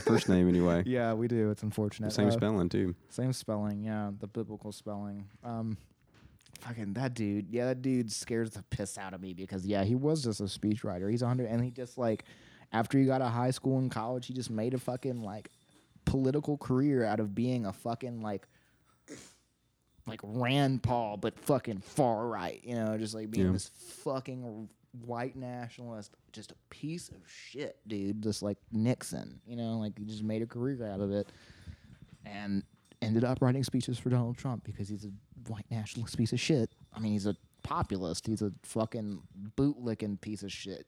first 0.03 0.27
name 0.30 0.47
anyway. 0.49 0.84
Yeah, 0.88 1.13
we 1.13 1.27
do. 1.27 1.49
It's 1.51 1.63
unfortunate. 1.63 2.11
Same 2.13 2.27
Uh, 2.27 2.31
spelling 2.31 2.69
too. 2.69 2.95
Same 3.09 3.34
spelling, 3.34 3.84
yeah, 3.84 4.11
the 4.19 4.27
biblical 4.27 4.71
spelling. 4.71 5.27
Um, 5.43 5.77
fucking 6.61 6.93
that 6.93 7.13
dude, 7.13 7.49
yeah, 7.49 7.65
that 7.65 7.81
dude 7.81 8.11
scares 8.11 8.51
the 8.51 8.63
piss 8.63 8.97
out 8.97 9.13
of 9.13 9.21
me 9.21 9.34
because 9.34 9.65
yeah, 9.65 9.84
he 9.84 9.95
was 9.95 10.23
just 10.23 10.39
a 10.39 10.43
speechwriter. 10.43 11.09
He's 11.09 11.21
a 11.21 11.27
hundred, 11.27 11.47
and 11.47 11.63
he 11.63 11.71
just 11.71 11.97
like 11.97 12.25
after 12.71 12.97
he 12.97 13.05
got 13.05 13.21
out 13.21 13.27
of 13.27 13.34
high 13.34 13.51
school 13.51 13.77
and 13.80 13.89
college, 13.91 14.27
he 14.27 14.34
just 14.34 14.49
made 14.49 14.73
a 14.73 14.80
fucking 14.80 15.21
like 15.21 15.49
political 16.05 16.57
career 16.57 17.05
out 17.05 17.19
of 17.19 17.34
being 17.34 17.65
a 17.65 17.71
fucking 17.73 18.21
like 18.21 18.47
like 20.05 20.19
Rand 20.23 20.84
Paul, 20.84 21.15
but 21.17 21.39
fucking 21.39 21.80
far 21.80 22.27
right. 22.27 22.59
You 22.63 22.75
know, 22.75 22.97
just 22.97 23.13
like 23.15 23.31
being 23.31 23.47
Yeah. 23.47 23.51
this 23.53 23.69
fucking 24.03 24.69
white 25.06 25.36
nationalist, 25.36 26.15
just 26.32 26.52
a 26.52 26.56
piece 26.70 27.10
of 27.10 27.18
shit, 27.28 27.78
dude. 27.88 28.22
Just 28.22 28.41
like 28.41 28.57
Nixon. 28.72 29.40
You 29.45 29.56
know, 29.56 29.80
like 29.80 29.98
he 29.98 30.06
just 30.06 30.24
made 30.24 30.41
a 30.41 30.45
career 30.45 30.88
out 30.88 30.99
of 30.99 31.11
it 31.11 31.28
and 32.26 32.64
ended 33.02 33.24
up 33.24 33.41
writing 33.41 33.64
speeches 33.64 33.98
for 33.99 34.10
Donald 34.10 34.38
Trump 34.38 34.64
because 34.64 34.90
he's 34.90 35.06
a 35.06 35.11
white 35.48 35.65
nationalist 35.70 36.18
piece 36.18 36.34
of 36.34 36.40
shit. 36.40 36.70
I 36.94 36.99
mean, 36.99 37.14
he's 37.14 37.26
a 37.26 37.36
populist. 37.64 38.28
He's 38.28 38.41
a 38.41 38.52
fucking 38.64 39.22
bootlicking 39.57 40.22
piece 40.22 40.44
of 40.44 40.52
shit. 40.52 40.86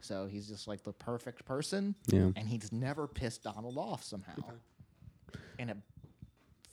So 0.00 0.26
he's 0.26 0.48
just 0.48 0.66
like 0.66 0.82
the 0.82 0.92
perfect 0.92 1.44
person. 1.44 1.94
Yeah. 2.08 2.30
And 2.36 2.48
he's 2.48 2.72
never 2.72 3.06
pissed 3.06 3.44
Donald 3.44 3.78
off 3.78 4.02
somehow. 4.02 4.34
And 5.58 5.70
it 5.70 5.76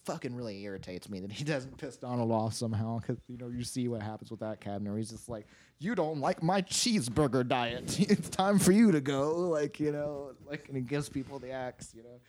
fucking 0.10 0.36
really 0.36 0.62
irritates 0.64 1.10
me 1.10 1.20
that 1.20 1.32
he 1.32 1.44
doesn't 1.46 1.78
piss 1.78 1.98
Donald 1.98 2.32
off 2.32 2.54
somehow 2.54 3.00
because, 3.00 3.18
you 3.28 3.38
know, 3.38 3.48
you 3.48 3.64
see 3.64 3.88
what 3.88 4.02
happens 4.02 4.32
with 4.32 4.40
that 4.40 4.60
cabinet 4.60 4.90
where 4.90 4.98
he's 4.98 5.12
just 5.12 5.30
like, 5.30 5.48
you 5.80 5.96
don't 5.96 6.20
like 6.20 6.44
my 6.44 6.62
cheeseburger 6.62 7.48
diet. 7.48 8.00
it's 8.10 8.30
time 8.30 8.60
for 8.60 8.72
you 8.72 8.92
to 8.92 9.02
go. 9.02 9.36
Like, 9.36 9.80
you 9.80 9.92
know, 9.92 10.32
like, 10.48 10.68
and 10.68 10.76
he 10.76 10.84
gives 10.84 11.10
people 11.10 11.40
the 11.40 11.52
axe, 11.52 11.94
you 11.96 12.04
know. 12.04 12.20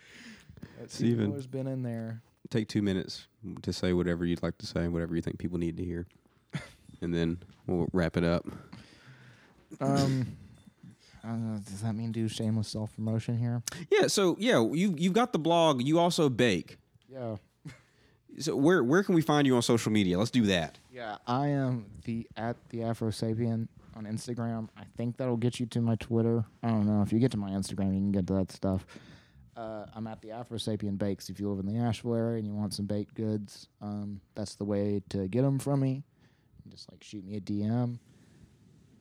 Stephen 0.87 0.89
Steven. 0.89 1.29
Miller's 1.31 1.47
been 1.47 1.67
in 1.67 1.83
there. 1.83 2.23
Take 2.51 2.69
two 2.69 2.83
minutes 2.83 3.27
to 3.63 3.73
say 3.73 3.93
whatever 3.93 4.25
you'd 4.25 4.43
like 4.43 4.59
to 4.59 4.67
say, 4.67 4.89
whatever 4.89 5.15
you 5.15 5.23
think 5.23 5.39
people 5.39 5.59
need 5.59 5.77
to 5.77 5.85
hear, 5.85 6.07
and 7.01 7.15
then 7.15 7.39
we'll 7.67 7.89
wrap 7.93 8.17
it 8.17 8.25
up. 8.25 8.45
Um, 9.81 10.37
know, 11.25 11.59
does 11.59 11.83
that 11.83 11.95
mean 11.95 12.13
do 12.13 12.29
shameless 12.29 12.69
self 12.69 12.95
promotion 12.95 13.39
here? 13.39 13.63
Yeah. 13.91 14.09
So 14.09 14.37
yeah, 14.39 14.61
you 14.61 14.95
you've 14.99 15.13
got 15.13 15.33
the 15.33 15.39
blog. 15.39 15.83
You 15.83 15.99
also 15.99 16.29
bake. 16.29 16.79
Yeah. 17.09 17.37
So 18.39 18.57
where 18.57 18.83
where 18.83 19.03
can 19.03 19.15
we 19.15 19.23
find 19.23 19.47
you 19.47 19.57
on 19.57 19.63
social 19.63 19.93
media? 19.93 20.19
Let's 20.19 20.31
do 20.31 20.47
that. 20.47 20.79
Yeah, 20.93 21.17
I 21.27 21.49
am 21.49 21.87
the 22.05 22.27
at 22.37 22.57
the 22.71 22.85
Afro 22.85 23.11
Sapien 23.11 23.69
on 23.95 24.05
Instagram. 24.05 24.69
I 24.77 24.85
think 24.97 25.17
that'll 25.17 25.37
get 25.37 25.61
you 25.61 25.67
to 25.67 25.81
my 25.81 25.97
Twitter. 25.97 26.45
I 26.63 26.69
don't 26.69 26.87
know 26.87 27.03
if 27.03 27.13
you 27.13 27.19
get 27.19 27.33
to 27.33 27.37
my 27.37 27.51
Instagram, 27.51 27.95
you 27.95 28.01
can 28.01 28.13
get 28.13 28.27
to 28.29 28.35
that 28.35 28.53
stuff. 28.53 28.87
Uh, 29.57 29.85
I'm 29.95 30.07
at 30.07 30.23
the 30.23 30.31
Afro 30.31 30.57
Sapien 30.57 30.97
Bakes. 30.97 31.29
If 31.29 31.39
you 31.39 31.51
live 31.51 31.59
in 31.59 31.67
the 31.67 31.79
Asheville 31.81 32.15
area 32.15 32.39
and 32.39 32.47
you 32.47 32.55
want 32.55 32.73
some 32.73 32.87
baked 32.87 33.15
goods, 33.15 33.69
um, 33.83 34.21
that's 34.35 34.55
the 34.55 34.65
way 34.65 35.03
to 35.11 35.29
get 35.29 35.43
them 35.43 35.59
from 35.59 35.81
me. 35.81 36.03
Just 36.69 36.91
like 36.91 37.03
shoot 37.03 37.25
me 37.25 37.37
a 37.37 37.41
DM. 37.41 37.99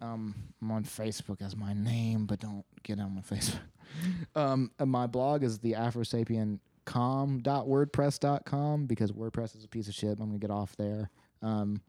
Um, 0.02 0.36
I'm 0.62 0.72
on 0.72 0.84
Facebook 0.84 1.42
as 1.42 1.56
my 1.56 1.74
name, 1.74 2.26
but 2.26 2.40
don't 2.40 2.66
get 2.84 3.00
on 3.00 3.16
my 3.16 3.22
Facebook. 3.22 3.60
um, 4.36 4.72
my 4.84 5.08
blog 5.08 5.44
is 5.44 5.60
the 5.60 5.74
Afrosapien 5.74 6.60
com.wordpress.com 6.90 8.86
because 8.86 9.12
WordPress 9.12 9.56
is 9.56 9.64
a 9.64 9.68
piece 9.68 9.88
of 9.88 9.94
shit. 9.94 10.20
I'm 10.20 10.28
gonna 10.28 10.38
get 10.40 10.52
off 10.52 10.76
there. 10.76 11.10
Um, 11.42 11.82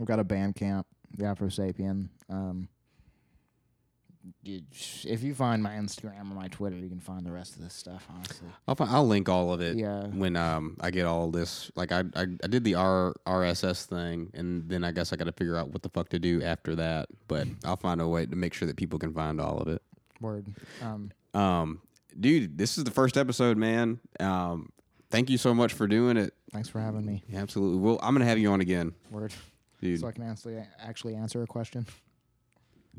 I've 0.00 0.06
got 0.06 0.18
a 0.20 0.24
Bandcamp, 0.24 0.84
the 1.16 1.24
Afro 1.24 1.48
Sapien. 1.48 2.08
Um, 2.28 2.68
if 4.44 5.22
you 5.22 5.34
find 5.34 5.62
my 5.62 5.70
Instagram 5.70 6.30
or 6.30 6.34
my 6.34 6.48
Twitter, 6.48 6.76
you 6.76 6.88
can 6.88 7.00
find 7.00 7.24
the 7.24 7.32
rest 7.32 7.56
of 7.56 7.62
this 7.62 7.72
stuff. 7.72 8.06
Honestly, 8.14 8.48
I'll 8.66 8.74
fi- 8.74 8.84
I'll 8.86 9.06
link 9.06 9.28
all 9.28 9.52
of 9.54 9.60
it. 9.62 9.76
Yeah. 9.78 10.06
When 10.08 10.36
um 10.36 10.76
I 10.80 10.90
get 10.90 11.06
all 11.06 11.30
this, 11.30 11.70
like 11.76 11.92
I 11.92 12.00
I, 12.14 12.22
I 12.22 12.46
did 12.48 12.64
the 12.64 12.74
R 12.74 13.14
RSS 13.26 13.86
thing, 13.86 14.30
and 14.34 14.68
then 14.68 14.84
I 14.84 14.90
guess 14.92 15.12
I 15.12 15.16
got 15.16 15.24
to 15.24 15.32
figure 15.32 15.56
out 15.56 15.70
what 15.70 15.82
the 15.82 15.88
fuck 15.88 16.08
to 16.10 16.18
do 16.18 16.42
after 16.42 16.74
that. 16.76 17.08
But 17.28 17.46
I'll 17.64 17.76
find 17.76 18.00
a 18.02 18.08
way 18.08 18.26
to 18.26 18.36
make 18.36 18.52
sure 18.52 18.66
that 18.68 18.76
people 18.76 18.98
can 18.98 19.14
find 19.14 19.40
all 19.40 19.58
of 19.58 19.68
it. 19.68 19.80
word. 20.20 20.46
Um, 20.82 21.10
Um, 21.32 21.80
dude, 22.18 22.58
this 22.58 22.78
is 22.78 22.84
the 22.84 22.90
first 22.90 23.16
episode, 23.16 23.56
man. 23.56 24.00
Um, 24.20 24.70
thank 25.10 25.30
you 25.30 25.38
so 25.38 25.54
much 25.54 25.72
for 25.72 25.86
doing 25.86 26.16
it. 26.16 26.34
thanks 26.52 26.68
for 26.68 26.80
having 26.80 27.04
me. 27.04 27.24
Absolutely. 27.34 27.78
Well, 27.78 27.98
I'm 28.02 28.14
gonna 28.14 28.24
have 28.26 28.38
you 28.38 28.50
on 28.50 28.60
again, 28.60 28.94
Word. 29.10 29.32
dude. 29.80 30.00
So 30.00 30.06
I 30.08 30.12
can 30.12 30.24
actually 30.24 30.56
actually 30.80 31.14
answer 31.14 31.42
a 31.42 31.46
question. 31.46 31.86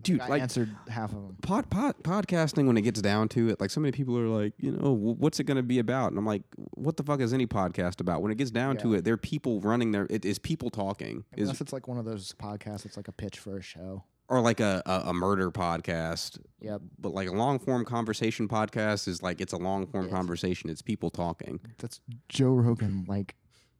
dude, 0.02 0.22
I 0.22 0.28
like 0.28 0.42
answered 0.42 0.74
half 0.88 1.12
of 1.12 1.22
them. 1.22 1.36
pod, 1.42 1.70
pod 1.70 1.96
podcasting 2.04 2.68
when 2.68 2.78
it 2.78 2.84
gets 2.84 3.02
down 3.02 3.28
to 3.30 3.50
it 3.50 3.60
like 3.60 3.70
so 3.70 3.82
many 3.82 3.92
people 3.92 4.18
are 4.18 4.28
like 4.30 4.54
you 4.58 4.72
know 4.72 4.96
"Wh- 4.96 5.20
what's 5.20 5.42
it 5.42 5.44
going 5.44 5.58
to 5.58 5.64
be 5.64 5.80
about 5.80 6.12
and 6.12 6.18
i'm 6.18 6.26
like 6.26 6.44
what 6.76 6.96
the 6.96 7.04
fuck 7.04 7.20
is 7.20 7.34
any 7.34 7.46
podcast 7.48 8.00
about 8.00 8.22
when 8.22 8.32
it 8.32 8.38
gets 8.38 8.50
down 8.52 8.78
to 8.78 8.92
Yeah. 8.92 9.00
it 9.00 9.04
there 9.04 9.16
are 9.16 9.18
people 9.18 9.60
running 9.60 9.92
their 9.92 10.08
it 10.10 10.24
is 10.24 10.40
people 10.40 10.70
talking 10.70 11.26
is 11.36 11.50
Unless 11.50 11.60
it's 11.62 11.74
like 11.74 11.90
one 11.90 11.98
of 11.98 12.06
those 12.06 12.34
podcasts, 12.42 12.86
it's 12.86 12.96
like 12.96 13.10
a 13.10 13.12
pitch 13.12 13.40
for 13.40 13.58
a 13.58 13.62
show. 13.62 14.06
Or 14.30 14.40
like 14.42 14.60
a, 14.60 14.82
a, 14.86 15.10
a 15.10 15.14
murder 15.14 15.52
podcast. 15.52 16.40
Yep. 16.62 16.82
But 17.00 17.14
like 17.14 17.28
a 17.28 17.32
long 17.32 17.60
form 17.60 17.84
conversation 17.86 18.48
podcast 18.48 19.08
is 19.08 19.22
like 19.24 19.42
it's 19.42 19.54
a 19.54 19.58
long 19.58 19.88
form 19.88 20.06
Yes. 20.06 20.14
conversation. 20.14 20.70
It's 20.70 20.82
people 20.82 21.10
talking. 21.10 21.60
That's 21.80 22.00
Joe 22.30 22.52
Rogan, 22.54 23.06
like 23.08 23.36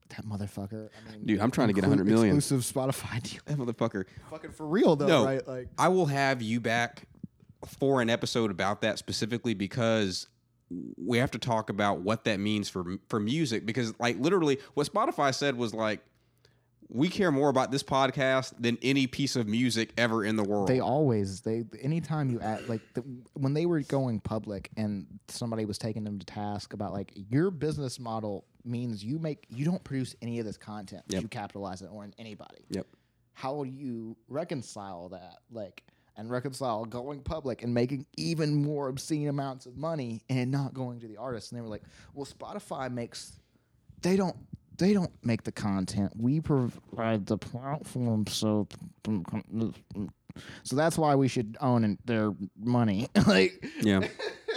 that 0.10 0.26
motherfucker. 0.26 0.90
I 1.08 1.12
mean, 1.12 1.26
Dude, 1.26 1.40
I'm 1.40 1.52
trying 1.52 1.68
to 1.68 1.74
get 1.74 1.84
inclu- 1.84 1.90
100 1.90 2.06
million. 2.08 2.36
exclusive 2.38 2.74
Spotify 2.74 3.22
deal. 3.30 3.42
That 3.46 3.58
motherfucker. 3.58 4.06
Fucking 4.32 4.52
for 4.52 4.66
real 4.68 4.96
though, 4.96 5.08
No. 5.08 5.26
right? 5.26 5.48
Like, 5.48 5.68
I 5.78 5.90
will 5.90 6.08
have 6.08 6.42
you 6.42 6.60
back 6.60 7.04
for 7.68 8.02
an 8.02 8.10
episode 8.10 8.50
about 8.50 8.82
that 8.82 8.98
specifically 8.98 9.54
because 9.54 10.28
we 10.98 11.18
have 11.18 11.32
to 11.32 11.40
talk 11.40 11.70
about 11.70 12.02
what 12.02 12.24
that 12.24 12.40
means 12.40 12.70
for 12.70 12.86
for 13.08 13.20
music 13.20 13.66
because 13.66 13.94
like 14.00 14.18
literally 14.20 14.58
what 14.76 14.88
Spotify 14.92 15.34
said 15.34 15.58
was 15.58 15.74
like 15.74 16.00
we 16.92 17.08
care 17.08 17.32
more 17.32 17.50
about 17.50 17.72
this 17.72 17.84
podcast 17.84 18.54
than 18.60 18.78
any 18.82 19.06
piece 19.06 19.36
of 19.36 19.48
music 19.48 19.94
ever 19.98 20.26
in 20.26 20.36
the 20.36 20.44
world. 20.44 20.68
they 20.68 20.80
always 20.80 21.42
they 21.42 21.64
anytime 21.82 22.30
you 22.32 22.40
add 22.42 22.68
like 22.68 22.82
the, 22.96 23.04
when 23.34 23.54
they 23.54 23.66
were 23.68 23.82
going 23.82 24.20
public 24.20 24.70
and 24.76 25.06
somebody 25.28 25.66
was 25.66 25.78
taking 25.78 26.04
them 26.04 26.18
to 26.18 26.26
task 26.26 26.74
about 26.74 26.92
like 26.92 27.12
your 27.30 27.52
business 27.52 28.00
model 28.00 28.46
means 28.66 29.04
you 29.04 29.20
make 29.20 29.46
you 29.50 29.66
don't 29.66 29.84
produce 29.84 30.16
any 30.22 30.40
of 30.40 30.46
this 30.46 30.58
content 30.58 31.04
Yep. 31.10 31.22
you 31.22 31.28
capitalize 31.28 31.82
it 31.82 31.90
on 31.92 32.14
anybody. 32.18 32.66
Yep. 32.70 32.88
How 33.34 33.64
do 33.64 33.70
you 33.70 34.18
reconcile 34.28 35.10
that? 35.10 35.38
Like 35.52 35.84
and 36.18 36.30
reconcile 36.30 36.84
going 36.84 37.22
public 37.22 37.64
and 37.64 37.74
making 37.74 38.06
even 38.18 38.54
more 38.54 38.90
obscene 38.90 39.30
amounts 39.30 39.66
of 39.66 39.78
money 39.78 40.22
and 40.30 40.52
not 40.52 40.74
going 40.74 41.00
to 41.00 41.08
the 41.08 41.16
artists. 41.16 41.52
And 41.52 41.58
they 41.58 41.62
were 41.62 41.70
like, 41.70 41.84
well, 42.14 42.26
Spotify 42.26 42.92
makes 42.92 43.40
they 44.02 44.18
don't 44.18 44.36
they 44.80 44.94
don't 44.94 45.12
make 45.24 45.44
the 45.44 45.52
content. 45.52 46.14
We 46.18 46.40
provide 46.40 47.28
the 47.28 47.38
platform 47.38 48.26
so 48.28 48.68
so 50.64 50.76
that's 50.76 50.98
why 50.98 51.16
we 51.16 51.28
should 51.28 51.58
own 51.62 51.98
their 52.06 52.34
money. 52.58 53.10
like 53.28 53.64
Yeah. 53.82 54.08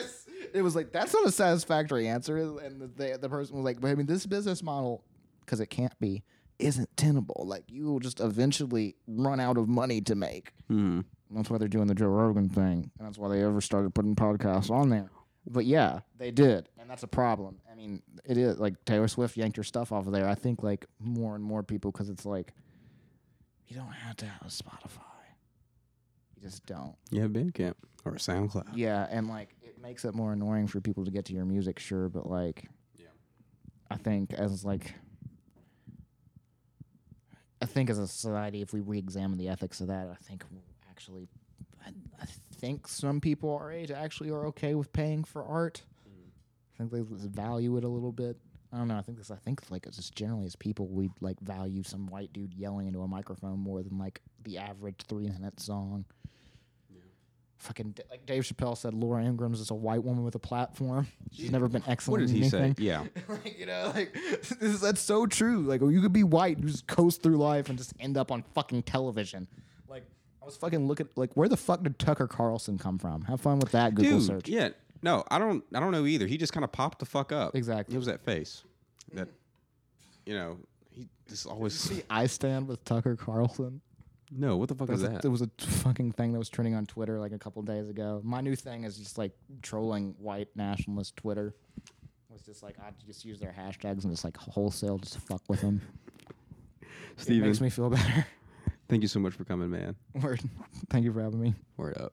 it 0.55 0.62
was 0.62 0.74
like 0.74 0.93
that's 0.93 1.12
not 1.12 1.27
a 1.27 1.32
satisfactory 1.32 2.09
answer 2.09 2.36
and 2.36 2.81
the 2.81 3.19
the, 3.20 3.28
person 3.28 3.57
was 3.57 3.65
like, 3.65 3.81
"But 3.81 3.89
I 3.89 3.94
mean 3.97 4.07
this 4.07 4.24
business 4.24 4.62
model 4.62 5.05
cuz 5.47 5.61
it 5.61 5.66
can't 5.66 5.99
be 5.99 6.23
isn't 6.59 6.97
tenable. 6.97 7.44
Like 7.47 7.65
you 7.69 7.85
will 7.86 8.01
just 8.01 8.20
eventually 8.20 8.94
run 9.07 9.40
out 9.40 9.59
of 9.59 9.69
money 9.69 10.01
to 10.03 10.15
make." 10.15 10.53
Hmm. 10.69 11.01
That's 11.31 11.49
why 11.51 11.59
they're 11.59 11.69
doing 11.69 11.86
the 11.86 11.94
Joe 11.94 12.09
Rogan 12.09 12.49
thing. 12.49 12.90
And 12.99 13.09
that's 13.09 13.19
why 13.19 13.28
they 13.28 13.43
ever 13.43 13.62
started 13.62 13.94
putting 13.94 14.15
podcasts 14.15 14.70
on 14.70 14.90
there. 14.90 15.11
But 15.47 15.64
yeah, 15.66 16.01
they 16.19 16.31
did. 16.31 16.69
And 16.78 16.89
that's 16.89 17.02
a 17.02 17.09
problem. 17.09 17.59
I 17.70 17.74
mean, 17.74 18.02
it 18.24 18.39
is 18.39 18.59
like 18.59 18.85
Taylor 18.85 19.09
Swift 19.09 19.36
yanked 19.36 19.56
her 19.56 19.64
stuff 19.64 19.90
off 19.90 20.06
of 20.06 20.12
there. 20.12 20.28
I 20.28 20.35
think 20.36 20.62
like 20.62 20.86
more 21.01 21.35
and 21.35 21.43
more 21.43 21.62
people, 21.62 21.90
because 21.90 22.09
it's 22.10 22.24
like, 22.24 22.52
you 23.66 23.77
don't 23.77 23.93
have 23.93 24.16
to 24.19 24.27
have 24.27 24.43
a 24.43 24.51
Spotify. 24.51 25.02
You 26.36 26.43
just 26.43 26.64
don't. 26.66 26.94
You 27.10 27.23
have 27.23 27.32
Bandcamp 27.32 27.74
or 28.05 28.12
SoundCloud. 28.12 28.69
Yeah. 28.77 29.06
And 29.10 29.28
like, 29.28 29.56
it 29.62 29.81
makes 29.82 30.05
it 30.05 30.14
more 30.14 30.32
annoying 30.32 30.69
for 30.69 30.81
people 30.81 31.05
to 31.05 31.10
get 31.10 31.24
to 31.27 31.32
your 31.32 31.44
music, 31.44 31.78
sure. 31.81 32.09
But 32.09 32.28
like, 32.31 32.69
Yeah. 32.97 33.06
I 33.90 33.97
think 33.97 34.32
as 34.35 34.64
like, 34.64 34.94
I 37.60 37.66
think 37.66 37.90
as 37.90 37.98
a 37.98 38.06
society, 38.06 38.60
if 38.62 38.73
we 38.73 38.81
re-examine 38.81 39.39
the 39.39 39.48
ethics 39.48 39.81
of 39.81 39.89
that, 39.89 40.09
I 40.09 40.16
think 40.23 40.44
we'll 40.51 40.62
actually, 40.90 41.28
think 42.63 42.87
some 42.87 43.21
people 43.21 43.51
our 43.51 43.73
age 43.73 43.91
actually 43.91 44.31
are 44.31 44.47
okay 44.47 44.75
with 44.75 44.93
paying 44.93 45.25
for 45.25 45.45
art. 45.45 45.83
I 46.75 46.79
think 46.79 46.93
they 46.93 47.03
value 47.29 47.77
it 47.77 47.85
a 47.85 47.89
little 47.89 48.13
bit. 48.13 48.37
I 48.73 48.79
don't 48.79 48.89
know. 48.89 48.97
I 48.97 49.03
think 49.03 49.19
this. 49.19 49.31
I 49.31 49.37
think 49.37 49.71
like 49.71 49.87
it's 49.87 49.97
just 49.97 50.15
generally 50.15 50.47
as 50.47 50.57
people, 50.57 50.87
we 50.89 51.11
like 51.21 51.39
value 51.41 51.83
some 51.83 52.07
white 52.07 52.33
dude 52.33 52.55
yelling 52.55 52.87
into 52.87 53.03
a 53.03 53.09
microphone 53.09 53.59
more 53.59 53.83
than 53.83 53.99
like 53.99 54.23
the 54.45 54.57
average 54.59 55.01
three 55.09 55.29
minute 55.29 55.61
song. 55.61 56.07
Fucking 57.59 57.91
D- 57.91 58.03
like 58.11 58.27
Dave 58.27 58.43
Chappelle 58.43 58.77
said, 58.77 58.95
Laura 58.95 59.23
Ingrams 59.23 59.61
is 59.61 59.71
a 59.71 59.75
white 59.75 60.03
woman 60.03 60.25
with 60.25 60.35
a 60.35 60.41
platform. 60.41 61.07
She's 61.31 61.53
never 61.53 61.69
been 61.69 61.85
excellent. 61.87 62.23
What 62.23 62.27
did 62.27 62.35
he 62.35 62.49
say? 62.49 62.75
Yeah. 62.79 63.05
like 63.29 63.59
you 63.59 63.67
know, 63.67 63.93
like 63.95 64.15
this 64.41 64.53
is, 64.75 64.81
that's 64.81 65.01
so 65.01 65.27
true. 65.27 65.61
Like 65.61 65.81
you 65.81 66.01
could 66.01 66.13
be 66.13 66.25
white, 66.25 66.57
and 66.57 66.67
just 66.67 66.87
coast 66.87 67.23
through 67.23 67.37
life, 67.37 67.69
and 67.69 67.77
just 67.79 67.93
end 68.01 68.17
up 68.17 68.33
on 68.33 68.43
fucking 68.55 68.85
television. 68.85 69.47
I 70.43 70.44
was 70.44 70.56
fucking 70.56 70.89
looking, 70.89 71.09
like 71.14 71.32
where 71.35 71.48
the 71.48 71.56
fuck 71.56 71.82
did 71.85 71.98
Tucker 71.98 72.27
Carlson 72.27 72.77
come 72.78 72.98
from? 72.98 73.23
Have 73.23 73.40
fun 73.40 73.60
with 73.60 73.70
that 73.73 73.94
Google 73.94 74.19
Dude, 74.19 74.27
search. 74.27 74.48
yeah. 74.48 74.70
No, 75.02 75.24
I 75.31 75.39
don't 75.39 75.64
I 75.74 75.81
don't 75.81 75.93
know 75.93 76.05
either. 76.06 76.27
He 76.27 76.36
just 76.36 76.52
kind 76.52 76.64
of 76.64 76.73
popped 76.73 76.98
the 76.98 77.06
fuck 77.06 77.32
up. 77.32 77.55
Exactly. 77.55 77.94
It 77.94 77.98
was 77.98 78.06
that 78.06 78.24
face. 78.24 78.64
That 79.14 79.28
you 80.27 80.35
know, 80.35 80.59
he 80.90 81.09
just 81.28 81.47
always 81.47 81.74
See, 81.78 82.02
I 82.10 82.27
stand 82.27 82.69
with 82.69 82.85
Tucker 82.85 83.16
Carlson. 83.16 83.81
No, 84.35 84.56
what 84.56 84.69
the 84.69 84.74
fuck 84.74 84.89
is 84.90 85.02
that? 85.02 85.20
There 85.23 85.31
was 85.31 85.43
a 85.43 85.51
fucking 85.59 86.12
thing 86.12 86.32
that 86.32 86.39
was 86.39 86.48
trending 86.48 86.74
on 86.74 86.86
Twitter 86.86 87.20
like 87.20 87.32
a 87.32 87.39
couple 87.39 87.60
days 87.62 87.89
ago. 87.90 88.20
My 88.24 88.40
new 88.40 88.56
thing 88.56 88.85
is 88.85 88.97
just 88.97 89.19
like 89.19 89.32
trolling 89.60 90.14
white 90.19 90.48
nationalist 90.56 91.16
Twitter. 91.16 91.55
Was 92.31 92.40
just 92.43 92.62
like 92.62 92.78
I 92.81 92.93
just 93.06 93.24
use 93.27 93.39
their 93.40 93.55
hashtags 93.56 94.05
and 94.05 94.12
just 94.12 94.24
like 94.24 94.36
wholesale 94.39 94.98
just 94.98 95.19
fuck 95.19 95.43
with 95.48 95.60
them. 95.60 95.81
It 97.14 97.20
Steven, 97.20 97.47
makes 97.48 97.60
me 97.60 97.69
feel 97.69 97.90
better. 97.90 98.27
Thank 98.93 99.01
you 99.01 99.09
so 99.09 99.19
much 99.19 99.32
for 99.32 99.44
coming, 99.44 99.70
man. 99.70 99.97
Word. 100.20 100.43
Thank 100.90 101.06
you 101.06 101.12
for 101.14 101.23
having 101.23 101.40
me. 101.40 101.55
Word 101.78 101.97
up. 101.97 102.12